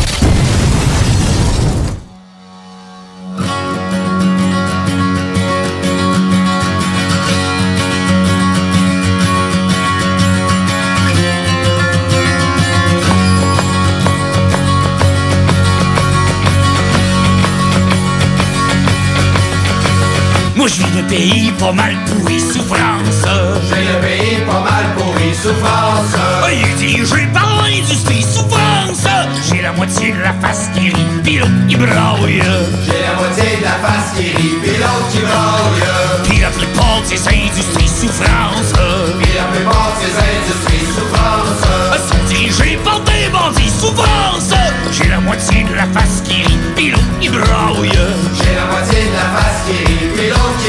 pays 21.14 21.52
pas 21.58 21.72
mal 21.72 21.94
pourri, 22.06 22.40
souffrance. 22.40 23.22
J'ai 23.68 23.84
le 23.84 24.00
pays 24.00 24.36
pas 24.46 24.62
mal 24.68 24.84
pourri, 24.96 25.32
souffrance. 25.34 26.14
Il 26.52 26.76
dirigé 26.76 27.26
par 27.32 27.62
l'industrie, 27.62 28.22
souffrance. 28.22 29.06
J'ai 29.46 29.62
la 29.62 29.72
moitié 29.72 30.12
de 30.12 30.20
la 30.20 30.32
face 30.42 30.70
qui 30.74 30.90
rit, 30.90 31.06
pis 31.22 31.38
l'autre 31.38 31.66
qui 31.68 31.76
braille. 31.76 32.42
J'ai 32.86 33.00
la 33.06 33.14
moitié 33.20 33.58
de 33.58 33.62
la 33.62 33.76
face 33.84 34.10
qui 34.16 34.24
rit, 34.36 34.56
pis 34.62 34.76
l'autre 34.82 35.08
qui 35.12 35.20
braille. 35.20 36.24
Pis 36.24 36.40
la 36.40 36.50
plupart 36.50 37.00
de 37.02 37.06
ces 37.06 37.28
industries, 37.28 37.88
souffrance. 37.88 38.72
Pis 39.20 39.34
la 39.36 39.46
plupart 39.54 39.92
de 39.94 40.02
ces 40.02 40.14
industries, 40.34 40.86
souffrance. 40.94 41.60
Sont 42.08 42.22
ah, 42.22 42.28
dirigées 42.28 42.78
par 42.84 43.00
des 43.00 43.28
bandits, 43.30 43.70
souffrance. 43.70 44.50
J'ai 44.90 45.08
la 45.08 45.20
moitié 45.20 45.64
de 45.64 45.74
la 45.74 45.86
face 45.94 46.22
qui 46.24 46.42
rit, 46.42 46.58
pis 46.74 46.90
l'autre 46.90 47.18
qui 47.20 47.28
braille. 47.28 47.98
J'ai 48.38 48.54
la 48.54 48.66
moitié 48.66 48.98
de 49.06 49.12
la 49.12 49.28
face 49.38 49.60
qui 49.66 49.72
rit 49.78 49.83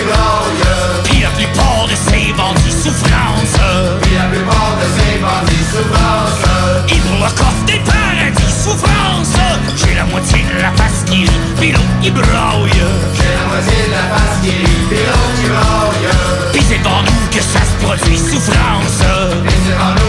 glorieux. 0.06 1.02
Puis 1.04 1.22
la 1.22 1.30
plupart 1.30 1.88
de 1.90 1.96
ces 1.96 2.32
vendus 2.34 2.78
souffrances. 2.84 3.60
Puis 4.02 4.16
la 4.16 4.28
plupart 4.32 4.74
de 4.82 4.88
ces 4.96 5.18
vendus 5.20 5.66
souffrances. 5.74 6.46
Ils 6.90 7.02
vont 7.02 7.26
encore 7.26 7.60
des 7.66 7.80
paradis 7.80 8.54
souffrances. 8.64 9.36
J'ai 9.76 9.96
la 9.96 10.06
moitié 10.06 10.40
de 10.44 10.62
la 10.62 10.72
face 10.74 11.04
qui 11.06 11.26
rit, 11.26 11.42
puis 11.60 11.72
l'autre 11.72 12.00
qui 12.02 12.12
broye. 12.12 12.70
J'ai 13.18 13.34
la 13.40 13.46
moitié 13.52 13.80
de 13.88 13.92
la 13.92 14.06
face 14.14 14.38
qui 14.44 14.52
rit, 14.52 14.86
puis 14.90 15.00
l'autre 15.08 15.34
qui 15.38 15.48
broye. 15.50 16.52
Puis 16.54 16.64
c'est 16.68 16.80
devant 16.80 17.02
nous 17.02 17.28
que 17.32 17.42
ça 17.42 17.62
se 17.70 17.76
produit 17.84 18.18
souffrance. 18.18 19.02
Puis 19.46 19.56
c'est 19.66 19.74
devant 19.74 19.94
nous 19.98 20.05